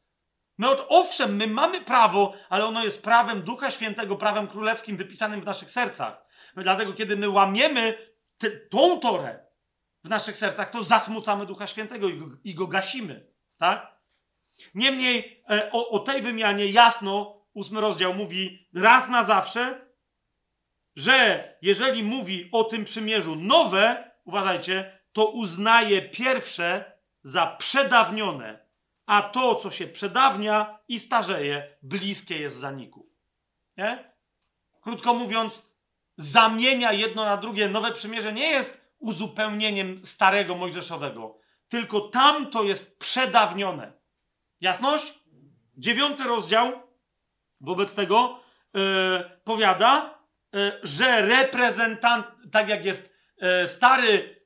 [0.58, 5.44] My, owszem, my mamy prawo, ale ono jest prawem Ducha Świętego, prawem królewskim wypisanym w
[5.44, 6.26] naszych sercach.
[6.56, 7.98] Dlatego, kiedy my łamiemy
[8.38, 9.46] te, tą torę
[10.04, 13.26] w naszych sercach, to zasmucamy Ducha Świętego i go, i go gasimy.
[13.58, 13.98] Tak?
[14.74, 19.88] Niemniej e, o, o tej wymianie jasno ósmy rozdział mówi raz na zawsze,
[20.96, 28.67] że jeżeli mówi o tym przymierzu nowe, uważajcie, to uznaje pierwsze za przedawnione,
[29.08, 33.08] a to, co się przedawnia i starzeje, bliskie jest zaniku.
[33.76, 34.12] Nie?
[34.80, 35.76] Krótko mówiąc,
[36.16, 37.68] zamienia jedno na drugie.
[37.68, 41.38] Nowe przymierze nie jest uzupełnieniem starego mojżeszowego,
[41.68, 43.92] tylko tam to jest przedawnione.
[44.60, 45.18] Jasność?
[45.76, 46.72] Dziewiąty rozdział
[47.60, 48.40] wobec tego
[48.74, 50.18] yy, powiada,
[50.52, 54.44] yy, że reprezentant, tak jak jest yy, stary,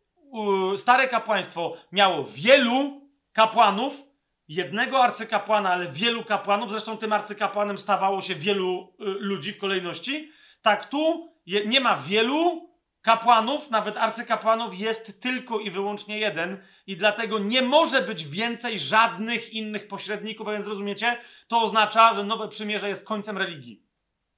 [0.76, 4.11] stare kapłaństwo, miało wielu kapłanów,
[4.48, 10.88] jednego arcykapłana, ale wielu kapłanów, zresztą tym arcykapłanem stawało się wielu ludzi w kolejności, tak
[10.88, 11.32] tu
[11.66, 18.02] nie ma wielu kapłanów, nawet arcykapłanów, jest tylko i wyłącznie jeden, i dlatego nie może
[18.02, 21.16] być więcej żadnych innych pośredników, a więc rozumiecie?
[21.48, 23.86] To oznacza, że nowe przymierze jest końcem religii.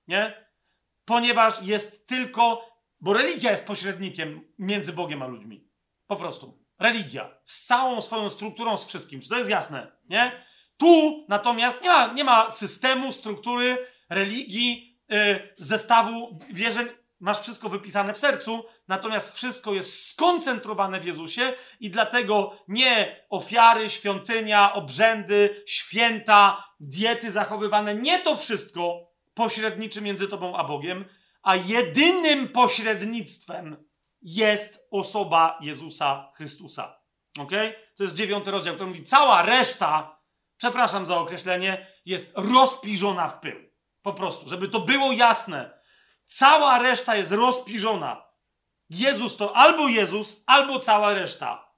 [0.08, 0.46] Nie?
[1.04, 5.68] Ponieważ jest tylko, bo religia jest pośrednikiem między Bogiem a ludźmi.
[6.06, 6.63] Po prostu.
[6.78, 7.30] Religia.
[7.46, 9.20] Z całą swoją strukturą, z wszystkim.
[9.20, 9.92] Czy to jest jasne?
[10.08, 10.32] Nie?
[10.76, 16.86] Tu natomiast nie ma, nie ma systemu, struktury, religii, yy, zestawu wierzeń
[17.20, 23.90] masz wszystko wypisane w sercu, natomiast wszystko jest skoncentrowane w Jezusie i dlatego nie ofiary,
[23.90, 31.04] świątynia, obrzędy, święta, diety zachowywane, nie to wszystko pośredniczy między tobą a Bogiem,
[31.42, 33.76] a jedynym pośrednictwem
[34.24, 37.00] jest osoba Jezusa Chrystusa.
[37.38, 37.50] Ok?
[37.96, 40.18] To jest dziewiąty rozdział, który mówi, cała reszta,
[40.56, 43.60] przepraszam za określenie, jest rozpiżona w pył.
[44.02, 45.84] Po prostu, żeby to było jasne
[46.26, 48.24] Cała reszta jest rozpiżona.
[48.90, 51.74] Jezus to albo Jezus, albo cała reszta.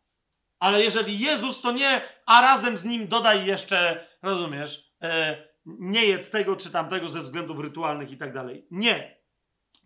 [0.59, 6.31] Ale jeżeli Jezus, to nie, a razem z nim dodaj jeszcze, rozumiesz, e, nie jedz
[6.31, 8.67] tego czy tamtego ze względów rytualnych i tak dalej.
[8.71, 9.16] Nie.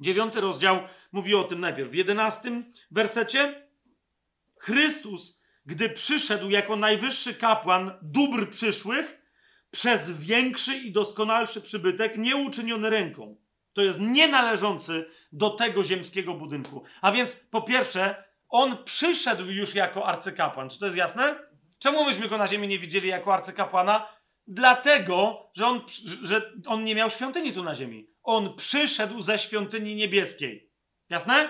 [0.01, 0.79] Dziewiąty rozdział
[1.13, 1.91] mówi o tym najpierw.
[1.91, 3.69] W jedenastym wersecie
[4.59, 9.21] Chrystus, gdy przyszedł jako najwyższy kapłan dóbr przyszłych,
[9.71, 13.37] przez większy i doskonalszy przybytek, nie uczyniony ręką
[13.73, 16.83] to jest nienależący do tego ziemskiego budynku.
[17.01, 20.71] A więc po pierwsze, on przyszedł już jako arcykapłan.
[20.71, 21.35] Czy to jest jasne?
[21.79, 24.07] Czemu myśmy go na ziemi nie widzieli jako arcykapłana?
[24.47, 25.81] Dlatego, że on,
[26.23, 28.10] że on nie miał świątyni tu na ziemi.
[28.23, 30.73] On przyszedł ze świątyni niebieskiej.
[31.09, 31.49] Jasne?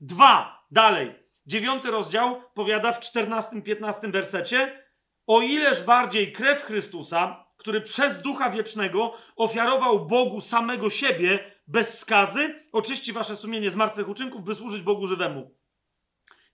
[0.00, 0.66] Dwa.
[0.70, 1.14] Dalej.
[1.46, 4.86] Dziewiąty rozdział powiada w 14-15 wersecie
[5.26, 12.60] o ileż bardziej krew Chrystusa, który przez Ducha Wiecznego ofiarował Bogu samego siebie bez skazy,
[12.72, 15.55] oczyści wasze sumienie z martwych uczynków, by służyć Bogu żywemu.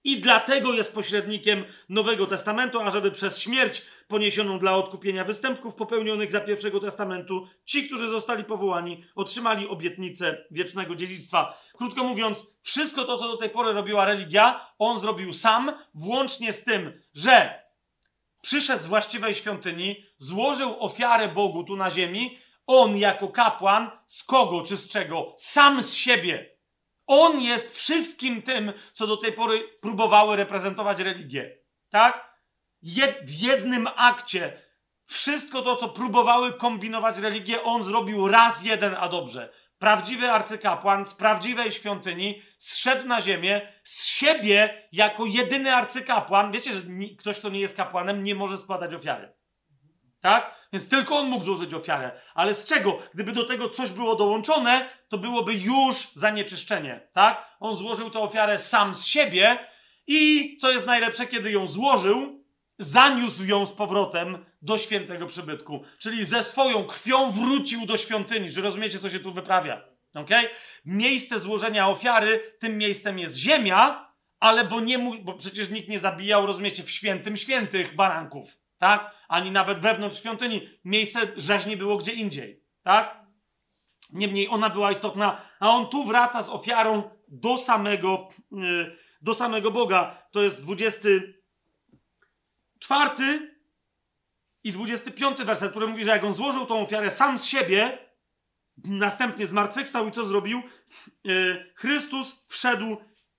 [0.04, 6.40] I dlatego jest pośrednikiem Nowego Testamentu, ażeby przez śmierć poniesioną dla odkupienia występków popełnionych za
[6.40, 11.60] pierwszego testamentu, ci, którzy zostali powołani, otrzymali obietnicę wiecznego dziedzictwa.
[11.76, 16.64] Krótko mówiąc, wszystko to, co do tej pory robiła religia, on zrobił sam, włącznie z
[16.64, 17.62] tym, że
[18.42, 24.62] przyszedł z właściwej świątyni, złożył ofiarę Bogu tu na ziemi, on jako kapłan, z kogo
[24.62, 25.34] czy z czego?
[25.38, 26.51] Sam z siebie.
[27.06, 31.58] On jest wszystkim tym, co do tej pory próbowały reprezentować religię.
[31.90, 32.38] Tak?
[32.82, 34.62] Jed w jednym akcie
[35.06, 39.52] wszystko to, co próbowały kombinować religię, on zrobił raz jeden, a dobrze.
[39.78, 46.52] Prawdziwy arcykapłan z prawdziwej świątyni zszedł na ziemię z siebie jako jedyny arcykapłan.
[46.52, 46.80] Wiecie, że
[47.18, 49.32] ktoś, kto nie jest kapłanem, nie może składać ofiary.
[50.20, 50.61] Tak?
[50.72, 52.10] Więc tylko on mógł złożyć ofiarę.
[52.34, 52.98] Ale z czego?
[53.14, 57.00] Gdyby do tego coś było dołączone, to byłoby już zanieczyszczenie.
[57.12, 57.56] Tak?
[57.60, 59.58] On złożył tę ofiarę sam z siebie
[60.06, 62.44] i co jest najlepsze, kiedy ją złożył,
[62.78, 65.84] zaniósł ją z powrotem do świętego przybytku.
[65.98, 68.52] Czyli ze swoją krwią wrócił do świątyni.
[68.52, 69.82] Czy rozumiecie, co się tu wyprawia?
[70.14, 70.48] Okay?
[70.84, 76.46] Miejsce złożenia ofiary, tym miejscem jest ziemia, ale bo nie bo przecież nikt nie zabijał,
[76.46, 79.14] rozumiecie, w świętym świętych baranków, tak?
[79.32, 80.68] Ani nawet wewnątrz świątyni.
[80.84, 83.22] Miejsce rzeźni było gdzie indziej, tak?
[84.10, 89.70] Niemniej ona była istotna, a on tu wraca z ofiarą do samego, yy, do samego
[89.70, 90.22] Boga.
[90.30, 91.32] To jest 24
[94.64, 97.98] i 25 werset, który mówi, że jak on złożył tą ofiarę sam z siebie,
[98.84, 100.62] następnie zmartwychwstał i co zrobił?
[101.24, 102.96] Yy, Chrystus wszedł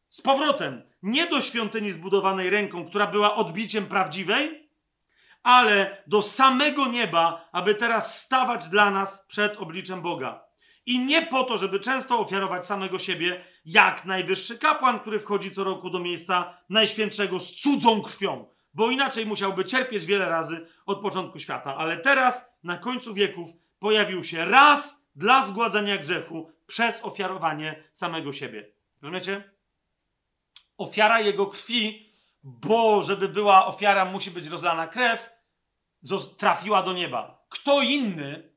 [0.10, 0.84] z powrotem.
[1.04, 4.63] Nie do świątyni zbudowanej ręką, która była odbiciem prawdziwej,
[5.44, 10.44] ale do samego nieba, aby teraz stawać dla nas przed obliczem Boga.
[10.86, 15.64] I nie po to, żeby często ofiarować samego siebie, jak najwyższy kapłan, który wchodzi co
[15.64, 21.40] roku do miejsca najświętszego z cudzą krwią, bo inaczej musiałby cierpieć wiele razy od początku
[21.40, 21.76] świata.
[21.76, 23.50] Ale teraz, na końcu wieków,
[23.80, 28.72] pojawił się raz dla zgładzenia grzechu przez ofiarowanie samego siebie.
[29.02, 29.52] Rozumiecie?
[30.78, 32.13] Ofiara jego krwi
[32.44, 35.30] bo żeby była ofiara, musi być rozlana krew,
[36.38, 37.46] trafiła do nieba.
[37.50, 38.54] Kto inny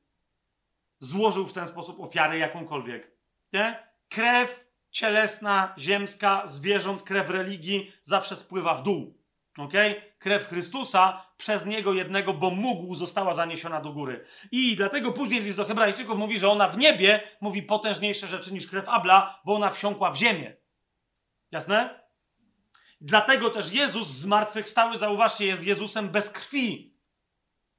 [0.99, 3.11] złożył w ten sposób ofiarę jakąkolwiek?
[3.53, 3.89] Nie?
[4.09, 9.17] Krew cielesna, ziemska, zwierząt, krew religii zawsze spływa w dół.
[9.59, 9.95] Okay?
[10.19, 14.25] Krew Chrystusa przez niego jednego, bo mógł, została zaniesiona do góry.
[14.53, 18.71] I dlatego później list do Hebrajczyków mówi, że ona w niebie mówi potężniejsze rzeczy niż
[18.71, 20.57] krew Abla, bo ona wsiąkła w ziemię.
[21.51, 22.06] Jasne?
[23.01, 26.97] Dlatego też Jezus zmartwychwstały, zauważcie, jest Jezusem bez krwi.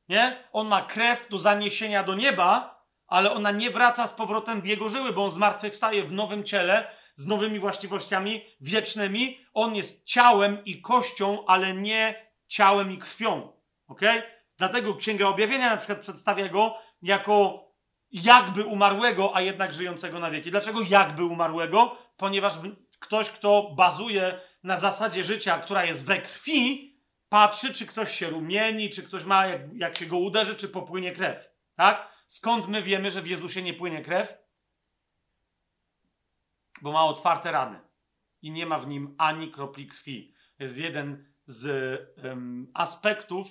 [0.10, 0.44] Nie?
[0.54, 4.90] On ma krew do zaniesienia do nieba, ale ona nie wraca z powrotem w jego
[4.90, 9.38] żyły, bo on zmartwychwstaje w nowym ciele, z nowymi właściwościami wiecznymi.
[9.54, 13.54] On jest ciałem i kością, ale nie ciałem i krwią.
[13.88, 14.02] Ok?
[14.58, 17.68] Dlatego Księga Objawienia na przykład przedstawia go jako
[18.12, 20.52] jakby umarłego, a jednak żyjącego na wieki.
[20.52, 21.98] Dlaczego jakby umarłego?
[22.18, 22.54] Ponieważ
[23.00, 26.94] ktoś, kto bazuje na zasadzie życia, która jest we krwi,
[27.30, 31.12] patrzy, czy ktoś się rumieni, czy ktoś ma, jak, jak się go uderzy, czy popłynie
[31.12, 31.50] krew.
[31.76, 32.12] Tak?
[32.28, 34.38] Skąd my wiemy, że w Jezusie nie płynie krew?
[36.82, 37.80] Bo ma otwarte rany
[38.42, 40.34] i nie ma w nim ani kropli krwi.
[40.60, 41.70] Jest jeden z
[42.24, 43.48] um, aspektów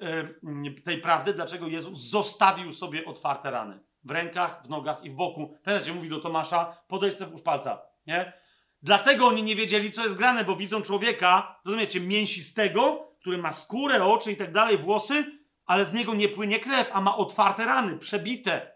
[0.00, 3.80] um, tej prawdy, dlaczego Jezus zostawił sobie otwarte rany.
[4.04, 5.58] W rękach, w nogach i w boku.
[5.64, 7.82] Pamiętacie, mówi do Tomasza, podejdź sobie już palca.
[8.06, 8.41] Nie?
[8.82, 14.04] Dlatego oni nie wiedzieli, co jest grane, bo widzą człowieka, rozumiecie, mięsistego, który ma skórę,
[14.04, 15.24] oczy i tak dalej, włosy,
[15.66, 18.72] ale z niego nie płynie krew, a ma otwarte rany, przebite,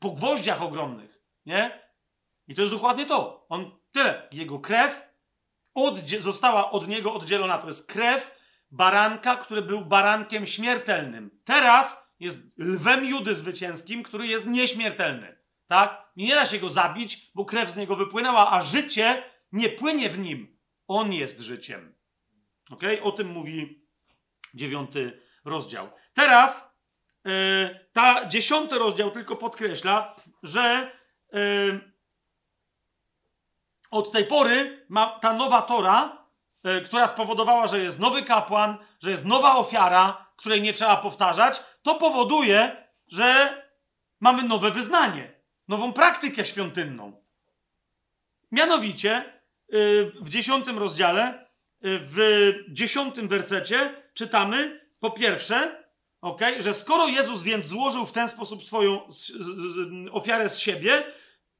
[0.00, 1.84] po gwoździach ogromnych, nie?
[2.48, 3.46] I to jest dokładnie to.
[3.48, 4.28] On tyle.
[4.32, 5.08] Jego krew
[5.74, 7.58] oddzie- została od niego oddzielona.
[7.58, 8.38] To jest krew
[8.70, 11.40] baranka, który był barankiem śmiertelnym.
[11.44, 15.43] Teraz jest lwem Judy zwycięskim, który jest nieśmiertelny.
[15.74, 16.12] Tak?
[16.16, 19.22] Nie da się go zabić, bo krew z niego wypłynęła, a życie
[19.52, 20.58] nie płynie w nim.
[20.88, 21.94] On jest życiem.
[22.70, 22.82] Ok?
[23.02, 23.86] O tym mówi
[24.54, 25.88] dziewiąty rozdział.
[26.12, 26.76] Teraz
[27.24, 30.92] yy, ta dziesiąty rozdział tylko podkreśla, że
[31.32, 31.92] yy,
[33.90, 36.26] od tej pory ma ta nowa Tora,
[36.64, 41.62] yy, która spowodowała, że jest nowy kapłan, że jest nowa ofiara, której nie trzeba powtarzać,
[41.82, 43.62] to powoduje, że
[44.20, 45.33] mamy nowe wyznanie,
[45.68, 47.22] nową praktykę świątynną.
[48.52, 51.46] Mianowicie yy, w dziesiątym rozdziale,
[51.80, 55.84] yy, w dziesiątym wersecie czytamy, po pierwsze,
[56.20, 59.08] okay, że skoro Jezus więc złożył w ten sposób swoją
[60.12, 61.12] ofiarę z siebie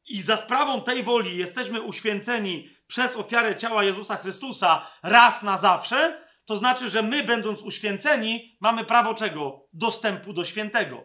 [0.06, 6.24] i za sprawą tej woli jesteśmy uświęceni przez ofiarę ciała Jezusa Chrystusa raz na zawsze,
[6.44, 9.68] to znaczy, że my, będąc uświęceni, mamy prawo czego?
[9.72, 11.04] Dostępu do świętego.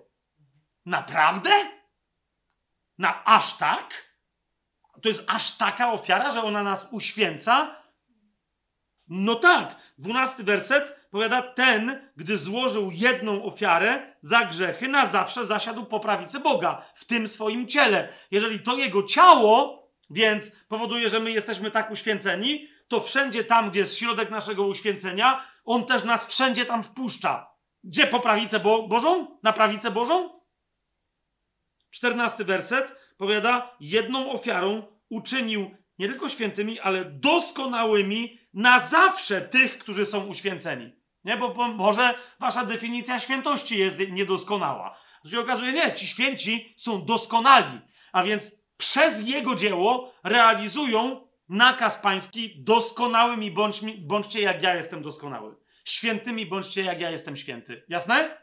[0.86, 1.50] Naprawdę?
[3.00, 4.10] Na aż tak?
[5.02, 7.76] To jest aż taka ofiara, że ona nas uświęca?
[9.08, 9.76] No tak.
[9.98, 16.40] Dwunasty werset powiada, ten, gdy złożył jedną ofiarę za grzechy, na zawsze zasiadł po prawicy
[16.40, 18.14] Boga, w tym swoim ciele.
[18.32, 23.80] Jeżeli to jego ciało, więc powoduje, że my jesteśmy tak uświęceni, to wszędzie tam, gdzie
[23.80, 27.50] jest środek naszego uświęcenia, on też nas wszędzie tam wpuszcza.
[27.84, 29.38] Gdzie po prawicę Bo Bożą?
[29.44, 30.39] Na prawicę Bożą?
[31.92, 40.06] Czternasty werset powiada, jedną ofiarą uczynił nie tylko świętymi, ale doskonałymi na zawsze tych, którzy
[40.06, 40.92] są uświęceni.
[41.24, 44.98] Nie, bo, bo może wasza definicja świętości jest niedoskonała.
[45.24, 47.80] To się okazuje, nie, ci święci są doskonali,
[48.12, 55.56] a więc przez jego dzieło realizują nakaz pański doskonałymi bądź, bądźcie jak ja jestem doskonały.
[55.86, 57.84] Świętymi bądźcie jak ja jestem święty.
[57.88, 58.38] Jasne?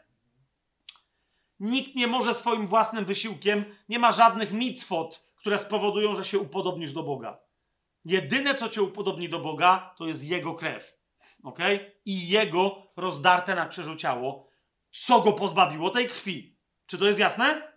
[1.59, 6.93] Nikt nie może swoim własnym wysiłkiem, nie ma żadnych micwot, które spowodują, że się upodobnisz
[6.93, 7.39] do Boga.
[8.05, 10.97] Jedyne, co cię upodobni do Boga, to jest Jego krew.
[11.43, 11.59] ok?
[12.05, 14.49] I Jego rozdarte na krzyżu ciało,
[14.91, 16.57] co go pozbawiło tej krwi.
[16.85, 17.73] Czy to jest jasne?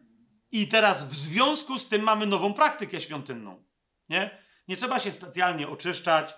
[0.52, 3.64] I teraz w związku z tym mamy nową praktykę świątynną.
[4.08, 4.38] Nie?
[4.68, 6.34] Nie trzeba się specjalnie oczyszczać.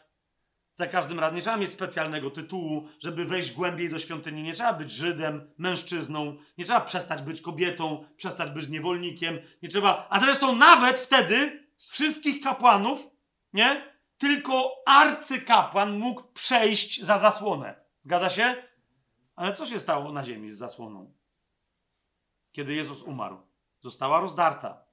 [0.73, 4.43] Za każdym razem nie trzeba mieć specjalnego tytułu, żeby wejść głębiej do świątyni.
[4.43, 6.37] Nie trzeba być Żydem, mężczyzną.
[6.59, 9.39] Nie trzeba przestać być kobietą, przestać być niewolnikiem.
[9.63, 10.07] Nie trzeba.
[10.11, 13.11] A zresztą nawet wtedy z wszystkich kapłanów,
[13.53, 13.93] nie?
[14.19, 17.75] Tylko arcykapłan mógł przejść za zasłonę.
[18.01, 18.55] Zgadza się?
[19.37, 21.13] Ale co się stało na ziemi z zasłoną?
[22.53, 23.39] Kiedy Jezus umarł,
[23.81, 24.85] została rozdarta.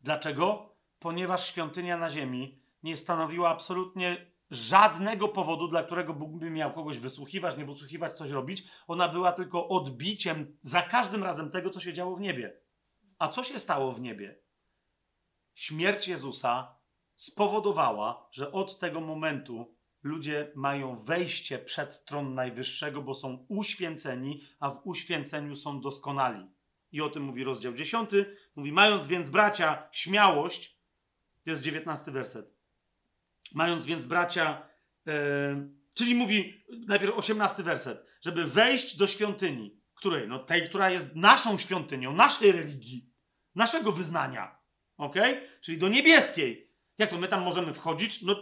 [0.00, 0.74] Dlaczego?
[0.98, 6.98] Ponieważ świątynia na ziemi nie stanowiła absolutnie żadnego powodu, dla którego Bóg by miał kogoś
[6.98, 8.64] wysłuchiwać, nie wysłuchiwać, coś robić.
[8.86, 12.60] Ona była tylko odbiciem za każdym razem tego, co się działo w niebie.
[13.18, 14.40] A co się stało w niebie?
[15.54, 16.78] Śmierć Jezusa
[17.16, 24.70] spowodowała, że od tego momentu ludzie mają wejście przed tron Najwyższego, bo są uświęceni, a
[24.70, 26.46] w uświęceniu są doskonali.
[26.92, 28.10] I o tym mówi rozdział 10.
[28.56, 30.80] Mówi, mając więc bracia śmiałość,
[31.44, 32.59] to jest 19 werset.
[33.54, 34.62] Mając więc bracia,
[35.06, 35.12] e,
[35.94, 40.28] czyli mówi najpierw 18 werset, żeby wejść do świątyni, której?
[40.28, 43.10] No tej, która jest naszą świątynią, naszej religii,
[43.54, 44.58] naszego wyznania.
[44.96, 45.14] Ok?
[45.60, 46.70] Czyli do niebieskiej.
[46.98, 48.22] Jak to my tam możemy wchodzić?
[48.22, 48.34] No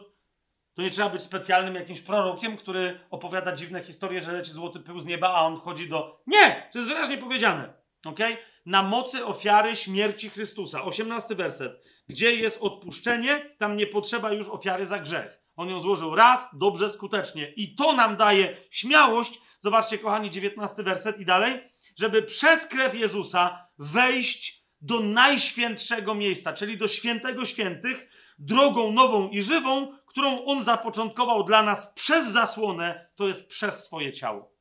[0.75, 5.01] to nie trzeba być specjalnym jakimś prorokiem, który opowiada dziwne historie, że leci złoty pył
[5.01, 6.23] z nieba, a on wchodzi do.
[6.27, 6.69] Nie!
[6.73, 7.75] To jest wyraźnie powiedziane.
[8.05, 8.19] Ok?
[8.67, 10.85] Na mocy ofiary śmierci Chrystusa.
[10.85, 11.85] 18 werset.
[12.09, 15.43] Gdzie jest odpuszczenie, tam nie potrzeba już ofiary za grzech.
[15.57, 17.53] On ją złożył raz, dobrze, skutecznie.
[17.57, 19.41] I to nam daje śmiałość.
[19.61, 21.61] Zobaczcie, kochani, 19 werset i dalej.
[21.99, 29.43] Żeby przez krew Jezusa wejść do najświętszego miejsca, czyli do świętego świętych, drogą nową i
[29.43, 34.53] żywą, którą On zapoczątkował dla nas przez zasłonę, to jest przez swoje ciało.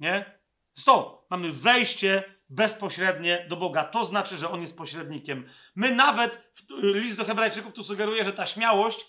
[0.00, 0.38] Nie?
[0.74, 1.30] Stop!
[1.30, 3.84] Mamy wejście bezpośrednie do Boga.
[3.84, 5.48] To znaczy, że On jest pośrednikiem.
[5.74, 6.52] My nawet,
[6.82, 9.06] list do Hebrajczyków tu sugeruje, że ta śmiałość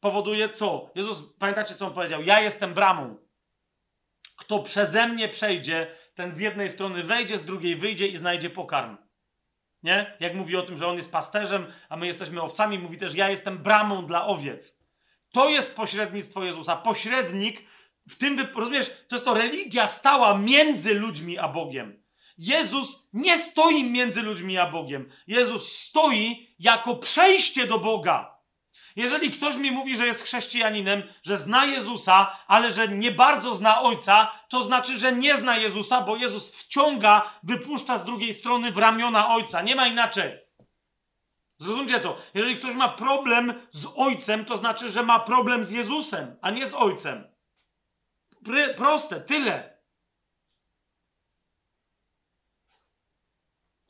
[0.00, 0.90] powoduje co?
[0.94, 2.22] Jezus, pamiętacie, co On powiedział?
[2.22, 3.16] Ja jestem bramą.
[4.36, 8.96] Kto przeze mnie przejdzie, ten z jednej strony wejdzie, z drugiej wyjdzie i znajdzie pokarm.
[9.82, 10.16] Nie?
[10.20, 13.30] Jak mówi o tym, że on jest pasterzem, a my jesteśmy owcami, mówi też, ja
[13.30, 14.84] jestem bramą dla owiec.
[15.32, 16.76] To jest pośrednictwo Jezusa.
[16.76, 17.62] Pośrednik,
[18.08, 22.03] w tym, rozumiesz, to jest to religia stała między ludźmi a Bogiem.
[22.38, 25.12] Jezus nie stoi między ludźmi a Bogiem.
[25.26, 28.34] Jezus stoi jako przejście do Boga.
[28.96, 33.80] Jeżeli ktoś mi mówi, że jest chrześcijaninem, że zna Jezusa, ale że nie bardzo zna
[33.80, 38.78] Ojca, to znaczy, że nie zna Jezusa, bo Jezus wciąga, wypuszcza z drugiej strony w
[38.78, 39.62] ramiona Ojca.
[39.62, 40.38] Nie ma inaczej.
[41.58, 42.16] Zrozumcie to.
[42.34, 46.66] Jeżeli ktoś ma problem z Ojcem, to znaczy, że ma problem z Jezusem, a nie
[46.66, 47.24] z Ojcem.
[48.76, 49.73] Proste, tyle.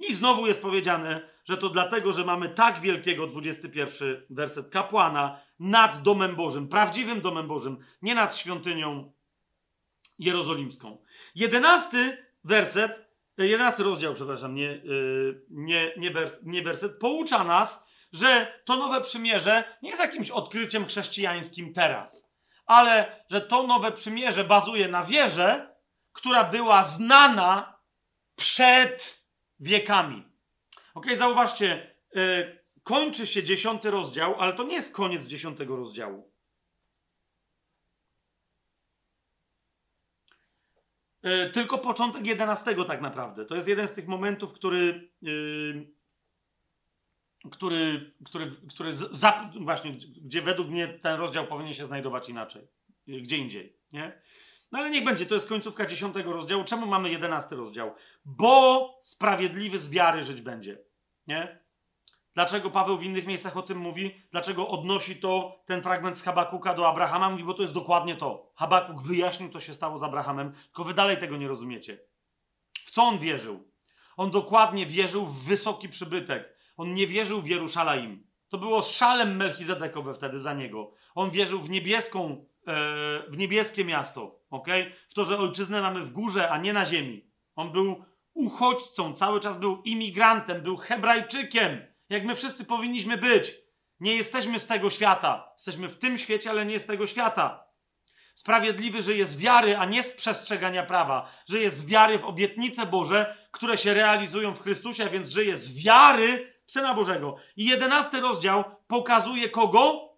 [0.09, 6.03] I znowu jest powiedziane, że to dlatego, że mamy tak wielkiego, 21 werset, kapłana nad
[6.03, 9.13] domem Bożym, prawdziwym domem Bożym, nie nad świątynią
[10.19, 10.99] jerozolimską.
[11.35, 13.09] Jedenasty werset,
[13.39, 14.81] e, jedenasty rozdział, przepraszam, nie, e,
[15.51, 21.73] nie, nie, nie werset, poucza nas, że to nowe przymierze nie jest jakimś odkryciem chrześcijańskim
[21.73, 22.33] teraz,
[22.67, 25.75] ale że to nowe przymierze bazuje na wierze,
[26.13, 27.79] która była znana
[28.37, 29.24] przed
[29.61, 30.25] wiekami.
[30.95, 36.31] Ok, zauważcie, yy, kończy się dziesiąty rozdział, ale to nie jest koniec dziesiątego rozdziału.
[41.23, 43.45] Yy, tylko początek jedenastego tak naprawdę.
[43.45, 45.87] To jest jeden z tych momentów, który, yy,
[47.51, 49.93] który, który, który za, właśnie,
[50.23, 52.69] gdzie według mnie ten rozdział powinien się znajdować inaczej,
[53.07, 54.23] gdzie indziej, nie?
[54.75, 56.65] No ale niech będzie, to jest końcówka dziesiątego rozdziału.
[56.65, 57.95] Czemu mamy jedenasty rozdział?
[58.25, 60.79] Bo sprawiedliwy z wiary żyć będzie.
[61.27, 61.59] Nie?
[62.35, 64.23] Dlaczego Paweł w innych miejscach o tym mówi?
[64.31, 67.31] Dlaczego odnosi to ten fragment z Habakuka do Abrahama?
[67.31, 68.51] Mówi, bo to jest dokładnie to.
[68.55, 71.99] Habakuk wyjaśnił, co się stało z Abrahamem, tylko wy dalej tego nie rozumiecie.
[72.85, 73.69] W co on wierzył?
[74.17, 76.59] On dokładnie wierzył w wysoki przybytek.
[76.77, 78.27] On nie wierzył w Jeruszalaim.
[78.49, 80.93] To było szalem Melchizedekowe wtedy za niego.
[81.15, 82.47] On wierzył w niebieską
[83.29, 84.69] w niebieskie miasto, ok?
[85.09, 87.31] W to, że ojczyznę mamy w górze, a nie na ziemi.
[87.57, 93.55] On był uchodźcą, cały czas był imigrantem, był Hebrajczykiem, jak my wszyscy powinniśmy być.
[94.01, 95.53] Nie jesteśmy z tego świata.
[95.55, 97.65] Jesteśmy w tym świecie, ale nie z tego świata.
[98.35, 101.29] Sprawiedliwy żyje z wiary, a nie z przestrzegania prawa.
[101.49, 105.85] Żyje z wiary w obietnice Boże, które się realizują w Chrystusie, a więc żyje z
[105.85, 107.37] wiary Syna Bożego.
[107.57, 110.14] I jedenasty rozdział pokazuje kogo?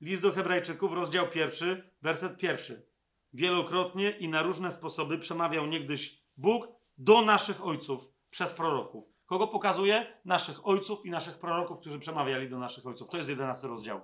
[0.00, 2.86] List do Hebrajczyków, rozdział pierwszy, werset pierwszy.
[3.32, 9.04] Wielokrotnie i na różne sposoby przemawiał niegdyś Bóg do naszych ojców przez proroków.
[9.26, 10.20] Kogo pokazuje?
[10.24, 13.10] Naszych ojców i naszych proroków, którzy przemawiali do naszych ojców.
[13.10, 14.00] To jest jedenasty rozdział.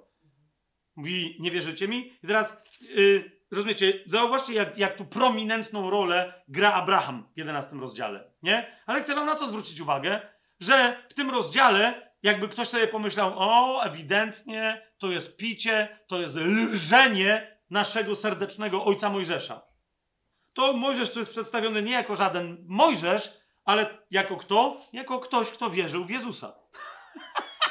[0.96, 2.12] Mówi, nie wierzycie mi?
[2.22, 8.32] I teraz, yy, rozumiecie, zauważcie, jak, jak tu prominentną rolę gra Abraham w jedenastym rozdziale,
[8.42, 8.76] nie?
[8.86, 10.20] Ale chcę wam na co zwrócić uwagę,
[10.60, 16.36] że w tym rozdziale jakby ktoś sobie pomyślał, o, ewidentnie to jest picie, to jest
[16.36, 19.62] lżenie naszego serdecznego ojca Mojżesza.
[20.52, 24.78] To Mojżesz tu jest przedstawiony nie jako żaden Mojżesz, ale jako kto?
[24.92, 26.54] Jako ktoś, kto wierzył w Jezusa.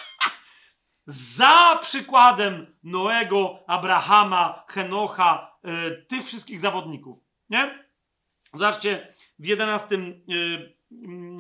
[1.37, 7.17] Za przykładem Noego, Abrahama, Henocha, y, tych wszystkich zawodników.
[7.49, 7.85] Nie?
[8.53, 10.75] Zobaczcie, w 11, y,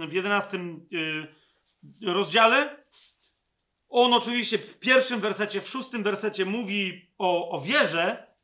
[0.07, 1.35] w 11 y,
[2.05, 2.85] rozdziale
[3.89, 8.35] On oczywiście w pierwszym wersecie, w szóstym wersecie mówi o, o wierze.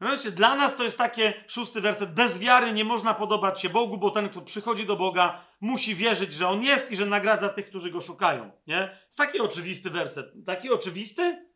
[0.00, 3.98] Wiecie, dla nas to jest takie, szósty werset, bez wiary nie można podobać się Bogu,
[3.98, 7.66] bo ten, kto przychodzi do Boga, musi wierzyć, że On jest i że nagradza tych,
[7.66, 8.50] którzy Go szukają.
[8.66, 8.98] Nie?
[9.06, 10.32] Jest taki oczywisty werset.
[10.46, 11.48] Taki oczywisty?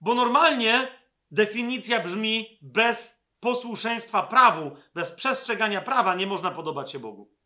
[0.00, 0.88] Bo normalnie
[1.30, 7.41] definicja brzmi bez posłuszeństwa prawu, bez przestrzegania prawa nie można podobać się Bogu.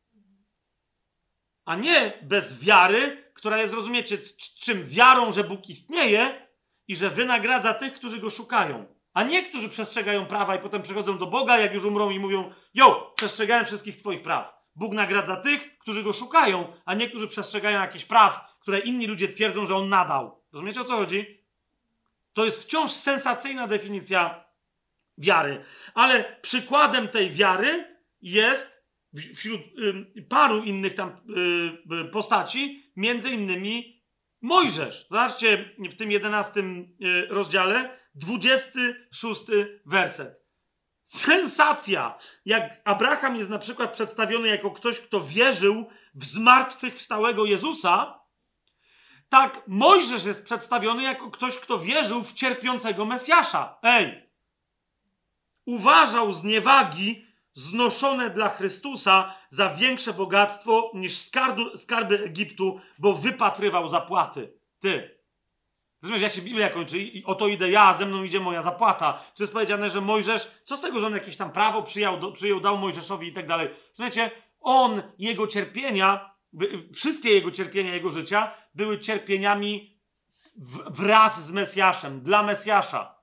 [1.67, 4.19] A nie bez wiary, która jest, rozumiecie,
[4.61, 6.47] czym wiarą, że Bóg istnieje
[6.89, 8.87] i że wynagradza tych, którzy go szukają.
[9.15, 12.53] A nie, którzy przestrzegają prawa i potem przychodzą do Boga, jak już umrą i mówią:
[12.75, 14.57] Jo, przestrzegałem wszystkich Twoich praw.
[14.77, 19.29] Bóg nagradza tych, którzy go szukają, a nie, którzy przestrzegają jakichś praw, które inni ludzie
[19.29, 20.43] twierdzą, że on nadał.
[20.53, 21.45] Rozumiecie o co chodzi?
[22.33, 24.45] To jest wciąż sensacyjna definicja
[25.19, 25.65] wiary.
[25.95, 28.76] Ale przykładem tej wiary jest
[29.35, 29.61] wśród
[30.17, 31.11] y, paru innych tam
[32.03, 33.97] y, postaci, między innymi
[34.41, 35.07] Mojżesz.
[35.11, 39.45] Zobaczcie w tym jedenastym y, rozdziale, 26
[39.87, 40.47] werset.
[41.05, 42.19] Sensacja!
[42.45, 48.21] Jak Abraham jest na przykład przedstawiony jako ktoś, kto wierzył w zmartwychwstałego Jezusa,
[49.29, 53.79] tak Mojżesz jest przedstawiony jako ktoś, kto wierzył w cierpiącego Mesjasza.
[53.83, 54.31] Ej!
[55.65, 57.26] Uważał zniewagi
[57.57, 64.53] znoszone dla Chrystusa za większe bogactwo niż skarbu, skarby Egiptu, bo wypatrywał zapłaty.
[64.81, 65.17] Ty.
[66.03, 69.13] Rozumiesz, jak się Biblia kończy i oto idę ja, ze mną idzie moja zapłata.
[69.13, 72.61] Tu jest powiedziane, że Mojżesz, co z tego, że on jakieś tam prawo przyjął, przyjął
[72.61, 73.69] dał Mojżeszowi i tak dalej.
[73.95, 76.35] Słuchajcie, on, jego cierpienia,
[76.95, 80.01] wszystkie jego cierpienia jego życia były cierpieniami
[80.87, 83.17] wraz z Mesjaszem, dla Mesjasza.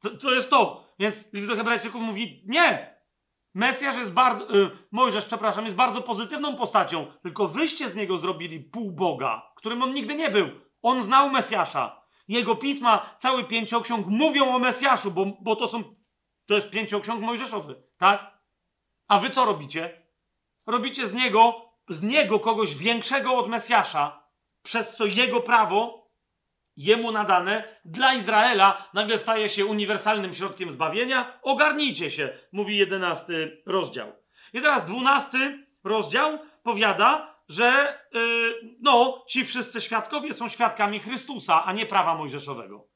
[0.00, 0.86] To, to jest to.
[0.98, 2.91] Więc list do Hebrajczyków mówi, nie,
[3.54, 8.60] Mesjasz jest bardzo, y, Mojżesz, przepraszam, jest bardzo pozytywną postacią, tylko wyście z niego zrobili
[8.60, 10.48] półboga, którym on nigdy nie był.
[10.82, 12.02] On znał Mesjasza.
[12.28, 15.82] Jego pisma, cały pięcioksiąg mówią o Mesjaszu, bo, bo to są,
[16.46, 18.38] to jest pięcioksiąg mojżeszowy, tak?
[19.08, 20.06] A wy co robicie?
[20.66, 21.54] Robicie z niego,
[21.88, 24.28] z niego kogoś większego od Mesjasza,
[24.62, 26.01] przez co jego prawo
[26.76, 31.38] jemu nadane dla Izraela nagle staje się uniwersalnym środkiem zbawienia.
[31.42, 34.12] Ogarnijcie się, mówi jedenasty rozdział.
[34.52, 41.72] I teraz dwunasty rozdział powiada, że yy, no, ci wszyscy świadkowie są świadkami Chrystusa, a
[41.72, 42.88] nie prawa mojżeszowego.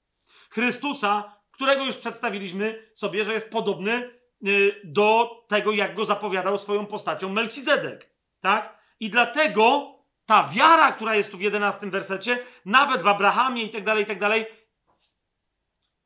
[0.51, 6.87] Chrystusa, którego już przedstawiliśmy sobie, że jest podobny yy, do tego, jak go zapowiadał swoją
[6.87, 8.11] postacią Melchizedek.
[8.41, 8.79] Tak?
[9.01, 9.96] I dlatego
[10.27, 14.07] ta wiara, która jest tu w jedenastym wersecie, nawet w Abrahamie i tak dalej, i
[14.07, 14.47] tak dalej,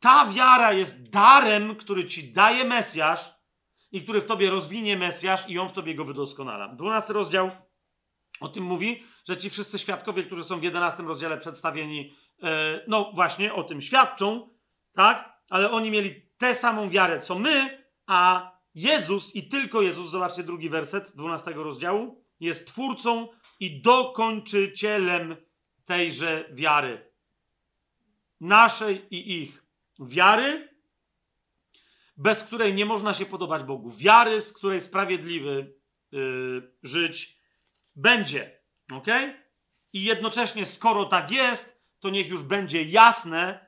[0.00, 3.34] ta wiara jest darem, który ci daje Mesjasz
[3.92, 6.68] i który w tobie rozwinie Mesjasz i on w tobie go wydoskonala.
[6.68, 7.50] Dwunasty rozdział
[8.40, 13.12] o tym mówi, że ci wszyscy świadkowie, którzy są w jedenastym rozdziale przedstawieni, e, no
[13.14, 14.48] właśnie o tym świadczą,
[14.92, 15.40] tak?
[15.50, 20.68] Ale oni mieli tę samą wiarę, co my, a Jezus i tylko Jezus, zobaczcie drugi
[20.68, 23.28] werset dwunastego rozdziału, jest twórcą
[23.60, 25.36] i dokończycielem
[25.84, 27.10] tejże wiary.
[28.40, 29.64] Naszej i ich.
[30.00, 30.68] Wiary,
[32.16, 33.90] bez której nie można się podobać Bogu.
[33.90, 35.74] Wiary, z której sprawiedliwy
[36.12, 37.38] yy, żyć
[37.96, 38.60] będzie.
[38.92, 39.06] Ok?
[39.92, 43.66] I jednocześnie, skoro tak jest, to niech już będzie jasne,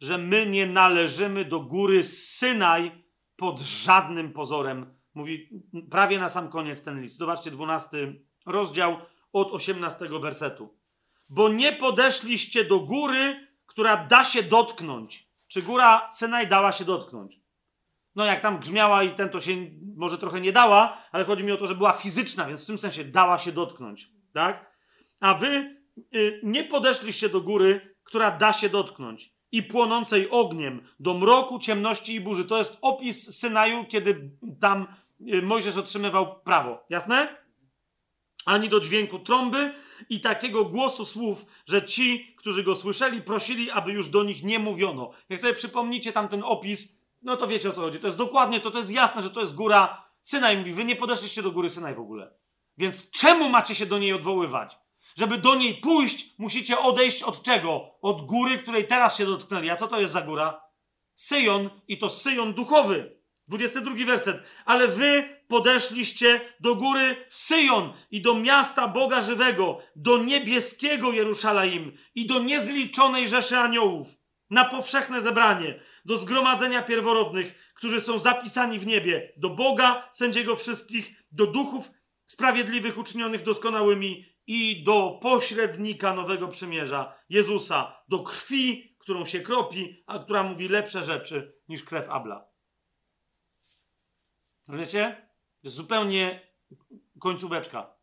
[0.00, 3.04] że my nie należymy do góry Synaj
[3.36, 4.94] pod żadnym pozorem.
[5.14, 7.18] Mówi prawie na sam koniec ten list.
[7.18, 8.14] Zobaczcie, 12
[8.46, 8.96] rozdział
[9.32, 10.74] od 18 wersetu.
[11.28, 15.28] Bo nie podeszliście do góry, która da się dotknąć.
[15.48, 17.40] Czy góra Synaj dała się dotknąć?
[18.14, 19.52] No, jak tam grzmiała i ten to się
[19.96, 22.78] może trochę nie dała, ale chodzi mi o to, że była fizyczna, więc w tym
[22.78, 24.10] sensie dała się dotknąć.
[24.32, 24.72] Tak?
[25.20, 25.76] A wy
[26.14, 32.14] y, nie podeszliście do góry, która da się dotknąć i płonącej ogniem, do mroku, ciemności
[32.14, 32.44] i burzy.
[32.44, 34.30] To jest opis Synaju, kiedy
[34.60, 34.86] tam
[35.20, 36.84] y, Mojżesz otrzymywał prawo.
[36.90, 37.41] Jasne?
[38.44, 39.74] Ani do dźwięku trąby
[40.08, 44.58] i takiego głosu słów, że ci, którzy go słyszeli, prosili, aby już do nich nie
[44.58, 45.10] mówiono.
[45.28, 47.98] Jak sobie przypomnicie tam ten opis, no to wiecie o co chodzi.
[47.98, 50.58] To jest dokładnie to, to jest jasne, że to jest góra Synaj.
[50.58, 52.34] Mówi, wy nie podeszliście do góry Synaj w ogóle.
[52.78, 54.78] Więc czemu macie się do niej odwoływać?
[55.16, 57.90] Żeby do niej pójść, musicie odejść od czego?
[58.02, 59.70] Od góry, której teraz się dotknęli.
[59.70, 60.60] A co to jest za góra?
[61.14, 63.21] Syjon i to Syjon duchowy.
[63.48, 64.42] 22 werset.
[64.64, 72.26] Ale wy podeszliście do góry Syjon i do miasta Boga żywego, do niebieskiego Jeruszalaim i
[72.26, 74.08] do niezliczonej rzeszy aniołów,
[74.50, 81.22] na powszechne zebranie, do zgromadzenia pierworodnych, którzy są zapisani w niebie, do Boga, sędziego wszystkich,
[81.32, 81.90] do duchów
[82.26, 90.18] sprawiedliwych uczynionych doskonałymi i do pośrednika nowego przymierza, Jezusa, do krwi, którą się kropi, a
[90.18, 92.51] która mówi lepsze rzeczy niż krew Abla.
[94.68, 95.28] Wiecie?
[95.64, 96.40] Zupełnie
[97.18, 97.94] końcóweczka.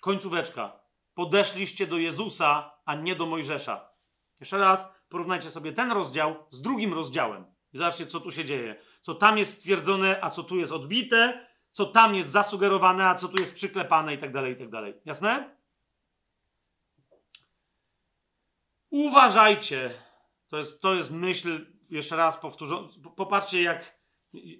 [0.00, 0.80] Końcóweczka.
[1.14, 3.92] Podeszliście do Jezusa, a nie do Mojżesza.
[4.40, 7.44] Jeszcze raz porównajcie sobie ten rozdział z drugim rozdziałem.
[7.72, 8.76] I zobaczcie, co tu się dzieje.
[9.00, 13.28] Co tam jest stwierdzone, a co tu jest odbite, co tam jest zasugerowane, a co
[13.28, 14.94] tu jest przyklepane i tak dalej, i tak dalej.
[15.04, 15.56] Jasne?
[18.90, 19.90] Uważajcie.
[20.48, 22.76] To jest, to jest myśl, jeszcze raz powtórzę.
[23.16, 24.01] Popatrzcie, jak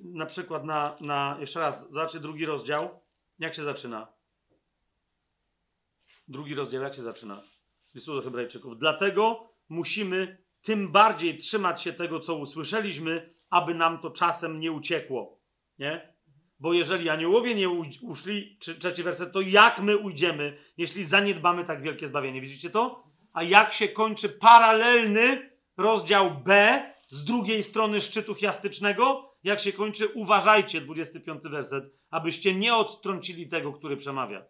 [0.03, 3.01] na przykład na, na jeszcze raz, zobaczcie drugi rozdział.
[3.39, 4.13] Jak się zaczyna?
[6.29, 7.43] Drugi rozdział, jak się zaczyna?
[7.95, 8.79] Listu do Hebrajczyków.
[8.79, 15.41] Dlatego musimy tym bardziej trzymać się tego, co usłyszeliśmy, aby nam to czasem nie uciekło.
[15.79, 16.15] Nie?
[16.61, 17.69] Bo jeżeli aniołowie nie
[18.03, 22.41] uszli, trzeci werset, to jak my ujdziemy, jeśli zaniedbamy tak wielkie zbawienie?
[22.41, 23.05] Widzicie to?
[23.33, 26.81] A jak się kończy paralelny rozdział B
[27.13, 29.35] z drugiej strony szczytu chiastycznego?
[29.45, 34.45] Jak się kończy, uważajcie, 25 werset, abyście nie odtrącili tego, który przemawia.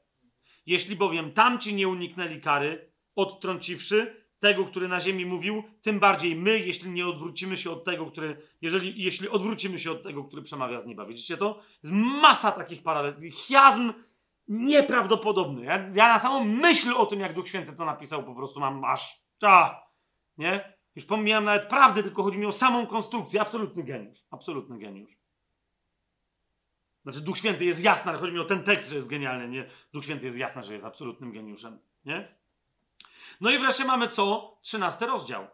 [0.67, 6.59] Jeśli bowiem tamci nie uniknęli kary, odtrąciwszy, tego, który na ziemi mówił, tym bardziej my,
[6.59, 10.81] jeśli nie odwrócimy się od tego, który, jeżeli, jeśli odwrócimy się od tego, który przemawia
[10.81, 11.07] z nieba.
[11.07, 11.61] Widzicie to?
[11.83, 13.15] Jest masa takich paralel.
[13.33, 13.93] Chiazm
[14.49, 15.65] nieprawdopodobny.
[15.65, 18.85] Ja, ja, na samą myśl o tym, jak Duch Święty to napisał, po prostu mam
[18.85, 19.83] aż ta,
[20.39, 20.72] nie?
[20.97, 23.41] Już pomijam nawet prawdę, tylko chodzi mi o samą konstrukcję.
[23.41, 24.19] Absolutny geniusz.
[24.31, 25.13] Absolutny geniusz.
[27.03, 29.71] Znaczy, Duch Święty jest jasny, ale chodzi mi o ten tekst, że jest genialny, nie?
[29.93, 32.35] Duch Święty jest jasny, że jest absolutnym geniuszem, nie?
[33.41, 34.57] No i wreszcie mamy co?
[34.63, 35.47] Trzynasty rozdział.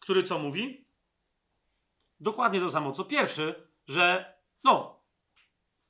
[0.00, 0.84] Który co mówi?
[2.20, 4.34] Dokładnie to samo co pierwszy, że
[4.64, 5.00] no,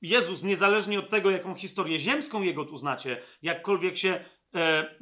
[0.02, 4.96] Jezus, niezależnie od tego, jaką historię ziemską jego tu znacie, jakkolwiek się e, e,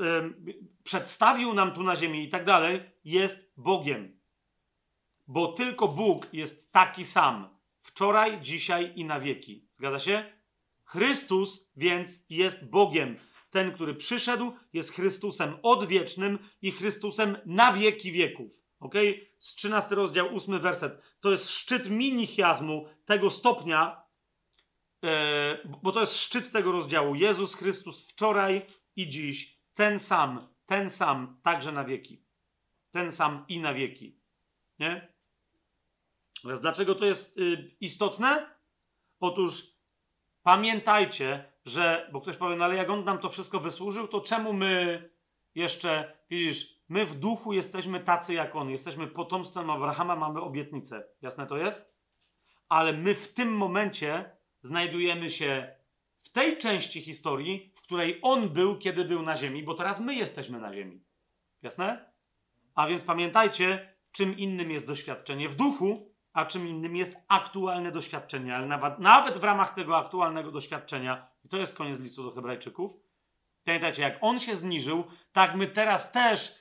[0.85, 4.21] przedstawił nam tu na ziemi i tak dalej, jest Bogiem.
[5.29, 7.49] Bo tylko Bóg jest taki sam.
[7.83, 9.69] Wczoraj, dzisiaj i na wieki.
[9.73, 10.25] Zgadza się?
[10.85, 13.17] Chrystus więc jest Bogiem.
[13.51, 18.53] Ten, który przyszedł, jest Chrystusem odwiecznym i Chrystusem na wieki wieków.
[18.81, 18.95] Ok?
[19.39, 21.03] Z 13 rozdział, 8 werset.
[21.21, 24.03] To jest szczyt minichiazmu tego stopnia,
[25.05, 27.15] e, bo to jest szczyt tego rozdziału.
[27.15, 28.63] Jezus Chrystus wczoraj
[28.97, 29.61] i dziś.
[29.75, 32.25] Ten sam, ten sam, także na wieki.
[32.91, 34.21] Ten sam i na wieki.
[34.79, 35.13] Nie?
[36.43, 38.51] Teraz dlaczego to jest y, istotne?
[39.21, 39.77] Otóż
[40.43, 44.53] pamiętajcie, że, bo ktoś powie, no ale jak on nam to wszystko wysłużył, to czemu
[44.53, 45.11] my
[45.55, 51.09] jeszcze, widzisz, my w duchu jesteśmy tacy jak on, jesteśmy potomstwem Abrahama, mamy obietnicę.
[51.23, 51.97] Jasne to jest?
[52.69, 54.31] Ale my w tym momencie
[54.63, 55.76] znajdujemy się
[56.27, 60.15] w tej części historii, w której on był, kiedy był na ziemi, bo teraz my
[60.15, 61.05] jesteśmy na ziemi.
[61.63, 62.13] Jasne?
[62.75, 68.57] A więc pamiętajcie, czym innym jest doświadczenie w duchu, a czym innym jest aktualne doświadczenie.
[68.57, 72.93] Ale nawet, nawet w ramach tego aktualnego doświadczenia, i to jest koniec listu do Hebrajczyków,
[73.65, 76.59] pamiętajcie, jak on się zniżył, tak my teraz też,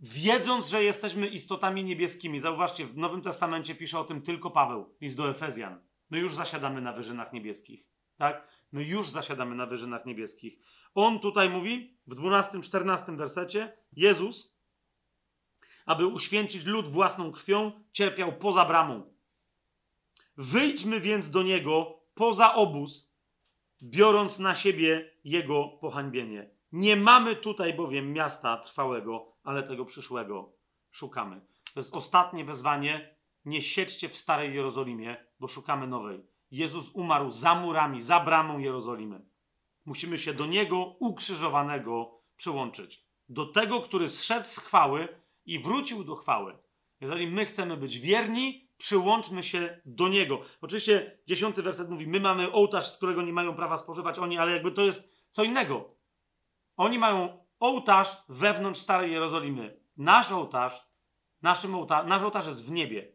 [0.00, 5.16] wiedząc, że jesteśmy istotami niebieskimi, zauważcie, w Nowym Testamencie pisze o tym tylko Paweł, list
[5.16, 5.80] do Efezjan.
[6.10, 7.88] My już zasiadamy na wyżynach niebieskich.
[8.16, 8.48] Tak?
[8.74, 10.58] My już zasiadamy na wyżynach niebieskich.
[10.94, 14.58] On tutaj mówi w 12-14 wersecie: Jezus,
[15.86, 19.14] aby uświęcić lud własną krwią, cierpiał poza bramą.
[20.36, 23.14] Wyjdźmy więc do niego poza obóz,
[23.82, 26.50] biorąc na siebie jego pohańbienie.
[26.72, 30.52] Nie mamy tutaj bowiem miasta trwałego, ale tego przyszłego
[30.90, 31.40] szukamy.
[31.74, 33.14] To jest ostatnie wezwanie.
[33.44, 36.33] Nie siedźcie w starej Jerozolimie, bo szukamy nowej.
[36.54, 39.20] Jezus umarł za murami, za bramą Jerozolimy.
[39.84, 43.04] Musimy się do niego ukrzyżowanego przyłączyć.
[43.28, 45.08] Do tego, który zszedł z chwały,
[45.46, 46.58] i wrócił do chwały.
[47.00, 50.40] Jeżeli my chcemy być wierni, przyłączmy się do Niego.
[50.60, 54.52] Oczywiście dziesiąty werset mówi, my mamy ołtarz, z którego nie mają prawa spożywać oni, ale
[54.52, 55.94] jakby to jest co innego.
[56.76, 59.80] Oni mają ołtarz wewnątrz Starej Jerozolimy.
[59.96, 60.88] Nasz ołtarz,
[61.42, 61.76] naszym
[62.06, 63.12] nasz ołtarz jest w niebie,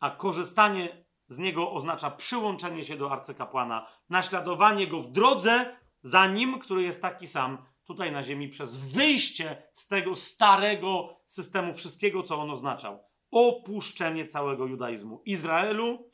[0.00, 6.58] a korzystanie z niego oznacza przyłączenie się do arcykapłana, naśladowanie go w drodze za nim,
[6.58, 12.40] który jest taki sam, tutaj na ziemi przez wyjście z tego starego systemu, wszystkiego, co
[12.40, 13.04] on oznaczał.
[13.30, 15.22] Opuszczenie całego judaizmu.
[15.24, 16.10] Izraelu,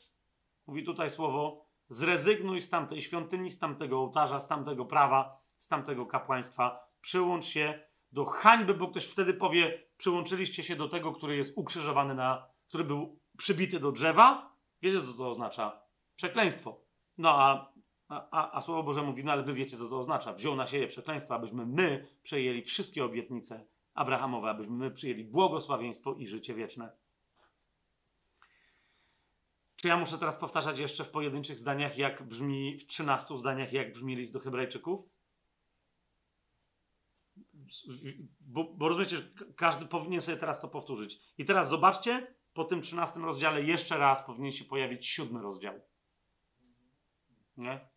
[0.67, 6.05] mówi tutaj słowo, zrezygnuj z tamtej świątyni, z tamtego ołtarza, z tamtego prawa, z tamtego
[6.05, 6.79] kapłaństwa.
[7.01, 7.79] Przyłącz się
[8.11, 12.83] do hańby, bo ktoś wtedy powie, przyłączyliście się do tego, który jest ukrzyżowany na, który
[12.83, 14.56] był przybity do drzewa.
[14.81, 15.81] Wiecie, co to oznacza?
[16.15, 16.81] Przekleństwo.
[17.17, 17.71] No a
[18.09, 20.33] A, a, Słowo Boże mówi, no ale wy wiecie, co to oznacza.
[20.33, 26.27] Wziął na siebie przekleństwo, abyśmy my przejęli wszystkie obietnice Abrahamowe, abyśmy my przyjęli błogosławieństwo i
[26.27, 26.91] życie wieczne.
[29.75, 33.93] Czy ja muszę teraz powtarzać jeszcze w pojedynczych zdaniach, jak brzmi, w 13 zdaniach, jak
[33.93, 35.09] brzmi list do Hebrajczyków?
[38.39, 39.23] Bo, bo rozumiecie, że
[39.55, 41.19] każdy powinien sobie teraz to powtórzyć.
[41.37, 45.73] I teraz zobaczcie, po tym 13 rozdziale jeszcze raz powinien się pojawić siódmy rozdział.
[47.57, 47.89] Nie?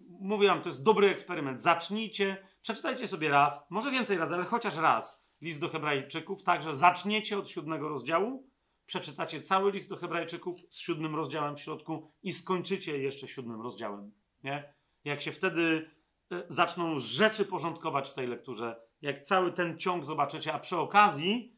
[0.00, 1.62] Mówię wam, to jest dobry eksperyment.
[1.62, 7.38] Zacznijcie, przeczytajcie sobie raz, może więcej razy, ale chociaż raz list do Hebrajczyków, także zaczniecie
[7.38, 8.48] od siódmego rozdziału,
[8.86, 14.12] przeczytacie cały list do Hebrajczyków z siódmym rozdziałem w środku i skończycie jeszcze siódmym rozdziałem.
[14.44, 14.74] Nie?
[15.04, 15.90] Jak się wtedy
[16.32, 21.56] e, zaczną rzeczy porządkować w tej lekturze, jak cały ten ciąg zobaczycie, a przy okazji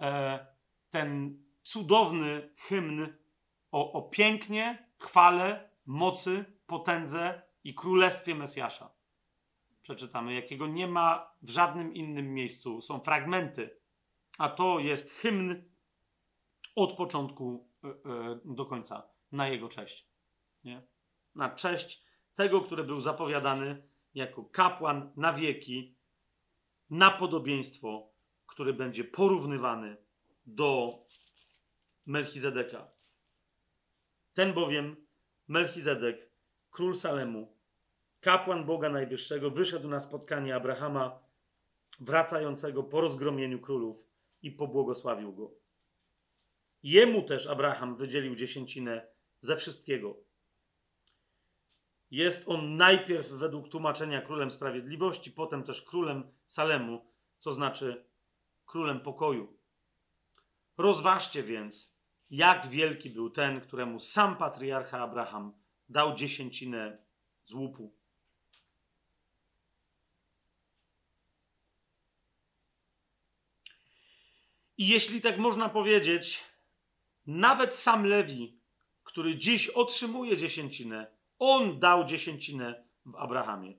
[0.00, 0.51] e,
[0.92, 3.16] ten cudowny hymn
[3.70, 8.90] o, o pięknie, chwale, mocy, potędze i królestwie Mesjasza.
[9.82, 12.80] Przeczytamy, jakiego nie ma w żadnym innym miejscu.
[12.80, 13.76] Są fragmenty,
[14.38, 15.64] a to jest hymn
[16.76, 17.94] od początku e, e,
[18.44, 20.08] do końca na jego cześć.
[20.64, 20.82] Nie?
[21.34, 22.04] Na cześć
[22.34, 23.82] tego, który był zapowiadany
[24.14, 25.96] jako kapłan na wieki,
[26.90, 28.12] na podobieństwo,
[28.46, 29.96] który będzie porównywany
[30.46, 30.98] do
[32.06, 32.92] Melchizedeka.
[34.34, 35.06] Ten bowiem,
[35.48, 36.30] Melchizedek,
[36.70, 37.58] król Salemu,
[38.20, 41.22] kapłan Boga Najwyższego, wyszedł na spotkanie Abrahama,
[42.00, 44.08] wracającego po rozgromieniu królów
[44.42, 45.50] i pobłogosławił go.
[46.82, 49.06] Jemu też Abraham wydzielił dziesięcinę
[49.40, 50.16] ze wszystkiego.
[52.10, 58.04] Jest on najpierw według tłumaczenia królem sprawiedliwości, potem też królem Salemu, co znaczy
[58.66, 59.61] królem pokoju.
[60.76, 61.96] Rozważcie więc,
[62.30, 65.52] jak wielki był ten, któremu sam patriarcha Abraham
[65.88, 66.98] dał dziesięcinę
[67.44, 67.94] z łupu.
[74.78, 76.44] I jeśli tak można powiedzieć,
[77.26, 78.60] nawet sam Lewi,
[79.02, 83.78] który dziś otrzymuje dziesięcinę, on dał dziesięcinę w Abrahamie.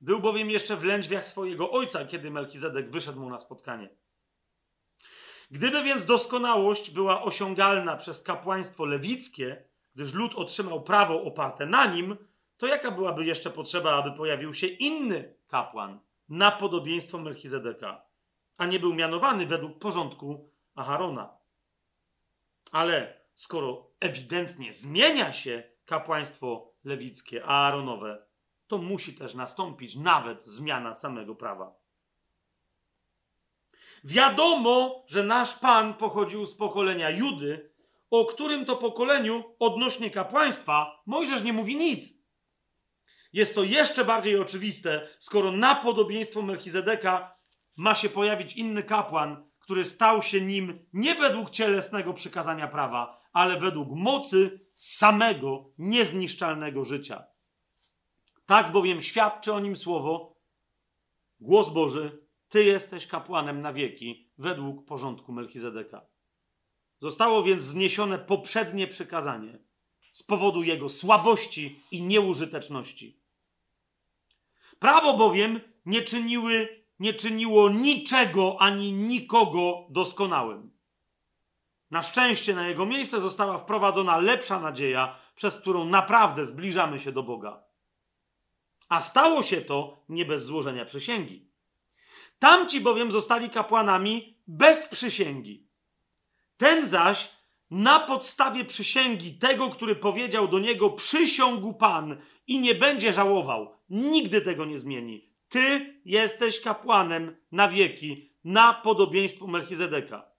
[0.00, 3.88] Był bowiem jeszcze w lędźwiach swojego ojca, kiedy Melchizedek wyszedł mu na spotkanie.
[5.50, 12.16] Gdyby więc doskonałość była osiągalna przez kapłaństwo lewickie, gdyż lud otrzymał prawo oparte na nim,
[12.56, 18.02] to jaka byłaby jeszcze potrzeba, aby pojawił się inny kapłan na podobieństwo Melchizedeka,
[18.56, 21.38] a nie był mianowany według porządku Aharona?
[22.72, 28.26] Ale skoro ewidentnie zmienia się kapłaństwo lewickie, Aaronowe,
[28.66, 31.74] to musi też nastąpić nawet zmiana samego prawa.
[34.08, 37.70] Wiadomo, że nasz Pan pochodził z pokolenia Judy,
[38.10, 42.18] o którym to pokoleniu odnośnie kapłaństwa Mojżesz nie mówi nic.
[43.32, 47.36] Jest to jeszcze bardziej oczywiste, skoro na podobieństwo Melchizedeka
[47.76, 53.60] ma się pojawić inny kapłan, który stał się nim nie według cielesnego przykazania prawa, ale
[53.60, 57.24] według mocy samego niezniszczalnego życia.
[58.46, 60.36] Tak bowiem świadczy o nim słowo,
[61.40, 66.06] głos Boży, Ty jesteś kapłanem na wieki, według porządku Melchizedeka.
[66.98, 69.58] Zostało więc zniesione poprzednie przykazanie
[70.12, 73.20] z powodu jego słabości i nieużyteczności.
[74.78, 80.70] Prawo bowiem nie czyniły nie czyniło niczego ani nikogo doskonałym.
[81.90, 87.22] Na szczęście na jego miejsce została wprowadzona lepsza nadzieja, przez którą naprawdę zbliżamy się do
[87.22, 87.64] Boga.
[88.88, 91.48] A stało się to nie bez złożenia przysięgi.
[92.38, 95.68] Tamci bowiem zostali kapłanami bez przysięgi.
[96.56, 97.38] Ten zaś
[97.70, 104.40] na podstawie przysięgi tego, który powiedział do niego: Przysiągł Pan i nie będzie żałował, nigdy
[104.40, 105.28] tego nie zmieni.
[105.48, 110.32] Ty jesteś kapłanem na wieki, na podobieństwo Melchizedeka.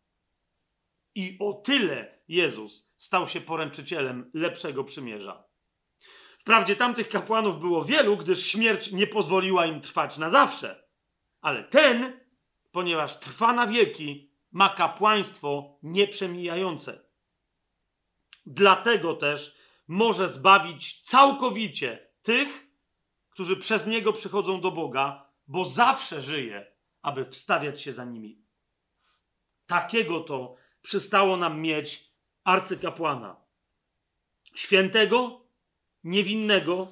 [1.16, 5.44] I o tyle Jezus stał się poręczycielem lepszego przymierza.
[6.40, 10.89] Wprawdzie tamtych kapłanów było wielu, gdyż śmierć nie pozwoliła im trwać na zawsze.
[11.42, 12.20] Ale ten,
[12.72, 17.02] ponieważ trwa na wieki, ma kapłaństwo nieprzemijające.
[18.46, 22.68] Dlatego też może zbawić całkowicie tych,
[23.30, 28.42] którzy przez niego przychodzą do Boga, bo zawsze żyje, aby wstawiać się za nimi.
[29.68, 32.12] Takiego to przystało nam mieć
[32.44, 33.36] arcykapłana.
[34.56, 35.42] Świętego,
[36.04, 36.88] niewinnego,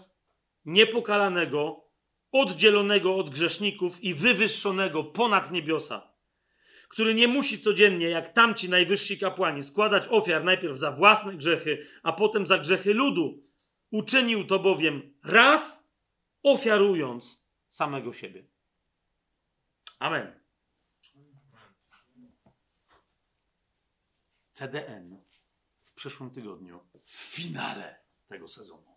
[0.65, 1.86] niepokalanego,
[2.31, 6.13] oddzielonego od grzeszników i wywyższonego ponad niebiosa,
[6.89, 12.13] który nie musi codziennie, jak tamci najwyżsi kapłani, składać ofiar najpierw za własne grzechy, a
[12.13, 13.43] potem za grzechy ludu.
[13.91, 15.89] Uczynił to bowiem raz,
[16.43, 18.45] ofiarując samego siebie.
[19.99, 20.39] Amen.
[24.51, 25.21] CDN
[25.81, 28.96] w przyszłym tygodniu, w finale tego sezonu.